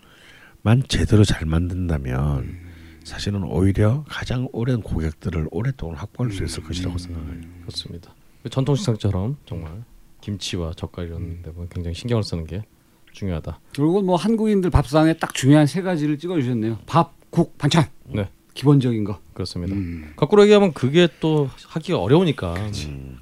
제대로 0.88 1.24
잘 1.24 1.46
만든다면 1.46 2.58
사실은 3.04 3.44
오히려 3.44 4.04
가장 4.08 4.48
오랜 4.52 4.82
고객들을 4.82 5.46
오랫동안 5.52 5.96
확보할 5.96 6.32
수 6.32 6.42
있을 6.44 6.64
것이라고 6.64 6.98
생각해요. 6.98 7.40
그렇습니다. 7.62 8.12
그 8.46 8.50
전통 8.50 8.76
식당처럼 8.76 9.38
정말 9.44 9.82
김치와 10.20 10.74
젓갈 10.76 11.08
이런 11.08 11.42
데 11.42 11.50
보면 11.50 11.68
굉장히 11.68 11.96
신경을 11.96 12.22
쓰는 12.22 12.46
게 12.46 12.62
중요하다. 13.10 13.58
그리고 13.74 14.02
뭐 14.02 14.14
한국인들 14.14 14.70
밥상에 14.70 15.14
딱 15.14 15.34
중요한 15.34 15.66
세 15.66 15.82
가지를 15.82 16.16
찍어 16.16 16.40
주셨네요. 16.40 16.78
밥, 16.86 17.12
국, 17.30 17.58
반찬. 17.58 17.86
네. 18.04 18.28
기본적인 18.54 19.02
거. 19.02 19.18
그렇습니다. 19.34 19.74
음. 19.74 20.12
거꾸로 20.14 20.44
얘기하면 20.44 20.74
그게 20.74 21.08
또 21.18 21.50
하기가 21.66 21.98
어려우니까. 21.98 22.54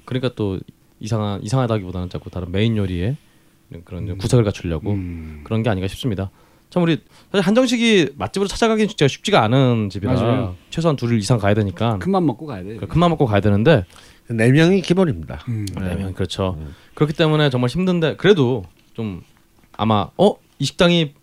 그러니까또 0.05 0.59
이상한 0.99 1.41
이상하다기보다는 1.41 2.09
자꾸 2.09 2.29
다른 2.29 2.51
메인 2.51 2.77
요리에 2.77 3.17
그런 3.83 4.19
구석을 4.19 4.43
갖추려고 4.43 4.91
음. 4.91 5.41
그런 5.43 5.63
게 5.63 5.71
아닌가 5.71 5.87
싶습니다. 5.87 6.29
참 6.69 6.83
우리 6.83 6.99
사실 7.31 7.47
한정식이 7.47 8.09
맛집으로 8.15 8.47
찾아가기 8.47 8.87
진짜 8.89 9.07
쉽지가 9.07 9.41
않은 9.43 9.89
집이라 9.89 10.13
맞아요. 10.13 10.55
최소한 10.69 10.95
둘 10.95 11.17
이상 11.17 11.39
가야 11.39 11.55
되니까 11.55 11.97
큰맘 11.97 12.25
먹고 12.27 12.45
가야 12.45 12.63
돼. 12.63 12.75
그 12.75 12.85
큰맘 12.85 13.09
먹고 13.09 13.25
가야 13.25 13.39
되는데 13.41 13.85
네 14.29 14.51
명이 14.51 14.81
기본입니다. 14.81 15.43
음. 15.47 15.65
네 15.79 15.95
명 15.95 16.13
그렇죠. 16.13 16.57
그렇기 16.95 17.13
때문에 17.13 17.49
정말 17.49 17.69
힘든데 17.69 18.15
그래도 18.17 18.63
좀 18.93 19.21
아마 19.77 20.09
어 20.17 20.35
이 20.57 20.63
식당이 20.63 21.13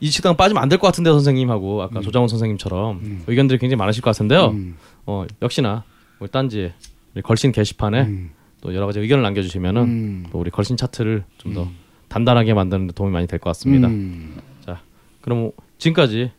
이 0.00 0.10
식당 0.10 0.36
빠지면 0.36 0.62
안 0.62 0.68
될 0.68 0.78
것 0.78 0.86
같은데 0.88 1.10
선생님 1.10 1.50
하고 1.50 1.80
아까 1.82 2.00
조장훈 2.02 2.28
선생님처럼 2.28 3.22
의견들이 3.26 3.58
굉장히 3.58 3.78
많으실 3.78 4.02
것 4.02 4.10
같은데요. 4.10 4.48
음. 4.48 4.76
어 5.06 5.24
역시나 5.40 5.82
우리 6.18 6.30
딴지 6.30 6.72
우리 7.14 7.22
걸신 7.22 7.52
게시판에 7.52 8.02
음. 8.02 8.30
또 8.60 8.74
여러 8.74 8.84
가지 8.86 9.00
의견을 9.00 9.22
남겨주시면은 9.22 9.82
음. 9.82 10.26
또 10.30 10.38
우리 10.38 10.50
걸신 10.50 10.76
차트를 10.76 11.24
좀 11.38 11.54
더 11.54 11.68
단단하게 12.08 12.52
만드는 12.54 12.86
데 12.88 12.92
도움이 12.92 13.12
많이 13.12 13.26
될 13.26 13.38
것 13.40 13.48
같습니다. 13.50 13.88
음. 13.88 14.36
자, 14.64 14.80
그럼 15.22 15.50
지금까지 15.78 16.30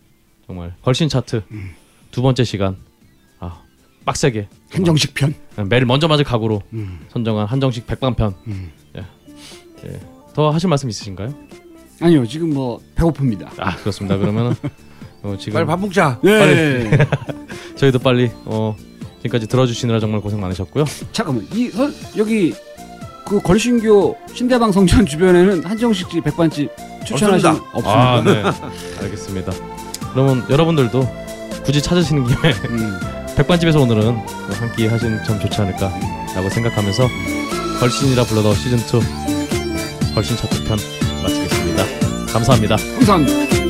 정말 0.46 0.76
걸신 0.84 1.10
차트 1.10 1.42
두 2.12 2.22
번째 2.22 2.44
시간 2.44 2.78
아 3.40 3.64
빡세게 4.06 4.48
한정식 4.72 5.14
편. 5.14 5.34
매일 5.70 5.86
먼저 5.86 6.08
맞을 6.08 6.24
각오로 6.24 6.62
음. 6.74 7.00
선정한 7.10 7.48
한정식 7.48 7.88
백반편. 7.88 8.34
음. 8.48 8.72
예. 8.98 9.06
예. 9.86 10.00
더 10.34 10.50
하실 10.52 10.70
말씀 10.70 10.90
있으신가요? 10.90 11.34
아니요, 12.02 12.26
지금 12.28 12.54
뭐 12.54 12.80
배고픕니다. 12.96 13.50
아 13.58 13.76
그렇습니다. 13.78 14.18
그러면 14.18 14.56
어, 15.24 15.36
지금 15.40 15.54
빨리 15.54 15.66
밥 15.66 15.80
먹자. 15.80 16.20
네. 16.24 16.92
저희도 17.76 18.00
빨리 18.00 18.30
어, 18.46 18.76
지금까지 19.18 19.48
들어주시느라 19.48 20.00
정말 20.00 20.22
고생 20.22 20.40
많으셨고요. 20.40 20.86
잠깐만, 21.12 21.48
이 21.54 21.70
선, 21.70 21.94
여기 22.18 22.54
그 23.26 23.42
걸신교 23.42 24.16
신대방 24.34 24.72
성전 24.72 25.06
주변에는 25.06 25.66
한정식집, 25.66 26.24
백반집 26.24 26.70
추천하시는 27.06 27.56
없습니다. 27.74 28.14
아, 28.14 28.24
네. 28.24 28.44
알겠습니다. 29.02 29.52
그러면 30.14 30.46
여러분들도 30.50 31.08
굳이 31.64 31.82
찾으시는 31.82 32.26
김에 32.26 32.54
음. 32.70 33.00
백반집에서 33.38 33.80
오늘은 33.80 34.16
한 34.16 34.72
끼 34.76 34.88
하신 34.88 35.24
점 35.24 35.40
좋지 35.40 35.62
않을까라고 35.62 36.50
생각하면서 36.50 37.08
걸신이라 37.80 38.24
불러도 38.24 38.54
시즌 38.56 38.80
2 38.80 40.14
걸신 40.16 40.36
차트 40.38 40.64
편 40.64 40.78
마치겠습니다. 41.24 41.84
감사합니다. 42.34 42.76
감사합니다. 42.76 43.67